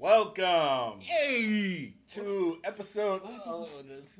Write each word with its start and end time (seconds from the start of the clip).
Welcome 0.00 1.00
Hey! 1.00 1.92
to 2.12 2.58
episode. 2.62 3.20
Oh, 3.24 3.40
oh, 3.46 3.68
oh 3.78 3.82
this, 3.82 4.16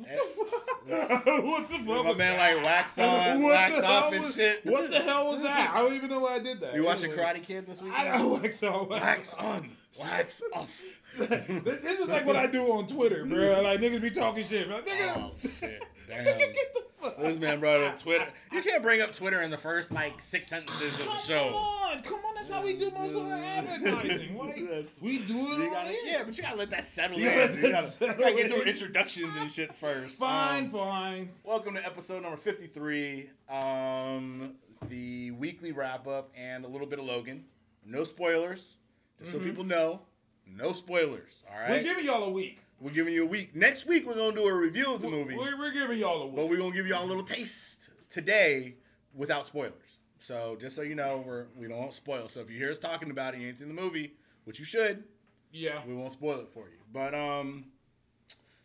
what 1.45 1.68
the 1.68 1.79
fuck? 1.79 1.86
my 2.04 2.14
man 2.14 2.36
that? 2.36 2.56
like 2.56 2.64
wax 2.64 2.98
on, 2.98 3.43
What 3.45 3.52
wax 3.52 3.80
off 3.80 4.12
and 4.12 4.34
shit. 4.34 4.66
What 4.66 4.91
the 4.91 4.98
hell 4.98 5.29
was 5.30 5.45
that? 5.45 5.70
I 5.72 5.79
don't 5.80 5.93
even 5.93 6.11
know 6.11 6.18
why 6.18 6.34
I 6.34 6.38
did 6.41 6.59
that. 6.62 6.75
You 6.75 6.84
watching 6.84 7.12
Karate 7.12 7.45
Kid 7.45 7.68
this 7.68 7.80
I 7.80 8.18
don't 8.18 8.43
wax 8.43 8.61
on. 8.64 8.88
Wax 8.88 9.34
on, 9.34 9.70
wax 10.00 10.43
off. 10.52 10.82
this 11.16 12.00
is 12.00 12.08
like 12.08 12.26
what 12.26 12.34
I 12.34 12.48
do 12.48 12.72
on 12.72 12.88
Twitter, 12.88 13.24
bro. 13.24 13.60
Like 13.62 13.80
niggas 13.80 14.02
be 14.02 14.10
talking 14.10 14.45
shit, 14.45 14.66
bro. 14.66 14.80
Nigga, 14.80 15.16
Oh 15.16 15.30
shit! 15.40 15.80
Damn. 16.09 16.25
get 16.38 16.75
the 16.75 16.82
fuck. 17.00 17.18
This 17.18 17.38
man 17.38 17.61
brought 17.61 17.82
up 17.82 17.98
Twitter. 18.00 18.27
You 18.52 18.62
can't 18.62 18.82
bring 18.82 19.00
up 19.02 19.12
Twitter 19.12 19.43
in 19.43 19.50
the 19.50 19.58
first 19.58 19.93
like 19.93 20.20
six 20.20 20.48
sentences 20.48 20.98
of 21.00 21.07
the 21.07 21.18
show. 21.18 21.45
Come 21.45 21.54
on, 21.54 22.02
come 22.02 22.14
on. 22.14 22.34
That's 22.34 22.50
how 22.50 22.64
we 22.64 22.75
do 22.77 22.90
most 22.93 23.14
of 23.17 23.26
our 23.26 23.32
advertising. 23.32 24.36
Like, 24.39 24.57
we 25.03 25.18
do 25.18 25.34
it 25.36 25.58
You 25.58 25.71
gotta, 25.71 25.94
yeah, 26.04 26.22
but 26.25 26.36
you 26.36 26.43
gotta 26.43 26.57
let 26.57 26.71
that 26.71 26.84
settle 26.84 27.18
You 27.18 27.29
in. 27.29 27.62
You 27.62 27.72
gotta, 27.72 27.86
settle 27.86 28.17
gotta 28.22 28.34
get 28.36 28.50
through 28.50 28.62
in. 28.62 28.68
introductions 28.68 29.29
and 29.39 29.50
shit 29.50 29.75
first. 29.75 30.18
Fine, 30.18 30.64
Um, 30.67 30.71
fine. 30.71 31.29
Welcome 31.44 31.75
to 31.75 31.84
episode 31.84 32.22
number 32.22 32.36
53. 32.36 33.31
Um, 33.48 34.55
the 34.89 35.33
weekly 35.33 35.72
wrap 35.72 36.06
up 36.06 36.31
and 36.36 36.64
a 36.64 36.69
little 36.69 36.86
bit 36.86 36.98
of 36.98 37.05
Logan. 37.05 37.45
No 37.84 38.05
spoilers. 38.05 38.75
Just 39.19 39.33
so 39.33 39.39
people 39.41 39.64
know, 39.64 40.03
no 40.47 40.72
spoilers. 40.72 41.42
All 41.50 41.59
right. 41.59 41.70
We're 41.70 41.83
giving 41.83 42.05
y'all 42.05 42.22
a 42.25 42.31
week. 42.31 42.61
We're 42.81 42.92
giving 42.92 43.12
you 43.12 43.25
a 43.25 43.27
week. 43.27 43.56
Next 43.56 43.87
week, 43.87 44.06
we're 44.06 44.14
going 44.14 44.34
to 44.34 44.41
do 44.41 44.47
a 44.47 44.55
review 44.55 44.95
of 44.95 45.03
the 45.03 45.09
movie. 45.09 45.37
We're, 45.37 45.59
we're 45.59 45.73
giving 45.73 45.98
y'all 45.98 46.23
a 46.23 46.27
week. 46.27 46.37
but 46.37 46.48
we're 46.48 46.59
going 46.59 46.70
to 46.70 46.77
give 46.77 46.87
y'all 46.87 47.05
a 47.05 47.06
little 47.06 47.25
taste 47.25 47.91
today 48.09 48.75
without 49.14 49.47
spoilers. 49.47 49.98
So 50.20 50.56
just 50.61 50.77
so 50.77 50.83
you 50.83 50.95
know, 50.95 51.23
we're, 51.27 51.47
we 51.56 51.67
don't 51.67 51.92
spoil. 51.92 52.28
So 52.28 52.41
if 52.41 52.51
you 52.51 52.56
hear 52.59 52.70
us 52.70 52.78
talking 52.78 53.11
about 53.11 53.34
it, 53.34 53.41
you 53.41 53.48
ain't 53.48 53.59
seen 53.59 53.69
the 53.69 53.75
movie, 53.75 54.12
which 54.45 54.61
you 54.61 54.64
should, 54.64 55.05
yeah. 55.53 55.81
we 55.87 55.95
won't 55.95 56.12
spoil 56.12 56.39
it 56.39 56.48
for 56.53 56.67
you. 56.69 56.79
But 56.93 57.15
um, 57.15 57.65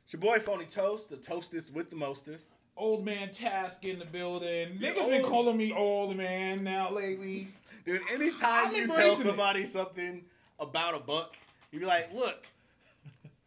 it's 0.03 0.13
your 0.13 0.19
boy 0.19 0.39
Phony 0.39 0.65
Toast, 0.65 1.09
the 1.09 1.17
toastest 1.17 1.73
with 1.73 1.89
the 1.89 1.95
mostest. 1.95 2.53
Old 2.75 3.05
man 3.05 3.31
Task 3.31 3.85
in 3.85 3.99
the 3.99 4.05
building. 4.05 4.79
The 4.79 4.87
Niggas 4.87 5.09
been 5.09 5.23
calling 5.23 5.57
me 5.57 5.71
old 5.73 6.15
man 6.15 6.63
now 6.63 6.91
lately. 6.91 7.47
Dude, 7.85 8.01
anytime 8.11 8.67
I'm 8.67 8.75
you 8.75 8.87
tell 8.87 8.95
embracing 8.95 9.21
it. 9.21 9.29
somebody 9.29 9.65
something 9.65 10.23
about 10.59 10.95
a 10.95 10.99
book, 10.99 11.35
you 11.71 11.79
be 11.79 11.85
like, 11.85 12.13
look, 12.13 12.47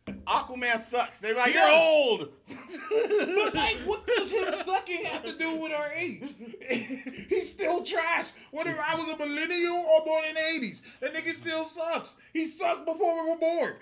Aquaman 0.06 0.82
sucks. 0.82 1.20
They're 1.20 1.34
like, 1.36 1.54
you're 1.54 1.68
old. 1.68 2.28
But 3.36 3.54
like, 3.54 3.76
what 3.78 4.06
does 4.06 4.30
him 4.30 4.52
sucking 4.64 5.04
have 5.04 5.24
to 5.24 5.32
do 5.36 5.56
with 5.60 5.72
our 5.72 5.90
age? 5.92 6.34
He's 7.28 7.50
still 7.50 7.82
trash. 7.84 8.30
Whether 8.50 8.76
I 8.80 8.94
was 8.94 9.08
a 9.08 9.16
millennial 9.16 9.76
or 9.76 10.04
born 10.04 10.24
in 10.28 10.34
the 10.34 10.40
80s, 10.40 10.82
that 11.00 11.14
nigga 11.14 11.32
still 11.32 11.64
sucks. 11.64 12.16
He 12.32 12.44
sucked 12.44 12.86
before 12.86 13.24
we 13.24 13.30
were 13.30 13.36
born. 13.36 13.74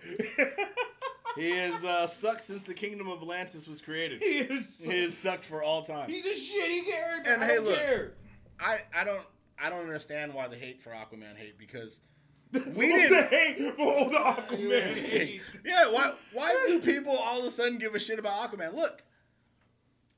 he 1.37 1.51
has 1.51 1.85
uh, 1.85 2.07
sucked 2.07 2.45
since 2.45 2.63
the 2.63 2.75
kingdom 2.75 3.09
of 3.09 3.23
Atlantis 3.23 3.67
was 3.67 3.81
created. 3.81 4.23
he 4.23 4.39
is. 4.39 4.83
He 4.85 5.09
sucked 5.11 5.47
for 5.47 5.63
all 5.63 5.83
time. 5.83 6.09
He's 6.09 6.27
a 6.27 6.31
shitty 6.31 6.87
character. 6.87 7.33
And 7.33 7.43
I 7.43 7.47
hey, 7.47 7.59
look. 7.59 7.79
care. 7.79 8.13
I, 8.61 8.81
I 8.95 9.05
don't 9.05 9.23
I 9.59 9.71
don't 9.71 9.81
understand 9.81 10.35
why 10.35 10.49
the 10.49 10.57
hate 10.57 10.81
for 10.83 10.91
Aquaman 10.91 11.37
hate 11.37 11.59
because 11.59 12.01
We 12.77 12.87
didn't 12.87 13.11
didn't. 13.11 13.29
hate 13.31 13.75
for 13.77 13.83
all 13.83 14.09
the 14.09 14.17
Aquaman 14.17 14.95
hate. 14.95 15.41
yeah, 15.65 15.91
why 15.91 16.13
why 16.33 16.65
do 16.69 16.81
people 16.81 17.17
all 17.17 17.41
of 17.41 17.45
a 17.47 17.51
sudden 17.51 17.79
give 17.79 17.95
a 17.95 17.99
shit 17.99 18.19
about 18.19 18.51
Aquaman? 18.51 18.75
Look, 18.75 19.03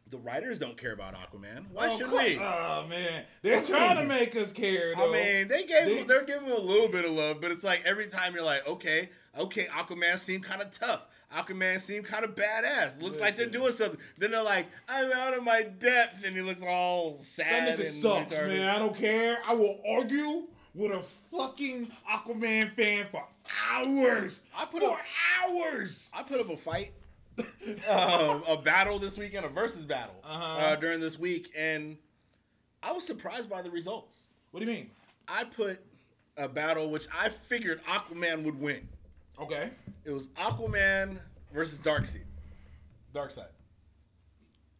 the 0.09 0.19
writers 0.19 0.59
don't 0.59 0.77
care 0.77 0.93
about 0.93 1.15
Aquaman. 1.15 1.65
Why 1.73 1.89
Oh, 1.91 1.97
should 1.97 2.07
come- 2.07 2.17
we? 2.19 2.37
Oh 2.39 2.87
man, 2.89 3.25
they're 3.43 3.63
trying 3.63 3.97
to 3.99 4.05
make 4.07 4.37
us 4.37 4.53
care. 4.53 4.95
Though. 4.95 5.09
I 5.11 5.13
mean, 5.13 5.49
they 5.49 5.65
gave 5.65 5.85
They- 5.87 6.03
they're 6.05 6.25
giving 6.25 6.47
him 6.49 6.57
a 6.57 6.61
little 6.61 6.89
bit 6.89 7.05
of 7.05 7.11
love, 7.13 7.41
but 7.41 7.51
it's 7.51 7.65
like 7.65 7.83
every 7.85 8.07
time 8.07 8.35
you're 8.35 8.45
like, 8.45 8.67
okay, 8.69 9.09
okay, 9.37 9.65
Aquaman 9.67 10.19
seemed 10.19 10.45
kind 10.45 10.63
of 10.63 10.71
tough. 10.71 11.07
Aquaman 11.35 11.81
seemed 11.81 12.05
kind 12.07 12.25
of 12.25 12.37
badass. 12.37 13.03
Looks 13.03 13.19
like 13.19 13.35
they're 13.35 13.47
Listen. 13.47 13.61
doing 13.61 13.73
something. 13.73 14.01
Then 14.17 14.31
they're 14.31 14.45
like, 14.45 14.67
I'm 14.89 15.11
out 15.13 15.37
of 15.37 15.43
my 15.43 15.63
depth, 15.63 16.25
and 16.25 16.35
he 16.37 16.41
looks 16.41 16.63
all 16.63 17.19
sad. 17.19 17.67
that 17.67 17.79
nigga 17.79 17.87
and 17.87 17.95
sucks, 17.95 18.35
retarded. 18.35 18.49
man. 18.59 18.69
I 18.69 18.79
don't 18.79 18.95
care. 18.97 19.39
I 19.45 19.55
will 19.55 19.81
argue 19.89 20.47
with 20.77 20.93
a 20.93 21.03
fucking 21.03 21.91
Aquaman 22.11 22.71
fan 22.73 23.07
for 23.11 23.25
hours. 23.73 24.43
I 24.57 24.67
put 24.67 24.83
for 24.83 24.91
up- 24.93 25.01
hours. 25.49 26.11
I 26.15 26.23
put 26.23 26.41
up 26.41 26.51
a 26.51 26.57
fight, 26.57 26.93
um, 27.89 28.43
a 28.49 28.61
battle 28.63 28.99
this 28.99 29.17
weekend, 29.19 29.45
a 29.47 29.49
versus 29.49 29.85
battle 29.85 30.15
Uh-huh. 30.25 30.59
uh, 30.61 30.77
during 30.77 31.01
this 31.01 31.19
week, 31.19 31.51
and 31.57 31.97
I 32.83 32.93
was 32.93 33.07
surprised 33.07 33.49
by 33.51 33.63
the 33.63 33.71
results. 33.71 34.29
What 34.51 34.61
do 34.61 34.67
you 34.67 34.73
mean? 34.73 34.91
I 35.27 35.45
put 35.45 35.81
a 36.37 36.49
battle 36.49 36.91
which 36.91 37.07
I 37.19 37.31
figured 37.31 37.81
Aquaman 37.85 38.45
would 38.45 38.61
win. 38.61 38.87
Okay. 39.41 39.71
It 40.05 40.11
was 40.13 40.29
Aquaman 40.29 41.19
versus 41.53 41.79
Darkseid. 41.79 42.23
Darkseid. 43.15 43.49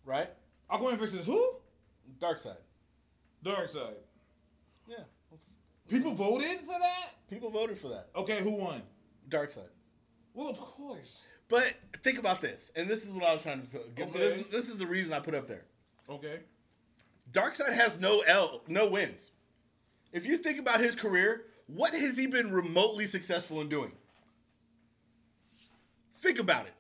Right? 0.05 0.29
Aquaman 0.71 0.99
versus 0.99 1.25
who? 1.25 1.57
Darkseid. 2.21 2.57
Darkseid. 3.45 3.95
People 5.89 6.15
voted 6.15 6.61
for 6.61 6.79
that? 6.79 7.11
People 7.31 7.51
voted 7.51 7.79
for 7.79 7.89
that. 7.89 8.09
Okay, 8.15 8.41
who 8.41 8.57
won? 8.57 8.83
Darkseid. 9.29 9.69
Well, 10.35 10.49
of 10.49 10.59
course. 10.59 11.27
But 11.49 11.75
think 12.03 12.19
about 12.19 12.41
this, 12.41 12.73
and 12.75 12.89
this 12.89 13.05
is 13.05 13.13
what 13.13 13.25
I 13.25 13.33
was 13.33 13.43
trying 13.43 13.63
to 13.63 13.79
get. 13.95 14.09
Okay. 14.09 14.19
This, 14.19 14.47
this 14.49 14.69
is 14.69 14.79
the 14.79 14.87
reason 14.87 15.13
I 15.13 15.21
put 15.21 15.35
up 15.35 15.47
there. 15.47 15.65
Okay. 16.09 16.41
Darkseid 17.33 17.73
has 17.73 18.01
no 18.01 18.21
L, 18.21 18.63
no 18.69 18.89
wins. 18.89 19.31
If 20.13 20.27
you 20.27 20.39
think 20.39 20.59
about 20.59 20.81
his 20.81 20.95
career, 20.95 21.45
what 21.67 21.93
has 21.93 22.17
he 22.17 22.27
been 22.27 22.53
remotely 22.53 23.07
successful 23.07 23.61
in 23.61 23.69
doing? 23.69 23.93
Think 26.21 26.39
about 26.39 26.67
it. 26.67 26.75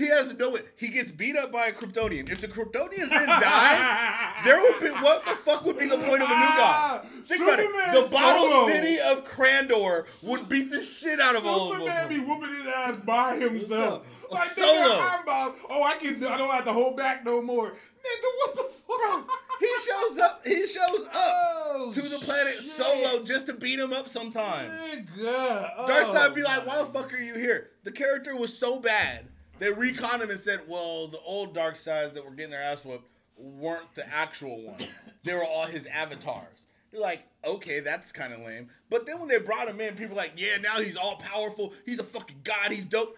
He 0.00 0.08
has 0.08 0.34
no 0.38 0.50
win. 0.52 0.62
He 0.76 0.88
gets 0.88 1.10
beat 1.10 1.36
up 1.36 1.52
by 1.52 1.66
a 1.66 1.72
Kryptonian. 1.72 2.30
If 2.30 2.40
the 2.40 2.48
Kryptonians 2.48 3.10
didn't 3.10 3.26
die, 3.26 4.32
there 4.46 4.58
would 4.62 4.80
be 4.80 4.88
what 4.88 5.26
the 5.26 5.32
fuck 5.32 5.62
would 5.66 5.78
be 5.78 5.86
the 5.88 5.98
point 5.98 6.22
of 6.22 6.30
a 6.30 6.34
new 6.34 6.50
god? 6.56 6.58
Ah, 6.58 7.00
Think 7.24 7.42
about 7.42 7.58
it. 7.60 7.66
The 8.04 8.08
bottle 8.10 8.48
Solo. 8.48 8.66
city 8.68 8.98
of 8.98 9.24
Kandor 9.28 10.26
would 10.26 10.48
beat 10.48 10.70
the 10.70 10.82
shit 10.82 11.20
out 11.20 11.36
of 11.36 11.44
all 11.46 11.72
of 11.72 11.78
them. 11.80 11.86
Superman 11.86 12.08
be 12.08 12.18
whooping 12.18 12.48
his 12.48 12.66
ass 12.66 12.96
by 13.04 13.36
himself. 13.36 14.06
Like, 14.30 14.48
solo. 14.52 14.96
about, 15.22 15.56
oh, 15.68 15.82
I 15.82 15.94
can, 16.00 16.24
I 16.24 16.36
don't 16.38 16.50
have 16.50 16.64
to 16.64 16.72
hold 16.72 16.96
back 16.96 17.24
no 17.26 17.42
more. 17.42 17.70
Nigga, 17.70 18.28
what 18.38 18.54
the 18.56 18.62
fuck? 18.62 19.28
He 19.60 19.66
shows 19.86 20.18
up. 20.18 20.46
He 20.46 20.66
shows 20.66 21.06
up 21.08 21.12
Oh, 21.14 21.90
to 21.92 22.00
the 22.00 22.16
planet 22.18 22.54
shit. 22.54 22.64
solo 22.70 23.22
just 23.24 23.46
to 23.48 23.52
beat 23.54 23.78
him 23.78 23.92
up 23.92 24.08
sometime. 24.08 24.70
Nigga. 24.70 25.70
Oh, 25.76 25.86
Darkseid 25.88 26.34
be 26.34 26.42
like, 26.42 26.66
why 26.66 26.78
the 26.78 26.86
fuck 26.86 27.12
are 27.12 27.18
you 27.18 27.34
here? 27.34 27.68
The 27.84 27.92
character 27.92 28.34
was 28.34 28.56
so 28.56 28.78
bad. 28.80 29.26
They 29.60 29.66
retconned 29.66 30.22
him 30.22 30.30
and 30.30 30.40
said, 30.40 30.62
well, 30.66 31.06
the 31.06 31.20
old 31.20 31.54
Darkseids 31.54 32.14
that 32.14 32.24
were 32.24 32.30
getting 32.30 32.50
their 32.50 32.62
ass 32.62 32.82
whooped 32.82 33.06
weren't 33.36 33.94
the 33.94 34.08
actual 34.12 34.60
one. 34.62 34.80
they 35.22 35.34
were 35.34 35.44
all 35.44 35.66
his 35.66 35.86
avatars. 35.86 36.66
You're 36.92 37.02
like, 37.02 37.22
okay, 37.44 37.80
that's 37.80 38.10
kind 38.10 38.32
of 38.32 38.40
lame. 38.40 38.68
But 38.88 39.06
then 39.06 39.20
when 39.20 39.28
they 39.28 39.38
brought 39.38 39.68
him 39.68 39.80
in, 39.80 39.94
people 39.94 40.16
were 40.16 40.22
like, 40.22 40.32
yeah, 40.36 40.56
now 40.60 40.76
he's 40.80 40.96
all 40.96 41.16
powerful. 41.16 41.74
He's 41.84 42.00
a 42.00 42.04
fucking 42.04 42.40
god. 42.42 42.72
He's 42.72 42.84
dope. 42.84 43.16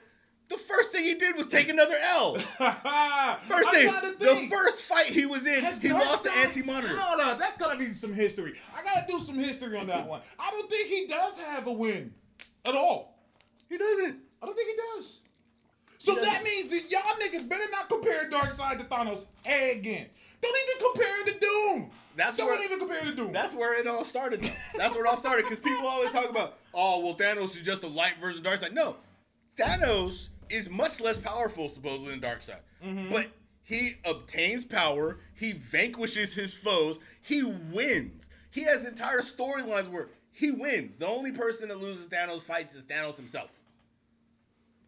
The 0.48 0.58
first 0.58 0.92
thing 0.92 1.04
he 1.04 1.14
did 1.14 1.36
was 1.36 1.46
take 1.46 1.68
another 1.70 1.96
L. 2.02 2.34
First 3.46 3.70
thing, 3.70 3.90
the 4.18 4.46
first 4.50 4.82
fight 4.82 5.06
he 5.06 5.24
was 5.24 5.46
in, 5.46 5.64
he 5.80 5.90
lost 5.90 6.24
to 6.24 6.32
Anti 6.32 6.62
Monitor. 6.62 6.94
Hold 6.94 7.22
on, 7.22 7.38
that's 7.38 7.56
gotta 7.56 7.78
be 7.78 7.94
some 7.94 8.12
history. 8.12 8.52
I 8.76 8.82
gotta 8.82 9.06
do 9.08 9.18
some 9.20 9.36
history 9.36 9.78
on 9.78 9.86
that 9.86 10.06
one. 10.06 10.20
I 10.38 10.50
don't 10.50 10.68
think 10.68 10.88
he 10.88 11.06
does 11.06 11.40
have 11.40 11.66
a 11.68 11.72
win 11.72 12.12
at 12.66 12.74
all. 12.74 13.16
He 13.70 13.78
doesn't. 13.78 14.18
I 14.42 14.46
don't 14.46 14.54
think 14.54 14.68
he 14.68 14.76
does. 14.98 15.20
So 16.02 16.16
that 16.16 16.42
means 16.42 16.68
that 16.70 16.90
y'all 16.90 17.00
niggas 17.22 17.48
better 17.48 17.62
not 17.70 17.88
compare 17.88 18.28
Darkseid 18.28 18.78
to 18.78 18.84
Thanos 18.86 19.26
again. 19.44 20.06
Don't 20.40 20.58
even 20.64 20.90
compare 20.90 21.20
it 21.20 21.32
to 21.32 21.38
Doom. 21.38 21.90
That's 22.16 22.36
Don't 22.36 22.48
where- 22.48 22.64
even 22.64 22.80
compare 22.80 22.98
it 22.98 23.04
to 23.04 23.14
Doom. 23.14 23.32
That's 23.32 23.54
where 23.54 23.78
it 23.78 23.86
all 23.86 24.02
started. 24.02 24.42
Though. 24.42 24.50
That's 24.76 24.96
where 24.96 25.04
it 25.04 25.08
all 25.08 25.16
started 25.16 25.44
because 25.44 25.60
people 25.60 25.86
always 25.86 26.10
talk 26.10 26.28
about, 26.28 26.58
oh, 26.74 27.04
well, 27.04 27.14
Thanos 27.14 27.56
is 27.56 27.62
just 27.62 27.84
a 27.84 27.86
light 27.86 28.14
version 28.20 28.44
of 28.44 28.52
Darkseid. 28.52 28.72
No, 28.72 28.96
Thanos 29.56 30.30
is 30.50 30.68
much 30.68 31.00
less 31.00 31.18
powerful 31.18 31.68
supposedly 31.68 32.10
than 32.10 32.20
Darkseid, 32.20 32.58
mm-hmm. 32.84 33.12
but 33.12 33.28
he 33.62 33.92
obtains 34.04 34.64
power. 34.64 35.20
He 35.36 35.52
vanquishes 35.52 36.34
his 36.34 36.52
foes. 36.52 36.98
He 37.20 37.44
wins. 37.44 38.28
He 38.50 38.64
has 38.64 38.84
entire 38.84 39.20
storylines 39.20 39.88
where 39.88 40.08
he 40.32 40.50
wins. 40.50 40.96
The 40.96 41.06
only 41.06 41.30
person 41.30 41.68
that 41.68 41.80
loses 41.80 42.08
Thanos 42.08 42.42
fights 42.42 42.74
is 42.74 42.84
Thanos 42.84 43.14
himself. 43.14 43.61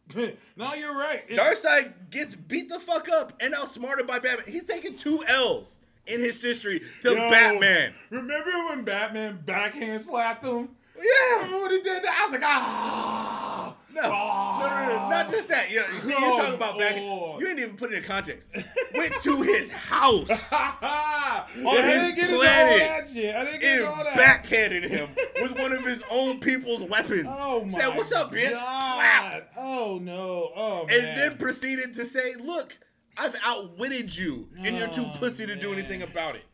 no, 0.56 0.74
you're 0.74 0.94
right. 0.96 1.22
It's- 1.28 1.38
Darkseid 1.64 1.92
gets 2.10 2.34
beat 2.34 2.68
the 2.68 2.78
fuck 2.80 3.08
up 3.08 3.32
and 3.40 3.54
outsmarted 3.54 4.06
by 4.06 4.18
Batman. 4.18 4.46
He's 4.52 4.64
taking 4.64 4.96
two 4.96 5.24
L's 5.26 5.78
in 6.06 6.20
his 6.20 6.42
history 6.42 6.80
to 7.02 7.10
Yo, 7.10 7.30
Batman. 7.30 7.94
Remember 8.10 8.50
when 8.68 8.84
Batman 8.84 9.40
backhand 9.44 10.02
slapped 10.02 10.44
him? 10.44 10.68
Yeah. 10.96 11.36
Remember 11.36 11.62
when 11.62 11.70
he 11.72 11.80
did 11.82 12.02
that? 12.04 12.18
I 12.20 12.24
was 12.24 12.32
like, 12.32 12.42
ah. 12.44 13.63
No, 13.94 14.02
no, 14.02 14.08
no, 14.08 14.86
no, 14.88 15.08
not 15.10 15.30
just 15.30 15.48
that. 15.48 15.70
Yeah, 15.70 15.82
you 15.94 16.00
see, 16.00 16.08
you're 16.10 16.36
talking 16.36 16.54
about 16.54 16.78
back. 16.78 16.96
On. 16.96 17.38
You 17.40 17.48
ain't 17.48 17.58
even 17.60 17.76
put 17.76 17.92
it 17.92 17.98
in 17.98 18.02
context. 18.02 18.46
went 18.94 19.14
to 19.22 19.40
his 19.42 19.70
house 19.70 20.28
I 20.52 21.44
his 21.54 21.62
didn't 21.62 22.16
get 22.16 22.24
into 22.24 22.34
all 22.34 22.40
planet. 22.42 22.78
that 22.80 23.08
shit. 23.08 23.34
I 23.36 23.44
didn't 23.44 23.60
get 23.60 23.78
and 23.78 23.88
all 23.88 24.04
that. 24.04 24.16
backhanded 24.16 24.84
him 24.84 25.08
with 25.40 25.58
one 25.58 25.72
of 25.72 25.84
his 25.84 26.02
own 26.10 26.40
people's 26.40 26.82
weapons. 26.82 27.26
Oh 27.28 27.64
my 27.64 27.70
Said, 27.70 27.88
"What's 27.96 28.12
up, 28.12 28.32
bitch?" 28.32 28.50
God. 28.50 28.94
Slap. 28.96 29.52
Oh 29.56 29.98
no. 30.02 30.50
Oh 30.56 30.86
man. 30.86 30.96
And 30.96 31.16
then 31.18 31.38
proceeded 31.38 31.94
to 31.94 32.04
say, 32.04 32.34
"Look, 32.34 32.76
I've 33.16 33.36
outwitted 33.44 34.16
you, 34.16 34.48
and 34.58 34.76
you're 34.76 34.88
too 34.88 35.04
Oh, 35.06 35.16
pussy 35.18 35.46
to 35.46 35.54
do 35.56 35.72
anything 35.72 36.02
about 36.02 36.34
it." 36.36 36.44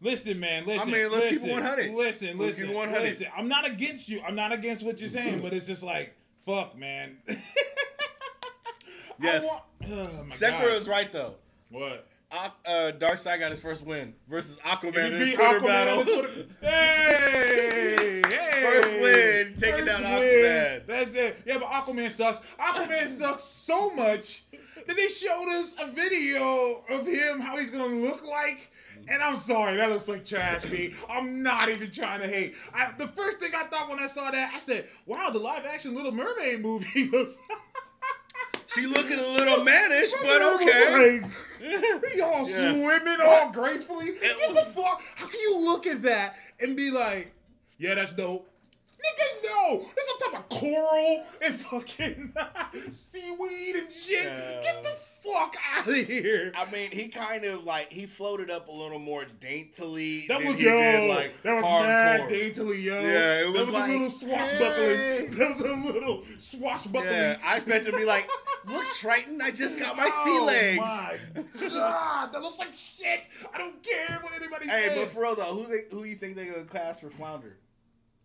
Listen, 0.00 0.40
man. 0.40 0.66
Listen. 0.66 0.90
mean, 0.90 1.10
let's 1.12 1.26
keep 1.26 1.32
it 1.36 1.42
listen, 1.42 1.50
100. 1.50 1.94
Listen, 1.94 2.28
Let's 2.38 2.38
listen, 2.58 2.62
keep 2.66 2.74
it 2.74 2.76
100. 2.76 3.02
listen. 3.02 3.26
I'm 3.36 3.48
not 3.48 3.66
against 3.66 4.08
you. 4.08 4.20
I'm 4.26 4.34
not 4.34 4.52
against 4.52 4.84
what 4.84 5.00
you're 5.00 5.08
saying, 5.08 5.40
but 5.40 5.52
it's 5.52 5.66
just 5.68 5.84
like, 5.84 6.12
fuck, 6.44 6.76
man. 6.76 7.18
Yes. 9.20 9.44
Want, 9.44 9.62
oh 9.92 10.24
Sekiro 10.30 10.76
is 10.76 10.88
right 10.88 11.12
though. 11.12 11.34
What? 11.70 12.08
Uh, 12.32 12.90
Darkseid 12.98 13.38
got 13.38 13.52
his 13.52 13.60
first 13.60 13.84
win 13.84 14.14
versus 14.28 14.56
Aquaman 14.64 15.12
in 15.12 15.18
beat 15.18 15.34
Twitter 15.36 15.60
Aquaman 15.60 15.66
battle. 15.66 15.98
the 15.98 16.04
Twitter- 16.04 16.46
Hey, 16.62 18.22
hey. 18.26 18.62
First 18.64 19.00
win, 19.00 19.54
taking 19.58 19.84
First 19.84 20.02
down 20.02 20.18
win. 20.18 20.82
That's 20.88 21.14
it. 21.14 21.42
Yeah, 21.46 21.58
but 21.58 21.68
Aquaman 21.68 22.10
sucks. 22.10 22.40
Aquaman 22.58 23.06
sucks 23.18 23.44
so 23.44 23.90
much 23.90 24.44
that 24.86 24.96
they 24.96 25.08
showed 25.08 25.48
us 25.50 25.74
a 25.80 25.86
video 25.92 26.82
of 26.90 27.06
him, 27.06 27.38
how 27.40 27.56
he's 27.58 27.70
gonna 27.70 27.94
look 27.94 28.26
like. 28.26 28.71
And 29.08 29.22
I'm 29.22 29.36
sorry, 29.36 29.76
that 29.76 29.88
looks 29.90 30.08
like 30.08 30.24
trash, 30.24 30.64
me. 30.70 30.94
I'm 31.10 31.42
not 31.42 31.68
even 31.68 31.90
trying 31.90 32.20
to 32.20 32.28
hate. 32.28 32.54
I, 32.74 32.92
the 32.98 33.08
first 33.08 33.38
thing 33.40 33.50
I 33.56 33.64
thought 33.64 33.88
when 33.88 33.98
I 33.98 34.06
saw 34.06 34.30
that, 34.30 34.52
I 34.54 34.58
said, 34.58 34.86
"Wow, 35.06 35.30
the 35.30 35.38
live-action 35.38 35.94
Little 35.94 36.12
Mermaid 36.12 36.60
movie 36.60 37.08
looks." 37.12 37.36
She 38.74 38.86
looking 38.86 39.18
a 39.18 39.26
little 39.28 39.62
mannish, 39.64 40.10
but 40.22 40.40
okay. 40.54 41.20
Like, 41.20 41.30
y'all 42.16 42.48
Yeah. 42.48 42.72
swimming 42.72 43.18
all 43.22 43.52
gracefully. 43.52 44.12
Get 44.20 44.54
the 44.54 44.64
fuck. 44.64 45.02
How 45.16 45.26
can 45.26 45.40
you 45.40 45.58
look 45.58 45.86
at 45.86 46.02
that 46.02 46.36
and 46.58 46.74
be 46.74 46.90
like, 46.90 47.34
yeah, 47.78 47.94
that's 47.96 48.14
dope? 48.14 48.48
Nigga, 48.98 49.44
no. 49.44 49.78
There's 49.94 50.08
some 50.08 50.32
type 50.32 50.40
of 50.40 50.48
coral 50.48 51.24
and 51.42 51.54
fucking 51.54 52.32
seaweed 52.92 53.76
and 53.76 53.92
shit. 53.92 54.24
Yeah. 54.24 54.60
Get 54.62 54.82
the 54.84 54.96
fuck 55.22 55.56
out 55.74 55.88
of 55.88 55.94
here. 55.94 56.52
I 56.56 56.70
mean, 56.70 56.90
he 56.90 57.08
kind 57.08 57.44
of 57.44 57.64
like 57.64 57.92
he 57.92 58.06
floated 58.06 58.50
up 58.50 58.68
a 58.68 58.72
little 58.72 58.98
more 58.98 59.24
daintily. 59.40 60.26
That 60.28 60.38
was 60.38 60.60
yo. 60.60 60.70
did, 60.70 61.16
like 61.16 61.42
that 61.42 61.54
was 61.54 61.64
hardcore. 61.64 61.82
mad 61.82 62.28
daintily, 62.28 62.80
yo. 62.80 63.00
Yeah, 63.00 63.40
it 63.40 63.46
was 63.46 63.54
that 63.54 63.66
was 63.66 63.74
like, 63.74 63.88
a 63.88 63.92
little 63.92 64.10
swashbuckling. 64.10 64.96
hey. 64.96 65.28
That 65.42 65.56
was 65.56 65.60
a 65.60 65.92
little 65.92 66.22
swashbuckling. 66.38 67.12
Yeah, 67.12 67.38
I 67.44 67.56
expected 67.56 67.92
to 67.92 67.98
be 67.98 68.04
like, 68.04 68.28
look, 68.66 68.84
Triton, 68.94 69.40
I 69.40 69.50
just 69.50 69.78
got 69.78 69.96
my 69.96 70.04
sea 70.04 70.10
oh 70.40 70.44
legs. 70.46 70.78
my 70.78 71.18
god, 71.70 72.32
that 72.32 72.42
looks 72.42 72.58
like 72.58 72.74
shit. 72.74 73.22
I 73.52 73.58
don't 73.58 73.82
care 73.82 74.18
what 74.20 74.32
anybody 74.34 74.66
Hey, 74.66 74.88
says. 74.88 74.92
Hey, 74.92 75.04
but 75.04 75.10
for 75.10 75.22
real 75.22 75.34
though, 75.36 75.54
who 75.54 75.66
they, 75.66 75.84
who 75.90 76.04
you 76.04 76.14
think 76.14 76.36
they 76.36 76.46
gonna 76.46 76.64
class 76.64 77.00
for 77.00 77.10
Flounder? 77.10 77.56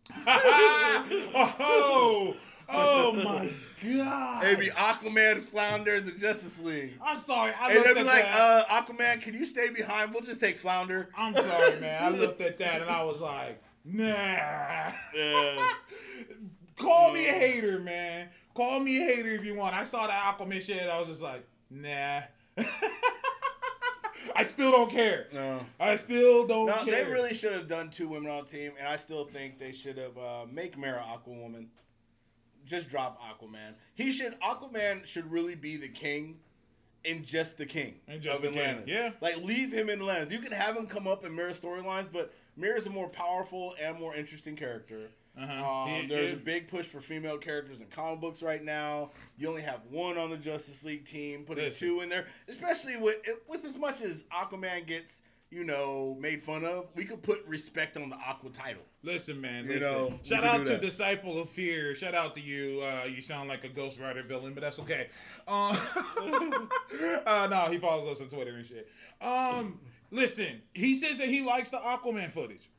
oh, 0.27 2.35
oh 2.69 3.11
my 3.23 3.49
god. 3.83 4.43
Maybe 4.43 4.67
Aquaman, 4.67 5.39
Flounder, 5.41 5.95
and 5.95 6.07
the 6.07 6.11
Justice 6.11 6.59
League. 6.59 6.93
I'm 7.03 7.17
sorry. 7.17 7.51
I 7.59 7.73
looked 7.73 7.87
at 7.87 7.95
that. 7.95 7.97
And 7.97 8.09
at 8.09 8.13
be 8.13 8.21
like, 8.21 8.25
uh, 8.35 8.63
Aquaman, 8.81 9.21
can 9.21 9.33
you 9.33 9.45
stay 9.45 9.69
behind? 9.69 10.11
We'll 10.13 10.21
just 10.23 10.39
take 10.39 10.57
Flounder. 10.57 11.09
I'm 11.17 11.33
sorry, 11.35 11.79
man. 11.79 12.03
I 12.03 12.09
looked 12.17 12.41
at 12.41 12.57
that 12.59 12.81
and 12.81 12.89
I 12.89 13.03
was 13.03 13.21
like, 13.21 13.61
nah. 13.85 14.03
Yeah. 15.15 15.67
Call 16.77 17.11
me 17.13 17.27
a 17.27 17.33
hater, 17.33 17.79
man. 17.79 18.29
Call 18.53 18.79
me 18.79 18.97
a 19.01 19.15
hater 19.15 19.29
if 19.29 19.43
you 19.45 19.55
want. 19.55 19.75
I 19.75 19.83
saw 19.83 20.05
that 20.07 20.37
Aquaman 20.37 20.61
shit. 20.61 20.87
I 20.89 20.99
was 20.99 21.07
just 21.09 21.21
like, 21.21 21.43
nah. 21.69 22.21
I 24.35 24.43
still 24.43 24.71
don't 24.71 24.91
care. 24.91 25.27
No. 25.33 25.59
I 25.79 25.95
still 25.95 26.45
don't 26.45 26.67
No, 26.67 26.83
care. 26.85 27.05
they 27.05 27.11
really 27.11 27.33
should 27.33 27.53
have 27.53 27.67
done 27.67 27.89
two 27.89 28.07
women 28.09 28.29
on 28.31 28.43
the 28.43 28.49
team, 28.49 28.71
and 28.77 28.87
I 28.87 28.95
still 28.97 29.23
think 29.25 29.57
they 29.57 29.71
should 29.71 29.97
have 29.97 30.17
uh, 30.17 30.45
make 30.51 30.77
Mera 30.77 31.01
Aquawoman. 31.03 31.67
Just 32.67 32.89
drop 32.89 33.19
Aquaman. 33.21 33.73
He 33.95 34.11
should 34.11 34.39
Aquaman 34.41 35.05
should 35.05 35.31
really 35.31 35.55
be 35.55 35.77
the 35.77 35.87
king, 35.87 36.37
and 37.05 37.23
just 37.25 37.57
the 37.57 37.65
king 37.65 37.95
And 38.07 38.21
just 38.21 38.37
of 38.37 38.41
the 38.43 38.49
king, 38.49 38.59
Atlantis. 38.59 38.87
yeah. 38.93 39.11
like 39.21 39.37
leave 39.37 39.71
him 39.71 39.89
in 39.89 39.99
Atlantis. 39.99 40.31
You 40.33 40.39
can 40.39 40.51
have 40.51 40.75
him 40.75 40.85
come 40.87 41.07
up 41.07 41.25
in 41.25 41.33
Mera 41.33 41.51
storylines, 41.51 42.11
but 42.11 42.33
Mera's 42.57 42.85
a 42.87 42.89
more 42.89 43.07
powerful 43.09 43.75
and 43.81 43.97
more 43.99 44.13
interesting 44.15 44.55
character. 44.55 45.09
Uh-huh. 45.39 45.83
Um, 45.83 45.89
He- 45.89 46.07
there's 46.07 46.29
he- 46.29 46.33
a 46.35 46.39
big 46.39 46.67
push 46.67 46.87
for 46.87 46.99
female 46.99 47.37
characters 47.37 47.79
in 47.81 47.87
comic 47.87 48.19
books 48.19 48.41
right 48.41 48.63
now. 48.63 49.11
You 49.37 49.47
only 49.49 49.61
have 49.61 49.81
one 49.91 50.17
on 50.17 50.31
the 50.31 50.37
Justice 50.37 50.83
League 50.83 51.05
team. 51.05 51.45
Putting 51.45 51.71
two 51.71 52.01
in 52.01 52.09
there, 52.09 52.25
especially 52.47 52.97
with 52.97 53.17
with 53.47 53.63
as 53.63 53.77
much 53.77 54.01
as 54.01 54.23
Aquaman 54.35 54.87
gets, 54.87 55.21
you 55.49 55.63
know, 55.63 56.17
made 56.19 56.41
fun 56.41 56.65
of. 56.65 56.87
We 56.95 57.05
could 57.05 57.23
put 57.23 57.45
respect 57.47 57.97
on 57.97 58.09
the 58.09 58.17
Aqua 58.17 58.49
title. 58.49 58.83
Listen, 59.03 59.39
man. 59.39 59.65
You 59.65 59.79
Listen. 59.79 59.91
know, 59.91 60.19
Shout 60.23 60.43
out 60.43 60.65
to. 60.65 60.77
Disciple 60.77 61.39
of 61.39 61.49
Fear. 61.49 61.95
Shout 61.95 62.13
out 62.13 62.35
to 62.35 62.41
you. 62.41 62.81
Uh, 62.81 63.05
you 63.05 63.21
sound 63.21 63.47
like 63.47 63.63
a 63.63 63.69
Ghost 63.69 63.99
Rider 63.99 64.23
villain, 64.23 64.53
but 64.53 64.61
that's 64.61 64.79
okay. 64.79 65.07
Um, 65.47 65.77
uh, 67.25 67.47
no, 67.49 67.67
he 67.69 67.77
follows 67.77 68.07
us 68.07 68.21
on 68.21 68.27
Twitter 68.27 68.55
and 68.55 68.65
shit. 68.65 68.89
Um, 69.21 69.79
listen, 70.11 70.61
he 70.73 70.95
says 70.95 71.17
that 71.19 71.27
he 71.27 71.45
likes 71.45 71.69
the 71.69 71.77
Aquaman 71.77 72.29
footage. 72.29 72.69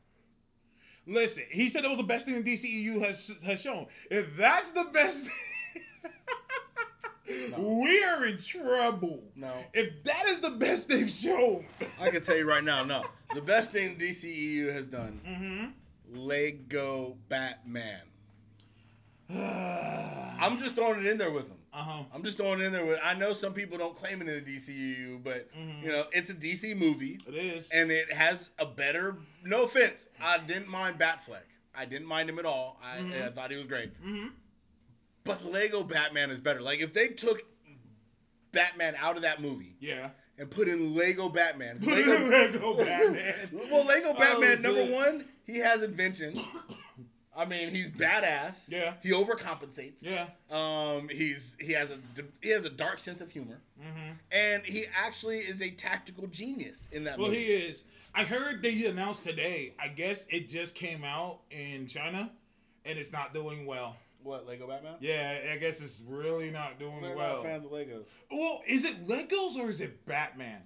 Listen, 1.07 1.45
he 1.51 1.71
said 1.71 1.85
it 1.85 1.89
was 1.89 1.97
the 1.97 2.05
best 2.05 2.27
thing 2.27 2.43
the 2.43 2.53
DCEU 2.55 3.01
has 3.01 3.33
has 3.43 3.63
shown. 3.63 3.87
If 4.11 4.37
that's 4.37 4.73
the 4.73 4.85
best, 4.93 5.27
we 7.59 8.03
are 8.05 8.27
in 8.27 8.39
trouble. 8.39 9.23
No. 9.37 9.53
If 9.75 10.03
that 10.05 10.27
is 10.29 10.41
the 10.41 10.51
best 10.51 10.89
they've 10.89 11.11
shown, 11.11 11.67
I 12.01 12.11
can 12.11 12.23
tell 12.23 12.37
you 12.37 12.45
right 12.49 12.65
now, 12.65 12.85
no. 12.85 13.05
The 13.35 13.43
best 13.43 13.71
thing 13.73 13.97
DCEU 13.97 14.73
has 14.73 14.87
done, 14.87 15.21
Mm-hmm. 15.27 16.19
Lego 16.19 17.17
Batman. 17.29 18.01
I'm 19.31 20.59
just 20.59 20.75
throwing 20.75 21.01
it 21.01 21.07
in 21.07 21.19
there 21.19 21.31
with 21.31 21.49
them. 21.49 21.59
uh-huh. 21.75 22.05
I'm 22.15 22.23
just 22.23 22.39
throwing 22.39 22.61
it 22.61 22.65
in 22.65 22.73
there 22.73 22.87
with. 22.87 22.99
I 23.03 23.15
know 23.15 23.33
some 23.35 23.53
people 23.53 23.77
don't 23.77 23.95
claim 23.97 24.23
it 24.23 24.29
in 24.29 24.43
the 24.45 24.57
DCEU, 24.57 25.23
but 25.23 25.53
Mm-hmm. 25.55 25.85
you 25.85 25.93
know 25.93 26.05
it's 26.13 26.31
a 26.31 26.35
DC 26.35 26.77
movie. 26.77 27.19
It 27.27 27.35
is. 27.35 27.71
and 27.73 27.91
it 27.91 28.11
has 28.13 28.49
a 28.59 28.65
better. 28.67 29.17
No 29.45 29.65
offense, 29.65 30.09
I 30.21 30.39
didn't 30.39 30.69
mind 30.69 30.99
Batfleck. 30.99 31.45
I 31.77 31.85
didn't 31.85 32.09
mind 32.09 32.29
him 32.31 32.39
at 32.39 32.47
all. 32.47 32.81
I, 32.83 32.99
Mm-hmm. 32.99 33.23
I 33.25 33.29
thought 33.31 33.51
he 33.51 33.57
was 33.59 33.67
great. 33.67 33.91
But 35.29 35.45
Lego 35.45 35.83
Batman 35.85 36.31
is 36.31 36.41
better. 36.41 36.61
Like 36.61 36.81
if 36.81 36.93
they 36.93 37.09
took 37.09 37.43
Batman 38.53 38.95
out 38.99 39.17
of 39.17 39.23
that 39.23 39.41
movie 39.41 39.77
yeah. 39.81 40.11
and 40.39 40.51
put 40.51 40.69
in 40.69 40.95
Lego 40.95 41.29
Batman, 41.29 41.79
Lego, 41.83 42.19
Lego 42.29 42.75
Batman. 42.77 43.35
well, 43.71 43.85
Lego 43.87 44.15
Batman 44.15 44.63
number 44.63 44.87
one, 44.87 45.25
he 45.47 45.59
has 45.59 45.83
inventions. 45.83 46.41
I 47.37 47.45
mean, 47.45 47.69
he's 47.71 47.89
badass. 47.91 48.69
Yeah. 48.69 48.95
he 49.01 49.11
overcompensates. 49.11 50.03
Yeah. 50.03 50.27
Um, 50.51 51.09
he's 51.09 51.57
he 51.61 51.73
has 51.75 51.91
a 51.93 51.99
he 52.43 52.49
has 52.51 52.65
a 52.65 52.71
dark 52.71 52.99
sense 52.99 53.21
of 53.21 53.31
humor, 53.31 53.61
Mm-hmm. 53.81 54.13
and 54.33 54.65
he 54.65 54.87
actually 54.93 55.39
is 55.39 55.63
a 55.63 55.71
tactical 55.71 56.27
genius 56.27 56.89
in 56.91 57.05
that 57.05 57.17
movie. 57.17 57.31
Well, 57.31 57.31
movie. 57.31 57.45
he 57.45 57.53
is. 57.53 57.85
I 58.13 58.25
heard 58.25 58.61
they 58.61 58.85
announced 58.87 59.23
today. 59.25 59.75
I 59.79 59.87
guess 59.87 60.27
it 60.31 60.49
just 60.49 60.75
came 60.75 61.05
out 61.05 61.39
in 61.53 61.87
China, 61.87 62.29
and 62.85 62.99
it's 62.99 63.13
not 63.13 63.33
doing 63.33 63.67
well. 63.67 63.95
What 64.23 64.47
Lego 64.47 64.67
Batman? 64.69 64.95
Yeah, 65.01 65.39
I 65.53 65.57
guess 65.57 65.81
it's 65.81 66.03
really 66.07 66.51
not 66.51 66.79
doing 66.79 67.01
They're 67.03 67.17
well. 67.17 67.37
not 67.37 67.45
fans 67.45 67.65
of 67.67 67.73
Legos. 67.73 68.07
Well, 68.31 68.61
is 68.67 68.85
it 68.85 69.07
Legos 69.07 69.57
or 69.57 69.69
is 69.69 69.81
it 69.81 70.05
Batman? 70.07 70.63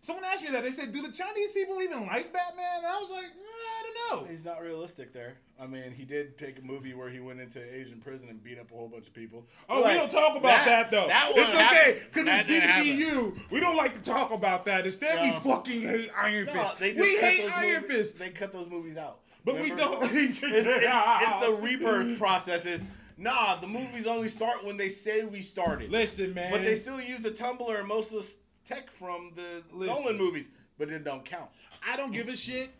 Someone 0.00 0.24
asked 0.32 0.44
me 0.44 0.50
that. 0.50 0.62
They 0.62 0.70
said, 0.70 0.92
"Do 0.92 1.02
the 1.02 1.10
Chinese 1.10 1.50
people 1.52 1.80
even 1.82 2.06
like 2.06 2.32
Batman?" 2.32 2.76
And 2.78 2.86
I 2.86 3.00
was 3.00 3.10
like, 3.10 3.24
"Mm, 3.24 3.40
"I 3.40 3.82
don't 4.10 4.22
know." 4.22 4.30
He's 4.30 4.44
not 4.44 4.62
realistic 4.62 5.12
there. 5.12 5.38
I 5.58 5.66
mean, 5.66 5.90
he 5.90 6.04
did 6.04 6.38
take 6.38 6.58
a 6.58 6.62
movie 6.62 6.94
where 6.94 7.08
he 7.10 7.18
went 7.18 7.40
into 7.40 7.60
Asian 7.74 7.98
prison 8.00 8.28
and 8.28 8.40
beat 8.40 8.58
up 8.58 8.70
a 8.70 8.74
whole 8.74 8.88
bunch 8.88 9.08
of 9.08 9.14
people. 9.14 9.48
Oh, 9.68 9.80
Like, 9.80 9.94
we 9.94 9.98
don't 9.98 10.10
talk 10.12 10.36
about 10.36 10.64
that, 10.64 10.90
though. 10.92 11.08
That 11.08 11.32
it's 11.34 11.48
okay 11.48 12.02
because 12.04 12.28
it's. 12.28 13.02
DCU. 13.02 13.50
We 13.50 13.58
don't 13.58 13.76
like 13.76 13.94
to 13.94 14.00
talk 14.08 14.30
about 14.30 14.64
that. 14.66 14.84
Instead, 14.86 15.16
No. 15.16 15.40
we 15.42 15.50
fucking 15.50 15.80
hate 15.82 16.10
Iron 16.16 16.46
Fist. 16.46 16.78
they 16.78 16.92
we 16.92 17.16
hate 17.16 17.50
Iron 17.56 17.82
movies, 17.82 17.96
Fist, 17.96 18.18
They 18.18 18.30
cut 18.30 18.52
those 18.52 18.68
movies 18.68 18.96
out. 18.98 19.22
But 19.46 19.60
we 19.60 19.70
don't. 19.70 20.02
It's, 20.12 20.42
it's, 20.42 20.66
it's 20.66 21.46
the 21.46 21.56
rebirth 21.62 22.18
process. 22.18 22.66
Is 22.66 22.82
nah, 23.16 23.54
the 23.56 23.68
movies 23.68 24.06
only 24.06 24.28
start 24.28 24.64
when 24.64 24.76
they 24.76 24.88
say 24.88 25.24
we 25.24 25.40
started. 25.40 25.90
Listen, 25.90 26.34
man. 26.34 26.50
But 26.50 26.62
they 26.62 26.74
still 26.74 27.00
use 27.00 27.22
the 27.22 27.30
Tumbler 27.30 27.76
and 27.76 27.88
most 27.88 28.12
of 28.12 28.20
the 28.20 28.34
tech 28.64 28.90
from 28.90 29.30
the 29.36 29.62
Listen. 29.72 29.94
Nolan 29.94 30.18
movies, 30.18 30.50
but 30.78 30.90
it 30.90 31.04
don't 31.04 31.24
count. 31.24 31.48
I 31.88 31.96
don't 31.96 32.12
give 32.12 32.28
a 32.28 32.36
shit. 32.36 32.70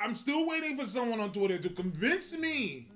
I'm 0.00 0.14
still 0.14 0.48
waiting 0.48 0.78
for 0.78 0.86
someone 0.86 1.20
on 1.20 1.32
Twitter 1.32 1.58
to 1.58 1.68
convince 1.68 2.36
me 2.36 2.88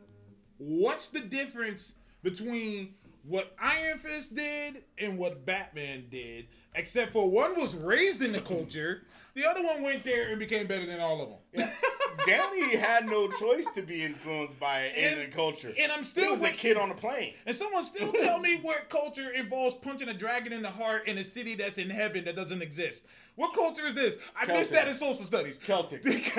what's 0.58 1.08
the 1.08 1.20
difference 1.20 1.94
between 2.22 2.94
what 3.24 3.54
Iron 3.60 3.98
Fist 3.98 4.34
did 4.34 4.84
and 4.98 5.18
what 5.18 5.44
Batman 5.44 6.06
did, 6.10 6.46
except 6.74 7.12
for 7.12 7.30
one 7.30 7.54
was 7.54 7.74
raised 7.74 8.22
in 8.22 8.32
the 8.32 8.40
culture, 8.40 9.02
the 9.34 9.46
other 9.46 9.62
one 9.62 9.82
went 9.82 10.04
there 10.04 10.30
and 10.30 10.38
became 10.38 10.66
better 10.66 10.86
than 10.86 11.00
all 11.00 11.22
of 11.22 11.28
them. 11.28 11.38
Danny 12.26 12.76
had 12.76 13.06
no 13.06 13.28
choice 13.28 13.66
to 13.74 13.82
be 13.82 14.02
influenced 14.04 14.60
by 14.60 14.90
Asian 14.94 15.22
And- 15.22 15.32
culture. 15.32 15.72
and 15.78 15.90
I'm 15.90 16.00
he 16.00 16.04
still 16.04 16.32
was 16.32 16.42
a 16.42 16.50
kid 16.52 16.76
on 16.76 16.90
a 16.90 16.94
plane. 16.94 17.32
And 17.46 17.56
someone 17.56 17.82
still 17.84 18.12
tell 18.12 18.38
me 18.38 18.58
what 18.62 18.88
culture 18.88 19.30
involves 19.30 19.74
punching 19.76 20.08
a 20.08 20.14
dragon 20.14 20.52
in 20.52 20.60
the 20.62 20.70
heart 20.70 21.08
in 21.08 21.16
a 21.18 21.24
city 21.24 21.54
that's 21.54 21.78
in 21.78 21.88
heaven 21.90 22.24
that 22.24 22.36
doesn't 22.36 22.60
exist. 22.62 23.04
What 23.36 23.54
culture 23.54 23.86
is 23.86 23.94
this? 23.94 24.18
I 24.38 24.44
missed 24.46 24.70
that 24.72 24.86
in 24.86 24.94
social 24.94 25.24
studies. 25.24 25.56
Celtic. 25.58 26.02
Celtic, 26.04 26.30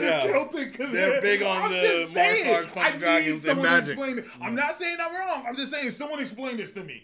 yeah. 0.00 0.26
Celtic. 0.26 0.76
They're 0.78 1.20
big 1.20 1.42
on 1.42 1.62
I'm 1.64 1.70
the 1.72 2.10
martial 2.14 2.54
arts, 2.54 2.68
I 2.76 2.96
dragons, 2.96 3.44
and 3.46 3.60
magic. 3.62 3.94
explain 3.98 4.18
it. 4.18 4.26
I'm 4.40 4.54
not 4.54 4.76
saying 4.76 4.98
I'm 5.00 5.14
wrong. 5.14 5.44
I'm 5.48 5.56
just 5.56 5.72
saying 5.72 5.90
someone 5.90 6.20
explain 6.20 6.56
this 6.58 6.70
to 6.72 6.84
me. 6.84 7.02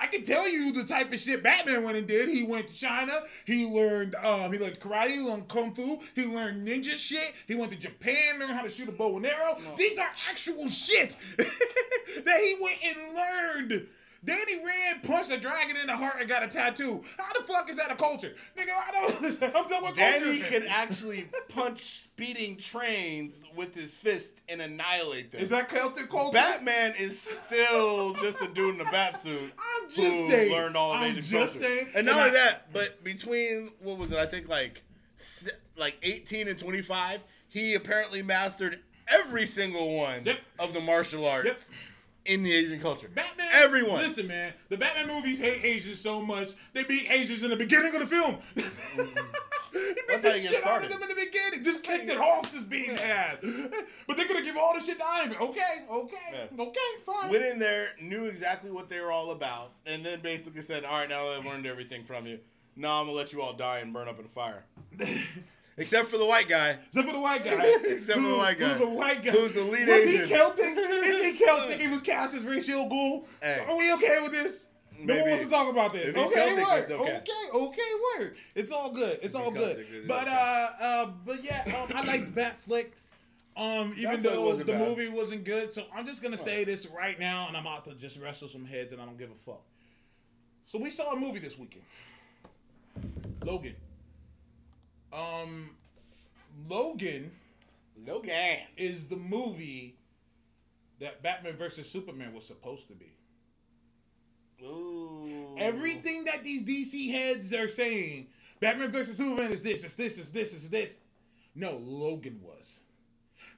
I 0.00 0.06
can 0.06 0.24
tell 0.24 0.48
you 0.48 0.72
the 0.72 0.84
type 0.84 1.12
of 1.12 1.18
shit 1.18 1.42
Batman 1.42 1.84
went 1.84 1.98
and 1.98 2.06
did. 2.06 2.28
He 2.28 2.42
went 2.42 2.68
to 2.68 2.74
China. 2.74 3.12
He 3.44 3.66
learned 3.66 4.14
um 4.14 4.50
he 4.50 4.58
learned 4.58 4.80
karate, 4.80 5.10
he 5.10 5.20
learned 5.20 5.48
kung 5.48 5.74
fu, 5.74 6.00
he 6.14 6.24
learned 6.24 6.66
ninja 6.66 6.96
shit. 6.96 7.34
He 7.46 7.54
went 7.54 7.70
to 7.72 7.78
Japan, 7.78 8.38
learned 8.38 8.52
how 8.52 8.62
to 8.62 8.70
shoot 8.70 8.88
a 8.88 8.92
bow 8.92 9.16
and 9.16 9.26
arrow. 9.26 9.58
These 9.76 9.98
are 9.98 10.08
actual 10.30 10.68
shit 10.68 11.14
that 11.36 12.40
he 12.40 12.56
went 12.60 12.78
and 12.84 13.14
learned. 13.14 13.86
Danny 14.22 14.56
Rand 14.64 15.02
punched 15.02 15.30
a 15.32 15.38
dragon 15.38 15.76
in 15.76 15.86
the 15.86 15.96
heart 15.96 16.16
and 16.20 16.28
got 16.28 16.42
a 16.42 16.48
tattoo. 16.48 17.02
How 17.16 17.32
the 17.32 17.42
fuck 17.46 17.70
is 17.70 17.76
that 17.76 17.90
a 17.90 17.94
culture? 17.94 18.34
Nigga, 18.56 18.68
I 18.70 18.90
don't 18.92 19.16
understand. 19.22 19.52
I'm 19.56 19.62
talking 19.64 19.78
about 19.78 19.96
culture. 19.96 20.24
Danny 20.24 20.38
can 20.40 20.64
actually 20.68 21.28
punch 21.48 21.80
speeding 21.80 22.58
trains 22.58 23.44
with 23.56 23.74
his 23.74 23.94
fist 23.94 24.42
and 24.48 24.60
annihilate 24.60 25.32
them. 25.32 25.40
Is 25.40 25.48
that 25.48 25.70
Celtic 25.70 26.10
culture? 26.10 26.34
Batman 26.34 26.94
is 26.98 27.18
still 27.46 28.12
just 28.14 28.40
a 28.42 28.48
dude 28.48 28.74
in 28.74 28.80
a 28.86 28.90
bat 28.90 29.18
suit. 29.20 29.52
I'm 29.58 29.88
just 29.88 30.00
who 30.00 30.30
saying. 30.30 30.52
learned 30.52 30.76
all 30.76 30.92
of 30.92 31.00
I'm 31.00 31.12
Asian 31.12 31.22
just 31.22 31.54
culture. 31.54 31.66
saying. 31.68 31.86
And 31.96 32.04
not 32.06 32.16
And 32.18 32.26
only 32.26 32.38
I- 32.38 32.42
that, 32.44 32.72
but 32.74 33.02
between 33.02 33.70
what 33.80 33.96
was 33.96 34.12
it? 34.12 34.18
I 34.18 34.26
think 34.26 34.48
like 34.48 34.82
like 35.78 35.96
18 36.02 36.48
and 36.48 36.58
25, 36.58 37.22
he 37.48 37.74
apparently 37.74 38.22
mastered 38.22 38.80
every 39.08 39.46
single 39.46 39.96
one 39.96 40.24
Yep. 40.24 40.38
of 40.58 40.72
the 40.74 40.80
martial 40.80 41.26
arts 41.26 41.46
Yep. 41.70 41.78
In 42.30 42.44
the 42.44 42.54
Asian 42.54 42.80
culture. 42.80 43.08
Batman. 43.12 43.48
Everyone. 43.52 43.98
Listen, 43.98 44.28
man. 44.28 44.52
The 44.68 44.76
Batman 44.76 45.08
movies 45.08 45.40
hate 45.40 45.64
Asians 45.64 45.98
so 45.98 46.22
much 46.22 46.52
they 46.72 46.84
beat 46.84 47.10
Asians 47.10 47.42
in 47.42 47.50
the 47.50 47.56
beginning 47.56 47.92
of 47.92 48.00
the 48.00 48.06
film. 48.06 48.36
he 48.54 48.60
mm-hmm. 48.62 49.04
beat 49.72 49.96
That's 50.06 50.22
the 50.22 50.30
how 50.30 50.36
you 50.36 50.42
get 50.42 50.50
shit 50.52 50.66
out 50.66 50.84
of 50.84 50.90
them 50.90 51.02
in 51.02 51.08
the 51.08 51.14
beginning. 51.14 51.64
Just 51.64 51.82
kicked 51.82 52.08
it 52.08 52.18
off, 52.18 52.52
just 52.52 52.70
beating 52.70 52.96
ass. 53.00 53.38
But 54.06 54.16
they're 54.16 54.28
gonna 54.28 54.42
give 54.42 54.56
all 54.56 54.74
the 54.74 54.80
shit 54.80 54.98
to 54.98 55.04
Man. 55.04 55.36
Okay, 55.40 55.84
okay, 55.90 56.16
Yeah. 56.32 56.62
okay, 56.62 56.80
fine. 57.04 57.30
Went 57.30 57.44
in 57.44 57.58
there, 57.58 57.88
knew 58.00 58.26
exactly 58.26 58.70
what 58.70 58.88
they 58.88 59.00
were 59.00 59.10
all 59.10 59.32
about, 59.32 59.72
and 59.84 60.06
then 60.06 60.20
basically 60.20 60.60
said, 60.60 60.84
"All 60.84 60.98
right, 60.98 61.08
now 61.08 61.26
that 61.26 61.38
I've 61.38 61.44
learned 61.44 61.66
everything 61.66 62.04
from 62.04 62.26
you, 62.26 62.38
now 62.76 63.00
I'm 63.00 63.06
gonna 63.06 63.16
let 63.16 63.32
you 63.32 63.42
all 63.42 63.54
die 63.54 63.80
and 63.80 63.92
burn 63.92 64.06
up 64.06 64.20
in 64.20 64.24
a 64.24 64.28
fire." 64.28 64.64
Except 65.76 66.08
for 66.08 66.18
the 66.18 66.26
white 66.26 66.48
guy. 66.48 66.76
Except 66.88 67.06
for 67.06 67.14
the 67.14 67.20
white 67.20 67.44
guy. 67.44 67.64
Except 67.84 68.18
for 68.20 68.28
the 68.28 68.36
white 68.36 68.58
guy. 68.58 68.68
Who's 68.68 68.80
the 68.80 68.94
white 68.94 69.22
guy? 69.22 69.30
Who's 69.30 69.54
the 69.54 69.62
lead 69.62 69.88
Was 69.88 69.96
Asian. 69.96 70.26
he 70.26 70.34
Celtic? 70.34 70.76
Is 70.76 71.24
he 71.38 71.44
Celtic? 71.44 71.80
He 71.80 71.88
was 71.88 72.02
cast 72.02 72.34
as 72.34 72.44
Ra's 72.44 72.68
al 72.68 72.88
Ghul. 72.88 73.24
Hey. 73.40 73.64
Are 73.68 73.78
we 73.78 73.92
okay 73.94 74.18
with 74.22 74.32
this? 74.32 74.68
No 75.02 75.14
one 75.16 75.30
wants 75.30 75.44
to 75.44 75.50
talk 75.50 75.70
about 75.70 75.92
this. 75.94 76.14
Okay, 76.14 76.34
Celtic, 76.34 76.66
word. 76.66 77.00
okay. 77.00 77.16
okay, 77.16 77.58
okay, 77.58 78.18
word. 78.18 78.36
It's 78.54 78.70
all 78.70 78.90
good. 78.90 79.18
It's 79.22 79.34
all 79.34 79.50
good. 79.50 79.86
But 80.06 80.28
okay. 80.28 80.68
uh, 80.80 80.84
uh, 80.84 81.10
but 81.24 81.42
yeah, 81.42 81.64
um, 81.66 81.96
I 81.96 82.04
liked 82.04 82.34
Batfleck. 82.34 82.88
Um, 83.56 83.94
even 83.96 84.16
Batfleck 84.18 84.22
though 84.22 84.56
the 84.56 84.64
bad. 84.64 84.88
movie 84.88 85.08
wasn't 85.08 85.44
good, 85.44 85.72
so 85.72 85.84
I'm 85.94 86.04
just 86.04 86.22
gonna 86.22 86.36
say 86.36 86.64
this 86.64 86.86
right 86.86 87.18
now, 87.18 87.48
and 87.48 87.56
I'm 87.56 87.66
out 87.66 87.86
to 87.86 87.94
just 87.94 88.20
wrestle 88.20 88.48
some 88.48 88.66
heads, 88.66 88.92
and 88.92 89.00
I 89.00 89.06
don't 89.06 89.18
give 89.18 89.30
a 89.30 89.34
fuck. 89.34 89.62
So 90.66 90.78
we 90.78 90.90
saw 90.90 91.12
a 91.12 91.16
movie 91.16 91.40
this 91.40 91.58
weekend, 91.58 91.84
Logan. 93.42 93.74
Um, 95.12 95.70
Logan 96.68 97.32
Logan. 98.06 98.30
is 98.76 99.06
the 99.06 99.16
movie 99.16 99.96
that 101.00 101.22
Batman 101.22 101.56
versus 101.56 101.90
Superman 101.90 102.34
was 102.34 102.46
supposed 102.46 102.88
to 102.88 102.94
be. 102.94 103.12
Ooh. 104.62 105.54
Everything 105.58 106.24
that 106.24 106.44
these 106.44 106.62
DC 106.62 107.10
heads 107.10 107.52
are 107.54 107.68
saying, 107.68 108.26
Batman 108.60 108.90
versus 108.90 109.16
Superman 109.16 109.52
is 109.52 109.62
this, 109.62 109.84
it's 109.84 109.94
this, 109.94 110.18
it's 110.18 110.30
this, 110.30 110.52
it's 110.52 110.68
this. 110.68 110.98
No, 111.54 111.80
Logan 111.82 112.40
was. 112.42 112.80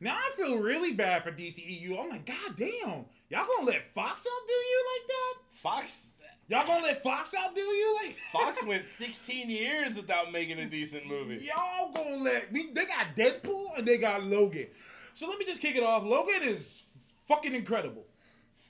Now 0.01 0.15
I 0.15 0.31
feel 0.37 0.59
really 0.59 0.93
bad 0.93 1.25
for 1.25 1.33
DCEU. 1.33 1.99
I'm 1.99 2.11
like, 2.11 2.27
God 2.27 2.57
damn, 2.57 3.05
y'all 3.29 3.47
gonna 3.57 3.67
let 3.67 3.93
Fox 3.93 4.27
outdo 4.27 4.53
you 4.53 4.85
like 4.95 5.09
that? 5.09 5.35
Fox. 5.53 6.12
Y'all 6.49 6.67
gonna 6.67 6.83
let 6.83 7.03
Fox 7.03 7.35
outdo 7.35 7.61
you 7.61 7.97
like 8.05 8.17
Fox 8.33 8.65
went 8.65 8.85
16 8.85 9.49
years 9.49 9.95
without 9.95 10.33
making 10.33 10.59
a 10.59 10.67
decent 10.67 11.07
movie. 11.07 11.45
Y'all 11.47 11.93
gonna 11.93 12.17
let 12.17 12.53
we 12.53 12.71
they 12.73 12.85
got 12.85 13.17
Deadpool 13.17 13.79
and 13.79 13.87
they 13.87 13.99
got 13.99 14.23
Logan. 14.25 14.67
So 15.15 15.29
let 15.29 15.39
me 15.39 15.45
just 15.45 15.61
kick 15.63 15.77
it 15.77 15.83
off. 15.83 16.05
Logan 16.05 16.43
is 16.43 16.83
fucking 17.29 17.55
incredible. 17.55 18.05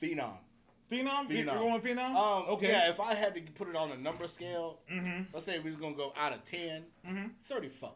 Phenom. 0.01 0.33
Phenom? 0.91 1.27
Phenom. 1.27 1.31
You're 1.31 1.45
going 1.47 1.81
Phenom? 1.81 2.15
Um, 2.15 2.51
okay. 2.55 2.69
Yeah, 2.69 2.91
if 2.91 3.01
I 3.01 3.15
had 3.15 3.35
to 3.35 3.41
put 3.55 3.69
it 3.69 3.77
on 3.77 3.93
a 3.93 3.97
number 3.97 4.29
scale, 4.29 4.81
Mm-hmm. 4.93 5.23
let's 5.33 5.47
say 5.47 5.59
we 5.59 5.65
was 5.71 5.77
gonna 5.77 5.95
go 5.95 6.13
out 6.17 6.33
of 6.33 6.45
10, 6.45 6.85
34. 7.45 7.93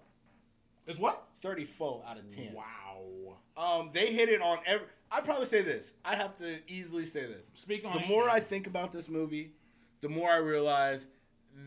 It's 0.87 0.99
what? 0.99 1.23
34 1.42 2.04
out 2.09 2.16
of 2.18 2.28
10. 2.28 2.54
Wow. 2.54 3.37
Um, 3.56 3.90
they 3.92 4.12
hit 4.12 4.28
it 4.28 4.40
on 4.40 4.59
every. 4.66 4.87
I'd 5.11 5.25
probably 5.25 5.47
say 5.47 5.62
this. 5.62 5.95
I'd 6.04 6.18
have 6.18 6.37
to 6.38 6.59
easily 6.68 7.04
say 7.04 7.26
this. 7.26 7.50
Speak 7.54 7.85
on 7.85 7.92
The 8.00 8.06
more 8.06 8.28
I 8.30 8.40
think 8.40 8.66
about 8.66 8.92
this 8.92 9.09
movie, 9.09 9.52
the 10.06 10.14
more 10.14 10.30
I 10.30 10.36
realize 10.36 11.08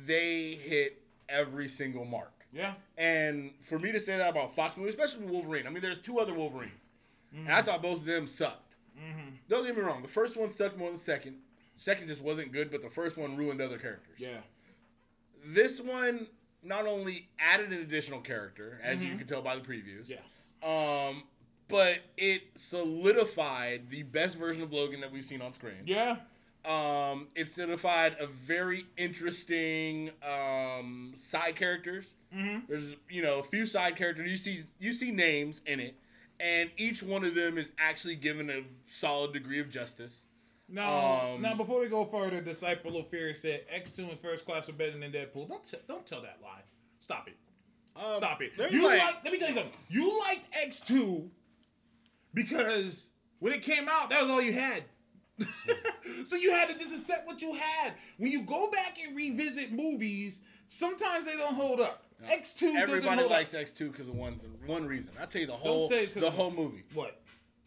they 0.06 0.54
hit 0.54 1.02
every 1.28 1.68
single 1.68 2.06
mark. 2.06 2.32
Yeah. 2.54 2.74
And 2.98 3.52
for 3.62 3.78
me 3.78 3.92
to 3.92 4.00
say 4.00 4.18
that 4.18 4.30
about 4.30 4.56
Fox 4.56 4.78
movies, 4.78 4.94
especially 4.94 5.26
Wolverine, 5.26 5.68
I 5.68 5.72
mean, 5.72 5.82
there's 5.82 6.00
two 6.00 6.20
other 6.20 6.34
Wolverines, 6.34 6.90
and 7.36 7.50
I 7.50 7.58
mm-hmm. 7.58 7.70
thought 7.70 7.82
both 7.82 7.98
of 8.00 8.06
them 8.06 8.28
sucked. 8.28 8.76
Mm-hmm. 8.98 9.30
Don't 9.50 9.66
get 9.66 9.76
me 9.76 9.84
wrong, 9.84 10.02
the 10.02 10.08
first 10.08 10.38
one 10.38 10.50
sucked 10.50 10.78
more 10.78 10.88
than 10.88 10.96
the 10.96 11.02
second. 11.02 11.36
Second 11.76 12.08
just 12.08 12.22
wasn't 12.22 12.54
good, 12.54 12.72
but 12.72 12.82
the 12.82 12.90
first 12.90 13.18
one 13.18 13.36
ruined 13.36 13.62
other 13.62 13.78
characters. 13.78 14.20
Yeah. 14.20 14.40
This 15.46 15.82
one 15.82 16.28
not 16.64 16.88
only 16.88 17.28
added 17.40 17.74
an 17.74 17.82
additional 17.82 18.22
character, 18.22 18.80
as 18.82 19.02
you 19.02 19.10
mm-hmm. 19.10 19.18
can 19.20 19.28
tell 19.28 19.42
by 19.42 19.56
the 19.56 19.62
previews, 19.62 20.08
Yes. 20.10 20.50
um, 20.64 21.24
but 21.68 22.00
it 22.18 22.44
solidified 22.56 23.90
the 23.90 24.04
best 24.04 24.38
version 24.38 24.62
of 24.62 24.72
Logan 24.72 25.02
that 25.02 25.12
we've 25.12 25.26
seen 25.26 25.42
on 25.42 25.52
screen. 25.52 25.84
Yeah. 25.86 26.18
Um, 26.66 27.30
it 27.36 27.48
solidified 27.50 28.18
a 28.20 28.28
very 28.28 28.86
interesting 28.98 30.12
um, 30.28 31.14
side 31.16 31.56
characters. 31.56 32.16
Mm-hmm. 32.36 32.60
There's 32.68 32.96
you 33.10 33.22
know 33.22 33.40
a 33.40 33.44
few 33.44 33.66
side 33.66 33.96
characters. 33.96 34.30
You 34.30 34.38
see 34.38 34.64
you 34.80 34.94
see 34.94 35.12
names 35.12 35.62
in 35.66 35.80
it, 35.80 35.96
and 36.40 36.70
each 36.78 37.02
one 37.02 37.24
of 37.24 37.34
them 37.34 37.58
is 37.58 37.72
actually 37.80 38.16
given 38.16 38.50
a 38.50 38.64
solid 38.88 39.32
degree 39.34 39.60
of 39.60 39.70
justice. 39.70 40.26
Now, 40.72 41.32
Um, 41.34 41.42
now 41.42 41.56
before 41.56 41.80
we 41.80 41.88
go 41.88 42.06
further, 42.06 42.42
Disciple 42.42 42.98
of 42.98 43.08
Fear 43.08 43.34
said 43.34 43.66
X2 43.74 44.10
and 44.12 44.20
First 44.20 44.46
Class 44.46 44.70
are 44.70 44.74
better 44.74 45.00
than 45.00 45.12
Deadpool. 45.12 45.48
Don't 45.48 45.64
t- 45.64 45.78
don't 45.88 46.06
tell 46.06 46.22
that 46.22 46.38
lie. 46.44 46.62
Stop 47.00 47.28
it. 47.30 47.36
Um, 47.96 48.18
Stop 48.18 48.42
it. 48.42 48.52
You 48.72 48.86
like- 48.86 49.00
like, 49.02 49.24
let 49.24 49.34
me 49.34 49.40
tell 49.40 49.48
you 49.50 49.56
something. 49.56 49.74
You 49.90 50.20
liked 50.20 50.46
X2 50.54 51.28
because 52.34 53.10
when 53.40 53.54
it 53.54 53.64
came 53.64 53.88
out, 53.90 54.10
that 54.10 54.22
was 54.22 54.30
all 54.30 54.42
you 54.42 54.54
had. 54.54 54.84
so 56.26 56.36
you 56.36 56.52
had 56.52 56.70
to 56.70 56.76
just 56.78 56.92
accept 56.94 57.28
what 57.28 57.42
you 57.42 57.54
had. 57.54 57.94
When 58.18 58.32
you 58.32 58.44
go 58.44 58.70
back 58.72 58.98
and 59.06 59.16
revisit 59.16 59.72
movies, 59.72 60.42
sometimes 60.68 61.26
they 61.26 61.36
don't 61.36 61.54
hold 61.56 61.80
up. 61.80 62.04
X2 62.26 62.60
doesn't 62.60 62.78
Everybody 62.78 63.20
hold 63.22 63.32
likes. 63.32 63.54
X 63.54 63.72
two 63.72 63.92
because 63.92 64.10
of 64.10 64.16
one 64.16 64.40
one 64.66 64.86
reason. 64.86 65.14
I'll 65.20 65.28
tell 65.28 65.40
you 65.42 65.48
the 65.48 65.54
whole 65.54 65.88
say 65.88 66.04
it's 66.04 66.14
'cause 66.14 66.22
the 66.24 66.30
whole 66.32 66.52
movie. 66.52 66.84
What? 66.94 67.22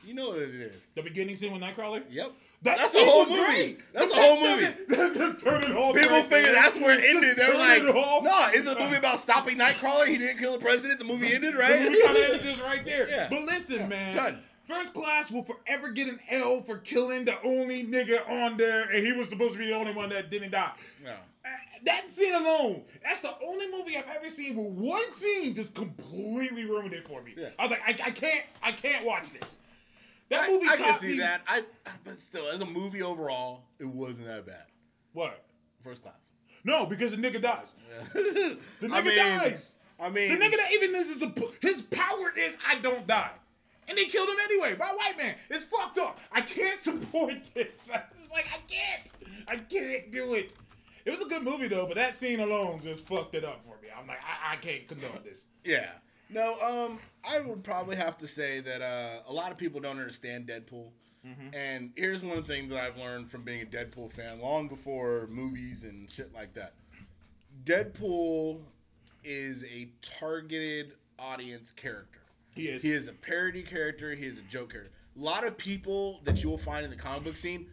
You 0.04 0.14
know 0.14 0.30
what 0.30 0.38
it 0.40 0.50
is. 0.54 0.88
The 0.96 1.02
beginning 1.02 1.36
scene 1.36 1.52
with 1.52 1.62
Nightcrawler? 1.62 2.02
Yep. 2.10 2.32
That 2.62 2.76
that's 2.76 2.92
the 2.92 3.04
whole 3.04 3.24
movie. 3.24 3.40
great. 3.40 3.82
That's 3.94 4.08
the 4.08 4.20
whole 4.20 4.40
movie. 4.42 4.66
doesn't- 4.88 5.16
Just 5.16 5.44
turn 5.44 5.62
it. 5.62 5.66
People 6.02 6.22
figure 6.24 6.52
that's 6.52 6.76
where 6.76 6.98
it 6.98 7.04
ended. 7.04 7.36
They're 7.36 7.56
like, 7.56 7.82
it. 7.82 7.94
"No, 7.94 8.48
it's 8.52 8.66
a 8.66 8.78
movie 8.78 8.96
about 8.96 9.20
stopping 9.20 9.56
Nightcrawler. 9.58 10.06
He 10.08 10.18
didn't 10.18 10.38
kill 10.38 10.52
the 10.52 10.58
president. 10.58 10.98
The 10.98 11.04
movie 11.06 11.32
ended, 11.32 11.54
The 11.54 11.58
right?" 11.58 11.80
movie 11.80 12.02
kind 12.02 12.16
of 12.18 12.24
ended 12.24 12.42
just 12.42 12.62
right 12.62 12.84
there. 12.84 13.08
Yeah. 13.08 13.28
But 13.30 13.42
listen, 13.42 13.88
man. 13.88 14.16
done. 14.16 14.42
First 14.72 14.94
class 14.94 15.30
will 15.30 15.44
forever 15.44 15.90
get 15.90 16.08
an 16.08 16.18
L 16.30 16.62
for 16.62 16.78
killing 16.78 17.24
the 17.24 17.40
only 17.42 17.84
nigga 17.84 18.28
on 18.28 18.56
there, 18.56 18.82
and 18.90 19.06
he 19.06 19.12
was 19.12 19.28
supposed 19.28 19.52
to 19.52 19.58
be 19.58 19.66
the 19.66 19.74
only 19.74 19.92
one 19.92 20.08
that 20.10 20.30
didn't 20.30 20.52
die. 20.52 20.72
No. 21.04 21.10
Uh, 21.44 21.48
That 21.84 22.10
scene 22.10 22.34
alone, 22.34 22.82
that's 23.02 23.20
the 23.20 23.34
only 23.44 23.70
movie 23.70 23.96
I've 23.96 24.08
ever 24.08 24.30
seen 24.30 24.56
where 24.56 24.66
one 24.66 25.12
scene 25.12 25.54
just 25.54 25.74
completely 25.74 26.64
ruined 26.64 26.94
it 26.94 27.06
for 27.06 27.20
me. 27.22 27.34
Yeah. 27.36 27.50
I 27.58 27.62
was 27.64 27.70
like, 27.72 27.82
I, 27.86 28.08
I 28.08 28.10
can't, 28.12 28.44
I 28.62 28.72
can't 28.72 29.04
watch 29.04 29.30
this. 29.32 29.56
That 30.30 30.44
I, 30.44 30.48
movie 30.48 30.68
I 30.68 30.76
can 30.76 30.98
see 30.98 31.08
me 31.08 31.18
that. 31.18 31.42
I, 31.46 31.62
but 32.04 32.18
still, 32.18 32.48
as 32.48 32.60
a 32.60 32.66
movie 32.66 33.02
overall, 33.02 33.64
it 33.78 33.86
wasn't 33.86 34.28
that 34.28 34.46
bad. 34.46 34.64
what? 35.12 35.44
First 35.84 36.02
class. 36.02 36.14
No, 36.64 36.86
because 36.86 37.14
the 37.14 37.16
nigga 37.20 37.42
dies. 37.42 37.74
the 38.14 38.58
nigga 38.82 39.16
dies. 39.16 39.74
I 40.00 40.08
mean, 40.08 40.30
The 40.30 40.36
nigga 40.44 40.56
that 40.56 40.72
even 40.72 40.92
this 40.92 41.08
is 41.10 41.22
a 41.22 41.32
his 41.60 41.82
power 41.82 42.32
is 42.38 42.56
I 42.66 42.76
don't 42.78 43.06
die. 43.06 43.30
And 43.88 43.98
they 43.98 44.04
killed 44.04 44.28
him 44.28 44.36
anyway 44.44 44.74
by 44.74 44.90
a 44.90 44.94
white 44.96 45.16
man. 45.18 45.34
It's 45.50 45.64
fucked 45.64 45.98
up. 45.98 46.18
I 46.30 46.40
can't 46.40 46.80
support 46.80 47.34
this. 47.54 47.90
I 47.92 48.02
like, 48.32 48.46
I 48.52 48.58
can't. 48.68 49.10
I 49.48 49.56
can't 49.56 50.10
do 50.10 50.34
it. 50.34 50.52
It 51.04 51.10
was 51.10 51.20
a 51.20 51.24
good 51.26 51.42
movie 51.42 51.68
though, 51.68 51.86
but 51.86 51.96
that 51.96 52.14
scene 52.14 52.40
alone 52.40 52.80
just 52.82 53.06
fucked 53.06 53.34
it 53.34 53.44
up 53.44 53.60
for 53.64 53.80
me. 53.82 53.88
I'm 53.98 54.06
like, 54.06 54.20
I, 54.22 54.52
I 54.52 54.56
can't 54.56 54.86
condone 54.86 55.22
this. 55.24 55.46
yeah. 55.64 55.90
No, 56.30 56.54
um, 56.62 56.98
I 57.24 57.40
would 57.40 57.62
probably 57.62 57.96
have 57.96 58.16
to 58.18 58.26
say 58.26 58.60
that 58.60 58.80
uh, 58.80 59.18
a 59.28 59.32
lot 59.32 59.50
of 59.50 59.58
people 59.58 59.80
don't 59.82 59.98
understand 59.98 60.46
Deadpool. 60.46 60.88
And 61.52 61.92
here's 61.94 62.20
one 62.22 62.42
thing 62.42 62.68
that 62.70 62.80
I've 62.82 62.96
learned 62.96 63.30
from 63.30 63.42
being 63.42 63.62
a 63.62 63.66
Deadpool 63.66 64.12
fan 64.12 64.40
long 64.40 64.66
before 64.66 65.28
movies 65.30 65.84
and 65.84 66.10
shit 66.10 66.32
like 66.34 66.54
that. 66.54 66.72
Deadpool 67.64 68.60
is 69.22 69.62
a 69.64 69.90
targeted 70.00 70.94
audience 71.18 71.70
character. 71.70 72.21
He 72.54 72.68
is. 72.68 72.82
He 72.82 72.92
is 72.92 73.06
a 73.06 73.12
parody 73.12 73.62
character. 73.62 74.14
He 74.14 74.26
is 74.26 74.38
a 74.38 74.42
joke 74.42 74.72
character. 74.72 74.92
A 75.18 75.22
lot 75.22 75.46
of 75.46 75.56
people 75.56 76.20
that 76.24 76.42
you 76.42 76.50
will 76.50 76.58
find 76.58 76.84
in 76.84 76.90
the 76.90 76.96
comic 76.96 77.24
book 77.24 77.36
scene 77.36 77.66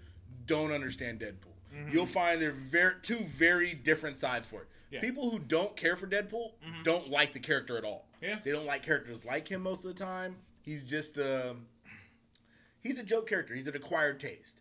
don't 0.46 0.72
understand 0.72 1.20
Deadpool. 1.20 1.54
Mm-hmm. 1.74 1.92
You'll 1.92 2.06
find 2.06 2.42
they're 2.42 2.52
very 2.52 2.96
two 3.02 3.20
very 3.20 3.74
different 3.74 4.18
sides 4.18 4.48
for 4.48 4.62
it. 4.62 4.68
Yeah. 4.92 5.02
People 5.02 5.30
who 5.30 5.40
don't 5.40 5.76
care 5.76 5.96
for 5.96 6.08
Deadpool 6.08 6.52
mm-hmm. 6.66 6.84
don't 6.84 7.10
like 7.10 7.34
the 7.34 7.40
character 7.40 7.78
at 7.78 7.84
all. 7.84 8.08
Yeah. 8.22 8.40
They 8.44 8.52
don't 8.52 8.66
like 8.66 8.84
characters 8.84 9.24
like 9.24 9.48
him 9.48 9.62
most 9.62 9.86
of 9.86 9.96
the 9.96 10.04
time. 10.04 10.38
He's 10.62 10.84
just 10.84 11.18
a 11.18 11.56
he's 12.82 13.00
a 13.00 13.04
joke 13.04 13.30
character. 13.30 13.54
He's 13.54 13.68
an 13.68 13.76
acquired 13.76 14.20
taste. 14.20 14.59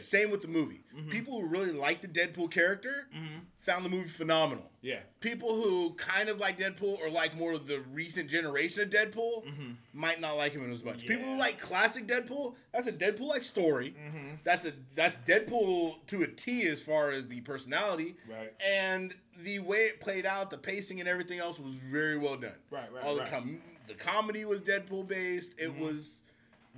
Same 0.00 0.30
with 0.30 0.42
the 0.42 0.48
movie. 0.48 0.82
Mm-hmm. 0.96 1.10
People 1.10 1.40
who 1.40 1.46
really 1.46 1.72
like 1.72 2.00
the 2.00 2.08
Deadpool 2.08 2.50
character 2.50 3.06
mm-hmm. 3.14 3.38
found 3.60 3.84
the 3.84 3.88
movie 3.88 4.08
phenomenal. 4.08 4.70
Yeah. 4.82 5.00
People 5.20 5.54
who 5.54 5.94
kind 5.94 6.28
of 6.28 6.38
like 6.38 6.58
Deadpool 6.58 7.00
or 7.00 7.10
like 7.10 7.36
more 7.36 7.52
of 7.52 7.66
the 7.66 7.80
recent 7.92 8.28
generation 8.28 8.82
of 8.82 8.90
Deadpool 8.90 9.46
mm-hmm. 9.46 9.72
might 9.92 10.20
not 10.20 10.36
like 10.36 10.52
him 10.52 10.70
as 10.72 10.82
much. 10.82 11.06
People 11.06 11.26
who 11.26 11.38
like 11.38 11.60
classic 11.60 12.06
Deadpool, 12.06 12.54
that's 12.72 12.88
a 12.88 12.92
Deadpool 12.92 13.28
like 13.28 13.44
story. 13.44 13.94
That's 14.44 14.64
a 14.64 14.72
that's 14.94 15.16
Deadpool 15.28 16.06
to 16.08 16.22
a 16.22 16.26
T 16.26 16.66
as 16.66 16.80
far 16.80 17.10
as 17.10 17.28
the 17.28 17.40
personality. 17.42 18.16
Right. 18.28 18.52
And 18.66 19.14
the 19.44 19.60
way 19.60 19.78
it 19.78 20.00
played 20.00 20.26
out, 20.26 20.50
the 20.50 20.58
pacing 20.58 21.00
and 21.00 21.08
everything 21.08 21.38
else 21.38 21.58
was 21.60 21.76
very 21.76 22.18
well 22.18 22.36
done. 22.36 22.52
Right, 22.70 22.92
right, 22.92 23.04
All 23.04 23.14
the 23.14 23.24
com- 23.24 23.60
the 23.86 23.94
comedy 23.94 24.44
was 24.44 24.60
Deadpool 24.60 25.06
based. 25.06 25.54
It 25.58 25.76
was 25.76 26.22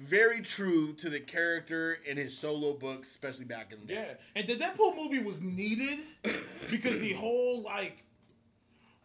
very 0.00 0.40
true 0.40 0.92
to 0.95 1.11
the 1.11 1.21
character 1.21 1.99
in 2.07 2.16
his 2.16 2.37
solo 2.37 2.73
books, 2.73 3.11
especially 3.11 3.45
back 3.45 3.73
in 3.73 3.80
the 3.80 3.87
day. 3.87 3.95
Yeah, 3.95 4.40
and 4.40 4.49
the 4.49 4.57
Deadpool 4.57 4.97
movie 4.97 5.23
was 5.23 5.40
needed 5.40 6.00
because 6.71 7.00
the 7.00 7.12
whole 7.12 7.62
like 7.62 8.04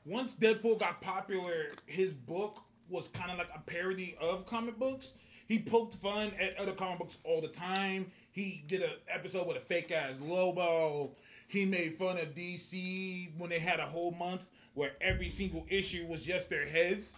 once 0.06 0.36
Deadpool 0.36 0.80
got 0.80 1.02
popular, 1.02 1.72
his 1.86 2.14
book 2.14 2.64
was 2.90 3.08
kind 3.08 3.32
of 3.32 3.38
like 3.38 3.50
a 3.54 3.60
parody 3.60 4.16
of 4.22 4.46
comic 4.46 4.78
books. 4.78 5.14
He 5.48 5.60
poked 5.60 5.96
fun 5.96 6.32
at 6.40 6.58
other 6.58 6.72
comic 6.72 7.00
books 7.00 7.20
all 7.24 7.42
the 7.42 7.48
time. 7.48 8.12
He 8.32 8.64
did 8.68 8.82
an 8.82 8.92
episode 9.08 9.48
with 9.48 9.58
a 9.58 9.62
fake 9.62 9.92
ass 9.92 10.20
Lobo. 10.22 11.12
He 11.48 11.66
made 11.66 11.96
fun 11.96 12.18
of 12.18 12.34
DC 12.34 13.30
when 13.38 13.50
they 13.50 13.60
had 13.60 13.80
a 13.80 13.86
whole 13.86 14.12
month 14.12 14.50
where 14.74 14.92
every 15.02 15.30
single 15.30 15.66
issue 15.70 16.06
was 16.08 16.24
just 16.24 16.50
their 16.50 16.66
heads. 16.66 17.16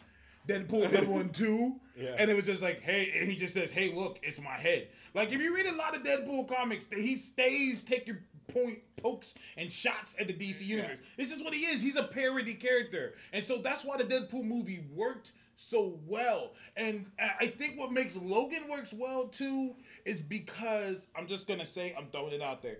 Deadpool 0.47 0.89
did 0.89 1.07
one 1.09 1.29
too, 1.29 1.75
Yeah. 1.95 2.15
and 2.17 2.29
it 2.31 2.35
was 2.35 2.45
just 2.45 2.61
like, 2.61 2.81
hey, 2.81 3.13
and 3.19 3.29
he 3.29 3.35
just 3.35 3.53
says, 3.53 3.71
hey, 3.71 3.93
look, 3.93 4.19
it's 4.23 4.39
my 4.41 4.53
head. 4.53 4.87
Like 5.13 5.31
if 5.31 5.41
you 5.41 5.55
read 5.55 5.65
a 5.65 5.75
lot 5.75 5.95
of 5.95 6.03
Deadpool 6.03 6.47
comics, 6.47 6.85
that 6.87 6.99
he 6.99 7.15
stays 7.15 7.83
taking 7.83 8.17
point 8.47 8.79
pokes 8.95 9.35
and 9.57 9.71
shots 9.71 10.15
at 10.19 10.27
the 10.27 10.33
DC 10.33 10.65
universe. 10.65 11.01
This 11.17 11.31
is 11.33 11.43
what 11.43 11.53
he 11.53 11.65
is. 11.65 11.81
He's 11.81 11.97
a 11.97 12.03
parody 12.03 12.53
character, 12.53 13.13
and 13.33 13.43
so 13.43 13.57
that's 13.57 13.83
why 13.83 13.97
the 13.97 14.05
Deadpool 14.05 14.45
movie 14.45 14.85
worked 14.95 15.31
so 15.55 15.99
well. 16.05 16.53
And 16.75 17.05
I 17.19 17.31
I 17.41 17.47
think 17.47 17.77
what 17.79 17.91
makes 17.91 18.15
Logan 18.15 18.67
works 18.69 18.93
well 18.93 19.27
too 19.27 19.75
is 20.05 20.21
because 20.21 21.07
I'm 21.15 21.27
just 21.27 21.47
gonna 21.47 21.65
say 21.65 21.93
I'm 21.97 22.05
throwing 22.07 22.33
it 22.33 22.41
out 22.41 22.61
there. 22.61 22.77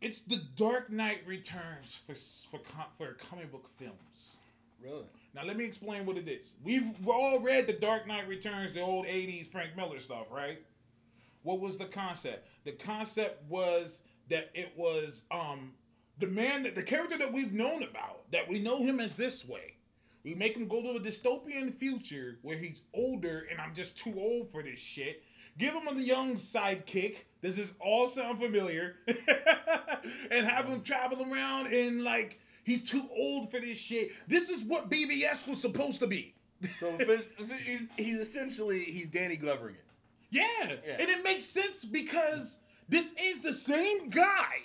It's 0.00 0.20
the 0.20 0.36
Dark 0.56 0.90
Knight 0.90 1.20
Returns 1.26 1.98
for 2.06 2.14
for 2.14 2.60
for 2.98 3.12
comic 3.14 3.50
book 3.50 3.70
films. 3.78 4.36
Really? 4.82 5.04
Now 5.34 5.44
let 5.44 5.56
me 5.56 5.64
explain 5.64 6.06
what 6.06 6.16
it 6.16 6.28
is. 6.28 6.54
We've 6.62 6.90
all 7.06 7.40
read 7.40 7.66
the 7.66 7.72
Dark 7.72 8.06
Knight 8.06 8.28
Returns, 8.28 8.72
the 8.72 8.80
old 8.80 9.06
'80s 9.06 9.50
Frank 9.50 9.76
Miller 9.76 9.98
stuff, 9.98 10.26
right? 10.30 10.58
What 11.42 11.60
was 11.60 11.76
the 11.76 11.86
concept? 11.86 12.46
The 12.64 12.72
concept 12.72 13.48
was 13.50 14.02
that 14.30 14.50
it 14.54 14.72
was 14.76 15.24
um 15.30 15.72
the 16.18 16.28
man 16.28 16.62
that 16.62 16.76
the 16.76 16.82
character 16.82 17.18
that 17.18 17.32
we've 17.32 17.52
known 17.52 17.82
about, 17.82 18.30
that 18.30 18.48
we 18.48 18.60
know 18.60 18.78
him 18.78 19.00
as 19.00 19.16
this 19.16 19.44
way. 19.46 19.74
We 20.22 20.34
make 20.34 20.56
him 20.56 20.68
go 20.68 20.80
to 20.80 20.96
a 20.96 21.00
dystopian 21.00 21.74
future 21.74 22.38
where 22.42 22.56
he's 22.56 22.82
older 22.94 23.46
and 23.50 23.60
I'm 23.60 23.74
just 23.74 23.98
too 23.98 24.14
old 24.16 24.50
for 24.52 24.62
this 24.62 24.78
shit. 24.78 25.22
Give 25.58 25.74
him 25.74 25.86
a 25.86 26.00
young 26.00 26.34
sidekick. 26.34 27.16
Does 27.42 27.56
this 27.56 27.74
all 27.78 28.08
sound 28.08 28.40
familiar? 28.40 28.96
and 30.30 30.46
have 30.46 30.66
him 30.66 30.82
travel 30.82 31.30
around 31.30 31.72
in 31.72 32.02
like 32.02 32.40
he's 32.64 32.88
too 32.88 33.02
old 33.16 33.50
for 33.50 33.60
this 33.60 33.78
shit. 33.78 34.10
This 34.26 34.50
is 34.50 34.64
what 34.64 34.90
BvS 34.90 35.46
was 35.46 35.60
supposed 35.60 36.00
to 36.00 36.06
be. 36.06 36.34
So 36.80 36.96
he's, 37.96 38.20
essentially 38.20 38.80
he's 38.80 39.08
Danny 39.08 39.36
Glovering 39.36 39.74
it. 39.74 39.84
Yeah. 40.30 40.42
Yeah. 40.62 40.96
And 40.98 41.08
it 41.08 41.22
makes 41.22 41.46
sense 41.46 41.84
because 41.84 42.58
this 42.88 43.14
is 43.20 43.42
the 43.42 43.52
same 43.52 44.08
guy 44.10 44.56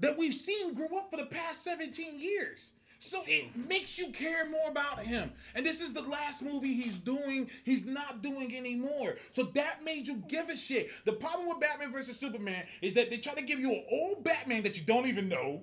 that 0.00 0.16
we've 0.16 0.34
seen 0.34 0.74
grow 0.74 0.98
up 0.98 1.10
for 1.10 1.16
the 1.16 1.26
past 1.26 1.62
17 1.64 2.20
years. 2.20 2.72
So 3.00 3.22
it 3.28 3.54
makes 3.56 3.96
you 3.96 4.10
care 4.10 4.48
more 4.50 4.68
about 4.68 5.00
him. 5.00 5.30
And 5.54 5.64
this 5.64 5.80
is 5.80 5.92
the 5.92 6.02
last 6.02 6.42
movie 6.42 6.74
he's 6.74 6.96
doing. 6.96 7.48
He's 7.64 7.86
not 7.86 8.22
doing 8.22 8.56
anymore. 8.56 9.14
So 9.30 9.44
that 9.44 9.84
made 9.84 10.08
you 10.08 10.16
give 10.28 10.48
a 10.48 10.56
shit. 10.56 10.90
The 11.04 11.12
problem 11.12 11.48
with 11.48 11.60
Batman 11.60 11.92
versus 11.92 12.18
Superman 12.18 12.64
is 12.82 12.94
that 12.94 13.08
they 13.08 13.18
try 13.18 13.34
to 13.34 13.44
give 13.44 13.60
you 13.60 13.70
an 13.70 13.84
old 13.92 14.24
Batman 14.24 14.64
that 14.64 14.76
you 14.76 14.84
don't 14.84 15.06
even 15.06 15.28
know 15.28 15.62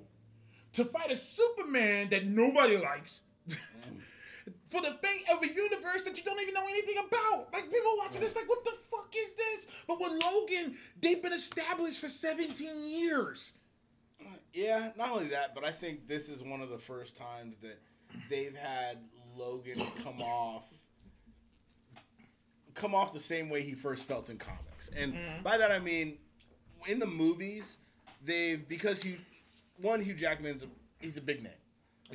to 0.75 0.85
fight 0.85 1.11
a 1.11 1.15
Superman 1.17 2.09
that 2.09 2.25
nobody 2.25 2.77
likes. 2.77 3.21
For 4.69 4.81
the 4.81 4.91
fate 5.01 5.23
of 5.31 5.41
a 5.41 5.47
universe 5.47 6.03
that 6.03 6.17
you 6.17 6.23
don't 6.23 6.41
even 6.41 6.53
know 6.53 6.65
anything 6.67 6.95
about. 6.97 7.53
Like 7.53 7.71
people 7.71 7.93
watching 7.97 8.21
this, 8.21 8.35
like, 8.35 8.49
what 8.49 8.63
the 8.65 8.71
fuck 8.91 9.13
is 9.15 9.33
this? 9.33 9.67
But 9.87 9.99
with 9.99 10.21
Logan, 10.23 10.75
they've 11.01 11.21
been 11.21 11.33
established 11.33 11.99
for 12.01 12.09
17 12.09 12.85
years. 12.85 13.53
Yeah, 14.53 14.91
not 14.97 15.11
only 15.11 15.27
that, 15.27 15.53
but 15.55 15.63
I 15.65 15.71
think 15.71 16.07
this 16.07 16.29
is 16.29 16.41
one 16.43 16.61
of 16.61 16.69
the 16.69 16.77
first 16.77 17.15
times 17.15 17.59
that 17.59 17.79
they've 18.29 18.55
had 18.55 18.97
Logan 19.35 19.81
come 20.03 20.21
off 20.21 20.63
come 22.73 22.93
off 22.93 23.13
the 23.13 23.19
same 23.21 23.49
way 23.49 23.61
he 23.61 23.73
first 23.73 24.03
felt 24.03 24.29
in 24.29 24.37
comics. 24.37 24.89
And 24.95 25.13
Mm-hmm. 25.13 25.43
by 25.43 25.57
that 25.57 25.71
I 25.71 25.79
mean 25.79 26.17
in 26.87 26.99
the 26.99 27.05
movies, 27.07 27.77
they've 28.23 28.67
because 28.67 29.01
he 29.01 29.15
one 29.81 30.01
Hugh 30.01 30.13
Jackman's 30.13 30.63
a, 30.63 30.67
he's 30.99 31.17
a 31.17 31.21
big 31.21 31.43
name. 31.43 31.51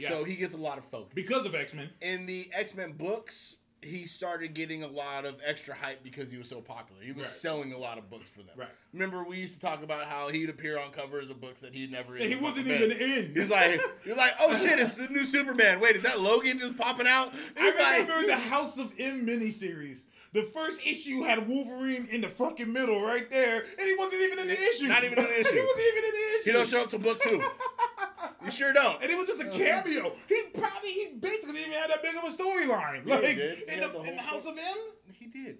So 0.09 0.25
he 0.25 0.37
gets 0.37 0.55
a 0.55 0.59
lot 0.59 0.79
of 0.79 0.85
focus. 0.85 1.13
Because 1.15 1.45
of 1.47 1.55
X 1.55 1.75
Men. 1.75 1.91
in 2.01 2.25
the 2.27 2.49
X 2.55 2.75
Men 2.77 2.93
books, 2.93 3.57
he 3.83 4.07
started 4.07 4.55
getting 4.55 4.83
a 4.83 4.87
lot 4.87 5.25
of 5.25 5.37
extra 5.45 5.75
hype 5.75 6.03
because 6.05 6.31
he 6.31 6.37
was 6.37 6.49
so 6.49 6.61
popular. 6.61 7.03
He 7.03 7.13
was 7.13 7.25
Right. 7.25 7.33
selling 7.35 7.73
a 7.73 7.79
lot 7.79 7.97
of 7.99 8.09
books 8.11 8.29
for 8.29 8.43
them. 8.43 8.55
Right. 8.57 8.69
Remember, 8.93 9.25
we 9.25 9.39
used 9.39 9.55
to 9.55 9.61
talk 9.61 9.83
about 9.83 10.07
how 10.07 10.29
he'd 10.29 10.49
appear 10.51 10.79
on 10.79 10.91
covers 10.93 11.29
of 11.31 11.41
books 11.41 11.61
that 11.63 11.75
he'd 11.75 11.91
never. 11.91 12.15
He 12.17 12.37
wasn't 12.37 12.67
even 12.69 12.93
in. 12.93 13.33
He's 13.35 13.51
like, 13.51 13.81
you're 14.05 14.17
like, 14.17 14.35
oh 14.41 14.55
shit, 14.55 14.79
it's 14.79 14.95
the 14.97 15.09
new 15.09 15.25
Superman. 15.25 15.81
Wait, 15.81 15.97
is 15.97 16.03
that 16.03 16.21
Logan 16.21 16.59
just 16.59 16.77
popping 16.77 17.07
out? 17.09 17.33
I 17.59 17.61
He's 17.71 17.81
like- 17.81 18.01
remember 18.09 18.27
the 18.29 18.37
House 18.37 18.79
of 18.79 18.95
M 18.99 19.27
miniseries. 19.27 20.03
The 20.33 20.43
first 20.43 20.87
issue 20.87 21.23
had 21.23 21.49
Wolverine 21.49 22.07
in 22.11 22.21
the 22.21 22.29
fucking 22.29 22.73
middle 22.73 23.03
right 23.03 23.29
there, 23.31 23.65
and 23.79 23.87
he 23.87 23.97
wasn't 23.99 24.23
even 24.23 24.39
in 24.39 24.47
the 24.47 24.61
issue. 24.61 24.87
Not 24.87 25.03
even 25.03 25.19
in 25.19 25.25
the 25.25 25.41
issue. 25.41 25.55
he 25.55 25.61
wasn't 25.61 25.87
even 25.93 26.05
in 26.05 26.11
the 26.11 26.27
issue. 26.39 26.45
He 26.45 26.53
don't 26.53 26.69
show 26.69 26.83
up 26.83 26.91
to 26.91 26.99
book 26.99 27.21
two. 27.21 27.43
you 28.45 28.51
sure 28.53 28.73
don't. 28.73 29.03
And 29.03 29.11
it 29.11 29.19
was 29.19 29.27
just 29.27 29.41
a 29.41 29.49
cameo. 29.49 30.13
He 30.29 30.43
probably, 30.55 30.91
he 30.93 31.09
basically 31.19 31.55
didn't 31.55 31.69
even 31.73 31.79
have 31.81 31.89
that 31.91 32.03
big 32.03 32.15
of 32.17 32.23
a 32.23 32.29
storyline. 32.29 33.09
Like 33.09 33.25
he 33.25 33.35
did. 33.35 33.59
He 33.59 33.75
in 33.75 33.81
the, 33.81 33.89
the 33.89 34.03
in 34.03 34.17
the 34.17 34.23
House 34.23 34.47
of 34.47 34.57
M. 34.57 34.77
He 35.13 35.27
did. 35.27 35.59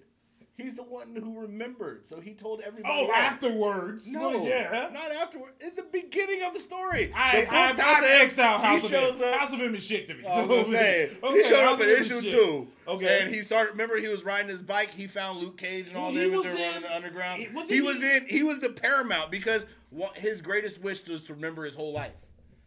He's 0.57 0.75
the 0.75 0.83
one 0.83 1.15
who 1.15 1.39
remembered, 1.41 2.05
so 2.05 2.19
he 2.19 2.33
told 2.33 2.61
everybody. 2.61 2.93
Oh, 2.95 3.05
else. 3.07 3.15
afterwards. 3.15 4.11
No, 4.11 4.19
Well, 4.19 4.45
yeah. 4.47 4.89
not 4.93 5.11
afterwards. 5.11 5.53
In 5.65 5.75
the 5.75 5.85
beginning 5.91 6.43
of 6.45 6.53
the 6.53 6.59
story, 6.59 7.11
I, 7.15 7.41
the 7.45 7.51
I, 7.51 7.55
I, 7.55 7.65
House 7.67 7.77
of 7.77 7.83
I 7.83 7.97
M, 7.97 8.21
X'd 8.25 8.39
out 8.39 8.59
House 8.61 8.81
he 8.81 8.87
of 8.95 9.21
M. 9.21 9.23
up. 9.33 9.39
House 9.39 9.53
of 9.53 9.59
M 9.61 9.73
is 9.75 9.83
shit 9.85 10.07
to 10.07 10.13
me. 10.13 10.23
I 10.25 10.39
was 10.43 10.47
gonna 10.47 10.65
say 10.65 11.09
Okay, 11.23 11.37
he 11.41 11.43
showed 11.49 11.63
House 11.63 11.73
up 11.75 11.81
in 11.81 11.89
issue 11.89 12.21
shit. 12.21 12.31
two. 12.31 12.67
Okay. 12.87 13.21
and 13.23 13.33
he 13.33 13.41
started. 13.41 13.71
Remember, 13.71 13.97
he 13.97 14.07
was 14.09 14.23
riding 14.23 14.49
his 14.49 14.61
bike. 14.61 14.91
He 14.93 15.07
found 15.07 15.39
Luke 15.39 15.57
Cage 15.57 15.87
and 15.87 15.97
all 15.97 16.11
that. 16.11 16.19
He 16.19 16.25
them 16.29 16.33
as 16.33 16.37
was 16.37 16.45
were 16.45 16.51
running 16.59 16.75
in- 16.75 16.81
the 16.83 16.95
underground. 16.95 17.41
he- 17.41 17.45
He 17.67 17.73
he- 17.75 17.81
was 17.81 18.03
in. 18.03 18.25
He 18.27 18.43
was 18.43 18.59
the 18.59 18.69
paramount 18.69 19.31
because 19.31 19.65
what, 19.89 20.15
his 20.17 20.41
greatest 20.41 20.81
wish 20.81 21.07
was 21.07 21.23
to 21.23 21.33
remember 21.33 21.63
his 21.63 21.75
whole 21.75 21.93
life. 21.93 22.11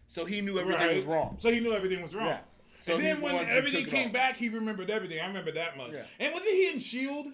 So 0.09 0.25
he 0.25 0.41
knew 0.41 0.59
everything 0.59 0.87
Right. 0.87 0.97
was 0.97 1.05
wrong. 1.05 1.37
So 1.39 1.51
he 1.51 1.61
knew 1.61 1.73
everything 1.75 2.03
was 2.03 2.15
wrong. 2.15 2.27
Yeah. 2.29 2.39
So 2.83 2.95
and 2.97 3.03
then 3.05 3.21
when 3.21 3.37
everything 3.49 3.87
came 3.87 4.11
back, 4.11 4.37
he 4.37 4.49
remembered 4.49 4.91
everything. 4.91 5.21
I 5.21 5.27
remember 5.27 5.53
that 5.53 5.77
much. 5.77 5.93
Yeah. 5.93 6.03
And 6.19 6.33
wasn't 6.35 6.53
he 6.53 6.71
in 6.71 6.79
Shield? 6.79 7.29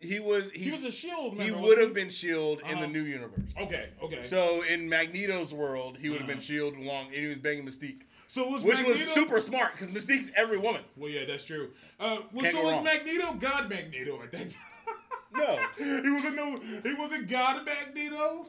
He 0.00 0.18
was. 0.18 0.50
He, 0.52 0.64
He 0.64 0.70
was 0.70 0.84
a 0.84 0.90
Shield. 0.90 1.40
He 1.40 1.50
would 1.52 1.78
have 1.78 1.92
been 1.92 2.08
Shield 2.10 2.60
in 2.62 2.68
the 2.78 2.84
Uh-huh. 2.84 2.86
new 2.86 3.02
universe. 3.02 3.40
Okay. 3.60 3.90
Okay. 4.02 4.22
So 4.24 4.62
in 4.62 4.88
Magneto's 4.88 5.52
world, 5.52 5.98
he 5.98 6.08
would 6.08 6.18
have 6.18 6.26
been 6.26 6.38
Uh-huh. 6.38 6.44
Shield 6.46 6.74
along, 6.74 7.06
and 7.06 7.16
he 7.16 7.26
was 7.26 7.38
banging 7.38 7.66
Mystique, 7.66 8.00
So 8.26 8.48
was 8.48 8.62
which 8.62 8.76
Magneto, 8.76 8.98
was 8.98 9.08
super 9.12 9.40
smart 9.40 9.72
because 9.72 9.88
Mystique's 9.94 10.30
every 10.36 10.56
woman. 10.58 10.82
Well, 10.96 11.10
yeah, 11.10 11.26
that's 11.26 11.44
true. 11.44 11.70
Uh, 11.98 12.20
well, 12.32 12.44
Can't 12.44 12.56
so 12.56 12.62
was 12.62 12.72
wrong. 12.72 12.84
Magneto 12.84 13.32
God 13.34 13.68
Magneto 13.68 14.22
at 14.22 14.30
that 14.32 14.40
time? 14.40 14.96
No. 15.32 15.56
he 15.78 16.10
was 16.10 16.24
a 16.24 16.30
no. 16.30 16.58
He 16.82 16.94
was 16.94 17.12
a 17.12 17.22
God 17.22 17.64
Magneto. 17.66 18.46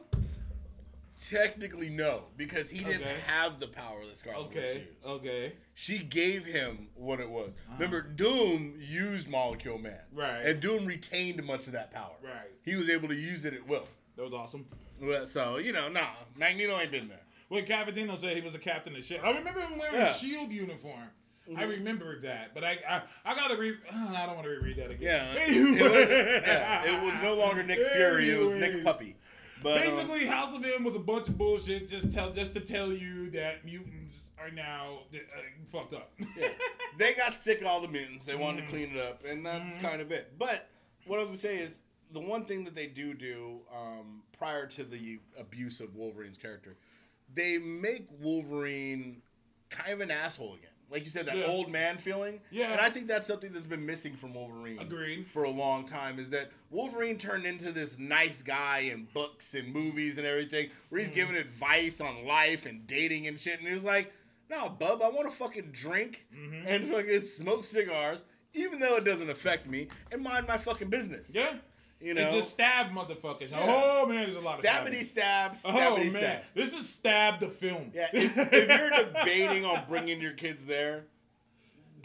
Technically, 1.28 1.88
no, 1.88 2.24
because 2.36 2.68
he 2.68 2.82
didn't 2.82 3.02
Okay. 3.02 3.20
have 3.26 3.60
the 3.60 3.68
power 3.68 4.04
that 4.06 4.16
Scarlet 4.18 4.48
Witch 4.48 4.56
Okay. 4.58 4.78
used. 4.78 5.06
Okay. 5.06 5.52
She 5.74 5.98
gave 5.98 6.44
him 6.44 6.88
what 6.94 7.20
it 7.20 7.28
was. 7.30 7.54
Ah. 7.68 7.74
Remember, 7.74 8.02
Doom 8.02 8.74
used 8.78 9.28
Molecule 9.28 9.78
Man, 9.78 10.00
Right. 10.12 10.44
And 10.44 10.60
Doom 10.60 10.84
retained 10.86 11.42
much 11.44 11.66
of 11.66 11.72
that 11.74 11.92
power, 11.92 12.16
Right. 12.22 12.50
He 12.64 12.74
was 12.74 12.90
able 12.90 13.08
to 13.08 13.14
use 13.14 13.44
it 13.44 13.54
at 13.54 13.66
will. 13.66 13.86
That 14.16 14.24
was 14.24 14.32
awesome. 14.32 14.66
Well, 15.00 15.26
So 15.26 15.58
you 15.58 15.72
know, 15.72 15.88
nah, 15.88 16.10
Magneto 16.36 16.78
ain't 16.78 16.90
been 16.90 17.08
there. 17.08 17.20
When 17.48 17.64
Cavatino 17.66 18.16
said 18.16 18.34
he 18.36 18.42
was 18.42 18.54
the 18.54 18.58
captain 18.58 18.96
of 18.96 19.04
Shield, 19.04 19.22
I 19.24 19.36
remember 19.36 19.60
him 19.60 19.78
wearing 19.78 19.94
Yeah. 19.94 20.10
a 20.10 20.14
Shield 20.14 20.52
uniform. 20.52 21.10
I 21.44 21.50
mm-hmm. 21.62 21.70
remember 21.70 22.20
that, 22.20 22.54
but 22.54 22.62
I 22.62 22.78
I, 22.88 23.02
I 23.24 23.34
gotta 23.34 23.56
read. 23.56 23.76
I 23.92 24.26
don't 24.26 24.36
want 24.36 24.44
to 24.44 24.50
reread 24.50 24.76
that 24.76 24.90
again. 24.92 25.34
Yeah, 25.34 25.40
Anyway. 25.42 25.80
it 25.80 25.90
was, 25.90 26.08
yeah, 26.46 26.84
it 26.84 27.02
was 27.02 27.22
no 27.22 27.34
longer 27.34 27.62
Nick 27.64 27.80
Fury; 27.92 28.30
it 28.30 28.40
was 28.40 28.54
Nick 28.54 28.84
Puppy. 28.84 29.16
But 29.62 29.76
um, 29.78 29.82
Basically, 29.82 30.26
House 30.26 30.54
of 30.54 30.64
M 30.64 30.84
was 30.84 30.96
a 30.96 31.00
bunch 31.00 31.28
of 31.28 31.38
bullshit. 31.38 31.88
Just 31.88 32.12
tell, 32.12 32.32
just 32.32 32.54
to 32.54 32.60
tell 32.60 32.92
you 32.92 33.30
that 33.30 33.64
mutants 33.64 34.30
are 34.38 34.50
now 34.50 35.00
uh, 35.14 35.18
fucked 35.66 35.94
up. 35.94 36.12
yeah, 36.36 36.48
they 36.98 37.14
got 37.14 37.34
sick 37.34 37.60
of 37.60 37.66
all 37.66 37.80
the 37.80 37.88
mutants. 37.88 38.24
They 38.24 38.34
wanted 38.34 38.62
to 38.64 38.70
clean 38.70 38.90
it 38.96 38.98
up, 39.00 39.22
and 39.24 39.44
that's 39.44 39.78
kind 39.78 40.00
of 40.00 40.10
it. 40.10 40.32
But 40.38 40.68
what 41.06 41.18
I 41.18 41.22
was 41.22 41.30
gonna 41.30 41.38
say 41.38 41.56
is 41.58 41.82
the 42.12 42.20
one 42.20 42.44
thing 42.44 42.64
that 42.64 42.74
they 42.74 42.86
do 42.86 43.14
do 43.14 43.60
um, 43.74 44.22
prior 44.36 44.66
to 44.66 44.84
the 44.84 45.20
abuse 45.38 45.80
of 45.80 45.94
Wolverine's 45.94 46.38
character, 46.38 46.76
they 47.32 47.58
make 47.58 48.08
Wolverine 48.20 49.22
kind 49.70 49.92
of 49.92 50.00
an 50.00 50.10
asshole 50.10 50.54
again. 50.54 50.68
Like 50.92 51.04
you 51.04 51.10
said, 51.10 51.26
that 51.26 51.36
Yeah. 51.36 51.46
old 51.46 51.70
man 51.70 51.96
feeling. 51.96 52.40
Yeah. 52.50 52.70
And 52.72 52.80
I 52.80 52.90
think 52.90 53.06
that's 53.08 53.26
something 53.26 53.52
that's 53.52 53.64
been 53.64 53.84
missing 53.86 54.14
from 54.14 54.34
Wolverine. 54.34 54.78
Agreed. 54.78 55.26
For 55.26 55.44
a 55.44 55.50
long 55.50 55.86
time 55.86 56.18
is 56.18 56.30
that 56.30 56.50
Wolverine 56.70 57.16
turned 57.18 57.46
into 57.46 57.72
this 57.72 57.96
nice 57.98 58.42
guy 58.42 58.80
in 58.80 59.08
books 59.14 59.54
and 59.54 59.72
movies 59.72 60.18
and 60.18 60.26
everything, 60.26 60.70
where 60.90 61.00
Mm. 61.00 61.04
he's 61.04 61.14
giving 61.14 61.34
advice 61.36 62.00
on 62.00 62.24
life 62.26 62.66
and 62.66 62.86
dating 62.86 63.26
and 63.26 63.40
shit. 63.40 63.58
And 63.58 63.68
he's 63.68 63.84
like, 63.84 64.12
no, 64.50 64.68
bub, 64.68 65.02
I 65.02 65.08
want 65.08 65.30
to 65.30 65.34
fucking 65.36 65.70
drink 65.72 66.26
Mm-hmm. 66.36 66.66
and 66.68 66.84
fucking 66.88 67.22
smoke 67.22 67.64
cigars, 67.64 68.20
even 68.52 68.80
though 68.80 68.96
it 68.96 69.04
doesn't 69.04 69.30
affect 69.30 69.66
me, 69.66 69.88
and 70.10 70.22
mind 70.22 70.46
my 70.46 70.58
fucking 70.58 70.90
business. 70.90 71.32
yeah, 71.34 71.54
You 72.02 72.14
know? 72.14 72.22
and 72.22 72.30
just 72.34 72.50
stab 72.50 72.90
motherfuckers. 72.90 73.50
Yeah. 73.52 73.58
Oh 73.62 74.06
man, 74.06 74.22
there's 74.24 74.36
a 74.36 74.40
lot 74.40 74.58
of 74.58 74.64
Stabbity 74.64 75.02
stabbing. 75.02 75.54
stab, 75.56 75.74
Oh 75.74 75.96
man, 75.98 76.10
stab. 76.10 76.42
this 76.54 76.74
is 76.76 76.88
stab 76.88 77.38
the 77.40 77.48
film. 77.48 77.92
Yeah, 77.94 78.08
if, 78.12 78.36
if 78.36 78.68
you're 78.68 79.04
debating 79.04 79.64
on 79.64 79.84
bringing 79.88 80.20
your 80.20 80.32
kids 80.32 80.66
there, 80.66 81.04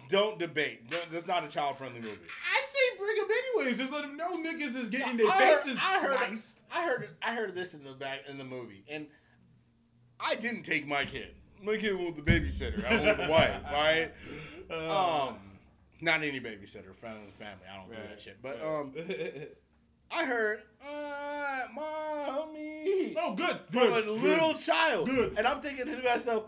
don't 0.10 0.38
debate. 0.40 0.90
No, 0.92 0.98
That's 1.12 1.28
not 1.28 1.44
a 1.44 1.48
child 1.48 1.78
friendly 1.78 2.00
movie. 2.00 2.12
I 2.16 2.64
say 2.66 2.98
bring 2.98 3.16
them 3.18 3.28
anyways. 3.58 3.78
Just 3.80 3.92
let 3.92 4.04
them 4.04 4.16
know 4.18 4.38
niggas 4.38 4.76
is 4.76 4.90
getting 4.90 5.18
their 5.18 5.32
faces 5.32 5.78
I 5.82 6.00
heard, 6.00 6.18
sliced. 6.28 6.60
I 6.74 6.86
heard, 6.86 7.10
I 7.22 7.34
heard 7.34 7.56
this 7.56 7.74
in 7.74 7.84
the 7.84 7.92
back 7.94 8.22
in 8.30 8.38
the 8.38 8.44
movie, 8.46 8.84
and 8.90 9.08
I 10.20 10.36
didn't 10.36 10.64
take 10.64 10.88
my 10.88 11.06
kid. 11.06 11.34
My 11.64 11.76
kid 11.78 11.96
went 11.96 12.16
with 12.16 12.24
the 12.26 12.32
babysitter. 12.32 12.86
I 12.86 12.90
went 13.04 13.18
with 13.18 13.26
the 13.28 13.32
wife, 13.32 13.64
right? 13.72 14.12
Uh, 14.70 15.28
Um, 15.30 15.38
not 16.02 16.22
any 16.22 16.40
babysitter, 16.40 16.94
friend 16.96 17.18
of 17.20 17.26
the 17.26 17.44
family. 17.44 17.64
I 17.72 17.78
don't 17.78 17.90
do 17.90 17.96
that 18.10 18.20
shit. 18.22 18.38
But 18.44 18.62
right. 18.62 18.80
um, 18.82 18.94
I 20.12 20.26
heard, 20.26 20.62
uh, 20.82 21.62
mommy, 21.74 23.16
oh, 23.18 23.34
good, 23.36 23.60
from 23.72 23.82
good, 23.90 24.08
a 24.08 24.12
little 24.12 24.54
good. 24.54 24.62
child, 24.62 25.08
Good. 25.08 25.34
and 25.38 25.48
I'm 25.48 25.60
thinking 25.62 25.86
to 25.86 26.02
myself. 26.04 26.46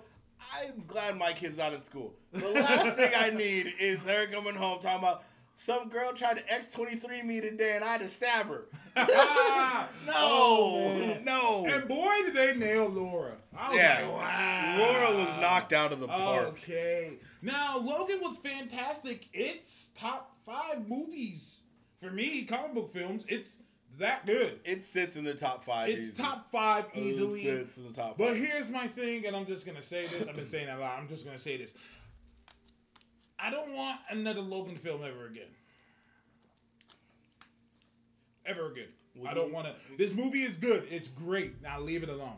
I'm 0.54 0.84
glad 0.88 1.17
my 1.17 1.34
kid's 1.34 1.58
not 1.58 1.74
in 1.74 1.82
school. 1.82 2.13
The 2.34 2.48
last 2.50 2.95
thing 2.95 3.12
I 3.15 3.30
need 3.30 3.74
is 3.80 4.06
her 4.08 4.26
coming 4.28 4.56
home 4.56 4.80
talking 4.82 5.00
about 5.00 5.24
some 5.56 5.89
girl 5.89 6.13
tried 6.13 6.38
to 6.38 6.43
X23 6.43 7.24
me 7.24 7.41
today 7.41 7.74
and 7.76 7.84
I 7.84 7.89
had 7.89 8.02
to 8.02 8.08
stab 8.10 8.48
her. 8.48 8.65
no, 8.95 9.86
Oh, 10.08 11.17
no. 11.24 11.65
And 11.67 11.88
boy, 11.88 12.13
did 12.26 12.34
they 12.34 12.56
nail 12.58 12.88
Laura. 12.88 13.34
I 13.56 13.69
was 13.69 13.78
Yeah. 13.78 14.02
like, 14.08 14.17
wow. 14.17 14.76
Laura 14.78 15.17
was 15.17 15.30
knocked 15.41 15.74
out 15.74 15.91
of 15.91 16.00
the 16.00 16.08
park. 16.08 16.48
Okay. 16.50 17.17
Now, 17.41 17.78
Logan 17.78 18.19
was 18.22 18.38
fantastic. 18.38 19.28
It's 19.34 19.89
top 20.00 20.36
five 20.45 20.88
movies 20.88 21.62
for 22.01 22.12
me, 22.12 22.43
comic 22.43 22.73
book 22.73 22.91
films. 22.93 23.25
It's 23.27 23.57
that 23.97 24.25
good. 24.25 24.59
It 24.63 24.85
sits 24.85 25.15
in 25.15 25.23
the 25.23 25.33
top 25.33 25.63
five. 25.63 25.89
It's 25.89 26.09
easy. 26.09 26.23
top 26.23 26.47
five 26.47 26.85
easily. 26.93 27.41
It 27.41 27.67
sits 27.67 27.77
in 27.77 27.88
the 27.88 27.93
top 27.93 28.17
Five. 28.17 28.17
But 28.17 28.35
here's 28.38 28.69
my 28.69 28.88
thing, 28.88 29.25
and 29.25 29.35
I'm 29.35 29.45
just 29.45 29.65
gonna 29.65 29.81
say 29.81 30.07
this. 30.07 30.27
I've 30.27 30.35
been 30.35 30.47
saying 30.47 30.67
that 30.67 30.77
a 30.77 30.81
lot. 30.81 30.97
I'm 30.99 31.07
just 31.07 31.25
gonna 31.25 31.38
say 31.38 31.57
this. 31.57 31.73
I 33.38 33.49
don't 33.49 33.73
want 33.73 33.99
another 34.09 34.41
Logan 34.41 34.75
film 34.77 35.01
ever 35.03 35.25
again. 35.27 35.47
Ever 38.45 38.71
again. 38.71 38.88
I 39.27 39.33
don't 39.33 39.51
want 39.51 39.67
to. 39.67 39.75
This 39.97 40.13
movie 40.13 40.41
is 40.41 40.55
good. 40.55 40.85
It's 40.89 41.07
great. 41.07 41.62
Now 41.62 41.79
leave 41.79 42.03
it 42.03 42.09
alone. 42.09 42.38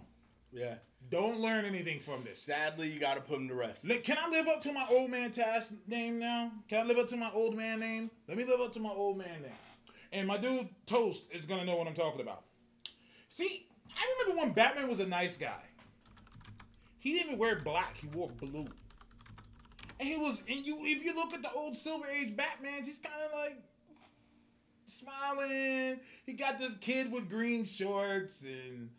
yeah. 0.51 0.75
Don't 1.11 1.41
learn 1.41 1.65
anything 1.65 1.99
from 1.99 2.23
this. 2.23 2.41
Sadly, 2.41 2.89
you 2.89 2.97
got 2.97 3.15
to 3.15 3.21
put 3.21 3.35
him 3.37 3.49
to 3.49 3.53
rest. 3.53 3.85
Can 4.03 4.17
I 4.17 4.29
live 4.29 4.47
up 4.47 4.61
to 4.61 4.71
my 4.71 4.87
old 4.89 5.11
man 5.11 5.31
task 5.31 5.73
name 5.85 6.19
now? 6.19 6.53
Can 6.69 6.79
I 6.79 6.83
live 6.87 6.97
up 6.97 7.09
to 7.09 7.17
my 7.17 7.29
old 7.33 7.53
man 7.53 7.81
name? 7.81 8.09
Let 8.29 8.37
me 8.37 8.45
live 8.45 8.61
up 8.61 8.71
to 8.73 8.79
my 8.79 8.91
old 8.91 9.17
man 9.17 9.41
name. 9.41 9.51
And 10.13 10.25
my 10.25 10.37
dude 10.37 10.69
Toast 10.85 11.25
is 11.33 11.45
gonna 11.45 11.65
know 11.65 11.75
what 11.75 11.87
I'm 11.87 11.93
talking 11.93 12.21
about. 12.21 12.43
See, 13.27 13.67
I 13.89 14.23
remember 14.23 14.41
when 14.41 14.53
Batman 14.53 14.87
was 14.87 15.01
a 15.01 15.05
nice 15.05 15.35
guy. 15.35 15.63
He 16.99 17.11
didn't 17.11 17.27
even 17.27 17.39
wear 17.39 17.57
black; 17.57 17.97
he 17.97 18.07
wore 18.07 18.29
blue. 18.29 18.67
And 19.99 20.07
he 20.07 20.17
was, 20.17 20.43
and 20.49 20.65
you, 20.65 20.79
if 20.81 21.03
you 21.03 21.13
look 21.13 21.33
at 21.33 21.41
the 21.41 21.51
old 21.51 21.75
Silver 21.75 22.07
Age 22.07 22.35
Batmans, 22.35 22.85
he's 22.85 22.99
kind 22.99 23.15
of 23.25 23.37
like 23.37 23.57
smiling. 24.85 25.99
He 26.25 26.33
got 26.33 26.57
this 26.57 26.75
kid 26.79 27.11
with 27.11 27.29
green 27.29 27.65
shorts, 27.65 28.43
and 28.43 28.89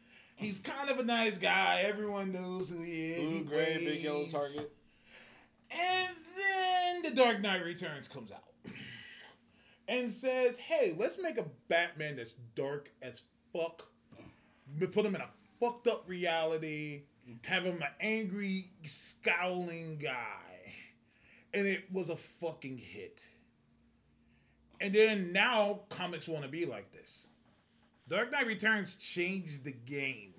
he's 0.42 0.58
kind 0.58 0.90
of 0.90 0.98
a 0.98 1.04
nice 1.04 1.38
guy. 1.38 1.82
Everyone 1.86 2.32
knows 2.32 2.68
who 2.70 2.82
he 2.82 3.12
is. 3.12 3.24
Blue, 3.24 3.38
He 3.38 3.40
gray, 3.44 3.82
big 3.84 4.02
yellow 4.02 4.26
target. 4.26 4.72
And 5.70 6.16
then 6.36 7.02
The 7.02 7.16
Dark 7.16 7.40
Knight 7.40 7.64
Returns 7.64 8.08
comes 8.08 8.30
out 8.30 8.42
and 9.88 10.12
says, 10.12 10.58
hey, 10.58 10.94
let's 10.98 11.20
make 11.22 11.38
a 11.38 11.46
Batman 11.68 12.16
that's 12.16 12.34
dark 12.54 12.90
as 13.00 13.22
fuck. 13.52 13.88
Put 14.80 15.04
him 15.04 15.14
in 15.14 15.20
a 15.20 15.28
fucked 15.60 15.86
up 15.86 16.04
reality. 16.06 17.02
Have 17.46 17.64
him 17.64 17.80
an 17.80 17.88
angry, 18.00 18.64
scowling 18.84 19.98
guy. 19.98 20.74
And 21.54 21.66
it 21.66 21.84
was 21.92 22.10
a 22.10 22.16
fucking 22.16 22.78
hit. 22.78 23.20
And 24.80 24.94
then 24.94 25.32
now 25.32 25.80
comics 25.90 26.26
want 26.26 26.44
to 26.44 26.50
be 26.50 26.66
like 26.66 26.90
this. 26.92 27.28
Dark 28.08 28.32
Knight 28.32 28.46
Returns 28.46 28.96
changed 28.96 29.64
the 29.64 29.72
game. 29.72 30.31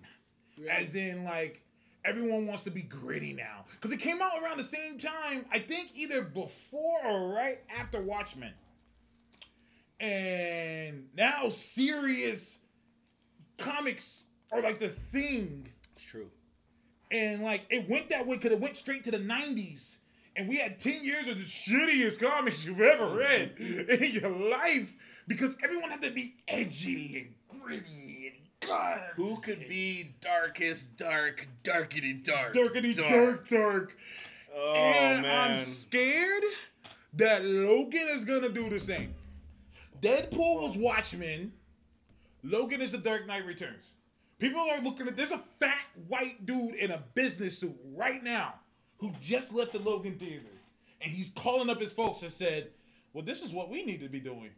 As 0.69 0.95
in, 0.95 1.23
like, 1.23 1.61
everyone 2.05 2.47
wants 2.47 2.63
to 2.63 2.71
be 2.71 2.81
gritty 2.81 3.33
now. 3.33 3.65
Because 3.71 3.91
it 3.91 3.99
came 3.99 4.21
out 4.21 4.41
around 4.41 4.57
the 4.57 4.63
same 4.63 4.99
time, 4.99 5.45
I 5.51 5.59
think 5.59 5.91
either 5.95 6.23
before 6.23 6.99
or 7.05 7.33
right 7.33 7.59
after 7.77 8.01
Watchmen. 8.01 8.53
And 9.99 11.07
now 11.15 11.49
serious 11.49 12.59
comics 13.57 14.25
are 14.51 14.61
like 14.61 14.79
the 14.79 14.89
thing. 14.89 15.67
It's 15.93 16.03
true. 16.03 16.29
And 17.11 17.43
like 17.43 17.65
it 17.69 17.89
went 17.89 18.09
that 18.09 18.27
way 18.27 18.35
because 18.35 18.51
it 18.51 18.59
went 18.59 18.75
straight 18.75 19.03
to 19.05 19.11
the 19.11 19.19
90s. 19.19 19.97
And 20.35 20.49
we 20.49 20.57
had 20.57 20.79
10 20.79 21.03
years 21.03 21.27
of 21.27 21.37
the 21.37 21.43
shittiest 21.43 22.19
comics 22.19 22.65
you've 22.65 22.81
ever 22.81 23.05
mm-hmm. 23.05 23.17
read 23.17 23.89
in 24.01 24.13
your 24.13 24.31
life 24.49 24.91
because 25.27 25.55
everyone 25.63 25.91
had 25.91 26.01
to 26.01 26.11
be 26.11 26.35
edgy 26.47 27.33
and 27.49 27.61
gritty 27.61 28.33
and 28.33 28.42
guns. 28.67 29.01
Who 29.15 29.35
could 29.41 29.67
be 29.67 30.15
darkest 30.21 30.95
dark, 30.97 31.47
darkity 31.63 32.23
dark? 32.23 32.53
darkity 32.53 32.95
dark 32.95 33.49
dark. 33.49 33.97
Oh, 34.55 34.73
and 34.75 35.21
man. 35.23 35.51
I'm 35.51 35.57
scared 35.57 36.43
that 37.13 37.43
Logan 37.43 38.07
is 38.11 38.25
gonna 38.25 38.49
do 38.49 38.69
the 38.69 38.79
same. 38.79 39.13
Deadpool 40.01 40.61
was 40.61 40.77
Watchmen. 40.77 41.53
Logan 42.43 42.81
is 42.81 42.91
the 42.91 42.97
Dark 42.97 43.25
Knight 43.25 43.45
Returns. 43.45 43.93
People 44.37 44.59
are 44.59 44.81
looking 44.81 45.07
at 45.07 45.15
there's 45.15 45.31
a 45.31 45.41
fat 45.59 45.85
white 46.07 46.45
dude 46.45 46.75
in 46.75 46.91
a 46.91 47.01
business 47.13 47.57
suit 47.57 47.77
right 47.95 48.21
now 48.21 48.55
who 48.97 49.13
just 49.21 49.53
left 49.53 49.71
the 49.71 49.79
Logan 49.79 50.17
theater. 50.17 50.43
And 51.01 51.11
he's 51.11 51.29
calling 51.29 51.69
up 51.69 51.79
his 51.79 51.93
folks 51.93 52.21
and 52.21 52.31
said, 52.31 52.71
Well, 53.13 53.23
this 53.23 53.41
is 53.41 53.53
what 53.53 53.69
we 53.69 53.85
need 53.85 54.01
to 54.01 54.09
be 54.09 54.19
doing. 54.19 54.49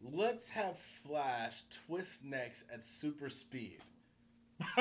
Let's 0.00 0.48
have 0.50 0.78
Flash 0.78 1.62
twist 1.86 2.24
necks 2.24 2.64
at 2.72 2.84
super 2.84 3.28
speed. 3.28 3.78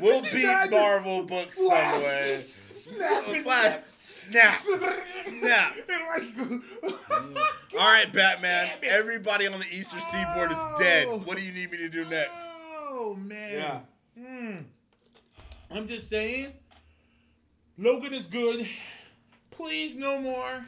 We'll 0.00 0.22
beat 0.22 0.44
imagine 0.44 0.70
Marvel 0.72 1.24
books 1.24 1.56
some 1.56 1.68
Flash 1.68 2.02
way. 2.02 2.36
snapping 2.36 3.42
Flash, 3.42 3.84
snap. 3.84 4.54
Snap. 5.24 5.72
All 7.78 7.86
right, 7.86 8.12
Batman. 8.12 8.70
Everybody 8.82 9.46
on 9.46 9.58
the 9.58 9.66
Eastern 9.70 10.00
Seaboard 10.10 10.50
is 10.50 10.58
dead. 10.78 11.06
Oh. 11.08 11.18
What 11.18 11.36
do 11.36 11.44
you 11.44 11.52
need 11.52 11.70
me 11.70 11.78
to 11.78 11.88
do 11.88 12.04
next? 12.06 12.32
Oh 12.34 13.16
man. 13.20 13.52
Yeah. 13.52 13.80
Hmm. 14.20 14.56
I'm 15.70 15.86
just 15.86 16.08
saying. 16.08 16.52
Logan 17.76 18.14
is 18.14 18.26
good. 18.26 18.66
Please 19.50 19.96
no 19.96 20.20
more. 20.20 20.64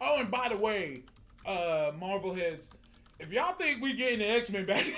Oh, 0.00 0.20
and 0.20 0.30
by 0.30 0.48
the 0.48 0.56
way, 0.56 1.02
uh, 1.46 1.92
Marvel 1.98 2.34
heads, 2.34 2.68
if 3.18 3.32
y'all 3.32 3.54
think 3.54 3.82
we 3.82 3.94
getting 3.94 4.18
the 4.20 4.26
X 4.28 4.50
Men 4.50 4.64
back, 4.66 4.84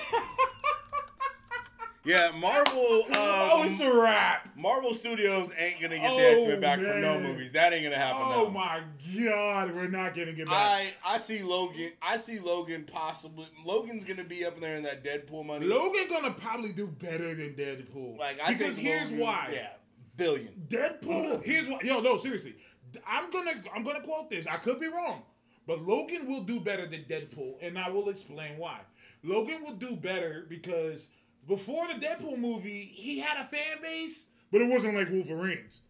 Yeah, 2.05 2.31
Marvel. 2.37 2.73
Um, 3.13 3.15
oh, 3.15 3.63
it's 3.65 3.79
a 3.79 4.01
wrap. 4.01 4.49
Marvel 4.57 4.93
Studios 4.93 5.51
ain't 5.57 5.81
gonna 5.81 5.95
get 5.97 6.11
Oh, 6.11 6.17
the 6.17 6.23
X 6.25 6.41
Men 6.47 6.59
back 6.61 6.79
for 6.79 6.99
no 6.99 7.19
movies. 7.21 7.51
That 7.53 7.71
ain't 7.71 7.83
gonna 7.83 7.95
happen. 7.95 8.21
Oh 8.25 8.49
my 8.49 8.81
god, 9.23 9.73
we're 9.73 9.87
not 9.87 10.13
getting 10.13 10.37
it 10.37 10.45
back. 10.47 10.53
I 10.55 10.87
I 11.05 11.17
see 11.17 11.41
Logan. 11.43 11.91
I 12.01 12.17
see 12.17 12.39
Logan 12.39 12.85
possibly. 12.91 13.47
Logan's 13.65 14.03
gonna 14.03 14.23
be 14.25 14.43
up 14.45 14.59
there 14.59 14.75
in 14.75 14.83
that 14.83 15.03
Deadpool 15.03 15.45
money. 15.45 15.65
Logan 15.65 16.03
gonna 16.09 16.31
probably 16.31 16.73
do 16.73 16.87
better 16.87 17.33
than 17.35 17.53
Deadpool. 17.53 18.17
like 18.17 18.37
I 18.43 18.53
because 18.53 18.75
think 18.75 18.87
here's 18.87 19.11
Logan- 19.11 19.19
why. 19.25 19.49
Yeah, 19.53 19.67
billion. 20.17 20.49
Deadpool. 20.67 21.43
Here's 21.43 21.67
why. 21.67 21.79
Yo, 21.83 22.01
no, 22.01 22.17
seriously. 22.17 22.55
I'm 23.07 23.29
gonna 23.29 23.51
I'm 23.73 23.83
gonna 23.83 24.01
quote 24.01 24.29
this. 24.29 24.45
I 24.47 24.57
could 24.57 24.79
be 24.81 24.87
wrong, 24.87 25.21
but 25.67 25.81
Logan 25.81 26.27
will 26.27 26.43
do 26.43 26.59
better 26.59 26.87
than 26.87 27.03
Deadpool, 27.05 27.55
and 27.61 27.77
I 27.77 27.89
will 27.89 28.09
explain 28.09 28.57
why. 28.57 28.79
Logan 29.23 29.61
will 29.63 29.75
do 29.75 29.95
better 29.95 30.45
because 30.49 31.07
before 31.47 31.87
the 31.87 31.93
Deadpool 32.05 32.37
movie, 32.37 32.83
he 32.93 33.19
had 33.19 33.37
a 33.41 33.45
fan 33.45 33.81
base, 33.81 34.25
but 34.51 34.61
it 34.61 34.69
wasn't 34.69 34.95
like 34.95 35.09
Wolverine's. 35.09 35.81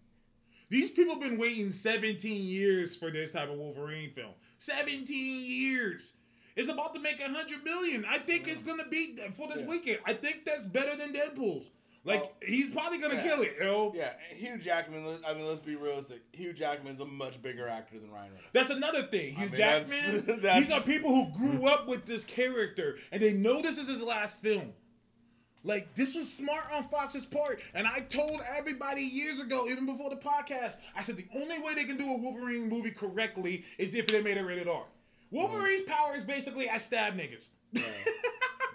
These 0.70 0.92
people 0.92 1.18
been 1.18 1.38
waiting 1.38 1.70
17 1.72 2.44
years 2.44 2.96
for 2.96 3.12
this 3.12 3.32
type 3.32 3.50
of 3.50 3.58
Wolverine 3.58 4.12
film. 4.12 4.32
17 4.58 5.08
years. 5.44 6.14
It's 6.56 6.70
about 6.70 6.94
to 6.94 7.00
make 7.00 7.20
a 7.20 7.30
hundred 7.32 7.64
million. 7.64 8.06
I 8.08 8.20
think 8.20 8.48
it's 8.48 8.62
gonna 8.64 8.88
be 8.88 9.18
for 9.36 9.48
this 9.48 9.62
Yeah. 9.62 9.68
weekend. 9.68 10.00
I 10.06 10.14
think 10.14 10.46
that's 10.46 10.66
better 10.66 10.96
than 10.96 11.12
Deadpool's. 11.14 11.70
Like 12.06 12.22
Well, 12.22 12.34
he's 12.46 12.70
probably 12.72 12.98
gonna 12.98 13.16
yeah. 13.16 13.24
kill 13.24 13.42
it, 13.42 13.56
yo. 13.62 13.94
Yeah, 13.96 14.14
Hugh 14.36 14.58
Jackman. 14.58 15.06
I 15.26 15.34
mean, 15.34 15.48
let's 15.48 15.62
be 15.62 15.76
realistic. 15.76 16.22
Hugh 16.34 16.52
Jackman's 16.52 17.00
a 17.00 17.06
much 17.06 17.42
bigger 17.42 17.68
actor 17.68 17.98
than 17.98 18.12
Ryan 18.12 18.32
Reynolds. 18.34 18.50
That's 18.52 18.70
another 18.70 19.04
thing. 19.04 19.36
Hugh 19.36 19.48
mean, 19.48 19.56
Jackman. 19.56 20.24
that's- 20.42 20.64
These 20.64 20.72
are 20.72 20.82
people 20.82 21.10
who 21.12 21.32
grew 21.32 21.68
up 21.68 21.88
with 21.88 22.06
this 22.06 22.26
character 22.26 22.98
and 23.12 23.22
they 23.22 23.32
know 23.32 23.62
this 23.62 23.78
is 23.78 23.88
his 23.88 24.02
last 24.02 24.40
film. 24.40 24.74
Like 25.64 25.96
this 25.96 26.14
was 26.14 26.32
smart 26.32 26.66
on 26.74 26.84
Fox's 26.90 27.26
part, 27.26 27.62
and 27.74 27.88
I 27.88 28.02
told 28.02 28.42
everybody 28.58 29.02
years 29.02 29.40
ago, 29.40 29.68
even 29.70 29.86
before 29.86 30.10
the 30.10 30.18
podcast, 30.18 30.76
I 30.94 31.02
said 31.02 31.16
the 31.16 31.26
only 31.34 31.58
way 31.60 31.74
they 31.74 31.86
can 31.86 31.96
do 31.96 32.04
a 32.04 32.18
Wolverine 32.18 32.68
movie 32.68 32.92
correctly 32.92 33.64
is 33.78 33.96
if 33.96 34.08
they 34.08 34.22
made 34.22 34.36
it 34.36 34.42
rated 34.44 34.68
R. 34.68 34.84
Wolverine's 35.32 35.84
mm-hmm. 35.84 35.92
power 35.92 36.16
is 36.16 36.26
basically 36.26 36.70
I 36.70 36.80
stab 36.80 37.18
niggas. 37.18 37.48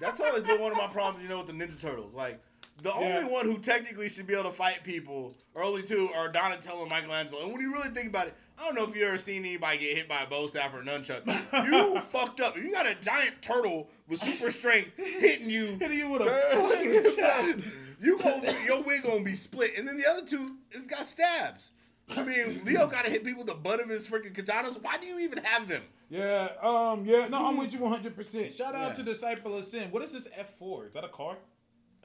That's 0.01 0.21
always 0.21 0.45
been 0.45 0.61
one 0.61 0.73
of 0.73 0.79
my 0.79 0.87
problems, 0.87 1.23
you 1.23 1.29
know, 1.29 1.39
with 1.39 1.49
the 1.49 1.53
Ninja 1.53 1.81
Turtles. 1.81 2.15
Like, 2.15 2.41
the 2.83 2.91
Yeah. 2.91 2.95
only 3.19 3.33
one 3.33 3.45
who 3.47 3.59
technically 3.59 4.09
should 4.09 4.27
be 4.27 4.35
able 4.35 4.51
to 4.51 4.57
fight 4.57 4.85
people, 4.85 5.35
or 5.55 5.63
only 5.63 5.83
two, 5.83 6.09
are 6.17 6.29
Donatello 6.29 6.83
and 6.83 6.91
Michelangelo. 6.91 7.43
And 7.43 7.53
when 7.53 7.61
you 7.61 7.73
really 7.73 7.91
think 7.91 8.09
about 8.09 8.29
it, 8.29 8.35
I 8.59 8.65
don't 8.65 8.75
know 8.75 8.85
if 8.85 8.95
you 8.97 9.07
ever 9.07 9.19
seen 9.19 9.45
anybody 9.45 9.79
get 9.79 9.97
hit 9.97 10.09
by 10.09 10.23
a 10.23 10.27
bow 10.27 10.47
staff 10.49 10.75
or 10.75 10.81
a 10.81 10.85
nunchuck. 10.85 11.25
You 11.71 12.01
fucked 12.01 12.41
up. 12.41 12.57
You 12.57 12.73
got 12.73 12.87
a 12.87 12.95
giant 12.97 13.41
turtle 13.43 13.89
with 14.09 14.21
super 14.21 14.51
strength 14.51 14.97
hitting 14.97 15.49
you. 15.51 15.77
Hitting 15.79 15.99
you 15.99 16.11
with 16.11 16.23
a 16.23 16.27
fucking 16.27 17.65
you 18.01 18.19
gonna, 18.19 18.55
your 18.65 18.83
wig 18.83 19.03
gonna 19.03 19.23
be 19.25 19.35
split, 19.35 19.77
and 19.79 19.87
then 19.89 19.97
the 19.97 20.07
other 20.09 20.25
two, 20.27 20.57
it's 20.71 20.87
got 20.87 21.07
stabs. 21.07 21.71
I 22.17 22.25
mean, 22.25 22.65
Leo 22.65 22.87
gotta 22.87 23.11
hit 23.11 23.23
people 23.23 23.41
with 23.45 23.49
the 23.49 23.55
butt 23.55 23.81
of 23.81 23.89
his 23.91 24.09
freaking 24.09 24.33
katanas. 24.33 24.81
Why 24.83 24.97
do 24.99 25.07
you 25.07 25.19
even 25.19 25.43
have 25.45 25.69
them? 25.69 25.83
Yeah, 26.09 26.49
um, 26.63 27.05
yeah, 27.05 27.29
no, 27.29 27.49
I'm 27.49 27.57
with 27.59 27.73
you 27.75 27.81
100%. 27.81 28.57
Shout 28.57 28.75
out 28.75 28.89
Yeah. 28.89 28.95
to 28.95 29.03
Disciple 29.03 29.55
of 29.55 29.65
Sin. 29.67 29.91
What 29.91 30.03
is 30.03 30.13
this 30.13 30.27
F4? 30.29 30.87
Is 30.89 30.93
that 30.95 31.05
a 31.05 31.09
car? 31.09 31.37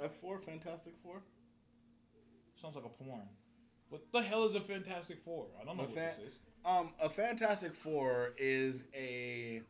F4, 0.03 0.41
Fantastic 0.43 0.93
Four. 1.01 1.21
Sounds 2.55 2.75
like 2.75 2.85
a 2.85 2.89
porn. 2.89 3.21
What 3.89 4.11
the 4.11 4.21
hell 4.21 4.45
is 4.45 4.55
a 4.55 4.61
Fantastic 4.61 5.19
Four? 5.19 5.47
I 5.61 5.65
don't 5.65 5.77
know 5.77 5.83
A 5.83 5.85
what 5.87 5.95
this 5.95 6.17
is. 6.19 6.39
Um, 6.65 6.89
a 7.01 7.09
Fantastic 7.09 7.73
Four 7.73 8.33
is 8.37 8.85
a 8.95 9.61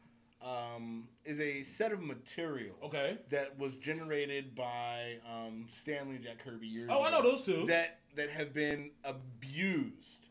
um, 0.41 1.07
is 1.23 1.39
a 1.39 1.63
set 1.63 1.93
of 1.93 2.01
material 2.01 2.75
Okay. 2.83 3.17
that 3.29 3.57
was 3.57 3.75
generated 3.77 4.53
by 4.55 5.17
um, 5.29 5.65
Stan 5.69 6.09
Lee 6.09 6.15
and 6.15 6.23
Jack 6.25 6.43
Kirby 6.43 6.67
years 6.67 6.89
Oh, 6.91 7.01
I 7.01 7.09
know 7.11 7.21
those 7.21 7.43
two. 7.43 7.65
that 7.67 7.99
that 8.15 8.29
have 8.29 8.53
been 8.53 8.91
abused 9.05 10.29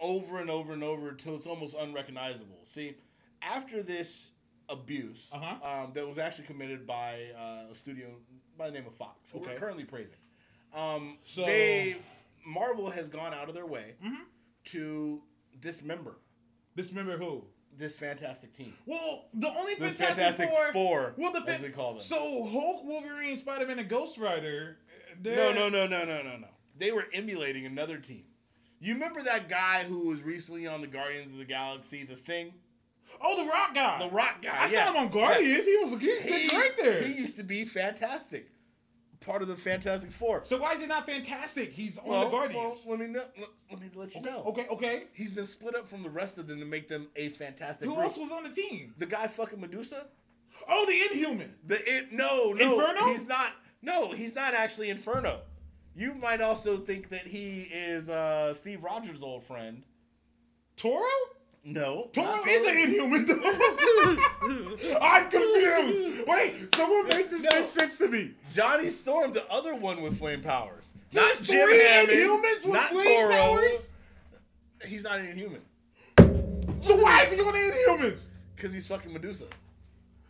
over 0.00 0.38
and 0.40 0.48
over 0.48 0.72
and 0.72 0.82
over 0.82 1.10
until 1.10 1.34
it's 1.34 1.46
almost 1.46 1.76
unrecognizable. 1.78 2.58
See, 2.64 2.94
after 3.42 3.82
this 3.82 4.32
abuse 4.70 5.30
Uh-huh. 5.32 5.82
um, 5.82 5.92
that 5.94 6.06
was 6.08 6.18
actually 6.18 6.46
committed 6.46 6.86
by 6.86 7.26
uh, 7.38 7.70
a 7.70 7.74
studio 7.74 8.08
by 8.58 8.66
the 8.68 8.72
name 8.76 8.86
of 8.86 8.94
Fox, 8.94 9.30
who 9.30 9.38
Okay. 9.38 9.52
we're 9.52 9.56
currently 9.56 9.84
praising, 9.84 10.18
um, 10.74 11.16
So- 11.22 11.46
they 11.46 11.96
Marvel 12.44 12.90
has 12.90 13.08
gone 13.08 13.32
out 13.32 13.48
of 13.48 13.54
their 13.54 13.66
way 13.66 13.94
Mhm. 14.02 14.24
to 14.66 15.22
dismember 15.60 16.18
Dismember 16.76 17.16
who? 17.16 17.46
this 17.76 17.96
fantastic 17.96 18.52
team. 18.54 18.76
Well, 18.86 19.28
the 19.34 19.48
only 19.48 19.74
The 19.74 19.90
Fantastic, 19.92 20.06
Fantastic 20.16 20.48
Four. 20.50 20.72
Four, 20.72 21.14
well, 21.16 21.32
the 21.32 21.48
as 21.50 21.62
we 21.62 21.70
call 21.70 21.92
them. 21.92 22.00
So 22.02 22.44
Hulk, 22.46 22.84
Wolverine, 22.84 23.36
Spider 23.36 23.66
Man, 23.66 23.78
and 23.78 23.88
Ghost 23.88 24.18
Rider. 24.18 24.78
No, 25.22 25.52
no, 25.52 25.68
no, 25.68 25.86
no, 25.86 26.04
no, 26.04 26.22
no, 26.22 26.36
no. 26.38 26.48
They 26.76 26.90
were 26.90 27.06
emulating 27.12 27.66
another 27.66 27.98
team. 27.98 28.24
You 28.80 28.94
remember 28.94 29.22
that 29.22 29.48
guy 29.48 29.84
who 29.84 30.08
was 30.08 30.22
recently 30.22 30.66
on 30.66 30.80
the 30.80 30.86
Guardians 30.86 31.32
of 31.32 31.38
the 31.38 31.44
Galaxy, 31.44 32.02
the 32.04 32.16
thing? 32.16 32.54
Oh, 33.20 33.44
the 33.44 33.50
Rock 33.50 33.74
guy. 33.74 33.98
The 33.98 34.10
Rock 34.14 34.42
guy. 34.42 34.56
I 34.56 34.68
yeah. 34.68 34.86
saw 34.86 34.92
him 34.92 35.04
on 35.04 35.08
Guardians. 35.10 35.64
He 35.64 35.76
was 35.76 35.98
he, 35.98 36.48
great 36.48 36.76
there. 36.76 37.02
he 37.02 37.14
used 37.18 37.36
to 37.36 37.42
be 37.42 37.64
fantastic. 37.64 38.50
Part 39.20 39.42
of 39.42 39.48
the 39.48 39.56
Fantastic 39.56 40.10
Four. 40.12 40.40
so 40.44 40.58
why 40.58 40.72
is 40.72 40.80
he 40.80 40.86
not 40.86 41.04
fantastic? 41.04 41.72
He's 41.72 41.98
on 41.98 42.06
Well, 42.08 42.24
the 42.26 42.30
Guardians. 42.30 42.84
well, 42.86 42.96
let 42.96 43.06
me 43.06 43.12
know, 43.12 43.24
let, 43.38 43.48
let 43.70 43.80
me 43.80 43.90
let 43.94 44.14
you 44.14 44.22
know. 44.22 44.42
okay, 44.46 44.66
okay. 44.70 45.02
He's 45.12 45.32
been 45.32 45.44
split 45.44 45.74
up 45.74 45.86
from 45.88 46.02
the 46.02 46.08
rest 46.08 46.38
of 46.38 46.46
them 46.46 46.60
to 46.60 46.64
make 46.64 46.88
them 46.88 47.08
a 47.16 47.28
fantastic 47.30 47.88
Who 47.88 47.94
group. 47.94 48.04
else 48.04 48.16
was 48.16 48.30
on 48.30 48.44
the 48.44 48.48
team? 48.50 48.94
the 48.96 49.06
guy 49.06 49.26
fucking 49.26 49.60
Medusa? 49.60 50.06
Oh, 50.68 50.86
the 50.86 51.14
Inhuman. 51.14 51.52
The 51.66 51.76
it 51.86 52.12
no 52.12 52.52
no 52.52 52.80
Inferno? 52.80 53.06
he's 53.08 53.26
not 53.26 53.52
no 53.82 54.12
he's 54.12 54.34
not 54.34 54.54
actually 54.54 54.88
Inferno. 54.88 55.40
You 55.94 56.14
might 56.14 56.40
also 56.40 56.76
think 56.78 57.08
that 57.10 57.26
he 57.26 57.62
is 57.72 58.08
uh, 58.08 58.54
Steve 58.54 58.82
Rogers' 58.84 59.22
old 59.22 59.42
friend. 59.44 59.82
Toro? 60.76 61.02
No, 61.64 62.08
Toro 62.12 62.34
is 62.48 62.66
an 62.66 62.78
Inhuman. 62.78 63.26
though. 63.26 64.98
I'm 65.02 65.28
confused. 65.30 66.24
Wait, 66.26 66.74
someone 66.74 67.08
make 67.08 67.28
this 67.30 67.42
No. 67.42 67.60
make 67.60 67.68
sense 67.70 67.98
to 67.98 68.08
me. 68.08 68.32
Johnny 68.52 68.88
Storm, 68.88 69.32
the 69.32 69.46
other 69.50 69.74
one 69.74 70.00
with 70.00 70.18
flame 70.18 70.40
powers. 70.40 70.94
There's 71.10 71.40
not 71.40 71.46
Jim 71.46 71.66
three 71.66 71.78
Hammond, 71.80 72.18
Inhumans 72.18 72.64
with 72.64 72.74
not 72.74 72.90
flame 72.90 73.04
Toro. 73.04 73.30
powers? 73.34 73.90
He's 74.86 75.04
not 75.04 75.18
an 75.18 75.26
Inhuman 75.26 75.60
So 76.80 76.96
why 76.96 77.22
is 77.24 77.32
he 77.34 77.40
on 77.40 77.52
Inhumans? 77.54 78.26
because 78.54 78.72
he's 78.72 78.86
fucking 78.86 79.12
Medusa. 79.12 79.44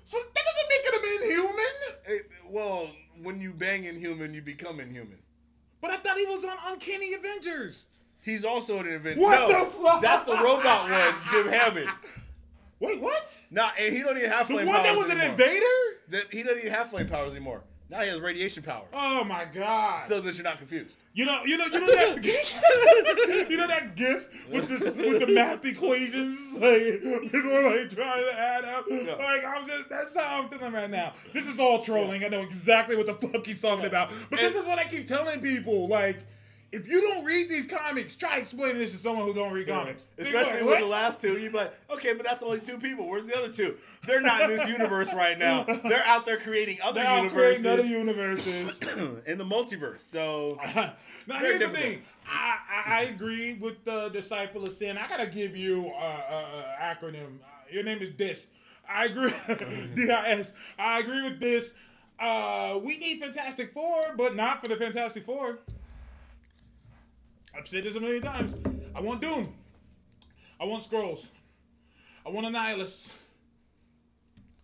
So 0.04 0.18
that 0.18 0.44
doesn't 0.44 0.68
make 0.68 0.86
him 0.86 0.94
an 1.04 1.30
Inhuman. 1.30 1.74
It- 2.06 2.30
well, 2.50 2.90
when 3.22 3.40
you 3.40 3.52
bang 3.52 3.84
Inhuman, 3.84 4.32
you 4.34 4.40
become 4.42 4.80
Inhuman. 4.80 5.18
But 5.80 5.90
I 5.92 5.98
thought 5.98 6.16
he 6.16 6.24
was 6.26 6.44
on 6.44 6.56
Uncanny 6.72 7.14
Avengers. 7.14 7.86
He's 8.22 8.44
also 8.44 8.78
an 8.78 8.92
Avenger. 8.92 9.20
What 9.20 9.48
no, 9.48 9.64
the 9.64 9.70
fuck? 9.70 10.02
That's 10.02 10.24
the 10.24 10.34
robot 10.36 10.90
one, 10.90 11.14
Jim 11.30 11.48
Hammond. 11.48 11.90
Wait, 12.80 13.00
what? 13.00 13.36
Nah, 13.50 13.70
and 13.78 13.94
he 13.94 14.02
don't 14.02 14.16
even 14.16 14.30
have 14.30 14.46
The 14.46 14.54
flame 14.54 14.66
one 14.66 14.76
powers 14.76 14.86
that 14.86 14.96
was 14.96 15.10
an 15.10 15.20
invader? 15.20 15.64
That 16.08 16.32
he 16.32 16.42
doesn't 16.42 16.58
even 16.58 16.72
have 16.72 16.90
flame 16.90 17.08
powers 17.08 17.32
anymore. 17.32 17.62
Now 17.90 18.02
he 18.02 18.08
has 18.08 18.20
radiation 18.20 18.62
powers. 18.62 18.88
Oh 18.92 19.24
my 19.24 19.46
god! 19.46 20.02
So 20.02 20.20
that 20.20 20.34
you're 20.34 20.44
not 20.44 20.58
confused. 20.58 20.98
you 21.14 21.24
know, 21.24 21.42
you 21.44 21.56
know, 21.56 21.64
you 21.64 21.80
know 21.80 21.86
that, 21.86 23.46
you 23.50 23.56
know 23.56 23.66
that 23.66 23.96
gif 23.96 24.50
with 24.50 24.68
the 24.68 25.02
with 25.10 25.26
the 25.26 25.32
math 25.32 25.64
equations, 25.64 26.58
like 26.60 27.00
people 27.32 27.50
are 27.50 27.78
like 27.78 27.90
trying 27.90 28.24
to 28.24 28.38
add 28.38 28.64
up. 28.66 28.84
Like 28.90 29.42
I'm 29.42 29.66
just, 29.66 29.88
that's 29.88 30.14
how 30.14 30.42
I'm 30.42 30.50
feeling 30.50 30.74
right 30.74 30.90
now. 30.90 31.14
This 31.32 31.46
is 31.46 31.58
all 31.58 31.82
trolling. 31.82 32.22
I 32.24 32.28
know 32.28 32.42
exactly 32.42 32.94
what 32.94 33.06
the 33.06 33.14
fuck 33.14 33.46
he's 33.46 33.60
talking 33.60 33.86
about. 33.86 34.12
But 34.28 34.40
this 34.40 34.54
is 34.54 34.66
what 34.66 34.78
I 34.78 34.84
keep 34.84 35.06
telling 35.06 35.40
people. 35.40 35.88
Like, 35.88 36.18
if 36.70 36.86
you 36.86 37.00
don't 37.00 37.24
read 37.24 37.48
these 37.48 37.66
comics, 37.66 38.14
try 38.14 38.38
explaining 38.38 38.78
this 38.78 38.90
to 38.90 38.98
someone 38.98 39.26
who 39.26 39.32
don't 39.32 39.52
read 39.52 39.66
comics. 39.68 40.04
They 40.16 40.24
be 40.24 40.28
Especially 40.28 40.60
like, 40.60 40.70
with 40.70 40.78
the 40.80 40.86
last 40.86 41.22
two, 41.22 41.38
you'd 41.38 41.52
be 41.52 41.58
like, 41.58 41.72
okay, 41.90 42.12
but 42.14 42.26
that's 42.26 42.42
only 42.42 42.60
two 42.60 42.78
people. 42.78 43.08
Where's 43.08 43.24
the 43.24 43.36
other 43.38 43.50
two? 43.50 43.76
They're 44.06 44.20
not 44.20 44.42
in 44.42 44.48
this 44.48 44.68
universe 44.78 45.14
right 45.14 45.38
now. 45.38 45.62
They're 45.62 46.04
out 46.04 46.26
there 46.26 46.36
creating 46.36 46.78
other 46.84 47.00
They're 47.00 47.16
universes 47.16 47.62
creating 47.62 47.66
other 47.66 47.82
universes. 47.86 48.80
in 49.26 49.38
the 49.38 49.44
multiverse. 49.44 50.00
So 50.00 50.58
now 50.74 50.94
here's 51.38 51.60
the 51.60 51.68
thing. 51.68 52.02
I, 52.26 52.58
I, 52.70 52.98
I 52.98 53.02
agree 53.04 53.54
with 53.54 53.82
the 53.84 54.10
disciple 54.10 54.62
of 54.62 54.72
sin. 54.72 54.98
I 54.98 55.08
gotta 55.08 55.26
give 55.26 55.56
you 55.56 55.86
a 55.86 55.90
uh, 55.90 56.24
uh, 56.30 56.94
acronym. 56.94 57.38
Uh, 57.42 57.48
your 57.70 57.82
name 57.84 58.00
is 58.00 58.10
DIS. 58.10 58.48
I 58.88 59.06
agree. 59.06 59.32
D-I-S. 59.94 60.52
I 60.78 61.00
agree 61.00 61.22
with 61.22 61.40
this. 61.40 61.74
Uh, 62.18 62.80
we 62.82 62.98
need 62.98 63.22
Fantastic 63.22 63.72
Four, 63.72 64.14
but 64.16 64.34
not 64.34 64.62
for 64.62 64.68
the 64.68 64.76
Fantastic 64.76 65.24
Four. 65.24 65.60
I've 67.58 67.66
said 67.66 67.82
this 67.82 67.96
a 67.96 68.00
million 68.00 68.22
times. 68.22 68.56
I 68.94 69.00
want 69.00 69.20
Doom. 69.20 69.52
I 70.60 70.64
want 70.64 70.84
Skrulls. 70.84 71.28
I 72.24 72.30
want 72.30 72.46
Annihilus. 72.46 73.10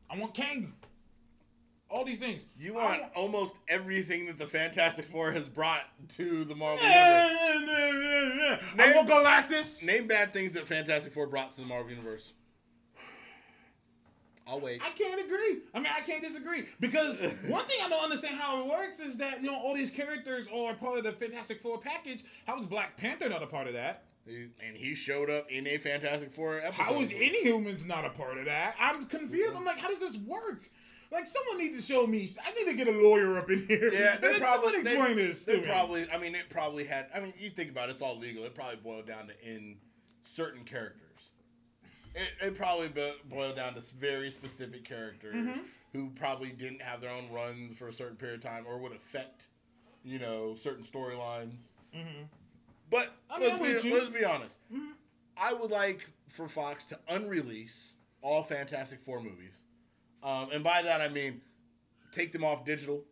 I 0.08 0.16
want 0.16 0.32
Kang. 0.32 0.72
All 1.90 2.04
these 2.04 2.18
things. 2.18 2.46
you 2.56 2.78
I 2.78 2.84
want 2.84 3.02
almost 3.16 3.56
everything 3.68 4.26
that 4.26 4.38
the 4.38 4.46
Fantastic 4.46 5.06
Four 5.06 5.32
has 5.32 5.48
brought 5.48 5.82
to 6.10 6.44
the 6.44 6.54
Marvel 6.54 6.78
I 6.84 7.58
universe. 8.76 8.96
want 8.96 9.08
Galactus. 9.08 9.84
Name 9.84 10.06
bad 10.06 10.32
things 10.32 10.52
that 10.52 10.66
Fantastic 10.68 11.12
Four 11.12 11.26
brought 11.26 11.50
to 11.52 11.62
the 11.62 11.66
Marvel 11.66 11.90
universe. 11.90 12.32
I'll 14.46 14.60
wait. 14.60 14.82
I 14.84 14.90
can't 14.90 15.24
agree. 15.24 15.62
I 15.72 15.78
mean, 15.78 15.88
I 15.94 16.00
can't 16.00 16.22
disagree 16.22 16.64
because 16.80 17.20
one 17.46 17.64
thing 17.64 17.78
I 17.82 17.88
don't 17.88 18.04
understand 18.04 18.38
how 18.38 18.60
it 18.60 18.66
works 18.66 19.00
is 19.00 19.16
that 19.18 19.42
you 19.42 19.50
know 19.50 19.56
all 19.56 19.74
these 19.74 19.90
characters 19.90 20.48
are 20.54 20.74
part 20.74 20.98
of 20.98 21.04
the 21.04 21.12
Fantastic 21.12 21.62
Four 21.62 21.78
package. 21.78 22.24
How 22.46 22.58
is 22.58 22.66
Black 22.66 22.96
Panther 22.96 23.28
not 23.28 23.42
a 23.42 23.46
part 23.46 23.66
of 23.66 23.74
that? 23.74 24.04
And 24.26 24.74
he 24.74 24.94
showed 24.94 25.28
up 25.28 25.50
in 25.50 25.66
a 25.66 25.78
Fantastic 25.78 26.32
Four 26.32 26.60
episode. 26.60 26.82
How 26.82 26.94
is 26.94 27.10
Inhumans 27.10 27.86
not 27.86 28.04
a 28.04 28.10
part 28.10 28.38
of 28.38 28.46
that? 28.46 28.74
I'm 28.80 29.04
confused. 29.04 29.54
I'm 29.54 29.64
like, 29.64 29.78
how 29.78 29.88
does 29.88 30.00
this 30.00 30.16
work? 30.16 30.70
Like, 31.12 31.26
someone 31.26 31.58
needs 31.58 31.76
to 31.76 31.92
show 31.92 32.06
me. 32.06 32.28
I 32.44 32.50
need 32.52 32.70
to 32.70 32.76
get 32.76 32.88
a 32.88 32.98
lawyer 33.06 33.38
up 33.38 33.50
in 33.50 33.66
here. 33.68 33.92
Yeah, 33.92 34.16
they 34.16 34.38
probably 34.38 34.72
someone 34.72 34.84
they, 34.84 34.92
explain 34.92 35.16
this. 35.16 35.44
they 35.44 35.60
probably. 35.60 36.10
I 36.10 36.18
mean, 36.18 36.34
it 36.34 36.48
probably 36.48 36.84
had. 36.84 37.06
I 37.14 37.20
mean, 37.20 37.34
you 37.38 37.50
think 37.50 37.70
about 37.70 37.88
it, 37.88 37.92
it's 37.92 38.02
all 38.02 38.18
legal. 38.18 38.44
It 38.44 38.54
probably 38.54 38.76
boiled 38.76 39.06
down 39.06 39.28
to 39.28 39.48
in 39.48 39.76
certain 40.22 40.64
characters. 40.64 41.03
It, 42.14 42.28
it 42.48 42.54
probably 42.54 42.88
bo- 42.88 43.14
boiled 43.28 43.56
down 43.56 43.74
to 43.74 43.80
very 43.98 44.30
specific 44.30 44.84
characters 44.84 45.34
Mm-hmm. 45.34 45.60
who 45.92 46.10
probably 46.10 46.50
didn't 46.50 46.82
have 46.82 47.00
their 47.00 47.10
own 47.10 47.30
runs 47.32 47.76
for 47.76 47.88
a 47.88 47.92
certain 47.92 48.16
period 48.16 48.36
of 48.36 48.40
time, 48.42 48.64
or 48.68 48.78
would 48.78 48.92
affect, 48.92 49.48
you 50.04 50.18
know, 50.18 50.54
certain 50.54 50.84
storylines. 50.84 51.70
But 52.90 53.12
I 53.30 53.38
mean, 53.38 53.58
let's, 53.60 53.82
be, 53.82 53.92
let's 53.92 54.08
be 54.08 54.24
honest. 54.24 54.58
I 55.36 55.52
would 55.52 55.70
like 55.70 56.08
for 56.28 56.48
Fox 56.48 56.84
to 56.86 56.98
unrelease 57.08 57.94
all 58.22 58.42
Fantastic 58.42 59.00
Four 59.02 59.20
movies, 59.20 59.54
um, 60.22 60.48
and 60.52 60.62
by 60.64 60.82
that 60.82 61.00
I 61.00 61.08
mean 61.08 61.40
take 62.12 62.30
them 62.32 62.44
off 62.44 62.64
digital, 62.64 63.02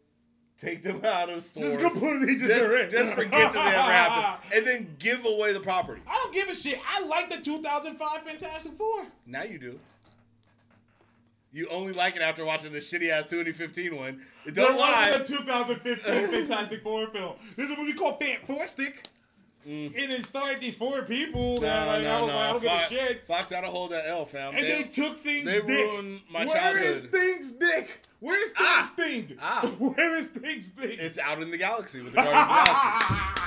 take 0.58 0.82
them 0.82 1.00
out 1.04 1.28
of 1.30 1.42
stores, 1.42 1.76
Just 1.76 1.80
completely 1.92 2.36
just, 2.36 2.48
just, 2.48 2.90
just 2.90 3.12
forget 3.14 3.52
that 3.52 3.52
they 3.52 3.60
ever 3.60 3.92
happened, 3.92 4.52
and 4.54 4.66
then 4.66 4.96
give 4.98 5.24
away 5.24 5.52
the 5.52 5.60
property. 5.60 6.00
I 6.06 6.14
don't 6.22 6.34
give 6.34 6.48
a 6.48 6.54
shit. 6.54 6.78
I 6.88 7.04
like 7.06 7.28
the 7.30 7.38
2005 7.38 8.22
Fantastic 8.22 8.72
Four. 8.72 9.06
Now 9.26 9.42
you 9.42 9.58
do. 9.58 9.78
You 11.54 11.68
only 11.68 11.92
like 11.92 12.16
it 12.16 12.22
after 12.22 12.46
watching 12.46 12.72
the 12.72 12.78
shitty 12.78 13.10
ass 13.10 13.24
2015 13.28 13.94
one. 13.94 14.22
Don't 14.46 14.54
There 14.54 14.70
lie. 14.74 15.08
a 15.14 15.22
2015 15.26 16.28
Fantastic 16.30 16.82
Four 16.82 17.08
film. 17.08 17.34
This 17.56 17.70
is 17.70 17.76
a 17.76 17.80
movie 17.80 17.92
called 17.92 18.20
Fan 18.20 18.38
Four 18.46 18.66
Stick. 18.66 19.06
And 19.64 19.94
it 19.94 20.24
started 20.24 20.60
these 20.60 20.76
four 20.76 21.02
people 21.02 21.58
that 21.60 21.86
like, 21.86 22.04
I 22.06 22.20
was 22.20 22.28
like, 22.32 22.36
I 22.36 22.50
don't 22.52 22.62
give 22.62 22.72
a 22.72 22.78
shit. 23.08 23.26
Fox 23.26 23.48
gotta 23.50 23.68
hold 23.68 23.92
that 23.92 24.06
L, 24.06 24.24
fam. 24.26 24.54
And 24.54 24.64
they, 24.64 24.82
took 24.82 25.18
things 25.18 25.44
they 25.44 25.60
dick. 25.60 25.64
ruined 25.68 26.20
my 26.30 26.44
Where 26.46 26.76
is 26.78 27.02
childhood. 27.02 27.10
things 27.20 27.52
dick? 27.52 28.06
Where's 28.20 28.50
things 28.52 28.56
Ah. 28.60 28.90
sting? 28.92 29.38
Ah. 29.40 29.60
Where 29.78 30.16
is 30.18 30.28
things 30.28 30.70
dick? 30.78 30.96
It's 30.98 31.18
out 31.18 31.40
in 31.42 31.50
the 31.50 31.58
galaxy 31.58 32.00
with 32.02 32.12
the 32.12 32.16
Guardians 32.22 32.40
of 32.42 32.48
the 32.48 33.14
Galaxy. 33.14 33.42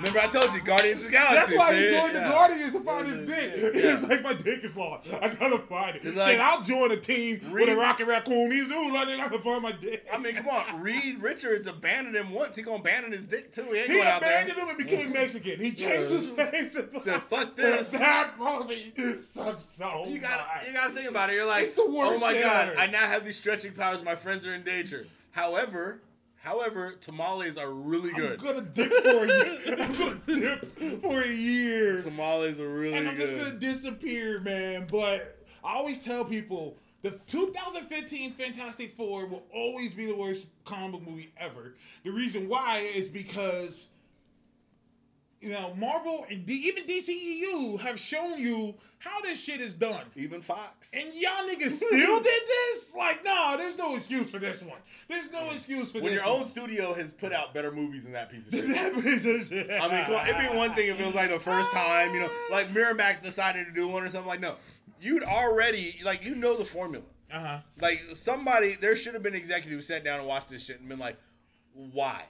Remember 0.00 0.18
I 0.20 0.26
told 0.28 0.52
you, 0.54 0.62
Guardians 0.62 1.00
of 1.00 1.06
the 1.06 1.12
Galaxy. 1.12 1.34
That's 1.56 1.58
why 1.58 1.74
he 1.74 1.80
see? 1.88 1.94
joined 1.96 2.14
the 2.16 2.20
Yeah. 2.20 2.28
Guardians 2.30 2.72
to 2.72 2.80
find 2.80 3.06
his 3.06 3.16
dick. 3.18 3.74
Yeah. 3.74 3.96
He's 3.96 4.08
like, 4.08 4.22
my 4.22 4.32
dick 4.34 4.64
is 4.64 4.76
lost. 4.76 5.12
I 5.12 5.28
gotta 5.28 5.58
find 5.58 5.96
it. 5.96 6.04
It's 6.04 6.14
Said, 6.16 6.38
like- 6.38 6.40
I'll 6.40 6.62
join 6.62 6.90
a 6.90 6.96
team 6.96 7.40
with 7.40 7.50
a 7.50 7.54
Read- 7.54 7.76
rocket 7.78 8.06
raccoon. 8.06 8.50
He's 8.50 8.66
doing 8.66 8.92
like 8.94 9.08
I 9.08 9.28
can 9.28 9.40
find 9.42 9.62
my 9.62 9.72
dick. 9.72 10.06
I 10.12 10.18
mean, 10.18 10.34
come 10.36 10.48
on. 10.48 10.80
Reed 10.80 11.20
Richards 11.20 11.66
abandoned 11.66 12.16
him 12.16 12.30
once. 12.30 12.56
He 12.56 12.62
gonna 12.62 12.78
abandon 12.78 13.12
his 13.12 13.26
dick 13.26 13.52
too. 13.52 13.62
He 13.70 13.78
ain't 13.78 13.88
he 13.88 13.94
going 13.96 14.06
out 14.06 14.20
there. 14.22 14.42
abandoned 14.42 14.58
him 14.58 14.68
and 14.68 14.78
became 14.78 15.12
Mexican. 15.12 15.60
He 15.60 15.72
changed 15.72 16.10
his 16.10 16.26
face. 16.26 16.76
and- 16.76 16.88
Said, 17.02 17.22
"Fuck 17.24 17.56
this." 17.56 17.90
That 17.90 18.38
movie 18.38 18.92
sucks 19.18 19.64
so 19.64 20.04
You 20.08 20.18
gotta, 20.18 20.44
much. 20.56 20.66
you 20.66 20.72
gotta 20.72 20.92
think 20.94 21.10
about 21.10 21.30
it. 21.30 21.34
You're 21.34 21.44
like, 21.46 21.64
It's 21.64 21.74
the 21.74 21.84
worst 21.86 22.22
oh 22.22 22.26
my 22.26 22.32
god, 22.40 22.68
ever." 22.70 22.78
I 22.80 22.86
now 22.86 23.06
have 23.06 23.24
these 23.24 23.36
stretching 23.36 23.72
powers. 23.72 24.02
My 24.02 24.14
friends 24.14 24.46
are 24.46 24.52
in 24.54 24.62
danger. 24.62 25.06
However, 25.32 26.00
however, 26.42 26.94
tamales 27.00 27.56
are 27.56 27.70
really 27.70 28.12
good. 28.12 28.40
I'm 28.40 28.44
gonna 28.44 28.62
dip 28.66 28.90
for 28.92 29.24
a 29.24 29.26
year. 29.26 29.76
I'm 29.80 29.94
gonna 29.94 30.20
dip 30.26 31.00
for 31.02 31.20
a 31.22 31.28
year. 31.28 32.02
Tamales 32.02 32.60
are 32.60 32.68
really 32.68 32.92
good. 32.92 32.98
and 32.98 33.08
I'm 33.08 33.16
good. 33.16 33.36
just 33.36 33.44
gonna 33.44 33.58
disappear, 33.58 34.40
man. 34.40 34.86
But 34.90 35.36
I 35.62 35.74
always 35.76 36.00
tell 36.02 36.24
people 36.24 36.76
the 37.02 37.12
2015 37.28 38.32
Fantastic 38.32 38.94
Four 38.96 39.26
will 39.26 39.44
always 39.54 39.94
be 39.94 40.06
the 40.06 40.14
worst 40.14 40.46
comic 40.64 40.92
book 40.92 41.08
movie 41.08 41.32
ever. 41.38 41.74
The 42.04 42.10
reason 42.10 42.48
why 42.48 42.78
is 42.78 43.08
because 43.08 43.88
you 45.40 45.50
know 45.50 45.74
Marvel 45.76 46.26
and 46.30 46.44
D- 46.46 46.52
even 46.66 46.84
DCEU 46.84 47.80
have 47.80 47.98
shown 47.98 48.38
you 48.38 48.74
how 48.98 49.20
this 49.22 49.42
shit 49.42 49.60
is 49.60 49.72
done. 49.74 50.04
Even 50.14 50.42
Fox. 50.42 50.92
And 50.94 51.14
y'all 51.14 51.48
niggas 51.48 51.70
still 51.70 52.20
did 52.20 52.42
this? 52.46 52.94
Like, 52.94 53.24
nah, 53.24 53.56
there's 53.56 53.78
no 53.78 53.96
excuse 53.96 54.30
for 54.30 54.38
this 54.38 54.62
one. 54.62 54.78
There's 55.08 55.32
no 55.32 55.50
excuse 55.50 55.90
for 55.90 56.00
when 56.00 56.12
this 56.12 56.22
When 56.22 56.30
your 56.30 56.40
own 56.40 56.44
studio 56.46 56.92
has 56.92 57.10
put 57.12 57.32
out 57.32 57.54
better 57.54 57.72
movies 57.72 58.04
than 58.04 58.12
that 58.12 58.30
piece 58.30 58.48
of 58.48 58.54
shit. 58.58 58.68
That 58.68 58.94
piece 58.94 59.24
of 59.24 59.46
shit. 59.48 59.70
I 59.70 59.88
mean, 59.88 60.04
come 60.04 60.14
on. 60.16 60.28
It'd 60.28 60.50
be 60.50 60.56
one 60.56 60.74
thing 60.74 60.88
if 60.90 61.00
it 61.00 61.06
was 61.06 61.14
like 61.14 61.30
the 61.30 61.40
first 61.40 61.70
time, 61.72 62.14
you 62.14 62.20
know, 62.20 62.30
like 62.50 62.68
Miramax 62.74 63.22
decided 63.22 63.66
to 63.66 63.72
do 63.72 63.88
one 63.88 64.02
or 64.02 64.08
something. 64.10 64.28
Like, 64.28 64.40
no, 64.40 64.56
you'd 65.00 65.24
already 65.24 65.98
like 66.04 66.22
you 66.24 66.34
know 66.34 66.56
the 66.56 66.64
formula. 66.64 67.04
Uh 67.32 67.40
huh. 67.40 67.58
Like 67.80 68.02
somebody, 68.14 68.74
there 68.74 68.96
should 68.96 69.14
have 69.14 69.22
been 69.22 69.34
an 69.34 69.40
executive 69.40 69.78
who 69.78 69.82
sat 69.82 70.04
down 70.04 70.18
and 70.18 70.28
watched 70.28 70.48
this 70.50 70.64
shit 70.64 70.80
and 70.80 70.88
been 70.88 70.98
like, 70.98 71.16
why? 71.72 72.24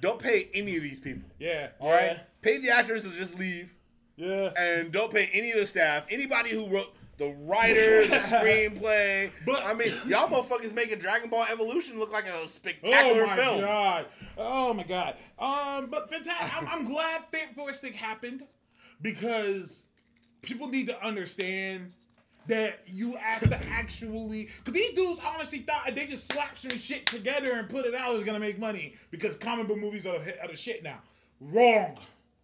Don't 0.00 0.18
pay 0.18 0.48
any 0.54 0.76
of 0.76 0.82
these 0.82 1.00
people. 1.00 1.28
Yeah. 1.38 1.68
All 1.78 1.90
right, 1.90 2.18
pay 2.42 2.58
the 2.58 2.70
actors 2.70 3.02
to 3.02 3.10
just 3.10 3.34
leave, 3.38 3.74
Yeah. 4.16 4.50
and 4.56 4.90
don't 4.92 5.12
pay 5.12 5.28
any 5.32 5.50
of 5.52 5.58
the 5.58 5.66
staff. 5.66 6.06
Anybody 6.10 6.50
who 6.50 6.68
wrote 6.68 6.94
the 7.18 7.28
writer, 7.40 8.06
the 8.06 8.16
screenplay. 8.16 9.30
But- 9.44 9.62
I 9.64 9.74
mean, 9.74 9.92
y'all 10.06 10.26
motherfuckers 10.28 10.72
making 10.72 11.00
Dragon 11.00 11.28
Ball 11.28 11.44
Evolution 11.52 11.98
look 11.98 12.10
like 12.12 12.26
a 12.26 12.48
spectacular 12.48 13.26
film. 13.26 13.28
Oh 13.28 13.36
my 13.36 13.36
film. 13.36 13.60
god! 13.60 14.06
Oh 14.38 14.74
my 14.74 14.82
god! 14.84 15.14
Um, 15.38 15.90
but 15.90 16.08
fantastic. 16.08 16.56
I'm, 16.56 16.66
I'm 16.68 16.84
glad 16.90 17.22
Fan 17.30 17.48
Stick 17.74 17.94
happened 17.94 18.42
because 19.02 19.86
people 20.42 20.68
need 20.68 20.86
to 20.88 21.04
understand 21.04 21.92
that 22.46 22.80
you 22.86 23.16
have 23.16 23.48
to 23.48 23.60
actually. 23.70 24.48
Because 24.58 24.74
these 24.74 24.92
dudes 24.92 25.20
honestly 25.24 25.60
thought 25.60 25.88
if 25.88 25.94
they 25.94 26.06
just 26.06 26.32
slap 26.32 26.56
some 26.56 26.76
shit 26.78 27.06
together 27.06 27.52
and 27.52 27.68
put 27.68 27.86
it 27.86 27.94
out 27.94 28.14
is 28.14 28.24
gonna 28.24 28.40
make 28.40 28.58
money 28.58 28.94
because 29.10 29.36
comic 29.36 29.68
book 29.68 29.78
movies 29.78 30.06
are 30.06 30.18
the, 30.18 30.42
are 30.42 30.48
the 30.48 30.56
shit 30.56 30.82
now. 30.82 31.00
Wrong. 31.40 31.96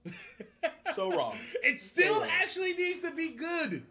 So 0.94 1.10
wrong. 1.14 1.36
It 1.62 1.80
still 1.80 2.20
wrong. 2.20 2.28
actually 2.40 2.72
needs 2.72 3.00
to 3.00 3.10
be 3.10 3.30
good. 3.30 3.82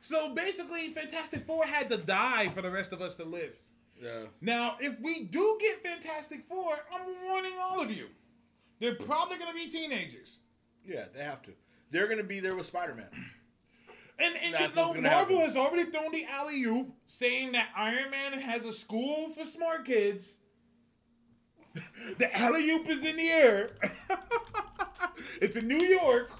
So 0.00 0.34
basically, 0.34 0.88
Fantastic 0.88 1.46
Four 1.46 1.64
had 1.64 1.88
to 1.90 1.98
die 1.98 2.48
for 2.48 2.62
the 2.62 2.70
rest 2.70 2.92
of 2.92 3.00
us 3.00 3.14
to 3.16 3.24
live. 3.24 3.54
Yeah. 4.02 4.24
Now, 4.40 4.76
if 4.80 4.98
we 5.00 5.24
do 5.24 5.58
get 5.60 5.82
Fantastic 5.82 6.42
Four, 6.48 6.74
I'm 6.92 7.28
warning 7.28 7.52
all 7.60 7.80
of 7.80 7.96
you. 7.96 8.06
They're 8.80 8.96
probably 8.96 9.36
to 9.36 9.54
be 9.54 9.68
teenagers. 9.68 10.38
Yeah, 10.84 11.04
they 11.14 11.22
have 11.22 11.42
to. 11.42 11.52
They're 11.90 12.08
gonna 12.08 12.24
be 12.24 12.40
there 12.40 12.56
with 12.56 12.66
Spider 12.66 12.94
Man. 12.94 13.06
And, 14.18 14.34
and 14.36 14.52
you 14.52 14.76
know, 14.76 14.94
Marvel 14.94 15.02
happen. 15.02 15.36
has 15.36 15.56
already 15.56 15.90
thrown 15.90 16.12
the 16.12 16.26
alley 16.26 16.62
oop 16.62 16.88
saying 17.06 17.52
that 17.52 17.68
Iron 17.76 18.10
Man 18.10 18.32
has 18.34 18.64
a 18.64 18.72
school 18.72 19.30
for 19.30 19.44
smart 19.44 19.84
kids. 19.84 20.36
the 22.18 22.38
alley 22.38 22.70
oop 22.70 22.88
is 22.88 23.04
in 23.04 23.16
the 23.16 23.28
air. 23.28 23.70
it's 25.40 25.56
in 25.56 25.66
New 25.66 25.80
York 25.80 26.30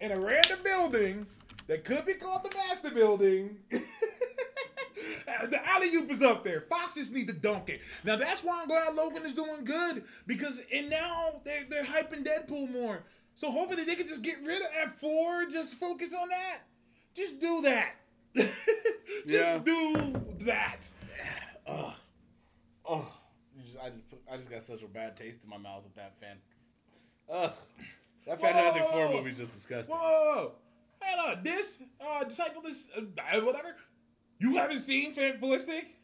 in 0.00 0.12
a 0.12 0.20
random 0.20 0.58
building 0.62 1.26
that 1.66 1.84
could 1.84 2.04
be 2.04 2.14
called 2.14 2.44
the 2.44 2.56
Master 2.56 2.90
Building. 2.90 3.56
the 3.70 5.60
alley 5.66 5.88
oop 5.94 6.10
is 6.10 6.22
up 6.22 6.44
there. 6.44 6.60
Fox 6.62 6.94
just 6.94 7.12
need 7.12 7.26
to 7.28 7.32
dunk 7.32 7.70
it. 7.70 7.80
Now 8.04 8.16
that's 8.16 8.44
why 8.44 8.60
I'm 8.60 8.68
glad 8.68 8.94
Logan 8.94 9.24
is 9.24 9.34
doing 9.34 9.64
good 9.64 10.04
because 10.26 10.60
and 10.72 10.90
now 10.90 11.40
they're 11.44 11.64
they're 11.68 11.84
hyping 11.84 12.24
Deadpool 12.24 12.70
more. 12.70 13.04
So 13.34 13.50
hopefully 13.50 13.84
they 13.84 13.96
can 13.96 14.06
just 14.06 14.22
get 14.22 14.36
rid 14.44 14.62
of 14.62 14.68
F4, 15.00 15.50
just 15.50 15.78
focus 15.80 16.14
on 16.14 16.28
that. 16.28 16.60
Just 17.14 17.40
do 17.40 17.62
that. 17.62 17.94
just 18.36 18.52
Yeah. 19.26 19.58
do 19.58 20.12
that. 20.40 20.78
Oh, 22.86 23.06
you 23.56 23.62
just- 23.64 23.78
I 23.82 23.88
just 23.90 24.08
put, 24.10 24.20
I 24.30 24.36
just 24.36 24.50
got 24.50 24.62
such 24.62 24.82
a 24.82 24.86
bad 24.86 25.16
taste 25.16 25.42
in 25.44 25.50
my 25.50 25.56
mouth 25.58 25.84
with 25.84 25.94
that 25.94 26.12
fan. 26.20 26.36
Ugh, 27.30 27.52
that 28.26 28.40
Fantastic 28.40 28.82
Four 28.84 29.08
Whoa. 29.08 29.16
movie 29.16 29.30
is 29.30 29.38
just 29.38 29.54
disgusting. 29.54 29.94
Whoa, 29.94 30.00
whoa, 30.02 30.34
whoa. 30.36 30.52
Hold 31.02 31.36
on. 31.38 31.42
This 31.42 31.82
uh 32.00 32.24
disciple 32.24 32.62
this 32.62 32.90
uh, 32.96 33.40
whatever. 33.40 33.74
You 34.38 34.56
haven't 34.56 34.78
seen 34.80 35.14
Fantastic? 35.14 35.94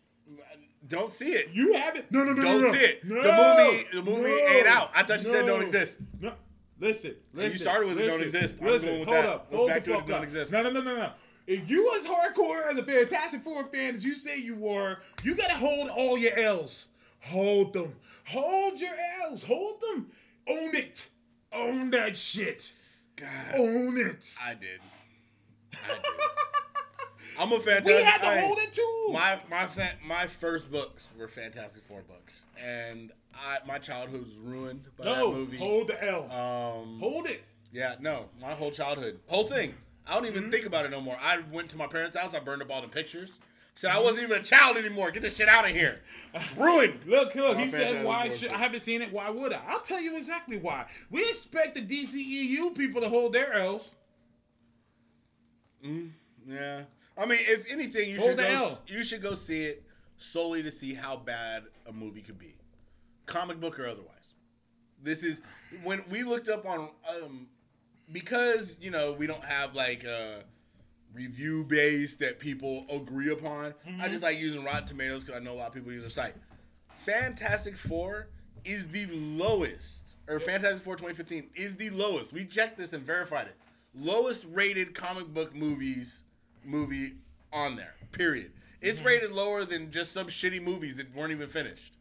Don't 0.86 1.12
see 1.12 1.32
it. 1.32 1.50
You 1.52 1.74
haven't? 1.74 2.10
No, 2.10 2.24
no, 2.24 2.32
no, 2.32 2.42
Don't 2.42 2.60
no, 2.62 2.68
no. 2.68 2.72
see 2.72 2.78
it. 2.80 3.04
No, 3.04 3.22
The 3.22 3.64
movie- 3.72 3.86
the 3.92 4.02
movie 4.02 4.22
no, 4.30 4.48
ain't 4.52 4.66
out. 4.66 4.90
I 4.94 5.02
thought 5.02 5.22
you 5.22 5.28
said 5.30 5.44
don't 5.46 5.62
exist. 5.62 5.98
No. 6.20 6.32
Listen, 6.80 7.14
listen. 7.34 7.52
you 7.52 7.58
started 7.58 7.88
with 7.88 7.98
it 8.00 8.06
don't 8.08 8.20
listen, 8.20 8.36
exist. 8.42 8.62
Listen, 8.62 8.94
hold 9.04 9.08
that. 9.08 9.24
up. 9.26 9.46
Let's 9.50 9.56
hold 9.56 9.68
back 9.68 9.84
the 9.84 9.92
fuck 9.92 10.06
don't 10.06 10.16
up. 10.18 10.24
exist. 10.24 10.52
No, 10.52 10.62
no, 10.62 10.70
no, 10.70 10.80
no, 10.80 10.96
no. 10.96 11.10
If 11.46 11.68
you 11.68 11.92
as 11.96 12.04
hardcore 12.06 12.70
as 12.70 12.78
a 12.78 12.82
Fantastic 12.82 13.42
Four 13.42 13.64
fan 13.66 13.94
as 13.96 14.04
you 14.04 14.14
say 14.14 14.38
you 14.40 14.56
were, 14.56 14.98
you 15.22 15.34
gotta 15.34 15.56
hold 15.56 15.90
all 15.90 16.16
your 16.16 16.36
L's. 16.38 16.88
Hold 17.20 17.72
them. 17.74 17.94
Hold 18.28 18.80
your 18.80 18.94
L's. 19.28 19.42
Hold 19.44 19.80
them. 19.80 20.10
Own 20.48 20.74
it. 20.74 21.08
Own 21.52 21.90
that 21.90 22.16
shit. 22.16 22.72
God, 23.16 23.28
Own 23.58 23.98
it. 23.98 24.34
I 24.42 24.54
did. 24.54 24.80
I 25.72 25.94
did. 25.94 26.04
I'm 27.38 27.52
a 27.52 27.60
fantastic. 27.60 27.86
we 27.96 28.02
had 28.02 28.22
to 28.22 28.28
I- 28.28 28.40
hold 28.40 28.58
it 28.58 28.72
too. 28.72 29.08
My 29.12 29.40
my 29.50 29.66
fa- 29.66 29.96
my 30.06 30.26
first 30.26 30.70
books 30.70 31.08
were 31.18 31.28
Fantastic 31.28 31.84
Four 31.84 32.02
books, 32.02 32.44
and 32.62 33.12
I 33.34 33.58
my 33.66 33.78
childhood 33.78 34.24
was 34.24 34.36
ruined 34.36 34.82
by 34.98 35.04
no, 35.04 35.30
that 35.32 35.36
movie. 35.38 35.56
hold 35.56 35.88
the 35.88 36.04
L. 36.08 36.24
um, 36.30 36.98
hold 37.00 37.26
it. 37.26 37.48
yeah, 37.72 37.94
no, 38.00 38.26
my 38.40 38.52
whole 38.52 38.70
childhood, 38.70 39.18
whole 39.26 39.44
thing. 39.44 39.74
I 40.06 40.14
don't 40.14 40.26
even 40.26 40.42
Mm-hmm. 40.44 40.50
think 40.52 40.66
about 40.66 40.84
it 40.86 40.90
no 40.90 41.00
more. 41.00 41.16
I 41.20 41.40
went 41.52 41.68
to 41.70 41.76
my 41.76 41.86
parents' 41.86 42.16
house. 42.16 42.34
I 42.34 42.40
burned 42.40 42.62
up 42.62 42.70
all 42.70 42.82
the 42.82 42.88
pictures. 42.88 43.38
Said 43.76 43.92
I 43.92 44.00
wasn't 44.00 44.24
even 44.24 44.40
a 44.40 44.44
child 44.44 44.76
anymore. 44.76 45.10
Get 45.12 45.22
this 45.22 45.36
shit 45.36 45.48
out 45.48 45.64
of 45.64 45.70
here. 45.70 46.00
It's 46.34 46.52
ruined. 46.56 46.98
Look, 47.06 47.34
look. 47.36 47.56
He 47.58 47.68
said, 47.68 48.04
"Why 48.04 48.28
should 48.28 48.52
I 48.52 48.58
haven't 48.58 48.80
seen 48.80 49.00
it? 49.00 49.12
Why 49.12 49.30
would 49.30 49.52
I?" 49.52 49.60
I'll 49.68 49.80
tell 49.80 50.00
you 50.00 50.16
exactly 50.16 50.58
why. 50.58 50.86
We 51.10 51.28
expect 51.30 51.76
the 51.76 51.80
DCEU 51.82 52.74
people 52.76 53.00
to 53.00 53.08
hold 53.08 53.32
their 53.32 53.52
L's. 53.52 53.94
Yeah. 55.82 56.82
I 57.16 57.26
mean, 57.26 57.38
if 57.42 57.70
anything, 57.70 58.10
you 58.10 58.16
Hold 58.18 58.30
should 58.30 58.38
go, 58.38 58.44
L. 58.44 58.82
you 58.86 59.04
should 59.04 59.22
go 59.22 59.34
see 59.34 59.64
it 59.64 59.82
solely 60.16 60.62
to 60.62 60.70
see 60.70 60.94
how 60.94 61.16
bad 61.16 61.64
a 61.86 61.92
movie 61.92 62.20
could 62.22 62.38
be, 62.38 62.54
comic 63.30 63.60
book 63.60 63.78
or 63.78 63.86
otherwise. 63.86 64.34
This 65.02 65.22
is 65.22 65.40
when 65.82 66.04
we 66.10 66.22
looked 66.22 66.48
up 66.48 66.66
on 66.66 66.90
um, 67.08 67.46
because 68.12 68.76
you 68.80 68.90
know 68.90 69.12
we 69.12 69.26
don't 69.26 69.44
have 69.44 69.74
like 69.74 70.04
a 70.04 70.42
review 71.14 71.64
base 71.64 72.16
that 72.16 72.38
people 72.38 72.84
agree 72.90 73.30
upon. 73.30 73.74
I 73.86 73.90
mm-hmm. 73.90 74.10
just 74.10 74.22
like 74.22 74.38
using 74.38 74.64
Rotten 74.64 74.86
Tomatoes 74.86 75.24
because 75.24 75.40
I 75.40 75.42
know 75.42 75.54
a 75.54 75.58
lot 75.58 75.68
of 75.68 75.74
people 75.74 75.92
use 75.92 76.04
the 76.04 76.10
site. 76.10 76.34
Fantastic 76.96 77.78
Four 77.78 78.28
is 78.64 78.88
the 78.88 79.06
lowest, 79.06 80.14
or 80.28 80.38
Fantastic 80.38 80.82
Four 80.82 80.96
2015 80.96 81.50
is 81.54 81.76
the 81.76 81.90
lowest. 81.90 82.32
We 82.32 82.44
checked 82.44 82.76
this 82.76 82.92
and 82.92 83.02
verified 83.02 83.46
it. 83.46 83.56
Lowest 83.94 84.44
rated 84.50 84.94
comic 84.94 85.28
book 85.28 85.54
movies 85.54 86.24
movie 86.64 87.14
on 87.52 87.76
there. 87.76 87.94
Period. 88.12 88.52
It's 88.82 88.98
mm-hmm. 88.98 89.08
rated 89.08 89.32
lower 89.32 89.64
than 89.64 89.90
just 89.90 90.12
some 90.12 90.26
shitty 90.26 90.62
movies 90.62 90.96
that 90.96 91.14
weren't 91.14 91.32
even 91.32 91.48
finished. 91.48 91.94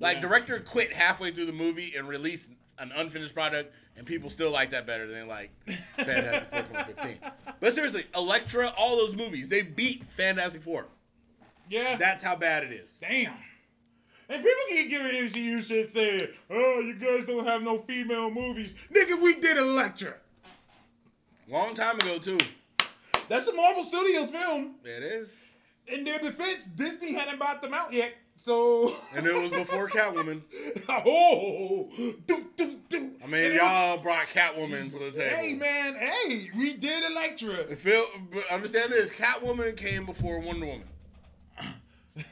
Like 0.00 0.16
Yeah. 0.16 0.22
director 0.22 0.60
quit 0.60 0.92
halfway 0.92 1.30
through 1.30 1.46
the 1.46 1.52
movie 1.52 1.94
and 1.96 2.08
released 2.08 2.50
an 2.78 2.90
unfinished 2.96 3.34
product, 3.34 3.72
and 3.96 4.04
people 4.06 4.28
still 4.28 4.50
like 4.50 4.70
that 4.70 4.86
better 4.86 5.06
than 5.06 5.28
like 5.28 5.50
Fantastic 5.96 6.50
Four 6.50 6.62
2015. 6.62 7.18
But 7.60 7.72
seriously, 7.74 8.06
Elektra, 8.14 8.72
all 8.76 8.96
those 8.96 9.14
movies, 9.14 9.48
they 9.48 9.62
beat 9.62 10.04
Fantastic 10.10 10.62
Four. 10.62 10.86
Yeah. 11.70 11.96
That's 11.96 12.22
how 12.22 12.36
bad 12.36 12.64
it 12.64 12.72
is. 12.72 12.98
Damn. 13.00 13.34
And 14.28 14.42
people 14.42 14.60
keep 14.70 14.90
giving 14.90 15.12
MCU 15.12 15.62
shit 15.62 15.90
saying, 15.92 16.28
"Oh, 16.50 16.80
you 16.80 16.94
guys 16.94 17.26
don't 17.26 17.44
have 17.46 17.62
no 17.62 17.82
female 17.82 18.30
movies." 18.30 18.74
Nigga, 18.90 19.20
we 19.20 19.34
did 19.38 19.56
Elektra. 19.58 20.14
Long 21.48 21.74
time 21.74 21.96
ago 21.96 22.18
too. 22.18 22.38
That's 23.28 23.46
a 23.48 23.52
Marvel 23.54 23.84
Studios 23.84 24.30
film. 24.30 24.76
It 24.84 25.02
is. 25.02 25.38
In 25.86 26.04
their 26.04 26.18
defense, 26.18 26.64
Disney 26.64 27.12
hadn't 27.12 27.38
bought 27.38 27.60
them 27.62 27.74
out 27.74 27.92
yet. 27.92 28.14
So, 28.36 28.94
And 29.14 29.26
it 29.26 29.40
was 29.40 29.50
before 29.52 29.88
Catwoman. 29.88 30.42
oh, 30.88 31.88
do, 32.26 32.46
do, 32.56 32.70
do. 32.88 33.10
I 33.22 33.26
mean, 33.26 33.54
y'all 33.54 33.98
brought 33.98 34.26
Catwoman 34.26 34.90
to 34.90 34.98
the 34.98 35.10
table. 35.12 35.36
Hey 35.36 35.54
man, 35.54 35.94
hey, 35.94 36.50
we 36.56 36.74
did 36.74 37.10
Elektra. 37.10 37.76
Feel, 37.76 38.04
but 38.32 38.44
understand 38.50 38.92
this: 38.92 39.10
Catwoman 39.10 39.76
came 39.76 40.04
before 40.04 40.40
Wonder 40.40 40.66
Woman, 40.66 40.88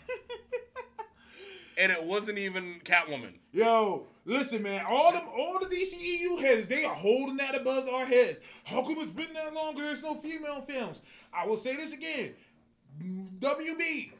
and 1.78 1.92
it 1.92 2.02
wasn't 2.04 2.36
even 2.38 2.80
Catwoman. 2.84 3.34
Yo, 3.52 4.06
listen, 4.26 4.62
man. 4.62 4.84
All 4.88 5.12
them, 5.12 5.24
all 5.34 5.60
the 5.60 5.66
DCEU 5.66 6.40
heads, 6.40 6.66
they 6.66 6.84
are 6.84 6.94
holding 6.94 7.36
that 7.36 7.54
above 7.54 7.88
our 7.88 8.04
heads. 8.04 8.40
How 8.64 8.82
come 8.82 8.96
it's 8.98 9.10
been 9.10 9.32
that 9.34 9.54
long? 9.54 9.76
There's 9.76 10.02
no 10.02 10.16
female 10.16 10.62
films. 10.62 11.00
I 11.32 11.46
will 11.46 11.56
say 11.56 11.76
this 11.76 11.94
again. 11.94 12.34
WB 13.00 14.10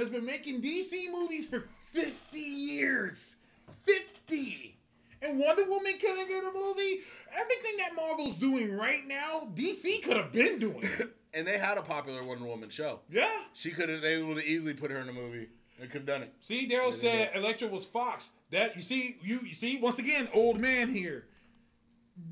has 0.00 0.10
been 0.10 0.24
making 0.24 0.60
DC 0.62 1.10
movies 1.12 1.46
for 1.46 1.60
50 1.92 2.38
years. 2.38 3.36
50. 3.84 4.76
And 5.22 5.38
Wonder 5.38 5.64
Woman 5.68 5.92
couldn't 6.00 6.28
get 6.28 6.42
a 6.42 6.52
movie. 6.52 7.00
Everything 7.38 7.76
that 7.78 7.94
Marvel's 7.94 8.36
doing 8.36 8.76
right 8.76 9.06
now, 9.06 9.48
DC 9.54 10.02
could 10.02 10.16
have 10.16 10.32
been 10.32 10.58
doing. 10.58 10.82
And 11.32 11.46
they 11.46 11.58
had 11.58 11.78
a 11.78 11.82
popular 11.82 12.24
Wonder 12.24 12.44
Woman 12.44 12.70
show. 12.70 12.98
yeah. 13.08 13.30
She 13.54 13.70
could 13.70 13.88
have. 13.88 14.00
They 14.00 14.20
would 14.20 14.38
have 14.38 14.44
easily 14.44 14.74
put 14.74 14.90
her 14.90 14.98
in 14.98 15.08
a 15.08 15.12
movie. 15.12 15.48
They 15.78 15.86
could 15.86 16.00
have 16.00 16.06
done 16.06 16.22
it. 16.22 16.34
See, 16.40 16.68
Daryl 16.68 16.92
said 16.92 17.30
Electra 17.36 17.68
was 17.68 17.84
Fox. 17.84 18.30
That 18.50 18.74
you 18.74 18.82
see, 18.82 19.16
you, 19.22 19.38
you 19.46 19.54
see, 19.54 19.78
once 19.80 20.00
again, 20.00 20.26
old 20.34 20.58
man 20.58 20.92
here. 20.92 21.26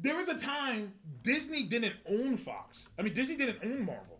There 0.03 0.17
was 0.17 0.29
a 0.29 0.41
time 0.41 0.93
Disney 1.23 1.63
didn't 1.63 1.95
own 2.11 2.37
Fox. 2.37 2.89
I 2.99 3.03
mean, 3.03 3.15
Disney 3.15 3.37
didn't 3.37 3.61
own 3.63 3.87
Marvel. 3.87 4.19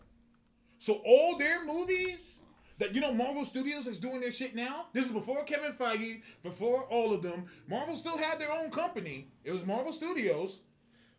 So 0.77 1.01
all 1.05 1.37
their 1.37 1.65
movies 1.65 2.38
that 2.79 2.95
you 2.95 3.01
know 3.01 3.13
Marvel 3.13 3.45
Studios 3.45 3.85
is 3.87 3.99
doing 3.99 4.19
their 4.19 4.31
shit 4.31 4.55
now. 4.55 4.87
This 4.93 5.05
is 5.05 5.11
before 5.11 5.43
Kevin 5.43 5.73
Feige, 5.73 6.21
before 6.43 6.83
all 6.83 7.13
of 7.13 7.21
them. 7.21 7.45
Marvel 7.67 7.95
still 7.95 8.17
had 8.17 8.39
their 8.39 8.51
own 8.51 8.71
company. 8.71 9.27
It 9.43 9.51
was 9.51 9.65
Marvel 9.65 9.91
Studios. 9.91 10.59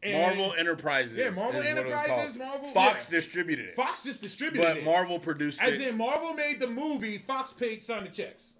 And 0.03 0.39
Marvel 0.39 0.55
Enterprises. 0.59 1.19
Yeah, 1.19 1.31
Marvel 1.31 1.61
is 1.61 1.67
what 1.75 1.77
it 1.77 1.85
was 1.85 1.95
Enterprises. 1.95 2.37
Marvel- 2.39 2.71
Fox 2.71 3.11
yeah. 3.11 3.19
distributed 3.19 3.67
it, 3.67 3.77
Fox 3.77 4.03
just 4.03 4.23
distributed 4.23 4.67
but 4.67 4.77
it. 4.79 4.85
But 4.85 4.91
Marvel 4.91 5.19
produced 5.19 5.61
As 5.63 5.75
it. 5.75 5.83
As 5.83 5.87
in, 5.89 5.99
Marvel 5.99 6.33
made 6.33 6.59
the 6.59 6.69
movie, 6.69 7.19
Fox 7.19 7.53
paid 7.53 7.83
signed 7.83 8.07
the 8.07 8.11
checks, 8.11 8.53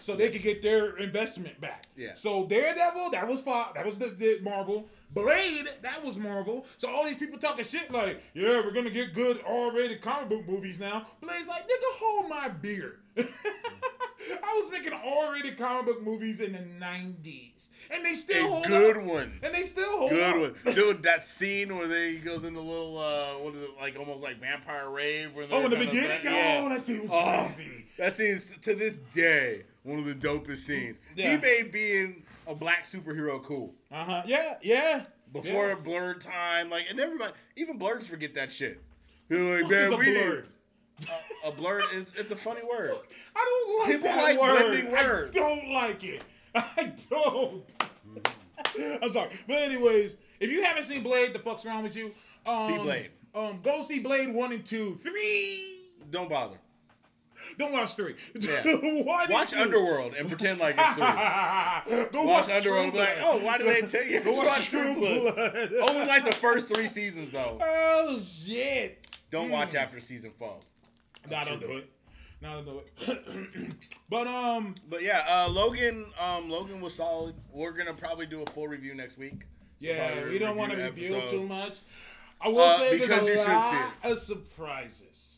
so 0.00 0.16
they 0.16 0.30
could 0.30 0.42
get 0.42 0.62
their 0.62 0.96
investment 0.96 1.60
back. 1.60 1.86
Yeah. 1.96 2.14
So 2.14 2.44
Daredevil, 2.46 3.10
that 3.10 3.28
was 3.28 3.40
Fox, 3.40 3.74
that 3.74 3.86
was 3.86 3.98
the, 3.98 4.06
the 4.06 4.40
Marvel. 4.42 4.88
Blade, 5.12 5.66
that 5.82 6.04
was 6.04 6.16
Marvel. 6.18 6.66
So 6.76 6.88
all 6.88 7.04
these 7.04 7.16
people 7.16 7.38
talking 7.38 7.64
shit 7.64 7.90
like, 7.92 8.22
yeah, 8.34 8.60
we're 8.64 8.72
gonna 8.72 8.90
get 8.90 9.12
good 9.12 9.40
R-rated 9.46 10.00
comic 10.00 10.28
book 10.28 10.46
movies 10.48 10.78
now. 10.78 11.06
Blade's 11.20 11.48
like, 11.48 11.64
nigga, 11.64 11.90
hold 11.98 12.28
my 12.28 12.48
beer. 12.48 12.96
I 13.18 14.62
was 14.62 14.70
making 14.70 14.92
R-rated 14.92 15.56
comic 15.58 15.86
book 15.86 16.02
movies 16.02 16.40
in 16.40 16.52
the 16.52 16.58
'90s, 16.58 17.68
and 17.90 18.04
they 18.04 18.14
still 18.14 18.44
And 18.44 18.48
hold 18.52 18.66
good 18.66 18.96
up. 18.98 19.02
ones. 19.04 19.32
And 19.42 19.54
they 19.54 19.62
still 19.62 19.98
hold 19.98 20.10
Good 20.10 20.22
up. 20.22 20.64
one, 20.64 20.74
dude. 20.74 21.02
That 21.02 21.24
scene 21.24 21.76
where 21.76 21.88
they 21.88 22.12
he 22.12 22.18
goes 22.18 22.44
into 22.44 22.60
little, 22.60 22.98
uh, 22.98 23.32
what 23.42 23.54
is 23.54 23.62
it, 23.62 23.70
like 23.80 23.98
almost 23.98 24.22
like 24.22 24.38
vampire 24.40 24.88
rave? 24.90 25.34
Where 25.34 25.46
Oh, 25.50 25.64
in 25.64 25.70
the 25.70 25.76
they're 25.76 25.86
kinda- 25.86 26.02
beginning? 26.02 26.20
yeah. 26.24 26.60
Oh, 26.64 26.68
that 26.68 26.80
scene 26.82 27.00
was 27.02 27.10
Oh, 27.12 27.50
crazy. 27.56 27.86
That 27.98 28.16
scene's 28.16 28.48
to 28.62 28.74
this 28.74 28.94
day 29.14 29.64
one 29.82 29.98
of 29.98 30.04
the 30.04 30.14
dopest 30.14 30.58
scenes. 30.58 30.98
Yeah. 31.16 31.32
He 31.32 31.36
made 31.40 31.72
being 31.72 32.22
a 32.46 32.54
black 32.54 32.84
superhero 32.84 33.42
cool 33.42 33.74
Uh 33.90 34.04
huh. 34.04 34.22
Yeah, 34.26 34.54
yeah. 34.62 35.02
before 35.32 35.68
yeah. 35.68 35.74
blurred 35.76 36.20
time. 36.20 36.70
Like, 36.70 36.86
and 36.90 36.98
everybody, 37.00 37.32
even 37.56 37.78
blurs 37.78 38.06
forget 38.08 38.34
that 38.34 38.50
shit. 38.52 38.80
They're 39.28 39.62
like, 39.62 39.70
man, 39.70 39.98
we 39.98 40.12
blurred? 40.14 40.46
A, 41.44 41.48
a 41.48 41.52
blurred 41.52 41.84
is 41.94 42.10
it's 42.16 42.30
a 42.30 42.36
funny 42.36 42.60
word. 42.68 42.92
I 43.36 43.44
don't 43.66 43.78
like 43.80 43.88
People 43.92 44.08
that 44.08 44.22
like 44.22 44.40
word. 44.40 44.66
blending 44.68 44.92
words. 44.92 45.36
I 45.36 45.40
don't 45.40 45.72
like 45.72 46.04
it. 46.04 46.22
I 46.54 46.92
don't. 47.10 47.62
I'm 49.02 49.10
sorry, 49.10 49.30
but 49.46 49.56
anyways, 49.56 50.16
if 50.40 50.50
you 50.50 50.62
haven't 50.62 50.84
seen 50.84 51.02
Blade, 51.02 51.32
the 51.32 51.38
fuck's 51.38 51.64
wrong 51.64 51.82
with 51.82 51.96
you? 51.96 52.12
Um, 52.46 52.68
See 52.68 52.82
Blade. 52.82 53.10
Um, 53.34 53.60
go 53.62 53.82
see 53.82 54.00
Blade 54.00 54.34
one 54.34 54.52
and 54.52 54.64
two, 54.64 54.94
three. 54.96 55.78
Don't 56.10 56.28
bother. 56.28 56.56
Don't 57.58 57.72
watch 57.72 57.94
three. 57.94 58.14
Yeah. 58.38 58.62
Watch. 59.28 59.54
Underworld 59.54 60.14
and 60.14 60.28
pretend 60.28 60.60
like 60.60 60.74
it's 60.78 60.94
three. 60.94 62.04
Go 62.12 62.24
Watch 62.26 62.48
watch, 62.48 62.50
Underworld 62.56 62.90
True 62.90 63.00
like, 63.00 63.18
oh, 63.22 63.38
why 63.44 63.58
did 63.58 63.66
they 63.66 63.86
tell 63.88 64.04
you? 64.06 64.20
Go 64.20 64.32
watch 64.32 64.68
True 64.68 64.94
Blood. 64.94 65.34
Blood. 65.34 65.72
Only 65.90 66.06
like 66.06 66.24
the 66.24 66.32
first 66.32 66.72
three 66.74 66.86
seasons 66.88 67.30
though. 67.30 67.58
Oh 67.60 68.18
shit. 68.20 69.06
Don't 69.30 69.50
watch 69.50 69.74
after 69.74 70.00
season 70.00 70.30
four. 70.38 70.56
Nah, 71.30 71.44
don't 71.44 71.60
do 71.60 71.76
it. 71.78 71.90
Nah, 72.42 72.60
don't 72.60 72.64
do 72.64 72.82
it. 73.12 73.76
but 74.08 74.26
um, 74.26 74.74
But 74.88 75.02
yeah, 75.02 75.24
uh, 75.28 75.48
Logan. 75.50 76.06
Um, 76.18 76.48
Logan 76.48 76.80
was 76.80 76.94
solid. 76.94 77.34
We're 77.52 77.72
gonna 77.72 77.94
probably 77.94 78.26
do 78.26 78.42
a 78.42 78.46
full 78.50 78.66
review 78.68 78.94
next 78.94 79.18
week. 79.18 79.42
yeah, 79.78 80.24
we 80.24 80.38
don't 80.38 80.56
want 80.56 80.72
to 80.72 80.78
review 80.82 81.14
reveal 81.16 81.30
too 81.30 81.46
much. 81.46 81.78
I 82.40 82.48
will 82.48 82.60
Uh, 82.60 82.78
say 82.78 82.98
there's 82.98 83.28
a 83.28 83.36
lot 83.46 83.84
of 84.04 84.18
surprises. 84.18 85.29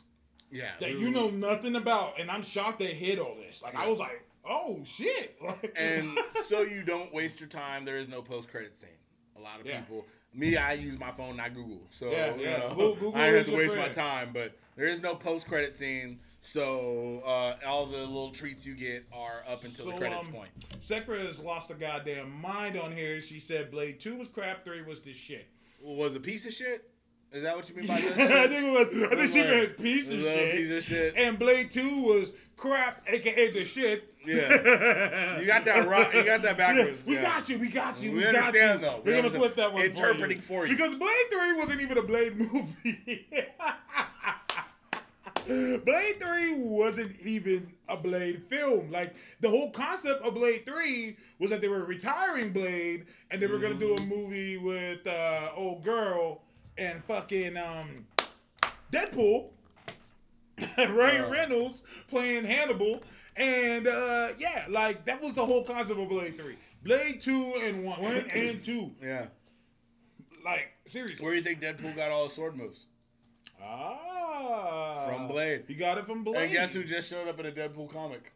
Yeah, 0.53 0.71
that 0.81 0.99
you 0.99 1.11
know 1.11 1.31
nothing 1.31 1.75
about, 1.77 2.21
and 2.21 2.31
I'm 2.31 2.43
shocked 2.43 2.79
they 2.79 2.87
hit 2.95 3.19
all 3.19 3.35
this. 3.35 3.63
Like 3.63 3.75
I 3.75 3.89
was 3.89 3.99
like, 3.99 4.23
oh 4.49 4.83
shit! 4.85 5.37
Like, 5.43 5.73
And 5.77 6.17
so 6.45 6.61
you 6.63 6.83
don't 6.83 7.13
waste 7.13 7.41
your 7.41 7.49
time. 7.49 7.85
There 7.85 7.97
is 7.97 8.09
no 8.09 8.23
post 8.23 8.51
credit 8.51 8.77
scene. 8.77 8.91
A 9.37 9.41
lot 9.41 9.61
of 9.61 9.67
Yeah. 9.67 9.81
people. 9.81 10.05
Me, 10.35 10.57
I 10.57 10.75
use 10.75 10.99
my 10.99 11.11
phone, 11.11 11.37
not 11.37 11.55
Google. 11.55 11.83
So 11.91 12.11
Yeah, 12.11 12.35
you 12.37 12.45
know, 12.45 12.75
Google- 12.75 13.15
I 13.17 13.27
have 13.27 13.47
to 13.47 13.57
waste 13.57 13.77
my 13.77 13.89
time. 13.89 14.31
But 14.33 14.57
there 14.77 14.87
is 14.87 15.03
no 15.03 15.15
post 15.15 15.47
credit 15.49 15.75
scene. 15.75 16.21
So 16.41 17.23
uh, 17.25 17.55
all 17.67 17.87
the 17.87 17.99
little 17.99 18.31
treats 18.31 18.67
you 18.67 18.75
get 18.75 19.05
are 19.13 19.45
up 19.49 19.65
until 19.65 19.87
the 19.87 19.93
credits 19.93 20.27
um, 20.27 20.33
point. 20.33 20.51
Sekra 20.81 21.25
has 21.25 21.39
lost 21.39 21.71
a 21.71 21.75
goddamn 21.75 22.31
mind 22.41 22.77
on 22.77 22.93
here. 22.93 23.21
She 23.21 23.39
said 23.41 23.71
Blade 23.71 24.01
Two 24.01 24.17
was 24.17 24.29
crap, 24.29 24.65
Three 24.65 24.83
was 24.83 25.01
the 25.01 25.13
shit. 25.13 25.47
Was 25.83 26.15
a 26.15 26.21
piece 26.21 26.47
of 26.47 26.53
shit? 26.53 26.91
Is 27.33 27.43
that 27.45 27.57
what 27.57 27.69
you 27.69 27.75
mean 27.77 27.87
by 27.87 27.95
I 27.97 27.99
think 28.01 28.21
it 28.21 28.73
was. 28.73 29.13
I 29.13 29.17
think 29.17 29.31
she 29.31 29.41
meant 29.43 29.79
piece 29.79 30.13
of 30.13 30.21
shit. 30.21 30.55
piece 30.57 30.71
of 30.71 30.85
shit. 30.85 31.15
And 31.17 31.39
Blade 31.39 31.71
Two 31.71 32.03
was 32.03 32.33
crap, 32.57 33.03
aka 33.09 33.51
the 33.53 33.65
shit. 33.65 34.09
Yeah. 34.27 35.39
You 35.41 35.47
got 35.47 35.65
that 35.65 35.89
right. 35.89 36.15
You 36.15 36.25
got 36.25 36.43
that 36.43 36.57
Yeah, 36.59 36.75
backwards. 36.75 37.05
we 37.07 37.15
yeah. 37.15 37.23
got 37.23 37.49
you. 37.49 37.59
We 37.59 37.69
got 37.71 38.01
you. 38.03 38.13
We 38.13 38.19
We, 38.19 38.33
got 38.33 38.55
you. 38.55 38.79
though. 38.79 39.01
We 39.05 39.11
We're 39.13 39.23
gonna 39.23 39.35
flip 39.35 39.57
that 39.57 39.73
one 39.73 39.83
Interpreting 39.83 40.41
for 40.41 40.47
for 40.61 40.67
you. 40.67 40.73
you. 40.73 40.77
because 40.77 40.95
Blade 40.95 41.27
Three 41.33 41.53
wasn't 41.55 41.81
even 41.81 41.99
a 41.99 42.03
Blade 42.03 42.37
movie. 42.37 43.27
Blade 45.85 46.21
Three 46.21 46.55
wasn't 46.69 47.19
even 47.23 47.73
a 47.89 47.97
Blade 47.97 48.43
film. 48.49 48.91
Like 48.93 49.15
the 49.41 49.51
whole 49.51 49.71
concept 49.71 50.23
of 50.23 50.35
Blade 50.35 50.65
Three 50.67 51.17
was 51.41 51.51
that 51.51 51.61
they 51.61 51.69
were 51.69 51.85
retiring 51.85 52.53
Blade 52.53 53.07
and 53.31 53.41
they 53.43 53.47
were 53.49 53.59
gonna 53.59 53.75
do 53.75 53.95
a 53.97 54.03
movie 54.03 54.59
with 54.59 55.05
uh, 55.07 55.51
old 55.57 55.83
girl 55.83 56.43
and 56.79 57.03
fucking 57.05 57.57
um, 57.57 58.07
Deadpool. 58.93 59.51
Ryan 60.79 61.31
Reynolds 61.31 61.83
playing 62.09 62.45
Hannibal, 62.45 63.03
and 63.37 63.89
uh, 63.89 64.29
yeah, 64.39 64.67
like 64.69 65.05
that 65.07 65.21
was 65.21 65.35
the 65.35 65.45
whole 65.45 65.65
concept 65.65 65.99
of 65.99 66.09
Blade 66.09 66.37
Three, 66.37 66.57
Blade 66.85 67.21
Two 67.21 67.55
and 67.63 67.85
one, 67.85 68.01
one 68.01 68.17
and 68.35 68.63
two. 68.63 68.93
Yeah. 69.03 69.27
Like 70.45 70.73
seriously, 70.87 71.25
Where 71.25 71.33
do 71.33 71.39
you 71.39 71.43
think 71.45 71.61
Deadpool 71.61 71.97
got 71.97 72.11
all 72.11 72.25
his 72.25 72.33
sword 72.35 72.57
moves? 72.57 72.87
ah, 73.63 75.07
From 75.09 75.29
Blade. 75.29 75.65
He 75.69 75.75
got 75.75 75.99
it 75.99 76.07
from 76.07 76.25
Blade. 76.25 76.43
And 76.43 76.53
guess 76.53 76.75
who 76.75 76.85
just 76.85 77.09
showed 77.09 77.29
up 77.29 77.39
in 77.41 77.47
a 77.47 77.53
Deadpool 77.53 77.93
comic? 77.93 78.33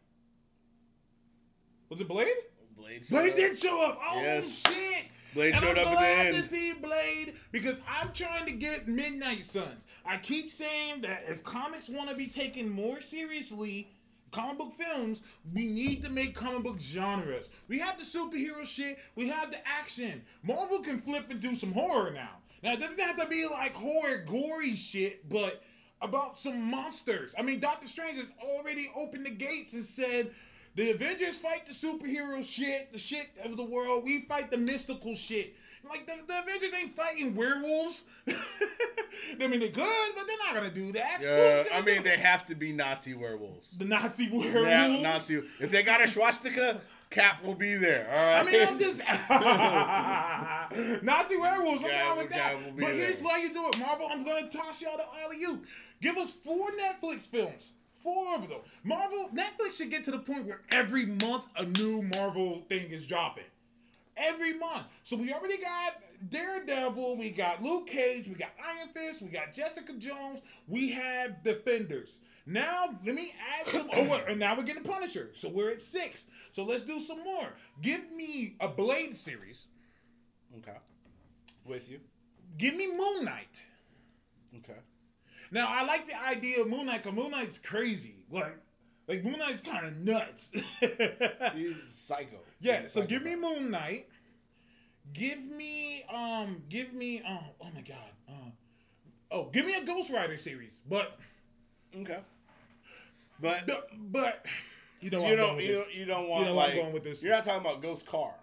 was 1.89 2.01
it? 2.01 2.07
Blade. 2.07 2.27
Blade. 2.75 3.05
Blade 3.09 3.29
up. 3.31 3.35
did 3.35 3.57
show 3.57 3.85
up. 3.85 3.99
Oh 4.01 4.21
Yes. 4.21 4.63
shit! 4.67 5.05
Blade 5.37 5.53
and 5.53 5.63
showed 5.63 5.77
I'm 5.77 5.77
up 5.77 5.85
at 5.85 5.89
the 5.91 5.95
glad 5.97 6.25
end. 6.25 6.35
to 6.37 6.41
see 6.43 6.73
Blade 6.73 7.33
because 7.51 7.79
I'm 7.87 8.11
trying 8.11 8.47
to 8.47 8.53
get 8.53 8.87
Midnight 8.87 9.45
Suns. 9.45 9.85
I 10.03 10.17
keep 10.17 10.49
saying 10.49 11.01
that 11.01 11.19
if 11.27 11.43
comics 11.43 11.89
want 11.89 12.09
to 12.09 12.15
be 12.15 12.25
taken 12.25 12.67
more 12.67 12.99
seriously, 13.01 13.91
comic 14.31 14.57
book 14.57 14.73
films, 14.73 15.21
we 15.53 15.67
need 15.67 16.01
to 16.03 16.09
make 16.09 16.33
comic 16.33 16.63
book 16.63 16.79
genres. 16.79 17.51
We 17.67 17.77
have 17.77 17.99
the 17.99 18.03
superhero 18.03 18.65
shit, 18.65 18.97
we 19.15 19.27
have 19.27 19.51
the 19.51 19.59
action. 19.67 20.23
Marvel 20.41 20.79
can 20.79 20.97
flip 20.97 21.29
and 21.29 21.39
do 21.39 21.53
some 21.55 21.71
horror 21.71 22.09
now. 22.09 22.37
Now 22.63 22.73
it 22.73 22.79
doesn't 22.79 22.99
have 22.99 23.17
to 23.17 23.27
be 23.27 23.45
like 23.45 23.75
horror, 23.75 24.23
gory 24.25 24.73
shit, 24.73 25.29
but 25.29 25.61
about 26.01 26.39
some 26.39 26.71
monsters. 26.71 27.35
I 27.37 27.43
mean, 27.43 27.59
Doctor 27.59 27.85
Strange 27.85 28.17
has 28.17 28.31
already 28.41 28.89
opened 28.95 29.27
the 29.27 29.31
gates 29.31 29.73
and 29.73 29.85
said. 29.85 30.31
The 30.77 30.91
Avengers 30.91 31.37
fight 31.37 31.65
the 31.65 31.73
superhero 31.73 32.43
shit, 32.43 32.91
the 32.91 32.99
shit 32.99 33.29
of 33.43 33.57
the 33.57 33.63
world. 33.63 34.03
We 34.05 34.21
fight 34.21 34.51
the 34.51 34.57
mystical 34.57 35.15
shit. 35.15 35.55
Like 35.89 36.05
the, 36.05 36.13
the 36.27 36.39
Avengers 36.39 36.69
ain't 36.79 36.95
fighting 36.95 37.35
werewolves. 37.35 38.03
I 38.27 39.47
mean, 39.47 39.59
they 39.59 39.69
could, 39.69 40.15
but 40.15 40.27
they're 40.27 40.37
not 40.45 40.53
gonna 40.53 40.69
do 40.69 40.91
that. 40.91 41.17
Yeah, 41.19 41.63
I 41.75 41.81
mean 41.81 42.03
they 42.03 42.17
have 42.17 42.45
to 42.45 42.53
be 42.55 42.73
Nazi 42.73 43.15
werewolves. 43.15 43.75
the 43.75 43.85
Nazi 43.85 44.25
Yeah, 44.25 44.53
werewolves. 44.53 45.01
Nazi. 45.01 45.41
If 45.59 45.71
they 45.71 45.81
got 45.81 46.03
a 46.03 46.07
swastika, 46.07 46.79
Cap 47.09 47.43
will 47.43 47.55
be 47.55 47.73
there. 47.75 48.07
All 48.11 48.15
right. 48.15 48.41
I 48.41 48.43
mean, 48.51 48.67
I'm 48.67 48.77
just 48.77 48.99
Nazi 51.03 51.37
werewolves. 51.37 51.83
I'm 51.85 51.89
down 51.89 52.17
with 52.17 52.29
that. 52.29 52.53
But 52.75 52.93
here's 52.93 53.21
there. 53.21 53.27
why 53.27 53.39
you 53.39 53.51
do 53.51 53.67
it, 53.69 53.79
Marvel. 53.79 54.07
I'm 54.11 54.23
gonna 54.23 54.47
toss 54.49 54.79
y'all 54.83 54.97
to 54.97 55.03
all 55.03 55.31
of 55.31 55.37
you. 55.37 55.63
Give 56.01 56.17
us 56.17 56.31
four 56.31 56.67
Netflix 56.71 57.25
films. 57.27 57.71
Four 58.07 58.35
of 58.35 58.47
them. 58.47 58.59
Marvel, 58.85 59.29
Netflix 59.35 59.73
should 59.73 59.91
get 59.91 60.05
to 60.05 60.11
the 60.11 60.19
point 60.19 60.45
where 60.45 60.61
every 60.71 61.05
month 61.05 61.43
a 61.57 61.65
new 61.65 62.01
Marvel 62.01 62.63
thing 62.69 62.89
is 62.89 63.05
dropping. 63.05 63.43
Every 64.15 64.57
month. 64.57 64.85
So 65.03 65.17
we 65.17 65.33
already 65.33 65.57
got 65.57 65.95
Daredevil, 66.29 67.17
we 67.17 67.31
got 67.31 67.61
Luke 67.61 67.87
Cage, 67.87 68.29
we 68.29 68.35
got 68.35 68.51
Iron 68.65 68.87
Fist, 68.93 69.21
we 69.21 69.27
got 69.27 69.51
Jessica 69.51 69.91
Jones, 69.91 70.41
we 70.69 70.89
have 70.91 71.43
Defenders. 71.43 72.19
Now 72.45 72.97
let 73.05 73.13
me 73.13 73.33
add 73.59 73.67
some. 73.67 73.89
Oh, 73.93 74.21
and 74.25 74.39
now 74.39 74.55
we're 74.55 74.63
getting 74.63 74.83
Punisher. 74.83 75.31
So 75.33 75.49
we're 75.49 75.71
at 75.71 75.81
six. 75.81 76.27
So 76.51 76.63
let's 76.63 76.83
do 76.83 77.01
some 77.01 77.21
more. 77.25 77.49
Give 77.81 78.09
me 78.13 78.55
a 78.61 78.69
Blade 78.69 79.17
series. 79.17 79.67
okay. 80.59 80.77
With 81.65 81.91
you. 81.91 81.99
Give 82.57 82.73
me 82.73 82.87
Moon 82.87 83.25
Knight. 83.25 83.65
Okay. 84.59 84.79
Now 85.51 85.67
I 85.69 85.85
like 85.85 86.07
the 86.07 86.21
idea 86.25 86.61
of 86.61 86.67
Moon 86.69 86.85
Knight 86.85 87.03
because 87.03 87.17
Moon 87.17 87.31
Knight's 87.31 87.57
crazy. 87.57 88.25
Like, 88.29 88.57
like 89.07 89.23
Moon 89.23 89.39
Knight's 89.39 89.61
kind 89.61 89.85
of 89.85 89.97
nuts. 89.97 90.51
He's 91.55 91.77
psycho. 91.89 92.37
yeah. 92.59 92.81
He's 92.81 92.91
So 92.91 93.03
give 93.03 93.23
me. 93.23 93.35
Moon 93.35 93.71
Knight. 93.71 94.07
Give 95.13 95.41
me 95.43 96.03
um. 96.13 96.63
Give 96.69 96.93
me 96.93 97.21
um. 97.21 97.39
Oh 97.61 97.69
my 97.73 97.81
God. 97.81 97.97
Uh, 98.27 98.49
oh, 99.31 99.49
give 99.53 99.65
me 99.65 99.75
a 99.75 99.83
Ghost 99.85 100.11
Rider 100.11 100.37
series. 100.37 100.81
But 100.89 101.17
Okay. 101.95 102.19
But 103.39 103.69
but 104.11 104.45
you 104.99 105.11
where 105.11 105.29
you 105.29 105.35
don't 105.35 105.61
you 105.61 105.73
don't, 105.75 105.93
you 105.93 106.05
don't 106.05 106.29
want 106.29 106.41
where 106.41 106.49
I'm 106.49 106.55
like 106.55 106.75
going 106.75 106.93
with 106.93 107.03
this. 107.03 107.23
you're 107.23 107.33
not 107.33 107.43
talking 107.43 107.61
about 107.61 107.81
Ghost 107.81 108.05
Car, 108.05 108.33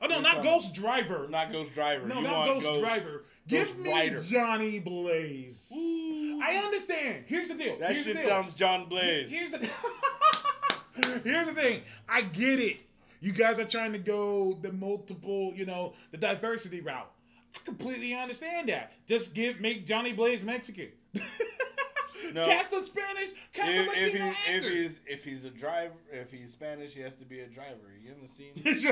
Oh 0.00 0.06
no, 0.06 0.16
you're 0.16 0.22
not 0.22 0.42
Ghost 0.42 0.74
Driver. 0.74 1.28
not 1.28 1.52
Ghost 1.52 1.74
Driver. 1.74 2.06
No, 2.06 2.16
you 2.16 2.22
not 2.22 2.48
want 2.48 2.62
Ghost, 2.62 2.80
Driver. 2.80 3.24
Give 3.46 3.78
me 3.78 3.90
Rider. 3.90 4.18
Johnny 4.18 4.78
Blaze. 4.78 5.72
Ooh. 5.74 6.40
I 6.42 6.56
understand. 6.64 7.24
Here's 7.26 7.48
the 7.48 7.54
deal. 7.54 7.78
That 7.78 7.92
Here's 7.92 8.04
shit 8.04 8.18
sounds 8.20 8.54
John 8.54 8.88
Blaze. 8.88 9.30
Here's 9.30 9.50
the 9.50 9.58
Here's 11.24 11.46
the 11.46 11.54
thing. 11.54 11.82
I 12.08 12.22
get 12.22 12.60
it. 12.60 12.80
You 13.20 13.32
guys 13.32 13.58
are 13.58 13.64
trying 13.64 13.92
to 13.92 13.98
go 13.98 14.52
the 14.52 14.72
multiple, 14.72 15.52
you 15.54 15.64
know, 15.64 15.94
the 16.10 16.16
diversity 16.16 16.80
route. 16.80 17.10
I 17.54 17.58
completely 17.64 18.14
understand 18.14 18.68
that. 18.68 18.92
Just 19.06 19.34
give 19.34 19.60
make 19.60 19.86
Johnny 19.86 20.12
Blaze 20.12 20.42
Mexican. 20.42 20.88
No. 22.34 22.44
Cast 22.46 22.72
a 22.72 22.82
Spanish, 22.82 23.30
cast 23.52 23.68
a 23.68 23.80
if, 23.82 23.88
if, 23.88 24.12
Latino 24.12 24.24
he, 24.24 24.52
if 24.52 24.64
he's 24.64 25.00
if 25.06 25.24
he's 25.24 25.44
a 25.44 25.50
driver, 25.50 25.94
if 26.10 26.30
he's 26.30 26.52
Spanish, 26.52 26.94
he 26.94 27.00
has 27.00 27.14
to 27.16 27.24
be 27.24 27.40
a 27.40 27.46
driver. 27.46 27.92
You 28.02 28.10
haven't 28.10 28.28
seen 28.28 28.52
he 28.54 28.62
does 28.62 28.82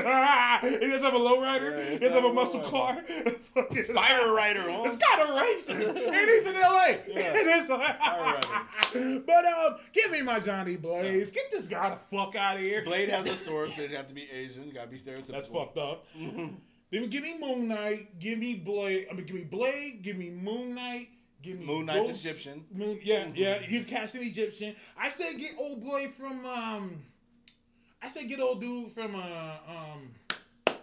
have 1.03 1.13
a 1.13 1.19
lowrider. 1.19 1.77
Yeah, 1.77 1.89
he 1.91 1.97
does 1.99 2.13
have 2.13 2.25
a 2.25 2.31
a 2.31 2.33
muscle 2.33 2.61
car. 2.61 2.95
Fucking- 3.53 3.83
Fire 3.85 4.33
Rider, 4.33 4.61
huh? 4.61 4.83
It's 4.85 4.97
kind 4.97 5.21
of 5.21 5.35
racist. 5.35 6.07
and 6.07 6.29
he's 6.29 6.47
in 6.47 6.53
LA. 6.53 6.85
Yeah. 7.07 7.33
It 7.35 7.47
is. 7.47 7.67
Fire 7.67 9.21
but 9.25 9.45
um, 9.45 9.77
give 9.93 10.11
me 10.11 10.21
my 10.21 10.39
Johnny 10.39 10.75
Blaze. 10.77 11.31
Get 11.31 11.51
this 11.51 11.67
guy 11.67 11.89
the 11.91 12.15
fuck 12.15 12.35
out 12.35 12.55
of 12.55 12.61
here. 12.61 12.83
Blade 12.83 13.09
has 13.09 13.29
a 13.29 13.37
sword, 13.37 13.69
so 13.71 13.83
it'd 13.83 13.95
have 13.95 14.07
to 14.07 14.13
be 14.13 14.29
Asian. 14.31 14.69
Gotta 14.71 14.89
be 14.89 14.97
stereotypical. 14.97 15.27
That's 15.27 15.47
fucked 15.47 15.77
up. 15.77 16.05
Then 16.91 17.09
give 17.09 17.23
me 17.23 17.39
Moon 17.39 17.69
Knight. 17.69 18.19
Give 18.19 18.37
me 18.37 18.55
Blade. 18.55 19.07
I 19.09 19.13
mean, 19.13 19.25
give 19.25 19.35
me 19.35 19.45
Blade. 19.45 20.01
Give 20.01 20.17
me 20.17 20.29
Moon 20.29 20.75
Knight. 20.75 21.09
Give 21.41 21.59
me 21.59 21.65
Moon 21.65 21.85
Knight's 21.87 22.09
Ghost- 22.09 22.25
Egyptian. 22.25 22.65
Moon, 22.71 22.99
yeah, 23.03 23.27
yeah. 23.33 23.59
You 23.67 23.83
cast 23.83 24.15
an 24.15 24.21
Egyptian. 24.23 24.75
I 24.97 25.09
said 25.09 25.37
get 25.39 25.51
old 25.57 25.83
boy 25.83 26.09
from 26.09 26.45
um. 26.45 27.01
I 28.01 28.07
said 28.09 28.27
get 28.27 28.39
old 28.39 28.61
dude 28.61 28.91
from 28.91 29.15
uh 29.15 29.57
um. 29.67 30.75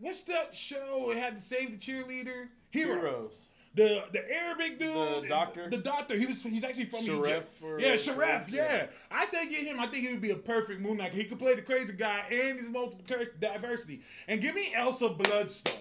What's 0.00 0.22
that 0.22 0.54
show? 0.54 1.10
It 1.10 1.18
had 1.18 1.36
to 1.36 1.42
save 1.42 1.72
the 1.72 1.76
cheerleader. 1.76 2.48
Hero. 2.70 2.94
Heroes. 3.00 3.48
The 3.74 4.04
the 4.12 4.22
Arabic 4.32 4.78
dude, 4.80 5.24
The 5.24 5.28
doctor? 5.28 5.70
the 5.70 5.76
doctor. 5.78 6.16
He 6.16 6.26
was 6.26 6.42
he's 6.42 6.64
actually 6.64 6.86
from 6.86 7.00
Sharef 7.00 7.26
Egypt. 7.28 7.80
yeah, 7.80 7.94
Sharef, 7.94 8.16
Sharef. 8.16 8.50
Yeah. 8.52 8.74
yeah. 8.74 8.86
I 9.10 9.24
say 9.26 9.48
get 9.48 9.64
him. 9.64 9.78
I 9.78 9.86
think 9.86 10.06
he 10.06 10.12
would 10.12 10.22
be 10.22 10.30
a 10.30 10.36
perfect 10.36 10.80
Moon 10.80 10.96
Knight. 10.96 11.14
He 11.14 11.24
could 11.24 11.38
play 11.38 11.54
the 11.54 11.62
crazy 11.62 11.92
guy 11.92 12.24
and 12.30 12.58
his 12.58 12.68
multiple 12.68 13.04
diversity. 13.38 14.00
And 14.26 14.40
give 14.40 14.54
me 14.54 14.72
Elsa 14.74 15.10
Bloodstone. 15.10 15.74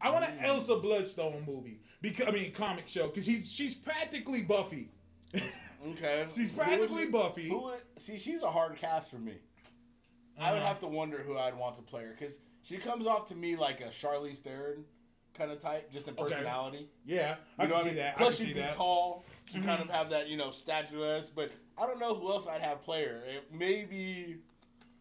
I 0.00 0.10
want 0.10 0.24
an 0.24 0.38
Elsa 0.40 0.76
Bloodstone 0.76 1.44
movie 1.46 1.80
because 2.02 2.26
I 2.28 2.30
mean 2.30 2.52
comic 2.52 2.86
show 2.88 3.06
because 3.08 3.24
he's 3.26 3.50
she's 3.50 3.74
practically 3.74 4.42
Buffy. 4.42 4.90
Okay. 5.88 6.26
She's 6.34 6.50
Who 6.50 6.56
practically 6.56 7.02
you- 7.02 7.10
Buffy. 7.12 7.48
Who 7.48 7.62
would, 7.64 7.80
see, 7.96 8.18
she's 8.18 8.42
a 8.42 8.50
hard 8.50 8.76
cast 8.76 9.08
for 9.08 9.18
me. 9.18 9.34
I 10.38 10.50
would 10.50 10.58
Uh-huh. 10.58 10.66
have 10.68 10.80
to 10.80 10.86
wonder 10.88 11.18
who 11.18 11.38
I'd 11.38 11.56
want 11.56 11.76
to 11.76 11.82
play 11.82 12.02
her 12.02 12.10
because 12.18 12.40
she 12.62 12.78
comes 12.78 13.06
off 13.06 13.28
to 13.28 13.36
me 13.36 13.54
like 13.54 13.80
a 13.82 13.88
Charlize 13.90 14.38
Theron 14.38 14.84
kind 15.34 15.52
of 15.52 15.60
type, 15.60 15.92
just 15.92 16.08
in 16.08 16.14
Okay. 16.14 16.24
personality. 16.34 16.88
Yeah, 17.04 17.36
I 17.58 17.64
You 17.64 17.68
know 17.68 17.74
what 17.76 17.84
I 17.84 17.86
mean? 17.88 17.96
that. 17.96 18.14
I 18.14 18.18
Plus, 18.18 18.36
can 18.38 18.46
she'd 18.46 18.54
be 18.54 18.60
that. 18.60 18.74
tall. 18.74 19.22
She 19.44 19.60
kind 19.60 19.78
Mm-hmm. 19.80 19.82
of 19.90 19.94
have 19.94 20.10
that, 20.10 20.28
you 20.28 20.36
know, 20.38 20.50
statuesque. 20.50 21.30
But 21.36 21.52
I 21.78 21.86
don't 21.86 22.00
know 22.00 22.14
who 22.14 22.30
else 22.30 22.48
I'd 22.48 22.62
have 22.62 22.80
play 22.82 23.04
her. 23.04 23.22
Maybe, 23.52 24.38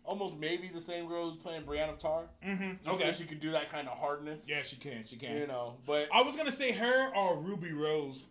almost 0.06 0.38
maybe 0.38 0.68
the 0.68 0.80
same 0.82 1.08
girl 1.08 1.30
who's 1.30 1.38
playing 1.38 1.64
Brienne 1.64 1.90
of 1.90 1.98
Tarth. 2.00 2.28
hmm 2.44 2.72
Just 2.84 2.88
Okay. 2.96 3.04
'cause 3.06 3.18
she 3.18 3.26
could 3.26 3.40
do 3.40 3.52
that 3.52 3.70
kind 3.72 3.88
of 3.88 3.98
hardness. 3.98 4.44
Yeah, 4.48 4.62
she 4.62 4.76
can. 4.78 5.04
She 5.04 5.16
can. 5.18 5.38
You 5.38 5.48
know, 5.48 5.78
but 5.86 6.08
I 6.14 6.22
was 6.22 6.36
gonna 6.36 6.52
say 6.52 6.72
her 6.72 7.14
or 7.16 7.38
Ruby 7.38 7.74
Rose. 7.74 8.26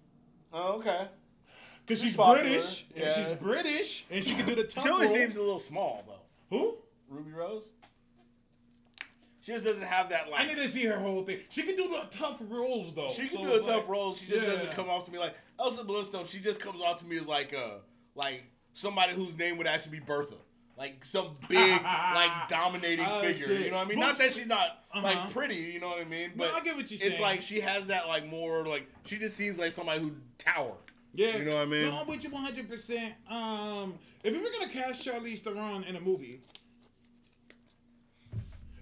oh, 0.52 0.74
okay. 0.78 1.08
Cause 1.86 2.00
she's, 2.00 2.16
popular, 2.16 2.40
British, 2.48 2.86
and 2.96 3.12
she's 3.14 3.32
British, 3.38 4.04
and 4.10 4.24
she 4.24 4.34
can 4.34 4.46
do 4.46 4.54
the 4.54 4.64
tough 4.64 4.84
She 4.84 4.88
only 4.90 5.06
role. 5.06 5.14
seems 5.14 5.36
a 5.36 5.40
little 5.42 5.58
small 5.58 6.02
though. 6.06 6.56
Who? 6.56 6.78
Ruby 7.08 7.32
Rose. 7.32 7.70
She 9.42 9.52
just 9.52 9.64
doesn't 9.64 9.82
have 9.86 10.08
that 10.08 10.30
like. 10.30 10.40
I 10.40 10.46
need 10.46 10.56
to 10.56 10.68
see 10.68 10.86
her 10.86 10.98
whole 10.98 11.22
thing. 11.22 11.40
She 11.50 11.62
can 11.64 11.76
do 11.76 11.88
the 11.88 12.06
tough 12.10 12.38
roles 12.48 12.94
though. 12.94 13.10
She 13.10 13.28
can 13.28 13.44
So 13.44 13.44
do 13.44 13.50
the 13.50 13.66
tough 13.66 13.80
like- 13.80 13.88
role. 13.88 14.14
She 14.14 14.26
just 14.26 14.40
Yeah. 14.42 14.52
doesn't 14.54 14.72
come 14.72 14.88
off 14.88 15.04
to 15.04 15.10
me 15.12 15.18
like 15.18 15.34
Elsa 15.60 15.84
Bloodstone. 15.84 16.24
She 16.24 16.38
just 16.40 16.60
comes 16.60 16.80
off 16.80 17.00
to 17.00 17.04
me 17.04 17.18
as 17.18 17.28
like 17.28 17.52
a 17.52 17.80
like 18.14 18.44
somebody 18.72 19.12
whose 19.12 19.36
name 19.36 19.58
would 19.58 19.66
actually 19.66 19.98
be 19.98 20.04
Bertha, 20.04 20.36
like 20.76 21.04
some 21.04 21.28
big 21.48 21.82
like 21.82 22.30
dominating 22.48 23.06
Oh, 23.08 23.20
figure. 23.20 23.46
shit. 23.46 23.60
You 23.66 23.70
know 23.70 23.76
what 23.78 23.86
I 23.86 23.88
mean? 23.90 23.98
Well, 23.98 24.08
Not 24.08 24.18
that 24.18 24.32
she's 24.32 24.46
not 24.46 24.84
Uh-huh. 24.92 25.02
like 25.02 25.32
pretty. 25.32 25.56
You 25.56 25.80
know 25.80 25.88
what 25.90 26.00
I 26.00 26.08
mean? 26.08 26.30
No, 26.34 26.44
But 26.46 26.54
I 26.54 26.60
get 26.64 26.76
what 26.76 26.90
you're 26.90 26.96
It's 27.00 27.02
saying. 27.02 27.22
like 27.22 27.42
she 27.42 27.60
has 27.60 27.86
that 27.88 28.08
like 28.08 28.26
more 28.26 28.66
like 28.66 28.86
she 29.04 29.16
just 29.18 29.36
seems 29.36 29.58
like 29.58 29.70
somebody 29.70 30.00
who 30.00 30.12
tower. 30.38 30.74
Yeah, 31.14 31.36
You 31.36 31.44
know 31.44 31.56
what 31.56 31.62
I 31.62 31.70
mean? 31.70 31.84
No, 31.90 31.98
I'm 32.00 32.06
with 32.08 32.24
you 32.24 32.30
100. 32.30 32.68
percent 32.68 33.14
Um, 33.30 33.94
if 34.24 34.32
we 34.34 34.40
were 34.42 34.50
gonna 34.50 34.68
cast 34.72 35.06
Charlize 35.06 35.38
Theron 35.40 35.84
in 35.84 35.94
a 35.96 36.00
movie, 36.00 36.40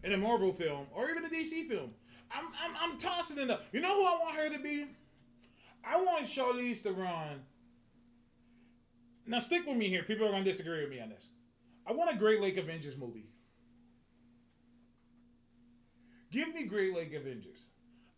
in 0.03 0.13
a 0.13 0.17
Marvel 0.17 0.53
film, 0.53 0.87
or 0.95 1.11
even 1.11 1.25
a 1.25 1.29
DC 1.29 1.69
film, 1.69 1.91
I'm 2.31 2.47
I'm, 2.63 2.77
I'm 2.93 2.99
tossing 2.99 3.39
it 3.39 3.51
up. 3.51 3.65
You 3.73 3.81
know 3.83 3.95
who 3.95 4.07
I 4.07 4.19
want 4.21 4.37
her 4.37 4.49
to 4.51 4.59
be? 4.63 4.87
I 5.85 6.01
want 6.01 6.25
Charlize 6.25 6.79
Theron. 6.79 7.41
Now 9.27 9.39
stick 9.39 9.67
with 9.67 9.77
me 9.77 9.89
here. 9.89 10.03
People 10.03 10.27
are 10.27 10.31
gonna 10.31 10.43
disagree 10.45 10.81
with 10.81 10.91
me 10.91 11.01
on 11.01 11.11
this. 11.11 11.27
I 11.87 11.93
want 11.93 12.13
a 12.15 12.17
Great 12.17 12.41
Lake 12.41 12.57
Avengers 12.57 12.97
movie. 12.97 13.27
Give 16.31 16.55
me 16.55 16.65
Great 16.65 16.95
Lake 16.95 17.13
Avengers. 17.15 17.71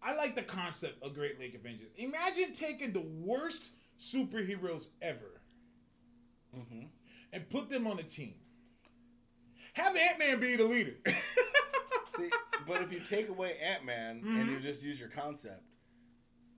I 0.02 0.14
like 0.14 0.34
the 0.34 0.42
concept 0.42 1.02
of 1.02 1.14
Great 1.14 1.40
Lake 1.40 1.54
Avengers. 1.54 1.88
Imagine 1.96 2.52
taking 2.52 2.92
the 2.92 3.06
worst 3.24 3.70
superheroes 3.98 4.88
ever 5.02 5.40
Mm-hmm. 6.56 6.84
and 7.32 7.50
put 7.50 7.68
them 7.68 7.88
on 7.88 7.98
a 7.98 8.02
team. 8.04 8.34
Have 9.72 9.96
Ant 9.96 10.20
Man 10.20 10.38
be 10.38 10.54
the 10.54 10.62
leader. 10.64 10.94
See, 12.16 12.30
but 12.64 12.80
if 12.80 12.92
you 12.92 13.00
take 13.00 13.28
away 13.28 13.56
Ant 13.60 13.84
Man 13.84 14.18
Mm-hmm. 14.20 14.40
and 14.40 14.50
you 14.52 14.60
just 14.60 14.84
use 14.84 15.00
your 15.00 15.08
concept, 15.08 15.64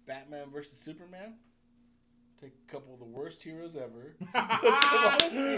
Batman 0.07 0.51
versus 0.53 0.79
Superman, 0.79 1.37
take 2.41 2.53
a 2.68 2.72
couple 2.72 2.93
of 2.95 2.99
the 3.01 3.07
worst 3.07 3.43
heroes 3.43 3.76
ever, 3.76 4.14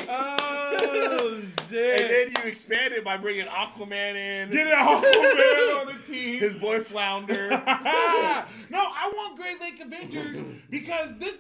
oh 0.09 1.41
shit! 1.69 2.01
and 2.01 2.11
then 2.11 2.45
you 2.45 2.49
expand 2.51 2.93
it 2.95 3.05
by 3.05 3.17
bringing 3.17 3.47
Aquaman 3.47 4.15
in, 4.15 4.51
Get 4.51 4.67
it 4.69 4.75
all 4.79 5.01
man 5.01 5.81
on 5.81 5.87
the 5.87 5.99
team. 6.07 6.41
his 6.41 6.55
boy 6.57 6.81
Flounder. 6.81 7.49
no, 7.51 7.57
I 7.61 9.11
want 9.15 9.37
Great 9.39 9.61
Lake 9.61 9.81
Avengers 9.81 10.41
because 10.71 11.17
this. 11.19 11.37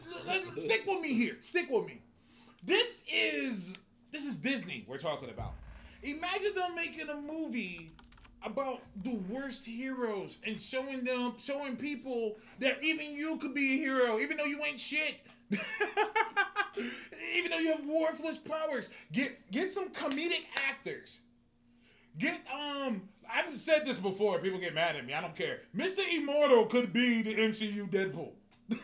Stick 0.56 0.84
with 0.86 1.00
me 1.00 1.14
here. 1.14 1.36
Stick 1.40 1.70
with 1.70 1.86
me. 1.86 2.00
This 2.64 3.04
is 3.12 3.76
this 4.10 4.24
is 4.24 4.36
Disney 4.36 4.84
we're 4.86 4.98
talking 4.98 5.30
about. 5.30 5.52
Imagine 6.02 6.54
them 6.54 6.74
making 6.76 7.08
a 7.08 7.16
movie 7.20 7.90
about 8.44 8.80
the 9.02 9.14
worst 9.28 9.64
heroes 9.64 10.38
and 10.46 10.58
showing 10.60 11.04
them, 11.04 11.34
showing 11.40 11.76
people 11.76 12.36
that 12.60 12.82
even 12.82 13.12
you 13.16 13.36
could 13.38 13.54
be 13.54 13.74
a 13.74 13.76
hero, 13.78 14.18
even 14.18 14.36
though 14.36 14.44
you 14.44 14.62
ain't 14.64 14.78
shit. 14.78 15.20
even 17.34 17.50
though 17.50 17.58
you 17.58 17.72
have 17.72 17.84
worthless 17.86 18.38
powers, 18.38 18.88
get 19.12 19.50
get 19.50 19.72
some 19.72 19.90
comedic 19.90 20.44
actors. 20.68 21.20
Get 22.18 22.40
um 22.52 23.08
I've 23.30 23.58
said 23.58 23.86
this 23.86 23.98
before, 23.98 24.38
people 24.40 24.58
get 24.58 24.74
mad 24.74 24.96
at 24.96 25.04
me. 25.06 25.12
I 25.12 25.20
don't 25.20 25.36
care. 25.36 25.60
Mr. 25.76 26.00
Immortal 26.10 26.66
could 26.66 26.92
be 26.92 27.22
the 27.22 27.34
MCU 27.34 27.88
Deadpool. 27.90 28.32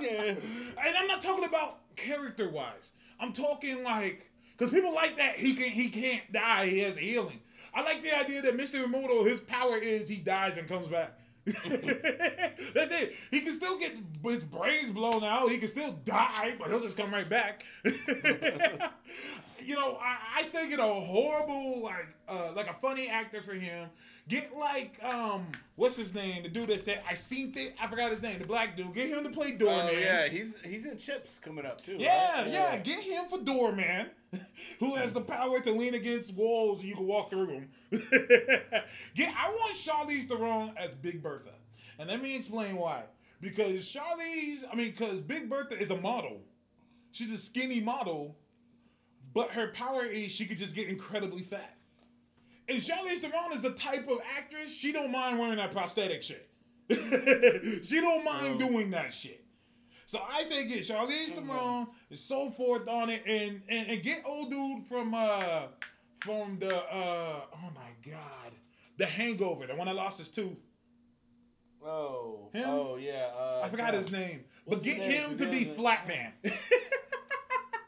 yeah. 0.00 0.34
And 0.82 0.96
I'm 0.96 1.06
not 1.06 1.20
talking 1.20 1.44
about 1.44 1.78
character 1.96 2.48
wise. 2.48 2.92
I'm 3.18 3.32
talking 3.32 3.84
like 3.84 4.30
because 4.56 4.72
people 4.72 4.94
like 4.94 5.16
that 5.16 5.36
he 5.36 5.54
can 5.54 5.70
he 5.70 5.88
can't 5.88 6.32
die, 6.32 6.66
he 6.66 6.80
has 6.80 6.96
healing. 6.96 7.40
I 7.72 7.82
like 7.82 8.02
the 8.02 8.18
idea 8.18 8.42
that 8.42 8.56
Mr. 8.56 8.82
Immortal, 8.84 9.24
his 9.24 9.40
power 9.40 9.76
is 9.76 10.08
he 10.08 10.16
dies 10.16 10.58
and 10.58 10.68
comes 10.68 10.88
back. 10.88 11.18
That's 11.46 12.90
it. 12.90 13.12
He 13.30 13.40
can 13.40 13.54
still 13.54 13.78
get 13.78 13.94
his 14.24 14.44
brains 14.44 14.90
blown 14.90 15.24
out. 15.24 15.50
He 15.50 15.58
can 15.58 15.68
still 15.68 15.92
die, 16.04 16.54
but 16.58 16.68
he'll 16.68 16.80
just 16.80 16.96
come 16.96 17.12
right 17.12 17.28
back. 17.28 17.64
you 17.84 19.74
know, 19.74 19.98
I, 20.00 20.18
I 20.36 20.42
say 20.42 20.68
get 20.68 20.78
a 20.78 20.82
horrible, 20.82 21.82
like, 21.82 22.14
uh, 22.28 22.52
like 22.54 22.68
a 22.68 22.74
funny 22.74 23.08
actor 23.08 23.42
for 23.42 23.54
him. 23.54 23.88
Get 24.28 24.56
like, 24.56 25.02
um, 25.02 25.46
what's 25.76 25.96
his 25.96 26.14
name? 26.14 26.44
The 26.44 26.50
dude 26.50 26.68
that 26.68 26.80
said 26.80 27.02
I 27.08 27.14
seen 27.14 27.52
it. 27.56 27.74
I 27.80 27.88
forgot 27.88 28.12
his 28.12 28.22
name. 28.22 28.38
The 28.38 28.46
black 28.46 28.76
dude. 28.76 28.94
Get 28.94 29.08
him 29.08 29.24
to 29.24 29.30
play 29.30 29.56
Doorman. 29.56 29.88
Oh 29.90 29.98
yeah, 29.98 30.28
he's 30.28 30.60
he's 30.60 30.86
in 30.86 30.98
Chips 30.98 31.38
coming 31.38 31.66
up 31.66 31.80
too. 31.80 31.96
Yeah, 31.98 32.42
right? 32.42 32.52
yeah, 32.52 32.76
Get 32.76 33.02
him 33.02 33.24
for 33.28 33.40
Doorman, 33.40 34.06
who 34.78 34.94
has 34.94 35.12
the 35.12 35.20
power 35.20 35.60
to 35.60 35.72
lean 35.72 35.94
against 35.94 36.34
walls 36.34 36.80
and 36.80 36.88
you 36.88 36.94
can 36.94 37.06
walk 37.06 37.30
through 37.30 37.46
them. 37.46 37.68
Get, 39.14 39.34
I 39.36 39.50
want 39.50 39.74
Charlize 39.74 40.28
Theron 40.28 40.72
as 40.76 40.94
Big 40.94 41.22
Bertha, 41.22 41.52
and 41.98 42.08
let 42.08 42.22
me 42.22 42.36
explain 42.36 42.76
why. 42.76 43.04
Because 43.40 43.82
Charlize, 43.84 44.64
I 44.70 44.76
mean, 44.76 44.90
because 44.90 45.20
Big 45.20 45.48
Bertha 45.48 45.80
is 45.80 45.90
a 45.90 45.96
model. 45.96 46.42
She's 47.12 47.32
a 47.32 47.38
skinny 47.38 47.80
model, 47.80 48.36
but 49.34 49.50
her 49.50 49.68
power 49.68 50.04
is 50.04 50.30
she 50.30 50.46
could 50.46 50.58
just 50.58 50.74
get 50.74 50.88
incredibly 50.88 51.42
fat. 51.42 51.76
And 52.68 52.78
Charlize 52.78 53.18
Theron 53.18 53.52
is 53.52 53.62
the 53.62 53.72
type 53.72 54.08
of 54.08 54.18
actress 54.36 54.72
she 54.72 54.92
don't 54.92 55.10
mind 55.10 55.38
wearing 55.38 55.56
that 55.56 55.72
prosthetic 55.72 56.22
shit. 56.22 56.48
she 56.90 58.00
don't 58.00 58.24
mind 58.24 58.58
doing 58.60 58.90
that 58.90 59.12
shit. 59.12 59.39
So 60.10 60.18
I 60.28 60.42
say 60.42 60.66
get 60.66 60.80
Charlize 60.80 61.28
Theron, 61.36 61.86
and 62.08 62.18
so 62.18 62.50
forth 62.50 62.88
on 62.88 63.10
it, 63.10 63.22
and, 63.28 63.62
and 63.68 63.90
and 63.90 64.02
get 64.02 64.24
old 64.26 64.50
dude 64.50 64.84
from 64.88 65.14
uh 65.14 65.68
from 66.18 66.58
the 66.58 66.76
uh 66.76 67.40
oh 67.54 67.70
my 67.76 68.10
god, 68.10 68.50
the 68.98 69.06
Hangover, 69.06 69.68
the 69.68 69.76
one 69.76 69.86
that 69.86 69.94
lost 69.94 70.18
his 70.18 70.28
tooth. 70.28 70.58
Oh, 71.80 72.48
Him? 72.52 72.64
oh 72.68 72.96
yeah. 72.96 73.28
Uh, 73.38 73.60
I 73.62 73.68
forgot 73.68 73.94
his 73.94 74.10
name, 74.10 74.40
but 74.66 74.82
get 74.82 74.98
name? 74.98 75.12
him 75.12 75.30
His 75.30 75.38
to 75.38 75.44
name 75.44 75.52
be 75.52 75.70
is- 75.70 75.78
Flatman. 75.78 76.32
Yeah, 76.42 76.52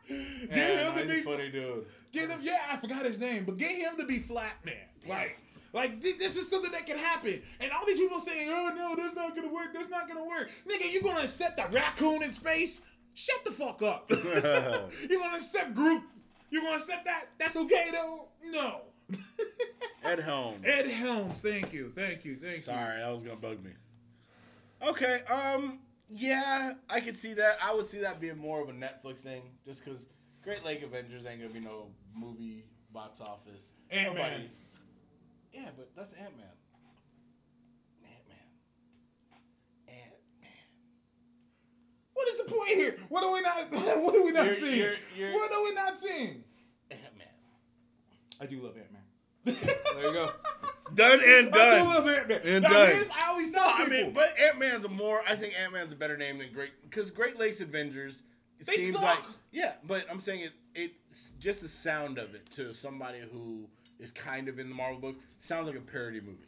get 0.49 0.79
him 0.79 0.95
no, 0.95 1.03
to 1.03 1.09
be 1.09 1.21
funny 1.23 1.51
dude. 1.51 1.87
Get 2.13 2.31
him, 2.31 2.39
yeah, 2.41 2.59
I 2.71 2.77
forgot 2.77 3.05
his 3.05 3.19
name, 3.19 3.45
but 3.47 3.57
get 3.57 3.73
him 3.73 3.97
to 3.99 4.07
be 4.07 4.21
Flatman. 4.21 4.87
Like, 5.09 5.39
like 5.73 6.01
thi- 6.03 6.13
this 6.19 6.37
is 6.37 6.49
something 6.49 6.73
that 6.73 6.87
can 6.87 6.99
happen. 6.99 7.41
And 7.61 7.73
all 7.73 7.85
these 7.87 7.99
people 7.99 8.21
saying, 8.21 8.49
"Oh 8.51 8.71
no, 8.77 8.95
that's 8.97 9.15
not 9.15 9.35
gonna 9.35 9.53
work. 9.53 9.73
That's 9.73 9.89
not 9.89 10.09
gonna 10.09 10.25
work." 10.25 10.51
Nigga, 10.67 10.91
you 10.93 11.03
gonna 11.03 11.21
accept 11.21 11.57
the 11.57 11.65
raccoon 11.75 12.23
in 12.23 12.33
space? 12.33 12.83
Shut 13.15 13.45
the 13.45 13.51
fuck 13.51 13.83
up. 13.83 14.07
you 14.11 15.19
gonna 15.21 15.37
accept 15.37 15.75
group? 15.75 16.03
You 16.51 16.63
gonna 16.63 16.77
accept 16.77 17.05
that? 17.07 17.27
That's 17.39 17.57
okay 17.57 17.89
though. 17.93 18.29
No. 18.51 18.83
Ed 20.05 20.21
Helms. 20.21 20.61
Ed 20.65 20.87
Helms, 20.87 21.39
thank 21.41 21.73
you, 21.73 21.93
thank 21.95 22.25
you, 22.25 22.37
thank 22.37 22.59
you. 22.59 22.63
Sorry, 22.65 22.99
that 22.99 23.09
was 23.13 23.23
gonna 23.23 23.37
bug 23.37 23.63
me. 23.65 23.71
Okay, 24.87 25.21
um, 25.31 25.79
yeah, 26.11 26.75
I 26.91 27.01
could 27.01 27.17
see 27.17 27.35
that. 27.35 27.59
I 27.63 27.75
would 27.75 27.87
see 27.87 28.01
that 28.01 28.21
being 28.21 28.39
more 28.39 28.61
of 28.61 28.69
a 28.69 28.73
Netflix 28.73 29.19
thing, 29.19 29.43
just 29.65 29.85
because 29.85 30.09
Great 30.43 30.65
Lake 30.65 30.83
Avengers 30.83 31.25
ain't 31.27 31.41
gonna 31.41 31.53
be 31.53 31.61
no 31.61 31.89
movie 32.15 32.65
box 32.93 33.21
office. 33.21 33.73
Ant-Man. 33.91 34.17
Nobody- 34.31 34.51
Yeah, 35.53 35.69
but 35.77 35.95
that's 35.95 36.13
Ant 36.15 36.37
Man. 36.37 36.47
Ant 38.05 38.29
Man. 38.29 38.39
Ant 39.89 40.15
Man. 40.41 40.51
What 42.15 42.29
is 42.29 42.39
the 42.39 42.45
point 42.45 42.69
here? 42.71 42.97
What 43.09 43.23
are 43.25 43.33
we 43.33 43.41
not? 43.41 43.71
What 44.03 44.15
are 44.17 44.23
we 44.25 44.33
not 44.33 44.45
You're- 44.47 44.57
seeing? 44.61 44.79
you're- 44.79 44.97
you're- 45.17 45.35
what 45.35 45.53
are 45.53 45.63
we 45.63 45.75
not 45.75 45.99
seeing? 45.99 46.45
Ant 46.91 47.19
Man. 47.19 47.29
I 48.41 48.47
do 48.47 48.61
love 48.61 48.77
Ant 48.77 48.93
Man. 48.93 49.03
There 49.45 50.07
you 50.07 50.13
go. 50.13 50.31
done 50.95 51.21
and 51.25 51.53
done. 51.53 51.61
I 51.61 51.79
do 51.79 51.85
done. 51.85 51.87
love 51.87 52.09
Ant 52.09 52.29
Man. 52.29 52.41
And 52.45 52.63
Now, 52.63 52.71
done. 52.71 52.87
here's- 52.89 53.09
I 53.11 53.29
always 53.29 53.53
tell 53.53 53.65
No, 53.79 53.85
I 53.85 53.89
mean, 53.89 54.13
but 54.13 54.39
Ant 54.39 54.59
Man's 54.59 54.85
a 54.85 54.89
more. 54.89 55.23
I 55.29 55.37
think 55.37 55.55
Ant 55.59 55.73
Man's 55.73 55.93
a 55.93 55.97
better 55.97 56.17
name 56.17 56.39
than 56.39 56.53
Great 56.53 56.71
because 56.83 57.11
Great 57.11 57.39
Lakes 57.39 57.61
Avengers. 57.61 58.23
It 58.59 58.67
They 58.67 58.77
seems 58.77 58.95
suck. 58.95 59.03
like 59.03 59.25
yeah, 59.51 59.73
but 59.85 60.07
I'm 60.11 60.21
saying 60.21 60.41
it. 60.43 60.53
It's 60.75 61.33
just 61.39 61.61
the 61.61 61.69
sound 61.69 62.17
of 62.19 62.35
it 62.35 62.49
to 62.53 62.73
somebody 62.73 63.19
who 63.33 63.69
is 64.03 64.11
kind 64.11 64.49
of 64.49 64.59
in 64.59 64.69
the 64.69 64.75
Marvel 64.75 65.01
books 65.01 65.19
sounds 65.39 65.67
like 65.67 65.77
a 65.77 65.81
parody 65.81 66.21
movie. 66.21 66.47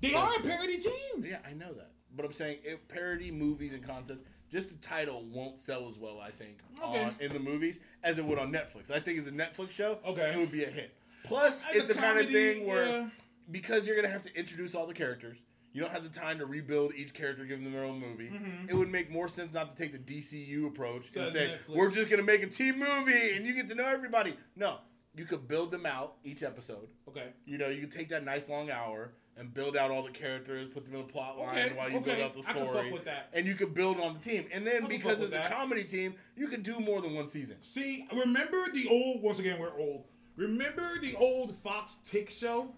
They 0.00 0.14
are 0.14 0.32
a 0.34 0.40
parody 0.40 0.78
team. 0.78 1.24
Yeah, 1.24 1.38
I 1.48 1.52
know 1.54 1.72
that, 1.74 1.90
but 2.16 2.24
I'm 2.24 2.32
saying 2.32 2.58
it, 2.64 2.88
parody 2.88 3.30
movies 3.30 3.74
and 3.74 3.82
concepts. 3.86 4.24
Just 4.50 4.70
the 4.70 4.76
title 4.76 5.24
won't 5.30 5.58
sell 5.58 5.86
as 5.86 5.98
well, 5.98 6.20
I 6.20 6.30
think, 6.30 6.60
Okay. 6.82 7.04
on, 7.04 7.14
in 7.20 7.32
the 7.34 7.38
movies 7.38 7.80
as 8.02 8.18
it 8.18 8.24
would 8.24 8.38
on 8.38 8.50
Netflix. 8.50 8.90
I 8.90 8.98
think 8.98 9.18
as 9.18 9.26
a 9.26 9.32
Netflix 9.32 9.72
show, 9.72 9.98
Okay. 10.06 10.30
it 10.30 10.38
would 10.38 10.50
be 10.52 10.64
a 10.64 10.70
hit. 10.70 10.96
Plus, 11.24 11.62
As 11.68 11.76
it's 11.76 11.90
a 11.90 11.94
the 11.94 12.00
kind 12.00 12.18
of 12.18 12.30
thing 12.30 12.66
where 12.66 12.86
yeah. 12.86 13.08
because 13.50 13.86
you're 13.86 13.96
gonna 13.96 14.08
have 14.08 14.22
to 14.22 14.34
introduce 14.38 14.74
all 14.74 14.86
the 14.86 14.94
characters. 14.94 15.42
You 15.74 15.82
don't 15.82 15.90
have 15.92 16.02
the 16.10 16.18
time 16.18 16.38
to 16.38 16.46
rebuild 16.46 16.94
each 16.94 17.12
character, 17.12 17.44
give 17.44 17.62
them 17.62 17.72
their 17.72 17.84
own 17.84 18.00
movie. 18.00 18.28
Mm-hmm. 18.30 18.70
It 18.70 18.74
would 18.74 18.88
make 18.90 19.10
more 19.10 19.28
sense 19.28 19.52
not 19.52 19.70
to 19.70 19.76
take 19.76 19.92
the 19.92 19.98
DCU 19.98 20.66
approach 20.66 21.14
and 21.14 21.30
say 21.30 21.48
Netflix. 21.68 21.76
we're 21.76 21.90
just 21.90 22.08
gonna 22.08 22.22
make 22.22 22.42
a 22.42 22.46
team 22.46 22.78
movie 22.78 23.32
and 23.36 23.44
you 23.46 23.54
get 23.54 23.68
to 23.68 23.74
know 23.74 23.86
everybody. 23.86 24.32
No, 24.56 24.78
you 25.18 25.24
could 25.24 25.48
build 25.48 25.70
them 25.70 25.86
out 25.86 26.14
each 26.24 26.42
episode. 26.42 26.88
Okay. 27.08 27.28
You 27.46 27.58
know, 27.58 27.68
you 27.68 27.80
could 27.80 27.92
take 27.92 28.08
that 28.10 28.24
nice 28.24 28.48
long 28.48 28.70
hour 28.70 29.12
and 29.36 29.52
build 29.54 29.76
out 29.76 29.90
all 29.90 30.02
the 30.02 30.10
characters, 30.10 30.68
put 30.72 30.84
them 30.84 30.94
in 30.94 31.00
the 31.06 31.06
plot 31.12 31.38
line 31.38 31.56
Okay, 31.56 31.76
while 31.76 31.90
you 31.90 32.00
build 32.00 32.20
out 32.20 32.34
the 32.34 32.40
I 32.40 32.52
can 32.52 32.64
fuck 32.66 32.72
story. 32.74 32.94
And 33.32 33.46
you 33.46 33.54
could 33.54 33.72
build 33.74 34.00
on 34.00 34.14
the 34.14 34.20
team. 34.20 34.46
And 34.52 34.66
then 34.66 34.86
because 34.86 35.20
it's 35.20 35.34
a 35.34 35.48
comedy 35.48 35.84
team, 35.84 36.14
you 36.36 36.48
could 36.48 36.62
do 36.62 36.78
more 36.80 37.00
than 37.00 37.14
one 37.14 37.28
season. 37.28 37.56
See, 37.60 38.06
remember 38.12 38.68
the 38.72 38.88
old? 38.90 39.22
Once 39.22 39.38
again, 39.38 39.58
we're 39.60 39.76
old. 39.78 40.04
Remember 40.36 40.98
the 41.00 41.14
old 41.16 41.56
Fox 41.58 41.98
Tick 42.04 42.30
show? 42.30 42.72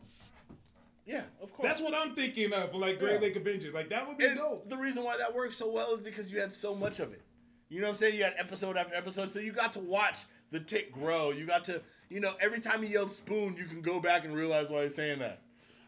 Yeah, 1.06 1.22
of 1.42 1.52
course. 1.52 1.68
That's 1.68 1.80
what 1.80 1.94
I'm 1.94 2.14
thinking 2.14 2.52
of 2.52 2.74
like 2.74 2.98
Great 3.00 3.14
Yeah. 3.14 3.18
Lake 3.20 3.36
Avengers. 3.36 3.74
Like 3.74 3.88
that 3.90 4.06
would 4.06 4.18
be 4.18 4.26
And 4.26 4.36
dope. 4.36 4.68
the 4.68 4.76
reason 4.76 5.02
why 5.02 5.16
that 5.16 5.34
works 5.34 5.56
so 5.56 5.70
well 5.70 5.92
is 5.94 6.02
because 6.02 6.30
you 6.32 6.40
had 6.40 6.52
so 6.52 6.74
much 6.74 7.00
of 7.00 7.12
it. 7.12 7.22
You 7.68 7.80
know 7.80 7.86
what 7.86 7.92
I'm 7.92 7.98
saying? 7.98 8.16
You 8.16 8.24
had 8.24 8.34
episode 8.36 8.76
after 8.76 8.94
episode, 8.94 9.30
so 9.30 9.40
you 9.40 9.52
got 9.52 9.72
to 9.74 9.80
watch 9.80 10.24
the 10.50 10.60
tick 10.60 10.92
grow. 10.92 11.30
You 11.30 11.46
got 11.46 11.64
to, 11.66 11.80
you 12.10 12.20
know, 12.20 12.32
every 12.40 12.60
time 12.60 12.82
he 12.82 12.92
yelled 12.92 13.10
spoon, 13.12 13.56
you 13.58 13.64
can 13.64 13.80
go 13.80 14.00
back 14.00 14.24
and 14.24 14.34
realize 14.34 14.68
why 14.68 14.82
he's 14.82 14.94
saying 14.94 15.20
that. 15.20 15.40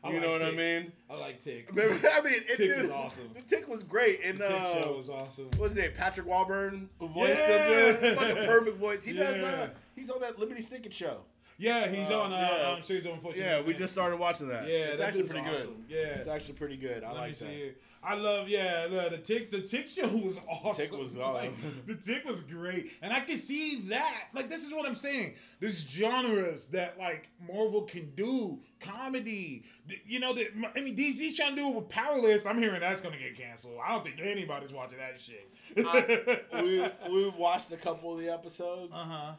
I 0.05 0.09
You 0.09 0.15
like 0.15 0.23
know 0.23 0.33
what 0.33 0.43
I 0.43 0.51
mean? 0.53 0.93
I 1.11 1.15
like 1.17 1.43
Tick. 1.45 1.69
Remember, 1.73 2.09
I 2.13 2.21
mean, 2.23 2.35
it, 2.35 2.47
Tick 2.49 2.59
dude, 2.59 2.83
was 2.83 2.91
awesome. 2.91 3.31
The 3.35 3.43
tick 3.43 3.69
was 3.69 3.83
great, 3.85 4.21
and 4.25 4.39
Tick 4.39 4.51
uh, 4.51 4.83
show 4.83 4.97
was 4.97 5.09
awesome. 5.11 5.47
what's 5.59 5.75
his 5.75 5.83
name? 5.83 5.93
Patrick 5.97 6.27
Warburton, 6.27 6.89
who 6.99 7.09
voiced 7.09 7.39
Yeah. 7.39 7.93
him. 7.93 8.17
Fucking 8.17 8.47
perfect 8.47 8.79
voice. 8.79 9.05
He 9.05 9.13
does. 9.13 9.37
Uh, 9.43 9.69
he's 9.95 10.11
on 10.11 10.21
that 10.21 10.37
Lemony 10.39 10.59
Snicket 10.59 10.93
show. 10.93 11.19
Yeah, 11.59 11.87
he's 11.87 12.11
Uh, 12.11 12.21
on 12.21 12.33
uh, 12.33 12.37
yeah. 12.37 12.73
um, 12.77 12.83
series 12.83 13.07
on. 13.07 13.21
Yeah, 13.37 13.61
we 13.61 13.75
just 13.75 13.93
started 13.93 14.19
watching 14.19 14.49
that. 14.49 14.67
Yeah, 14.67 14.73
it's 14.75 14.99
that 14.99 15.09
actually 15.09 15.23
pretty 15.25 15.47
awesome. 15.49 15.67
good. 15.89 15.97
Yeah. 15.97 15.99
It's 16.17 16.27
actually 16.27 16.55
pretty 16.55 16.77
good. 16.79 17.05
I 17.05 17.09
Let 17.09 17.15
me 17.15 17.21
like 17.21 17.35
see 17.37 17.45
that. 17.45 17.75
It. 18.03 18.07
I 18.07 18.15
love, 18.15 18.49
yeah, 18.49 18.87
the, 18.89 19.11
the 19.11 19.19
tick. 19.19 19.51
The 19.51 19.61
tick 19.61 19.87
show 19.89 20.07
was 20.09 20.41
awesome. 20.49 20.85
Tick 20.85 20.99
was 20.99 21.17
like, 21.17 21.53
the 21.87 21.95
tick 21.95 22.25
was 22.25 22.41
great, 22.41 22.93
and 23.01 23.13
I 23.13 23.21
can 23.21 23.39
see 23.39 23.77
that. 23.89 24.29
Like, 24.35 24.49
this 24.49 24.65
is 24.65 24.73
what 24.73 24.87
I'm 24.87 24.95
saying. 24.95 25.35
There's 25.61 25.87
genres 25.89 26.67
that 26.69 26.99
like 26.99 27.29
Marvel 27.47 27.83
can 27.83 28.11
do, 28.17 28.59
comedy. 28.81 29.65
You 30.05 30.19
know, 30.19 30.33
that 30.35 30.49
I 30.77 30.81
mean, 30.81 30.97
DC's 30.97 31.37
trying 31.37 31.55
to 31.55 31.57
do 31.57 31.69
it 31.69 31.77
with 31.77 31.89
Powerless. 31.89 32.47
I'm 32.47 32.59
hearing 32.59 32.81
that's 32.81 33.01
gonna 33.01 33.19
get 33.19 33.37
canceled. 33.37 33.79
I 33.85 33.93
don't 33.93 34.05
think 34.05 34.17
anybody's 34.21 34.73
watching 34.73 34.99
that 34.99 35.21
shit. 35.21 35.49
I, 35.77 36.41
we 36.63 36.85
we've 37.13 37.37
watched 37.37 37.71
a 37.71 37.77
couple 37.77 38.13
of 38.13 38.21
the 38.21 38.33
episodes, 38.33 38.93
uh 38.93 39.05
huh. 39.05 39.33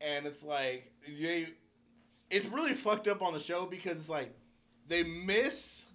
and 0.00 0.26
it's 0.26 0.42
like 0.42 0.90
they, 1.06 1.48
it's 2.30 2.46
really 2.46 2.74
fucked 2.74 3.06
up 3.08 3.20
on 3.20 3.34
the 3.34 3.40
show 3.40 3.66
because 3.66 3.92
it's 3.92 4.08
like 4.08 4.34
they 4.88 5.02
miss 5.02 5.86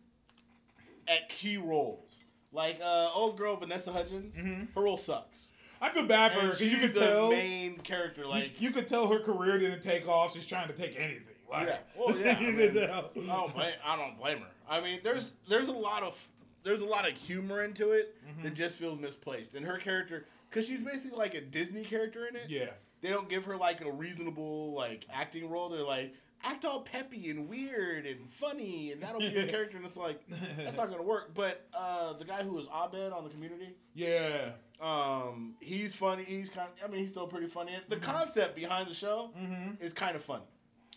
at 1.07 1.29
key 1.29 1.57
roles. 1.57 2.10
Like 2.51 2.79
uh, 2.83 3.11
old 3.13 3.37
girl 3.37 3.55
Vanessa 3.55 3.91
Hudgens, 3.91 4.35
her 4.75 4.81
role 4.81 4.97
sucks. 4.97 5.47
I 5.81 5.89
feel 5.89 6.05
bad 6.05 6.33
for 6.33 6.39
her 6.41 6.45
because 6.47 6.61
you 6.61 6.69
she's 6.71 6.79
could 6.91 6.93
the 6.93 6.99
tell. 6.99 7.29
main 7.31 7.77
character. 7.79 8.25
Like 8.27 8.59
you, 8.61 8.67
you 8.67 8.71
could 8.73 8.87
tell 8.87 9.07
her 9.07 9.19
career 9.19 9.57
didn't 9.57 9.81
take 9.81 10.07
off. 10.07 10.33
She's 10.33 10.45
trying 10.45 10.67
to 10.67 10.73
take 10.75 10.95
anything. 10.99 11.23
Like, 11.49 11.67
Yeah. 11.67 11.77
Well, 11.97 12.17
yeah, 12.17 12.37
I 12.39 12.41
mean. 12.41 12.77
I 12.77 12.85
don't 12.85 13.53
blame. 13.55 13.73
I 13.85 13.95
don't 13.95 14.17
blame 14.19 14.37
her. 14.39 14.47
I 14.69 14.79
mean, 14.81 14.99
there's 15.03 15.33
there's 15.49 15.69
a 15.69 15.73
lot 15.73 16.03
of 16.03 16.27
there's 16.63 16.81
a 16.81 16.85
lot 16.85 17.07
of 17.09 17.15
humor 17.15 17.63
into 17.63 17.91
it 17.91 18.15
Mm-hmm. 18.29 18.43
that 18.43 18.53
just 18.53 18.77
feels 18.77 18.99
misplaced. 18.99 19.55
And 19.55 19.65
her 19.65 19.77
character, 19.77 20.25
because 20.49 20.67
she's 20.67 20.81
basically 20.81 21.17
like 21.17 21.33
a 21.33 21.41
Disney 21.41 21.83
character 21.83 22.25
in 22.27 22.35
it. 22.35 22.43
Yeah. 22.47 22.69
They 23.01 23.09
don't 23.09 23.27
give 23.29 23.45
her 23.45 23.57
like 23.57 23.81
a 23.81 23.91
reasonable 23.91 24.73
like 24.73 25.05
acting 25.11 25.49
role. 25.49 25.69
They're 25.69 25.83
like 25.83 26.13
act 26.43 26.65
all 26.65 26.81
peppy 26.81 27.29
and 27.29 27.47
weird 27.49 28.05
and 28.05 28.31
funny, 28.31 28.91
and 28.91 29.01
that'll 29.01 29.19
be 29.19 29.27
your 29.27 29.45
character. 29.47 29.77
And 29.77 29.85
it's 29.85 29.97
like 29.97 30.21
that's 30.57 30.77
not 30.77 30.89
gonna 30.89 31.03
work. 31.03 31.33
But 31.33 31.65
uh, 31.73 32.13
the 32.13 32.25
guy 32.25 32.43
who 32.43 32.51
was 32.53 32.67
Abed 32.67 33.11
on 33.13 33.23
the 33.23 33.29
Community, 33.29 33.75
Yeah. 33.95 34.51
um, 34.81 35.55
he's 35.59 35.93
funny. 35.95 36.23
He's 36.23 36.49
kind. 36.49 36.67
Of, 36.81 36.89
I 36.89 36.91
mean, 36.91 37.01
he's 37.01 37.11
still 37.11 37.27
pretty 37.27 37.47
funny. 37.47 37.73
The 37.89 37.95
Mm-hmm. 37.97 38.11
concept 38.11 38.55
behind 38.55 38.87
the 38.89 38.93
show 38.93 39.31
is 39.79 39.93
kind 39.93 40.15
of 40.15 40.23
funny. 40.23 40.43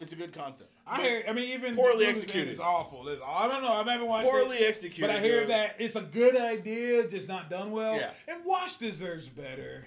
It's 0.01 0.12
a 0.12 0.16
good 0.16 0.32
concept. 0.32 0.70
I 0.86 0.97
But- 0.97 1.05
hear. 1.07 1.22
I 1.28 1.32
mean, 1.32 1.51
even 1.51 1.76
Poorly 1.76 2.07
executed. 2.07 2.51
It's 2.51 2.61
awful. 2.61 3.07
It's, 3.09 3.22
I 3.24 3.47
don't 3.47 3.62
know. 3.62 3.72
I 3.72 3.84
haven't 3.92 4.09
watched 4.09 4.28
poorly 4.28 4.57
it, 4.57 4.68
executed. 4.68 5.07
but 5.07 5.16
I 5.16 5.20
hear 5.20 5.47
that 5.47 5.76
it's 5.78 5.95
a 5.95 6.01
good 6.03 6.36
idea, 6.36 7.07
just 7.07 7.28
not 7.28 7.49
done 7.49 7.70
well. 7.70 7.95
Yeah. 7.97 8.11
And 8.26 8.45
Wash 8.45 8.76
deserves 8.78 9.28
better. 9.28 9.86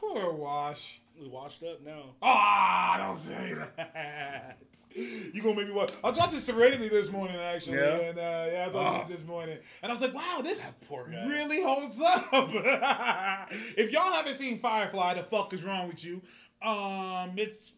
Poor 0.00 0.32
Wash. 0.32 1.00
Washed 1.20 1.62
up 1.62 1.82
now. 1.84 2.14
Ah, 2.22 2.96
don't 2.98 3.18
say 3.18 3.54
that. 3.76 4.58
You 5.32 5.42
gonna 5.42 5.56
make 5.56 5.68
me 5.68 5.72
watch? 5.72 5.92
I 6.04 6.10
watching 6.10 6.38
Serenity 6.40 6.88
this 6.88 7.10
morning, 7.10 7.36
actually, 7.36 7.78
Yeah? 7.78 7.96
and 7.96 8.18
uh, 8.18 8.46
yeah, 8.52 8.68
I 8.68 8.70
Oh. 8.76 9.00
it 9.02 9.08
this 9.16 9.26
morning, 9.26 9.58
and 9.82 9.90
I 9.90 9.94
was 9.94 10.02
like, 10.02 10.14
"Wow, 10.14 10.40
this 10.42 10.72
really 10.90 11.62
holds 11.62 12.00
up." 12.00 12.28
if 13.76 13.90
y'all 13.92 14.12
haven't 14.12 14.34
seen 14.34 14.58
Firefly, 14.58 15.14
the 15.14 15.22
fuck 15.24 15.52
is 15.54 15.62
wrong 15.64 15.88
with 15.88 16.04
you? 16.04 16.20
Um, 16.60 17.32
it's 17.36 17.72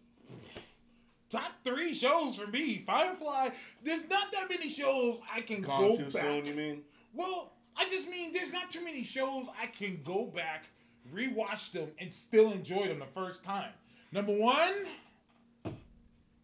top 1.31 1.53
three 1.65 1.93
shows 1.95 2.37
for 2.37 2.47
me. 2.47 2.85
Firefly. 2.87 3.51
There's 3.83 4.09
not 4.09 4.33
that 4.33 4.49
many 4.49 4.69
shows 4.69 5.19
I 5.33 5.41
can 5.41 5.63
Gone 5.63 5.81
go 5.81 5.97
too 5.97 6.05
back. 6.11 6.23
soon, 6.23 6.47
you 6.47 6.55
mean? 6.55 6.83
Well, 7.13 7.53
I 7.77 7.89
just 7.89 8.09
mean 8.09 8.33
there's 8.33 8.53
not 8.53 8.71
too 8.71 8.85
many 8.85 9.05
shows 9.05 9.47
I 9.61 9.67
can 9.67 10.01
go 10.05 10.27
back, 10.27 10.67
rewatch 11.13 11.73
them, 11.73 11.89
and 11.99 12.13
still 12.13 12.53
enjoy 12.53 12.87
them 12.89 12.99
the 13.01 13.07
first 13.07 13.43
time. 13.45 13.73
Number 14.13 14.33
one, 14.37 14.73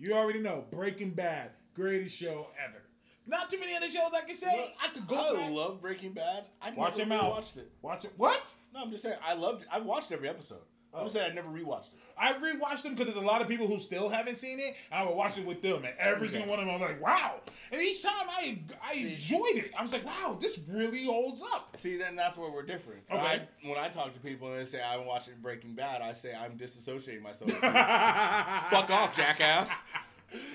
you 0.00 0.14
already 0.14 0.40
know 0.40 0.64
Breaking 0.72 1.10
Bad, 1.10 1.50
greatest 1.74 2.16
show 2.16 2.48
ever. 2.66 2.82
Not 3.26 3.48
too 3.50 3.60
many 3.60 3.76
other 3.76 3.88
shows 3.88 4.10
I 4.14 4.22
can 4.22 4.34
say. 4.34 4.72
I 4.82 4.88
could 4.88 5.06
go 5.06 5.16
I 5.36 5.40
back. 5.42 5.50
love 5.52 5.80
Breaking 5.80 6.12
Bad. 6.12 6.46
I 6.60 6.70
Watch 6.72 6.96
never 6.98 7.10
your 7.10 7.22
mouth. 7.22 7.34
watched 7.36 7.56
it. 7.58 7.70
Watch 7.82 8.04
it. 8.06 8.12
What? 8.16 8.42
No, 8.74 8.80
I'm 8.82 8.90
just 8.90 9.02
saying 9.02 9.16
I 9.24 9.34
loved 9.34 9.62
it. 9.62 9.68
I've 9.70 9.84
watched 9.84 10.10
every 10.10 10.28
episode. 10.28 10.62
I'm 10.92 11.00
Oh. 11.00 11.02
just 11.04 11.14
saying 11.14 11.30
I 11.30 11.34
never 11.34 11.48
rewatched 11.48 11.92
it. 11.92 12.00
I 12.18 12.32
rewatched 12.34 12.82
them 12.82 12.94
because 12.94 13.06
there's 13.14 13.16
a 13.22 13.26
lot 13.26 13.40
of 13.42 13.48
people 13.48 13.66
who 13.68 13.78
still 13.78 14.08
haven't 14.08 14.34
seen 14.34 14.58
it, 14.58 14.76
and 14.90 15.00
I 15.00 15.04
would 15.06 15.14
watch 15.16 15.38
it 15.38 15.46
with 15.46 15.62
them. 15.62 15.84
And 15.84 15.94
every 15.98 16.28
single 16.28 16.50
one 16.50 16.58
of 16.58 16.66
them, 16.66 16.74
I 16.74 16.78
was 16.78 16.88
like, 16.90 17.00
"Wow!" 17.00 17.40
And 17.72 17.80
each 17.80 18.02
time 18.02 18.28
I 18.28 18.58
I 18.82 18.94
enjoyed 18.94 19.56
it. 19.56 19.70
I 19.78 19.82
was 19.82 19.92
like, 19.92 20.04
"Wow, 20.04 20.36
this 20.40 20.58
really 20.68 21.04
holds 21.04 21.42
up." 21.42 21.76
See, 21.76 21.96
then 21.96 22.16
that's 22.16 22.36
where 22.36 22.50
we're 22.50 22.64
different. 22.64 23.02
Okay. 23.10 23.20
I, 23.20 23.48
when 23.68 23.78
I 23.78 23.88
talk 23.88 24.12
to 24.14 24.20
people 24.20 24.48
and 24.48 24.58
they 24.60 24.64
say 24.64 24.82
I'm 24.82 25.06
watching 25.06 25.34
Breaking 25.40 25.74
Bad, 25.74 26.02
I 26.02 26.12
say 26.12 26.34
I'm 26.34 26.58
disassociating 26.58 27.22
myself. 27.22 27.50
Fuck 28.70 28.90
off, 28.90 29.16
jackass. 29.16 29.70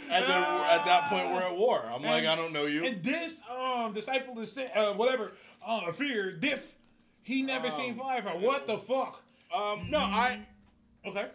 At, 0.09 0.21
the, 0.25 0.33
at 0.33 0.85
that 0.85 1.09
point, 1.09 1.33
we're 1.33 1.41
at 1.41 1.57
war. 1.57 1.83
I'm 1.85 2.01
like, 2.01 2.25
I 2.25 2.35
don't 2.37 2.53
know 2.53 2.65
you. 2.65 2.85
And 2.85 3.03
this 3.03 3.41
um 3.49 3.91
disciple 3.93 4.37
uh, 4.39 4.93
whatever, 4.93 5.33
uh, 5.65 5.91
fear, 5.91 6.31
diff, 6.31 6.75
he 7.23 7.41
never 7.41 7.67
Um, 7.67 7.73
seen 7.73 7.95
Firefly. 7.95 8.33
What 8.37 8.67
the 8.67 8.77
fuck? 8.77 9.21
Um, 9.55 9.89
no, 9.89 9.99
I 9.99 10.39
Okay, 11.05 11.27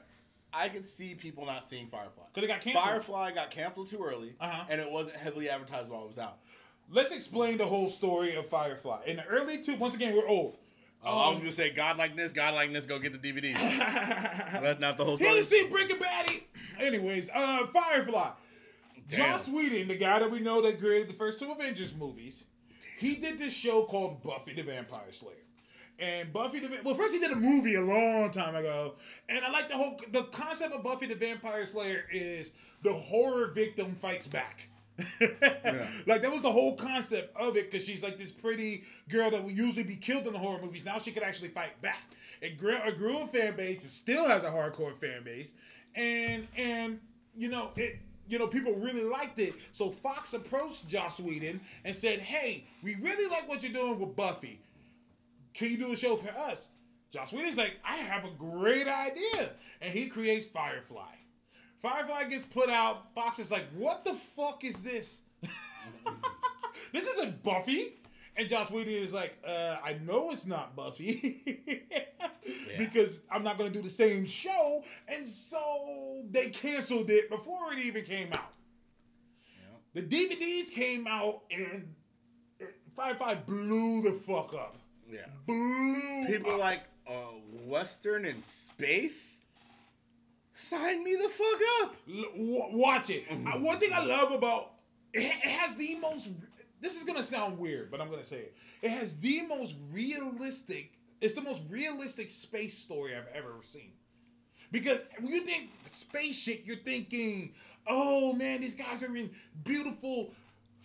I 0.53 0.68
could 0.68 0.85
see 0.85 1.14
people 1.14 1.47
not 1.47 1.64
seeing 1.64 1.87
Firefly. 1.87 2.25
because 2.33 2.45
it 2.45 2.49
got 2.49 2.61
canceled. 2.61 2.85
Firefly 2.85 3.31
got 3.33 3.51
canceled 3.51 3.89
too 3.89 4.03
early, 4.05 4.35
Uh-huh. 4.41 4.64
and 4.68 4.81
it 4.81 4.91
wasn't 4.91 5.16
heavily 5.16 5.49
advertised 5.49 5.91
while 5.91 6.03
it 6.05 6.09
was 6.09 6.18
out. 6.18 6.39
Let's 6.91 7.12
explain 7.12 7.57
the 7.57 7.66
whole 7.66 7.89
story 7.89 8.35
of 8.35 8.47
Firefly. 8.49 9.03
In 9.07 9.16
the 9.18 9.25
early 9.27 9.62
two, 9.62 9.77
once 9.77 9.95
again, 9.95 10.14
we're 10.16 10.27
old. 10.27 10.59
Oh, 11.05 11.18
I 11.18 11.29
was 11.31 11.37
Um, 11.37 11.45
gonna 11.45 11.53
say 11.53 11.71
God 11.71 11.97
likeness, 11.99 12.33
God 12.33 12.53
likeness. 12.55 12.85
Go 12.85 12.99
get 12.99 13.12
the 13.12 13.18
DVD. 13.33 13.55
That's 13.55 14.81
not 14.81 14.99
the 14.99 15.05
whole 15.05 15.16
story. 15.16 15.41
seen 15.43 15.71
Breaking 15.71 15.99
Bad. 15.99 16.31
Anyways, 16.79 17.31
uh, 17.33 17.66
Firefly. 17.68 18.31
Damn. 19.09 19.18
Joss 19.39 19.49
Whedon, 19.49 19.89
the 19.89 19.97
guy 19.97 20.18
that 20.18 20.31
we 20.31 20.41
know 20.41 20.61
that 20.62 20.79
created 20.79 21.09
the 21.09 21.14
first 21.14 21.39
two 21.39 21.51
Avengers 21.51 21.95
movies, 21.95 22.45
he 22.99 23.16
did 23.16 23.39
this 23.39 23.55
show 23.55 23.85
called 23.85 24.23
Buffy 24.23 24.53
the 24.53 24.62
Vampire 24.62 25.11
Slayer. 25.11 25.37
And 26.01 26.32
Buffy 26.32 26.61
the 26.61 26.70
well, 26.82 26.94
first 26.94 27.12
he 27.12 27.20
did 27.20 27.30
a 27.30 27.36
movie 27.36 27.74
a 27.74 27.80
long 27.82 28.30
time 28.30 28.55
ago, 28.55 28.94
and 29.28 29.44
I 29.44 29.51
like 29.51 29.68
the 29.68 29.76
whole 29.76 30.01
the 30.11 30.22
concept 30.24 30.72
of 30.72 30.82
Buffy 30.82 31.07
the 31.07 31.14
Vampire 31.14 31.66
Slayer 31.66 32.07
is 32.11 32.53
the 32.82 32.92
horror 32.92 33.48
victim 33.48 33.94
fights 33.94 34.26
back. 34.26 34.68
Like 36.07 36.22
that 36.22 36.30
was 36.30 36.40
the 36.40 36.51
whole 36.51 36.76
concept 36.76 37.36
of 37.36 37.57
it 37.57 37.70
because 37.70 37.86
she's 37.86 38.03
like 38.03 38.16
this 38.18 38.32
pretty 38.32 38.84
girl 39.09 39.30
that 39.30 39.44
would 39.44 39.57
usually 39.57 39.84
be 39.84 39.96
killed 39.96 40.26
in 40.26 40.32
the 40.32 40.38
horror 40.38 40.61
movies. 40.62 40.84
Now 40.84 40.98
she 40.98 41.12
could 41.12 41.22
actually 41.22 41.48
fight 41.48 41.80
back. 41.82 42.03
It 42.40 42.59
grew, 42.59 42.76
it 42.76 42.96
grew 42.96 43.18
a 43.18 43.26
fan 43.26 43.57
base. 43.57 43.84
It 43.84 43.90
still 43.90 44.26
has 44.26 44.42
a 44.42 44.51
hardcore 44.51 44.96
fan 44.96 45.22
base, 45.22 45.53
and 45.94 46.48
and 46.57 46.98
you 47.36 47.48
know 47.51 47.70
it. 47.76 47.98
You 48.28 48.38
know, 48.38 48.46
people 48.46 48.72
really 48.76 49.03
liked 49.03 49.40
it. 49.40 49.55
So 49.72 49.90
Fox 49.90 50.34
approached 50.34 50.88
Joss 50.88 51.18
Whedon 51.18 51.61
and 51.84 51.96
said, 51.96 52.20
"Hey, 52.20 52.64
we 52.82 52.94
really 52.96 53.28
like 53.28 53.48
what 53.48 53.62
you're 53.62 53.72
doing 53.72 53.98
with 53.98 54.14
Buffy. 54.14 54.61
Can 55.55 55.70
you 55.70 55.78
do 55.78 55.92
a 55.92 55.96
show 55.96 56.16
for 56.16 56.30
us?" 56.30 56.68
Joss 57.11 57.32
Whedon's 57.32 57.57
like, 57.57 57.78
"I 57.84 57.96
have 57.96 58.24
a 58.24 58.30
great 58.30 58.86
idea," 58.88 59.51
and 59.80 59.92
he 59.92 60.09
creates 60.09 60.46
Firefly. 60.46 61.14
Firefly 61.82 62.24
gets 62.24 62.44
put 62.44 62.70
out. 62.70 63.14
Fox 63.14 63.38
is 63.38 63.51
like, 63.51 63.64
"What 63.74 64.05
the 64.05 64.14
fuck 64.14 64.64
is 64.64 64.82
this?" 64.82 65.22
this 66.92 67.07
isn't 67.07 67.42
Buffy. 67.42 67.96
And 68.36 68.48
Joss 68.48 68.70
Whedon 68.70 68.92
is 68.92 69.12
like, 69.12 69.36
uh, 69.46 69.76
I 69.84 69.98
know 70.03 70.30
it's 70.30 70.46
not 70.46 70.74
Buffy 70.74 71.42
because 72.78 73.20
I'm 73.30 73.42
not 73.42 73.59
going 73.59 73.70
to 73.70 73.76
do 73.76 73.82
the 73.82 73.90
same 73.90 74.24
show. 74.24 74.82
And 75.09 75.26
so 75.28 76.22
they 76.30 76.48
canceled 76.48 77.11
it 77.11 77.28
before 77.28 77.72
it 77.72 77.80
even 77.80 78.05
came 78.05 78.32
out. 78.32 78.55
The 79.92 80.03
DVDs 80.03 80.72
came 80.72 81.07
out 81.07 81.42
and 81.51 81.94
Firefly 82.94 83.34
blew 83.46 84.03
the 84.03 84.20
fuck 84.20 84.55
up. 84.55 84.76
Yeah. 85.11 85.27
Blew 85.47 86.27
People 86.27 86.53
up. 86.53 86.61
like 86.61 86.83
uh, 87.09 87.13
Western 87.67 88.25
in 88.25 88.41
space. 88.43 89.43
Sign 90.53 91.03
me 91.05 91.17
the 91.17 91.29
fuck 91.29 91.61
up. 91.83 91.97
L- 92.09 92.23
w- 92.33 92.79
watch 92.79 93.11
it. 93.11 93.25
Uh, 93.31 93.59
one 93.59 93.79
thing 93.79 93.91
I 93.95 94.05
love 94.05 94.33
about 94.33 94.73
it, 95.13 95.21
it 95.23 95.47
has 95.49 95.75
the 95.77 95.97
most. 95.97 96.29
This 96.81 96.97
is 96.97 97.05
gonna 97.05 97.23
sound 97.23 97.59
weird, 97.59 97.91
but 97.91 98.01
I'm 98.01 98.11
gonna 98.11 98.25
say 98.25 98.39
it. 98.39 98.57
It 98.83 98.91
has 98.91 99.17
the 99.19 99.43
most 99.43 99.75
realistic. 99.93 100.93
It's 101.21 101.35
the 101.35 101.43
most 101.43 101.63
realistic 101.69 102.31
space 102.31 102.77
story 102.77 103.15
I've 103.15 103.29
ever 103.35 103.55
seen. 103.65 103.93
Because 104.73 105.01
when 105.21 105.33
you 105.33 105.41
think 105.43 105.71
space 105.93 106.39
shit, 106.39 106.63
you're 106.65 106.77
thinking, 106.77 107.53
oh 107.87 108.33
man, 108.33 108.61
these 108.61 108.75
guys 108.75 109.03
are 109.03 109.15
in 109.17 109.31
beautiful 109.65 110.33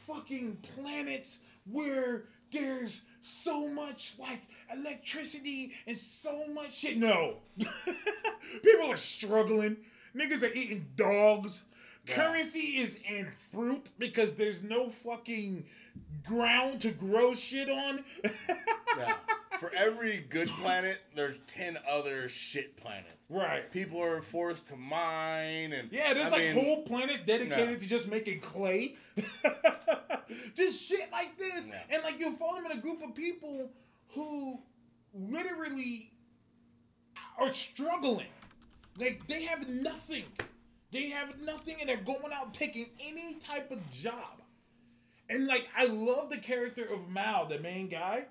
fucking 0.07 0.57
planets 0.75 1.37
where 1.69 2.25
there's 2.51 3.01
so 3.25 3.69
much 3.69 4.15
like 4.19 4.41
electricity 4.71 5.73
and 5.87 5.97
so 5.97 6.47
much 6.47 6.77
shit. 6.77 6.97
No. 6.97 7.37
People 8.63 8.91
are 8.91 8.97
struggling. 8.97 9.77
Niggas 10.15 10.43
are 10.43 10.53
eating 10.53 10.85
dogs. 10.95 11.63
Currency 12.07 12.59
is 12.59 12.99
in 13.09 13.27
fruit 13.51 13.91
because 13.97 14.35
there's 14.35 14.61
no 14.61 14.89
fucking 14.89 15.65
ground 16.25 16.81
to 16.81 16.91
grow 16.91 17.33
shit 17.33 17.69
on. 17.69 18.03
Yeah. 18.97 19.13
For 19.59 19.71
every 19.77 20.25
good 20.29 20.49
planet, 20.49 20.99
there's 21.15 21.37
ten 21.47 21.77
other 21.89 22.27
shit 22.29 22.75
planets. 22.77 23.27
right. 23.29 23.69
People 23.71 24.01
are 24.01 24.21
forced 24.21 24.67
to 24.67 24.75
mine 24.75 25.73
and 25.73 25.89
Yeah, 25.91 26.13
there's 26.13 26.27
I 26.27 26.29
like 26.29 26.55
mean, 26.55 26.65
whole 26.65 26.83
planets 26.83 27.21
dedicated 27.21 27.69
No. 27.69 27.75
to 27.77 27.85
just 27.87 28.07
making 28.09 28.39
clay. 28.41 28.95
just 30.55 30.83
shit 30.83 31.11
like 31.11 31.37
this. 31.37 31.67
Yeah. 31.67 31.81
And 31.91 32.03
like 32.03 32.19
you 32.19 32.35
fall 32.35 32.57
in 32.57 32.71
a 32.71 32.81
group 32.81 33.01
of 33.03 33.15
people 33.15 33.71
who 34.09 34.59
literally 35.13 36.11
are 37.37 37.53
struggling. 37.53 38.27
Like 38.97 39.25
they 39.27 39.43
have 39.43 39.67
nothing. 39.69 40.23
They 40.91 41.09
have 41.09 41.39
nothing 41.41 41.75
and 41.79 41.89
they're 41.89 41.97
going 41.97 42.31
out 42.33 42.53
taking 42.53 42.87
any 42.99 43.35
type 43.35 43.71
of 43.71 43.79
job. 43.91 44.41
And 45.29 45.47
like 45.47 45.67
I 45.75 45.87
love 45.87 46.29
the 46.29 46.37
character 46.37 46.85
of 46.85 47.09
Mal, 47.09 47.45
the 47.47 47.59
main 47.59 47.87
guy, 47.89 48.25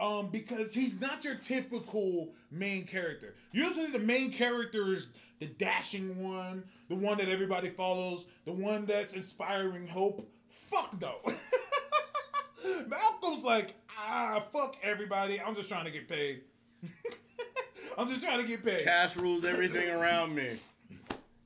um, 0.00 0.28
because 0.28 0.72
he's 0.74 1.00
not 1.00 1.24
your 1.24 1.34
typical 1.34 2.28
main 2.50 2.84
character. 2.84 3.34
Usually 3.52 3.86
the 3.88 3.98
main 3.98 4.30
character 4.32 4.92
is 4.92 5.08
the 5.40 5.46
dashing 5.46 6.22
one, 6.22 6.64
the 6.88 6.94
one 6.96 7.18
that 7.18 7.28
everybody 7.28 7.68
follows, 7.70 8.26
the 8.44 8.52
one 8.52 8.86
that's 8.86 9.12
inspiring 9.12 9.86
hope. 9.88 10.28
Fuck 10.50 10.98
though. 11.00 11.20
Malcolm's 12.88 13.44
like, 13.44 13.74
ah, 13.96 14.42
fuck 14.52 14.76
everybody. 14.82 15.40
I'm 15.40 15.54
just 15.54 15.68
trying 15.68 15.84
to 15.84 15.90
get 15.90 16.08
paid. 16.08 16.42
I'm 17.98 18.08
just 18.08 18.22
trying 18.22 18.40
to 18.40 18.46
get 18.46 18.64
paid. 18.64 18.84
cash 18.84 19.16
rules 19.16 19.44
everything 19.44 19.88
around 19.90 20.34
me. 20.34 20.58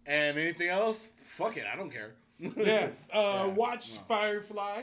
And 0.07 0.37
anything 0.37 0.69
else? 0.69 1.09
Fuck 1.17 1.57
it, 1.57 1.65
I 1.73 1.77
don't 1.77 1.91
care. 1.91 2.13
yeah. 2.39 2.89
Uh, 3.13 3.45
Yeah, 3.47 3.47
watch 3.47 3.95
no. 3.95 4.01
Firefly. 4.09 4.83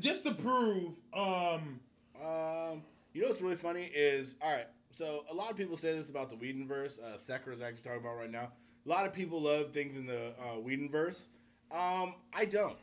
Just 0.00 0.26
to 0.26 0.34
prove, 0.34 0.92
um, 1.14 1.78
Um, 2.22 2.82
you 3.12 3.22
know 3.22 3.28
what's 3.28 3.40
really 3.42 3.56
funny 3.56 3.90
is 3.94 4.34
all 4.40 4.50
right. 4.52 4.66
So 4.90 5.24
a 5.30 5.34
lot 5.34 5.50
of 5.50 5.56
people 5.56 5.76
say 5.76 5.92
this 5.94 6.10
about 6.10 6.28
the 6.30 6.36
Whedonverse. 6.36 6.98
Uh, 7.02 7.16
Sekra 7.16 7.52
is 7.52 7.60
actually 7.62 7.82
talking 7.82 8.00
about 8.00 8.16
right 8.16 8.30
now. 8.30 8.52
A 8.84 8.88
lot 8.88 9.06
of 9.06 9.12
people 9.12 9.40
love 9.40 9.70
things 9.72 9.96
in 9.96 10.06
the 10.06 10.32
uh, 10.40 10.56
Whedonverse. 10.58 11.28
Um, 11.70 12.14
I 12.34 12.44
don't. 12.44 12.76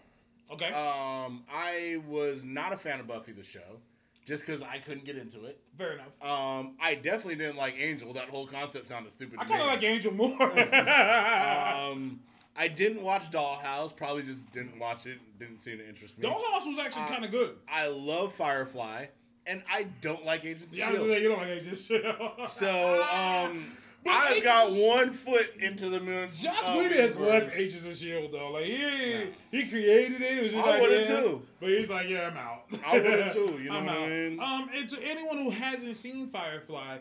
okay. 0.52 0.68
Um, 0.74 1.44
I 1.52 2.02
was 2.08 2.46
not 2.46 2.74
a 2.74 2.78
fan 2.78 3.00
of 3.00 3.08
Buffy 3.08 3.32
the 3.34 3.44
show, 3.44 3.80
just 4.26 4.46
because 4.46 4.64
I 4.64 4.80
couldn't 4.80 5.06
get 5.06 5.18
into 5.18 5.46
it. 5.46 5.60
Fair 5.78 5.94
enough. 5.94 6.08
Um, 6.22 6.76
I 6.82 6.96
definitely 6.96 7.36
didn't 7.36 7.58
like 7.58 7.76
Angel. 7.78 8.12
That 8.14 8.30
whole 8.30 8.48
concept 8.48 8.88
sounded 8.88 9.12
stupid. 9.12 9.38
I 9.40 9.46
kind 9.46 9.62
of 9.62 9.68
like 9.68 9.84
Angel 9.84 10.12
more. 10.14 10.30
Um, 11.92 12.20
I 12.58 12.68
didn't 12.68 13.04
watch 13.04 13.30
Dollhouse. 13.32 13.96
Probably 13.96 14.24
just 14.24 14.52
didn't 14.52 14.80
watch 14.80 15.06
it. 15.06 15.20
Didn't 15.40 15.60
seem 15.60 15.78
to 15.78 15.88
interest 15.88 16.18
me. 16.20 16.28
Dollhouse 16.28 16.68
was 16.68 16.78
actually 16.80 17.04
Uh, 17.04 17.08
kind 17.08 17.26
of 17.26 17.32
good. 17.32 17.56
I 17.70 17.88
love 17.88 18.34
Firefly, 18.34 19.06
and 19.50 19.64
I 19.72 19.84
don't 20.02 20.26
like 20.26 20.46
Agents 20.46 20.66
of 20.66 20.78
Yeah, 20.78 20.92
you 20.92 21.30
don't 21.30 21.40
like 21.40 21.48
Angel 21.48 21.76
shit. 21.76 22.06
So, 22.50 23.02
um, 23.12 23.66
I've 24.08 24.32
Agents 24.32 24.44
got 24.44 24.70
of- 24.70 24.78
one 24.78 25.10
foot 25.12 25.56
into 25.60 25.90
the 25.90 26.00
moon. 26.00 26.30
Joss 26.34 26.68
uh, 26.68 26.76
Whedon 26.78 26.98
has 26.98 27.20
left 27.20 27.56
Agents 27.58 27.86
of 27.86 27.96
Shield 27.96 28.32
though. 28.32 28.52
Like 28.52 28.66
he 28.66 29.28
he 29.52 29.68
created 29.70 30.22
it. 30.22 30.38
It 30.38 30.44
was 30.44 30.52
just 30.54 30.66
I 30.66 30.70
like 30.72 30.82
would've 30.82 31.10
yeah. 31.10 31.20
too. 31.22 31.42
But 31.60 31.70
he's 31.70 31.90
like, 31.90 32.08
yeah, 32.08 32.28
I'm 32.28 32.38
out. 32.38 32.64
I 32.86 33.00
would've 33.00 33.34
too, 33.48 33.62
you 33.62 33.70
know 33.70 33.78
I'm 33.78 33.86
what 33.88 33.98
I 33.98 34.08
mean? 34.08 34.40
Um, 34.40 34.70
and 34.74 34.90
to 34.90 34.98
anyone 35.06 35.38
who 35.38 35.50
hasn't 35.50 35.96
seen 35.96 36.30
Firefly, 36.30 37.00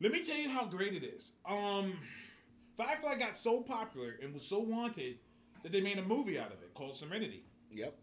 let 0.00 0.12
me 0.12 0.22
tell 0.22 0.36
you 0.36 0.50
how 0.50 0.66
great 0.66 0.92
it 0.94 1.02
is. 1.04 1.32
Um, 1.48 1.94
Firefly 2.76 3.16
got 3.16 3.36
so 3.36 3.62
popular 3.62 4.16
and 4.22 4.34
was 4.34 4.44
so 4.44 4.58
wanted 4.58 5.16
that 5.62 5.72
they 5.72 5.80
made 5.80 5.98
a 5.98 6.02
movie 6.02 6.38
out 6.38 6.48
of 6.52 6.62
it 6.62 6.74
called 6.74 6.94
Serenity. 6.94 7.44
Yep. 7.72 7.96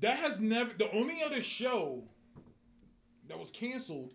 That 0.00 0.16
has 0.18 0.38
never 0.40 0.72
the 0.74 0.90
only 0.92 1.22
other 1.24 1.42
show 1.42 2.04
that 3.28 3.38
was 3.38 3.50
canceled 3.50 4.14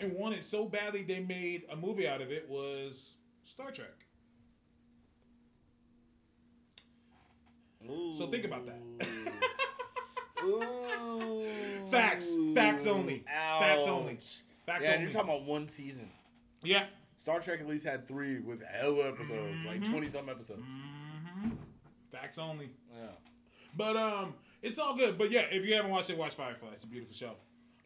and 0.00 0.12
wanted 0.12 0.42
so 0.42 0.66
badly 0.66 1.02
they 1.02 1.20
made 1.20 1.64
a 1.70 1.76
movie 1.76 2.06
out 2.08 2.20
of 2.20 2.30
it 2.30 2.48
was 2.48 3.14
Star 3.44 3.70
Trek. 3.70 3.88
So 8.16 8.26
think 8.26 8.44
about 8.44 8.66
that. 8.66 8.78
Ooh. 10.44 11.46
Facts. 11.90 12.28
Facts 12.54 12.86
only. 12.86 13.24
Facts 13.26 13.86
only. 13.86 14.18
Facts 14.66 14.84
Yeah, 14.84 14.90
only. 14.92 15.02
you're 15.04 15.12
talking 15.12 15.30
about 15.30 15.44
one 15.46 15.66
season. 15.66 16.10
yeah. 16.62 16.84
Star 17.16 17.40
Trek 17.40 17.60
at 17.60 17.66
least 17.66 17.84
had 17.84 18.06
three 18.06 18.38
with 18.40 18.62
hella 18.62 19.08
episodes, 19.08 19.64
like 19.64 19.80
Mm-hmm. 19.80 19.90
twenty 19.92 20.06
some 20.06 20.28
episodes. 20.28 20.62
hmm 21.42 21.48
Facts 22.12 22.38
only. 22.38 22.70
Yeah. 22.94 23.08
But 23.76 23.96
um, 23.96 24.34
it's 24.62 24.78
all 24.78 24.96
good. 24.96 25.18
But 25.18 25.30
yeah, 25.30 25.46
if 25.50 25.64
you 25.64 25.74
haven't 25.74 25.90
watched 25.90 26.10
it, 26.10 26.18
watch 26.18 26.34
Firefly. 26.34 26.68
It's 26.72 26.84
a 26.84 26.86
beautiful 26.86 27.14
show. 27.14 27.32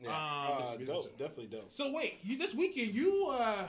Yeah. 0.00 0.08
Um, 0.08 0.14
uh, 0.16 0.76
beautiful 0.76 1.02
dope. 1.02 1.04
show. 1.04 1.10
Definitely 1.18 1.58
dope. 1.58 1.70
So 1.70 1.92
wait, 1.92 2.18
you 2.22 2.36
this 2.36 2.54
weekend 2.54 2.94
you 2.94 3.28
uh, 3.32 3.64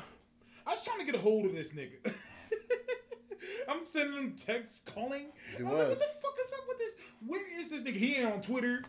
I 0.66 0.70
was 0.70 0.84
trying 0.84 1.00
to 1.00 1.06
get 1.06 1.16
a 1.16 1.20
hold 1.20 1.46
of 1.46 1.54
this 1.54 1.74
nigga. 1.74 2.14
I'm 3.70 3.86
sending 3.86 4.18
him 4.18 4.36
texts, 4.36 4.82
calling. 4.94 5.28
He 5.58 5.64
I 5.64 5.70
was 5.70 5.72
like, 5.72 5.90
what 5.90 6.00
the 6.00 6.06
fuck 6.22 6.38
is 6.46 6.54
up 6.54 6.68
with 6.68 6.78
this? 6.78 6.96
Where 7.26 7.60
is 7.60 7.70
this 7.70 7.84
nigga? 7.84 7.96
He 7.96 8.16
ain't 8.16 8.34
on 8.34 8.42
Twitter. 8.42 8.84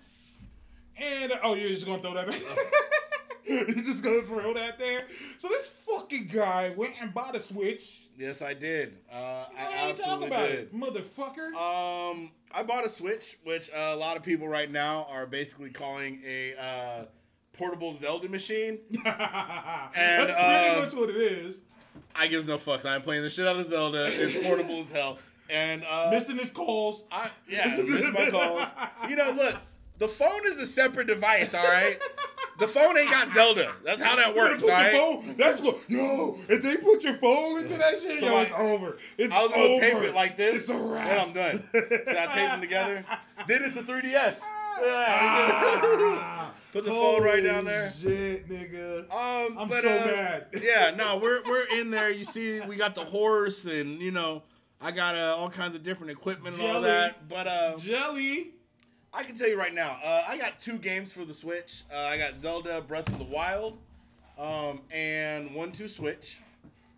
And 0.96 1.32
oh, 1.42 1.54
you're 1.54 1.70
just 1.70 1.86
gonna 1.86 2.00
throw 2.00 2.14
that 2.14 2.26
back. 2.28 2.40
You're 3.48 3.66
just 3.66 4.02
gonna 4.02 4.22
throw 4.22 4.54
that 4.54 4.78
there. 4.78 5.04
So 5.38 5.48
this 5.48 5.68
fucking 5.68 6.30
guy 6.32 6.72
went 6.76 6.94
and 7.00 7.12
bought 7.12 7.36
a 7.36 7.40
Switch. 7.40 8.06
Yes, 8.18 8.40
I 8.40 8.54
did. 8.54 8.96
Uh, 9.12 9.44
I 9.58 9.88
ain't 9.88 9.98
talk 9.98 10.22
absolutely 10.22 10.26
about 10.28 10.48
did. 10.48 10.58
it, 10.60 10.74
motherfucker. 10.74 11.52
Um, 11.54 12.30
I 12.52 12.62
bought 12.62 12.84
a 12.84 12.88
Switch, 12.88 13.36
which 13.44 13.70
uh, 13.70 13.90
a 13.92 13.96
lot 13.96 14.16
of 14.16 14.22
people 14.22 14.48
right 14.48 14.70
now 14.70 15.06
are 15.10 15.26
basically 15.26 15.70
calling 15.70 16.22
a 16.24 16.54
uh, 16.54 17.04
portable 17.52 17.92
Zelda 17.92 18.28
machine. 18.28 18.78
And, 19.96 20.28
pretty 20.28 20.32
uh, 20.32 20.80
much 20.80 20.94
what 20.94 21.10
it 21.10 21.16
is. 21.16 21.62
I 22.14 22.26
gives 22.26 22.48
no 22.48 22.56
fucks. 22.58 22.84
I'm 22.86 23.02
playing 23.02 23.22
the 23.22 23.30
shit 23.30 23.46
out 23.46 23.56
of 23.56 23.68
Zelda. 23.68 24.06
It's 24.10 24.42
portable 24.46 24.80
as 24.80 24.90
hell. 24.90 25.18
And 25.50 25.84
uh, 25.88 26.08
Missing 26.10 26.38
his 26.38 26.50
calls. 26.50 27.04
I 27.12 27.28
yeah, 27.48 27.76
miss 27.76 28.10
my 28.12 28.30
calls. 28.30 28.66
You 29.08 29.16
know, 29.16 29.32
look, 29.36 29.56
the 29.98 30.08
phone 30.08 30.40
is 30.46 30.60
a 30.60 30.66
separate 30.66 31.06
device. 31.06 31.54
All 31.54 31.64
right, 31.64 31.98
the 32.58 32.68
phone 32.68 32.96
ain't 32.96 33.10
got 33.10 33.28
Zelda. 33.30 33.72
That's 33.84 34.00
how 34.02 34.16
that 34.16 34.34
works. 34.36 34.62
put 34.62 34.72
All 34.72 34.82
your 34.82 34.92
phone. 35.22 35.36
That's 35.36 35.60
what. 35.60 35.78
Yo, 35.88 36.38
if 36.48 36.62
they 36.62 36.76
put 36.76 37.04
your 37.04 37.14
phone 37.18 37.58
into 37.62 37.76
that 37.78 38.00
shit, 38.00 38.22
yo, 38.22 38.40
it's 38.40 38.52
over. 38.52 38.96
It's 39.18 39.32
I 39.32 39.42
was 39.42 39.52
gonna 39.52 39.62
over. 39.64 39.80
tape 39.80 39.94
it 40.02 40.14
like 40.14 40.36
this, 40.36 40.56
It's 40.62 40.68
a 40.70 40.78
wrap. 40.78 41.06
and 41.08 41.20
I'm 41.20 41.32
done. 41.32 41.68
So 41.72 41.78
I 41.80 42.26
tape 42.26 42.48
them 42.48 42.60
together. 42.60 43.04
Did 43.46 43.62
it 43.62 43.74
to 43.74 43.82
3ds. 43.82 44.40
Ah, 45.06 46.52
Put 46.72 46.84
the 46.84 46.90
phone 46.90 47.22
right 47.22 47.42
down 47.42 47.64
there. 47.64 47.92
Shit, 47.92 48.48
nigga. 48.48 49.02
Um, 49.12 49.56
I'm 49.58 49.68
but, 49.68 49.82
so 49.82 49.88
uh, 49.88 50.06
mad. 50.06 50.46
yeah, 50.60 50.92
no, 50.96 51.18
we're 51.18 51.42
we're 51.44 51.66
in 51.78 51.90
there. 51.90 52.10
You 52.10 52.24
see, 52.24 52.60
we 52.62 52.76
got 52.76 52.96
the 52.96 53.04
horse, 53.04 53.64
and 53.66 54.00
you 54.00 54.10
know, 54.10 54.42
I 54.80 54.90
got 54.90 55.14
uh, 55.14 55.36
all 55.38 55.48
kinds 55.50 55.76
of 55.76 55.84
different 55.84 56.10
equipment 56.10 56.58
and 56.58 56.66
all 56.66 56.80
that. 56.82 57.28
But 57.28 57.46
uh, 57.46 57.76
Jelly. 57.78 58.53
I 59.14 59.22
can 59.22 59.36
tell 59.36 59.48
you 59.48 59.58
right 59.58 59.72
now, 59.72 59.98
uh, 60.04 60.22
I 60.28 60.36
got 60.36 60.58
two 60.58 60.78
games 60.78 61.12
for 61.12 61.24
the 61.24 61.34
Switch. 61.34 61.84
Uh, 61.92 61.98
I 61.98 62.18
got 62.18 62.36
Zelda 62.36 62.80
Breath 62.80 63.08
of 63.08 63.18
the 63.18 63.24
Wild, 63.24 63.78
um, 64.38 64.80
and 64.90 65.54
one 65.54 65.70
two 65.70 65.88
Switch. 65.88 66.38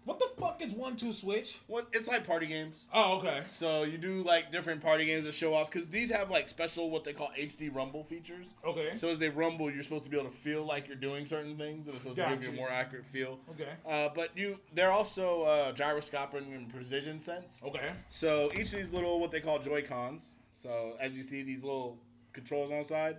What 0.06 0.20
the 0.20 0.28
fuck 0.40 0.62
is 0.62 0.72
one 0.72 0.94
two 0.94 1.12
switch? 1.12 1.58
One, 1.66 1.84
it's 1.92 2.06
like 2.06 2.24
party 2.24 2.46
games. 2.46 2.84
Oh, 2.94 3.16
okay. 3.16 3.42
So 3.50 3.82
you 3.82 3.98
do 3.98 4.22
like 4.22 4.52
different 4.52 4.80
party 4.80 5.04
games 5.04 5.26
to 5.26 5.32
show 5.32 5.52
off 5.52 5.68
because 5.68 5.88
these 5.88 6.12
have 6.12 6.30
like 6.30 6.48
special 6.48 6.90
what 6.90 7.02
they 7.02 7.12
call 7.12 7.32
HD 7.36 7.74
rumble 7.74 8.04
features. 8.04 8.54
Okay. 8.64 8.92
So 8.94 9.08
as 9.08 9.18
they 9.18 9.30
rumble, 9.30 9.68
you're 9.68 9.82
supposed 9.82 10.04
to 10.04 10.10
be 10.10 10.16
able 10.16 10.30
to 10.30 10.36
feel 10.36 10.64
like 10.64 10.86
you're 10.86 10.96
doing 10.96 11.24
certain 11.24 11.56
things, 11.56 11.88
and 11.88 11.94
it's 11.96 12.04
supposed 12.04 12.20
to 12.20 12.28
give 12.28 12.44
you 12.44 12.50
a 12.50 12.52
more 12.52 12.70
accurate 12.70 13.04
feel. 13.04 13.40
Okay. 13.50 13.70
Uh, 13.84 14.08
but 14.14 14.30
you, 14.36 14.60
they're 14.72 14.92
also 14.92 15.42
uh, 15.42 15.72
gyroscopic 15.72 16.44
and 16.54 16.72
precision 16.72 17.18
sense. 17.18 17.60
Okay. 17.66 17.90
So 18.08 18.52
each 18.54 18.72
of 18.72 18.78
these 18.78 18.92
little 18.92 19.18
what 19.18 19.32
they 19.32 19.40
call 19.40 19.58
Joy 19.58 19.82
Cons. 19.82 20.34
So 20.54 20.96
as 21.00 21.16
you 21.16 21.24
see 21.24 21.42
these 21.42 21.64
little 21.64 21.98
controls 22.37 22.70
on 22.70 22.78
the 22.78 22.84
side, 22.84 23.16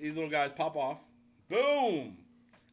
these 0.00 0.14
little 0.14 0.30
guys 0.30 0.52
pop 0.52 0.76
off. 0.76 0.98
Boom. 1.48 2.16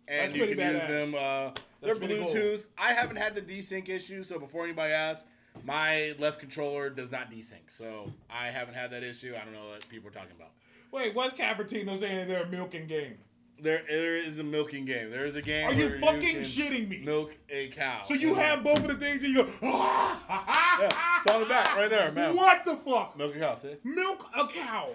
And 0.08 0.32
That's 0.32 0.36
you 0.36 0.56
can 0.56 0.74
use 0.74 0.82
them. 0.84 1.16
Uh, 1.16 1.52
they're 1.82 1.96
pretty 1.96 2.20
cool. 2.20 2.28
Bluetooth. 2.28 2.68
I 2.78 2.94
haven't 2.94 3.18
had 3.18 3.36
the 3.36 3.42
desync 3.42 3.90
issue, 3.90 4.24
so 4.24 4.40
before 4.40 4.64
anybody 4.64 4.94
asks, 4.94 5.26
my 5.64 6.14
left 6.20 6.40
controller 6.40 6.90
does 6.90 7.12
not 7.12 7.32
desync. 7.32 7.70
So 7.70 8.12
I 8.30 8.48
haven't 8.48 8.76
had 8.76 8.92
that 8.92 9.04
issue. 9.04 9.34
I 9.36 9.44
don't 9.44 9.54
know 9.54 9.68
what 9.70 9.88
people 9.90 10.10
are 10.10 10.14
talking 10.14 10.36
about. 10.36 10.52
Wait, 10.92 11.16
what's 11.16 11.34
Capertino 11.34 11.98
saying 11.98 12.28
they're 12.28 12.44
a 12.44 12.48
milking 12.48 12.88
game? 12.88 13.18
There, 13.60 13.84
there 13.90 14.18
is 14.18 14.38
a 14.40 14.44
milking 14.44 14.86
game. 14.86 15.10
There 15.10 15.26
is 15.26 15.36
a 15.36 15.42
game. 15.42 15.68
Are 15.68 15.74
you 15.74 15.98
fucking 16.00 16.22
can 16.22 16.42
shitting 16.42 16.90
me? 16.90 17.02
Milk 17.06 17.36
a 17.50 17.70
cow. 17.70 18.02
So 18.04 18.14
you 18.14 18.36
have 18.36 18.64
both 18.64 18.80
of 18.80 18.88
the 18.88 18.96
things 18.96 19.24
and 19.24 19.34
you 19.34 19.44
go, 19.44 19.50
Yeah, 19.62 20.90
it's 21.24 21.34
on 21.34 21.40
the 21.40 21.46
back 21.48 21.76
right 21.76 21.90
there, 21.90 22.12
man. 22.12 22.36
What 22.36 22.66
the 22.66 22.76
fuck? 22.76 23.18
Milk 23.18 23.36
a 23.36 23.40
cow. 23.40 23.56
See? 23.56 23.76
Milk 23.84 24.26
a 24.38 24.48
cow. 24.48 24.90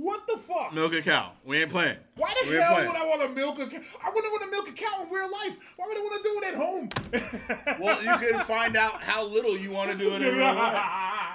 What 0.00 0.28
the 0.28 0.36
fuck? 0.38 0.72
Milk 0.72 0.94
a 0.94 1.02
cow. 1.02 1.32
We 1.44 1.60
ain't 1.60 1.70
playing. 1.70 1.96
Why 2.14 2.32
the 2.44 2.48
we 2.50 2.54
hell 2.56 2.76
would 2.76 2.94
I 2.94 3.04
want 3.04 3.20
to 3.22 3.28
milk 3.30 3.58
a 3.58 3.66
cow? 3.66 3.80
I 4.04 4.10
wouldn't 4.14 4.32
want 4.32 4.44
to 4.44 4.50
milk 4.50 4.68
a 4.68 4.72
cow 4.72 5.02
in 5.02 5.10
real 5.12 5.28
life. 5.30 5.74
Why 5.76 5.86
would 5.88 5.96
I 5.96 6.00
want 6.00 6.14
to 6.14 6.22
do 6.22 6.40
it 6.40 6.44
at 6.46 6.54
home? 6.54 6.88
Well, 7.80 8.00
you 8.02 8.28
can 8.30 8.40
find 8.44 8.76
out 8.76 9.02
how 9.02 9.24
little 9.24 9.56
you 9.56 9.70
want 9.72 9.90
to 9.90 9.96
do 9.98 10.10
it 10.14 10.22
in 10.22 10.36
real 10.36 10.54
life. 10.54 10.82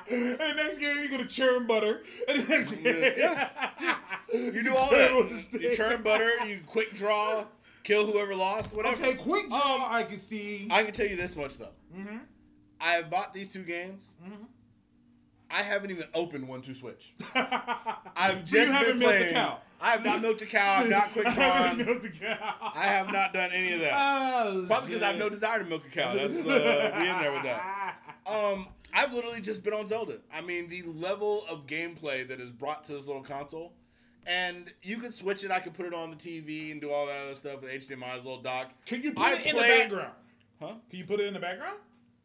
and 0.12 0.40
the 0.40 0.54
next 0.56 0.80
game, 0.80 0.98
you 1.04 1.10
go 1.10 1.18
to 1.18 1.28
churn 1.28 1.68
butter. 1.68 2.02
And 2.30 2.44
the 2.44 2.48
next 2.50 2.76
game, 2.76 3.14
Yeah. 3.18 3.50
You 4.34 4.64
do 4.64 4.76
all 4.78 4.90
turn 4.90 5.16
with 5.18 5.52
the 5.52 5.58
that. 5.58 5.62
You 5.62 5.76
churn 5.76 6.02
butter. 6.02 6.46
You 6.46 6.62
quick 6.66 6.96
draw. 6.96 7.44
Kill 7.84 8.06
whoever 8.06 8.34
lost. 8.34 8.74
Whatever. 8.74 8.96
Okay, 8.96 9.16
quick 9.16 9.50
draw. 9.50 9.88
I 9.90 10.04
can 10.04 10.20
see. 10.20 10.70
I 10.72 10.84
can 10.84 10.94
tell 10.94 11.08
you 11.08 11.18
this 11.18 11.36
much 11.36 11.58
though. 11.58 11.74
Mhm. 11.94 12.22
I 12.80 12.92
have 12.92 13.10
bought 13.10 13.34
these 13.34 13.50
two 13.52 13.64
games. 13.64 14.14
Mm-hmm. 14.24 14.44
I 15.54 15.62
haven't 15.62 15.92
even 15.92 16.06
opened 16.14 16.48
one 16.48 16.62
to 16.64 16.74
switch. 16.74 17.14
I've 17.36 18.40
just 18.42 18.54
you 18.54 18.60
been 18.66 18.72
haven't 18.74 19.00
the 19.00 19.06
playing. 19.06 19.34
cow. 19.34 19.60
I 19.80 19.92
have 19.92 20.04
not 20.06 20.22
milked 20.22 20.42
a 20.42 20.46
cow. 20.46 20.80
I've 20.80 20.90
not 20.90 21.10
quick 21.14 21.26
drawn. 21.26 21.78
the. 21.78 22.38
I 22.76 22.86
have 22.88 23.12
not 23.12 23.34
done 23.34 23.50
any 23.54 23.74
of 23.74 23.80
that. 23.82 23.94
Oh, 23.96 24.64
Probably 24.68 24.88
because 24.90 25.04
I 25.04 25.08
have 25.08 25.18
no 25.18 25.30
desire 25.30 25.60
to 25.60 25.66
milk 25.66 25.84
a 25.86 25.90
cow. 25.90 26.14
That's 26.16 26.46
uh, 26.46 26.96
we 27.00 27.10
in 27.10 27.20
there 27.20 27.32
with 27.32 27.44
that. 27.44 27.96
Um, 28.26 28.68
I've 28.96 29.14
literally 29.14 29.42
just 29.42 29.64
been 29.64 29.74
on 29.74 29.86
Zelda. 29.86 30.18
I 30.34 30.42
mean, 30.42 30.70
the 30.70 30.84
level 30.84 31.46
of 31.50 31.68
gameplay 31.68 32.28
that 32.28 32.40
is 32.40 32.52
brought 32.52 32.86
to 32.86 32.94
this 32.94 33.08
little 33.08 33.22
console, 33.24 33.74
and 34.26 34.72
you 34.82 34.98
can 34.98 35.12
switch 35.12 35.44
it. 35.44 35.52
I 35.52 35.60
can 35.60 35.74
put 35.74 35.86
it 35.86 35.94
on 35.94 36.10
the 36.12 36.16
TV 36.16 36.72
and 36.72 36.80
do 36.80 36.90
all 36.92 37.06
that 37.08 37.22
other 37.26 37.36
stuff 37.36 37.62
with 37.62 37.72
HDMI's 37.72 38.24
little 38.24 38.42
dock. 38.42 38.72
Can 38.86 39.04
you 39.04 39.12
put 39.14 39.24
I 39.26 39.34
it 39.34 39.46
in 39.46 39.56
the 39.56 39.62
background? 39.62 40.14
Huh? 40.62 40.74
Can 40.90 41.00
you 41.00 41.06
put 41.06 41.20
it 41.20 41.26
in 41.28 41.34
the 41.34 41.40
background? 41.40 41.78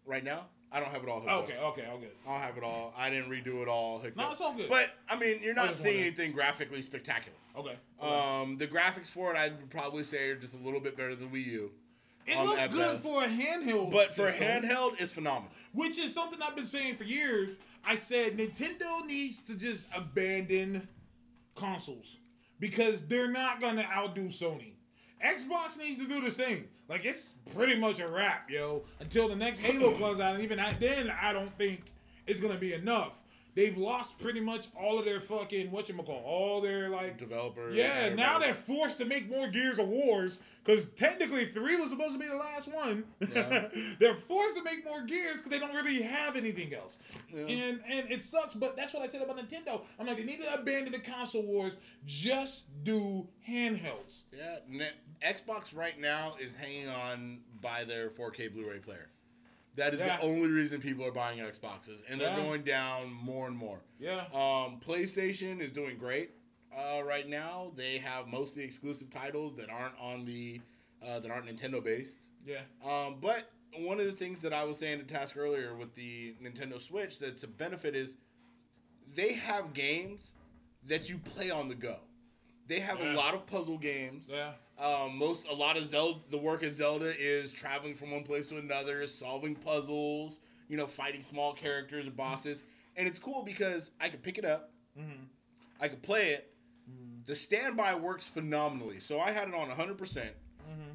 Right 0.07 0.23
now, 0.25 0.47
I 0.71 0.81
don't 0.81 0.91
have 0.91 1.03
it 1.03 1.09
all 1.09 1.21
hooked 1.21 1.31
up. 1.33 1.45
Okay, 1.45 1.59
okay, 1.59 1.87
all 1.91 1.99
good. 1.99 2.11
I 2.27 2.33
don't 2.33 2.43
have 2.43 2.57
it 2.59 2.63
all. 2.63 2.93
I 2.97 3.09
didn't 3.09 3.31
redo 3.31 3.63
it 3.63 3.69
all. 3.69 3.99
Hooked 4.01 4.17
No, 4.17 4.25
up. 4.25 4.33
it's 4.33 4.41
all 4.41 4.53
good. 4.55 4.69
But 4.69 4.91
I 5.09 5.17
mean, 5.17 5.41
you're 5.43 5.55
not 5.55 5.75
seeing 5.75 5.95
wondering. 5.97 6.07
anything 6.07 6.33
graphically 6.33 6.83
spectacular. 6.83 7.37
Okay. 7.57 7.77
okay. 8.03 8.41
Um, 8.43 8.59
the 8.59 8.67
graphics 8.67 9.07
for 9.07 9.33
it, 9.35 9.39
I'd 9.39 9.71
probably 9.71 10.03
say, 10.03 10.29
are 10.31 10.37
just 10.37 10.55
a 10.55 10.59
little 10.59 10.81
bit 10.81 10.97
better 10.97 11.15
than 11.17 11.31
Wii 11.31 11.47
U. 11.47 11.71
it 12.27 12.37
um, 12.37 12.47
looks 12.47 12.67
good 12.69 12.95
best. 12.97 13.07
for 13.07 13.25
a 13.25 13.27
handheld. 13.29 13.91
But 13.93 14.09
for 14.09 14.29
system, 14.31 14.47
handheld, 14.47 15.01
it's 15.01 15.13
phenomenal. 15.13 15.51
which 15.73 15.99
is 15.99 16.13
something 16.13 16.39
I've 16.43 16.55
been 16.57 16.67
saying 16.67 16.97
for 16.97 17.05
years. 17.05 17.59
I 17.87 17.95
said 17.95 18.35
Nintendo 18.35 19.07
needs 19.07 19.41
to 19.43 19.57
just 19.57 19.87
abandon 19.97 20.87
consoles 21.55 22.19
because 22.61 23.07
they're 23.07 23.31
not 23.31 23.61
gonna 23.61 23.87
outdo 23.91 24.27
Sony. 24.27 24.73
Xbox 25.25 25.79
needs 25.79 25.99
to 25.99 26.07
do 26.07 26.21
the 26.21 26.31
same. 26.31 26.69
Like 26.89 27.05
it's 27.05 27.35
pretty 27.55 27.77
much 27.79 28.01
a 28.01 28.09
wrap, 28.09 28.51
yo. 28.51 28.83
Until 29.01 29.29
the 29.29 29.37
next 29.37 29.59
Halo 29.61 29.93
comes 29.99 30.21
out, 30.21 30.35
and 30.35 30.43
even 30.43 30.59
then, 30.81 31.13
I 31.23 31.33
don't 31.33 31.57
think 31.59 31.83
it's 32.27 32.41
gonna 32.41 32.59
be 32.59 32.73
enough. 32.73 33.21
They've 33.55 33.77
lost 33.77 34.21
pretty 34.21 34.41
much 34.41 34.69
all 34.79 35.01
of 35.01 35.05
their 35.05 35.21
fucking 35.21 35.73
what 35.73 35.89
you 35.89 35.95
call 35.97 36.23
all 36.25 36.61
their 36.61 36.89
like 36.89 37.19
developers. 37.19 37.75
Yeah, 37.75 38.15
now 38.15 38.39
they're 38.39 38.55
forced 38.55 38.99
to 38.99 39.05
make 39.05 39.29
more 39.29 39.49
Gears 39.49 39.81
of 39.81 39.89
Wars 39.89 40.39
because 40.65 40.85
technically 40.97 41.47
three 41.47 41.75
was 41.75 41.91
supposed 41.91 42.13
to 42.13 42.19
be 42.21 42.29
the 42.29 42.37
last 42.37 42.73
one. 42.73 43.05
Yeah. 43.35 43.69
they're 43.99 44.15
forced 44.15 44.57
to 44.59 44.63
make 44.63 44.85
more 44.85 45.03
Gears 45.03 45.39
because 45.39 45.51
they 45.51 45.59
don't 45.59 45.75
really 45.75 46.03
have 46.03 46.37
anything 46.37 46.73
else, 46.73 46.99
Yeah. 47.35 47.47
and 47.47 47.81
and 47.91 48.11
it 48.11 48.23
sucks. 48.23 48.55
But 48.55 48.77
that's 48.77 48.95
what 48.95 49.03
I 49.03 49.09
said 49.09 49.23
about 49.23 49.37
Nintendo. 49.39 49.81
I'm 49.99 50.07
like, 50.07 50.19
they 50.19 50.25
need 50.25 50.41
to 50.41 50.55
abandon 50.55 50.93
the 50.93 51.01
console 51.01 51.43
wars. 51.43 51.77
Just 52.07 52.65
do 52.85 53.27
handhelds. 53.49 54.23
Yeah, 54.33 54.59
Xbox 55.23 55.75
right 55.77 55.99
now 55.99 56.35
is 56.41 56.55
hanging 56.55 56.89
on 56.89 57.41
by 57.61 57.85
their 57.85 58.11
4K 58.11 58.53
Blu-ray 58.53 58.79
player. 58.79 59.09
That 59.77 59.95
is 59.95 60.01
Yeah. 60.01 60.17
the 60.17 60.23
only 60.23 60.49
reason 60.49 60.81
people 60.81 61.05
are 61.05 61.13
buying 61.13 61.39
Xboxes, 61.39 62.03
and 62.09 62.21
they're 62.21 62.31
Yeah. 62.37 62.45
going 62.45 62.63
down 62.65 63.13
more 63.13 63.47
and 63.47 63.57
more. 63.57 63.81
Yeah. 63.99 64.23
Um, 64.33 64.81
PlayStation 64.81 65.61
is 65.61 65.71
doing 65.71 65.99
great 65.99 66.31
uh, 66.77 67.03
right 67.05 67.29
now. 67.29 67.73
They 67.77 67.99
have 67.99 68.29
mostly 68.29 68.63
exclusive 68.63 69.11
titles 69.11 69.55
that 69.57 69.71
aren't 69.71 69.97
on 69.99 70.25
the 70.25 70.61
uh, 71.01 71.21
that 71.21 71.31
aren't 71.31 71.47
Nintendo 71.47 71.83
based. 71.83 72.19
Yeah. 72.45 72.63
Um, 72.85 73.21
but 73.21 73.53
one 73.77 74.01
of 74.01 74.07
the 74.07 74.13
things 74.13 74.41
that 74.41 74.53
I 74.53 74.65
was 74.65 74.79
saying 74.79 74.99
to 74.99 75.05
Task 75.05 75.37
earlier 75.37 75.75
with 75.77 75.95
the 75.95 76.35
Nintendo 76.43 76.81
Switch 76.81 77.21
that's 77.21 77.45
a 77.45 77.49
benefit 77.49 77.95
is 77.95 78.17
they 79.15 79.35
have 79.35 79.75
games 79.75 80.35
that 80.87 81.09
you 81.09 81.19
play 81.19 81.51
on 81.51 81.69
the 81.69 81.77
go. 81.77 82.01
They 82.67 82.81
have 82.81 82.99
Yeah. 82.99 83.13
a 83.13 83.15
lot 83.15 83.35
of 83.35 83.47
puzzle 83.47 83.79
games. 83.79 84.29
Yeah. 84.29 84.55
Um, 84.79 85.19
most 85.19 85.49
a 85.49 85.55
lot 85.55 85.77
of 85.77 85.87
Zelda 85.87 86.21
the 86.31 86.39
work 86.39 86.63
of 86.63 86.73
Zelda 86.73 87.13
is 87.19 87.53
traveling 87.53 87.95
from 87.95 88.13
one 88.13 88.23
place 88.23 88.47
to 88.49 88.59
another, 88.59 89.07
solving 89.07 89.57
puzzles, 89.57 90.39
you 90.69 90.77
know, 90.77 90.87
fighting 90.87 91.23
small 91.23 91.53
characters 91.53 92.07
or 92.07 92.13
bosses. 92.13 92.63
And 92.97 93.09
it's 93.09 93.19
cool 93.19 93.43
because 93.43 93.93
I 94.01 94.09
could 94.09 94.23
pick 94.23 94.39
it 94.39 94.45
up, 94.45 94.71
mm-hmm. 94.99 95.25
I 95.81 95.89
could 95.89 96.03
play 96.03 96.31
it. 96.31 96.53
Mm-hmm. 96.89 97.23
The 97.27 97.35
standby 97.35 97.97
works 97.97 98.27
phenomenally. 98.27 99.01
So 99.01 99.21
I 99.21 99.33
had 99.33 99.49
it 99.49 99.55
on 99.55 99.69
100%. 99.69 99.97
Mm-hmm. 99.97 100.31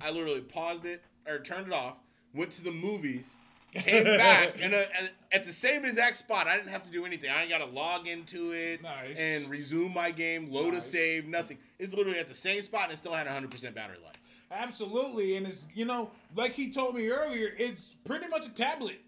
I 0.01 0.11
literally 0.11 0.41
paused 0.41 0.86
it 0.86 1.03
or 1.27 1.39
turned 1.39 1.67
it 1.67 1.73
off, 1.73 1.97
went 2.34 2.51
to 2.53 2.63
the 2.63 2.71
movies, 2.71 3.36
came 3.74 4.03
back, 4.17 4.55
and 4.61 4.74
uh, 4.74 4.78
at, 4.78 5.11
at 5.32 5.43
the 5.45 5.53
same 5.53 5.86
exact 5.86 6.17
spot, 6.17 6.47
I 6.47 6.55
didn't 6.57 6.69
have 6.69 6.84
to 6.84 6.91
do 6.91 7.05
anything. 7.05 7.30
I 7.30 7.41
ain't 7.41 7.49
got 7.49 7.59
to 7.59 7.65
log 7.65 8.07
into 8.07 8.51
it 8.53 8.82
Nice. 8.82 9.17
and 9.17 9.49
resume 9.49 9.93
my 9.93 10.11
game, 10.11 10.51
load 10.51 10.74
a 10.74 10.82
save, 10.82 11.28
nothing. 11.28 11.57
It's 11.80 11.93
literally 11.93 12.19
at 12.19 12.28
the 12.28 12.36
same 12.36 12.61
spot 12.61 12.86
and 12.86 12.93
it 12.93 12.97
still 12.97 13.13
had 13.13 13.28
100% 13.28 13.74
battery 13.74 13.97
life. 14.03 14.19
Absolutely, 14.51 15.36
and 15.38 15.47
it's 15.47 15.67
you 15.74 15.86
know, 15.86 16.11
like 16.36 16.51
he 16.53 16.71
told 16.71 16.95
me 16.95 17.09
earlier, 17.09 17.49
it's 17.57 17.91
pretty 18.05 18.28
much 18.28 18.45
a 18.47 18.53
tablet. 18.53 19.01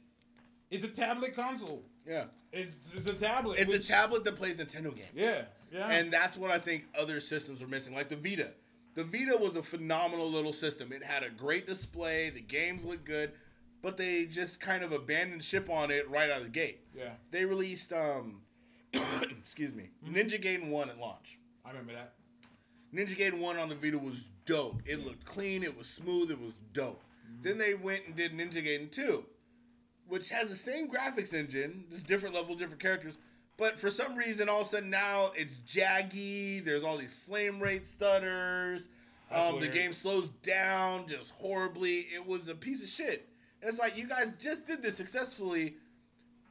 It's 0.71 0.83
a 0.83 0.87
tablet 0.87 1.35
console. 1.35 1.83
Yeah. 2.07 2.25
It's, 2.51 2.93
it's 2.93 3.07
a 3.07 3.13
tablet. 3.13 3.59
It's 3.59 3.71
which- 3.71 3.85
a 3.85 3.87
tablet 3.87 4.23
that 4.23 4.35
plays 4.35 4.57
Nintendo 4.57 4.95
games. 4.95 5.09
Yeah. 5.13 5.43
Yeah. 5.71 5.89
And 5.89 6.11
that's 6.11 6.37
what 6.37 6.51
I 6.51 6.57
think 6.59 6.85
other 6.97 7.19
systems 7.19 7.61
are 7.61 7.67
missing, 7.67 7.93
like 7.93 8.09
the 8.09 8.15
Vita. 8.15 8.51
The 8.95 9.03
Vita 9.03 9.37
was 9.37 9.55
a 9.57 9.61
phenomenal 9.63 10.31
little 10.31 10.53
system. 10.53 10.91
It 10.93 11.03
had 11.03 11.21
a 11.23 11.29
great 11.29 11.67
display, 11.67 12.29
the 12.29 12.39
games 12.41 12.85
looked 12.85 13.03
good, 13.05 13.31
but 13.85 13.97
they 13.97 14.25
just 14.25 14.59
kind 14.59 14.83
of 14.83 14.91
abandoned 14.91 15.43
ship 15.43 15.69
on 15.69 15.91
it 15.91 16.09
right 16.09 16.31
out 16.31 16.37
of 16.37 16.43
the 16.45 16.49
gate. 16.49 16.79
yeah. 16.97 17.11
They 17.29 17.45
released, 17.45 17.93
um, 17.93 18.41
excuse 19.39 19.75
me, 19.75 19.91
Ninja 20.03 20.43
Gaiden 20.43 20.69
1 20.71 20.89
at 20.89 20.97
launch. 20.97 21.37
I 21.63 21.69
remember 21.69 21.93
that. 21.93 22.15
Ninja 22.91 23.15
Gaiden 23.15 23.39
1 23.39 23.57
on 23.57 23.69
the 23.69 23.75
Vita 23.75 23.99
was 23.99 24.15
dope. 24.47 24.81
It 24.87 25.05
looked 25.05 25.23
clean, 25.25 25.61
it 25.61 25.77
was 25.77 25.85
smooth, 25.85 26.31
it 26.31 26.41
was 26.41 26.57
dope. 26.73 27.03
Then 27.43 27.59
they 27.59 27.75
went 27.75 28.07
and 28.07 28.15
did 28.15 28.31
Ninja 28.35 28.65
Gaiden 28.65 28.91
2, 28.91 29.23
which 30.07 30.29
has 30.29 30.49
the 30.49 30.55
same 30.55 30.89
graphics 30.89 31.35
engine, 31.35 31.85
just 31.91 32.07
different 32.07 32.33
levels, 32.33 32.57
different 32.57 32.81
characters. 32.81 33.19
But 33.55 33.79
for 33.79 33.91
some 33.91 34.15
reason, 34.15 34.49
all 34.49 34.61
of 34.61 34.65
a 34.65 34.69
sudden 34.71 34.89
now 34.89 35.31
it's 35.35 35.57
jaggy. 35.57 36.65
There's 36.65 36.83
all 36.83 36.97
these 36.97 37.13
frame 37.13 37.61
rate 37.61 37.85
stutters. 37.85 38.89
Um, 39.31 39.59
the 39.59 39.67
game 39.67 39.93
slows 39.93 40.29
down 40.41 41.07
just 41.07 41.29
horribly. 41.29 41.99
It 41.99 42.25
was 42.25 42.47
a 42.47 42.55
piece 42.55 42.81
of 42.81 42.89
shit. 42.89 43.29
It's 43.65 43.79
like 43.79 43.97
you 43.97 44.07
guys 44.07 44.31
just 44.39 44.67
did 44.67 44.81
this 44.81 44.95
successfully 44.97 45.75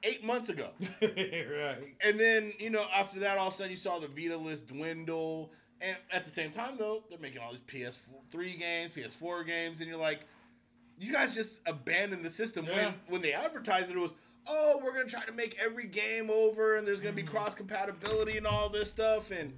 eight 0.03 0.25
months 0.25 0.49
ago. 0.51 0.69
right. 1.03 1.95
And 2.05 2.19
then, 2.21 2.53
you 2.59 2.71
know, 2.71 2.85
after 2.95 3.21
that, 3.21 3.39
all 3.39 3.49
of 3.49 3.55
a 3.55 3.57
sudden 3.57 3.71
you 3.71 3.77
saw 3.77 3.99
the 3.99 4.09
Vita 4.09 4.37
list 4.37 4.69
dwindle. 4.69 5.53
And 5.81 5.97
at 6.12 6.25
the 6.25 6.31
same 6.31 6.51
time, 6.51 6.77
though, 6.79 7.05
they're 7.11 7.19
making 7.19 7.41
all 7.43 7.51
these 7.53 7.61
PS3 7.61 8.59
games, 8.59 8.93
PS4 8.93 9.47
games, 9.47 9.81
and 9.81 9.89
you're 9.89 9.99
like, 9.99 10.21
you 10.99 11.12
guys 11.12 11.35
just 11.35 11.61
abandoned 11.67 12.25
the 12.25 12.31
system. 12.31 12.67
Yeah. 12.67 12.77
When 12.87 12.95
when 13.09 13.23
they 13.23 13.33
advertised 13.33 13.91
it, 13.91 13.97
it 13.97 13.99
was, 13.99 14.12
oh, 14.47 14.81
we're 14.83 14.93
going 14.95 15.07
to 15.07 15.11
try 15.12 15.25
to 15.25 15.33
make 15.33 15.59
every 15.62 15.87
game 15.87 16.31
over, 16.31 16.77
and 16.77 16.87
there's 16.87 17.01
going 17.01 17.15
to 17.15 17.21
Mm-hmm. 17.23 17.31
be 17.33 17.37
cross 17.39 17.55
compatibility 17.55 18.37
and 18.39 18.47
all 18.47 18.69
this 18.69 18.91
stuff. 18.91 19.31
And 19.31 19.53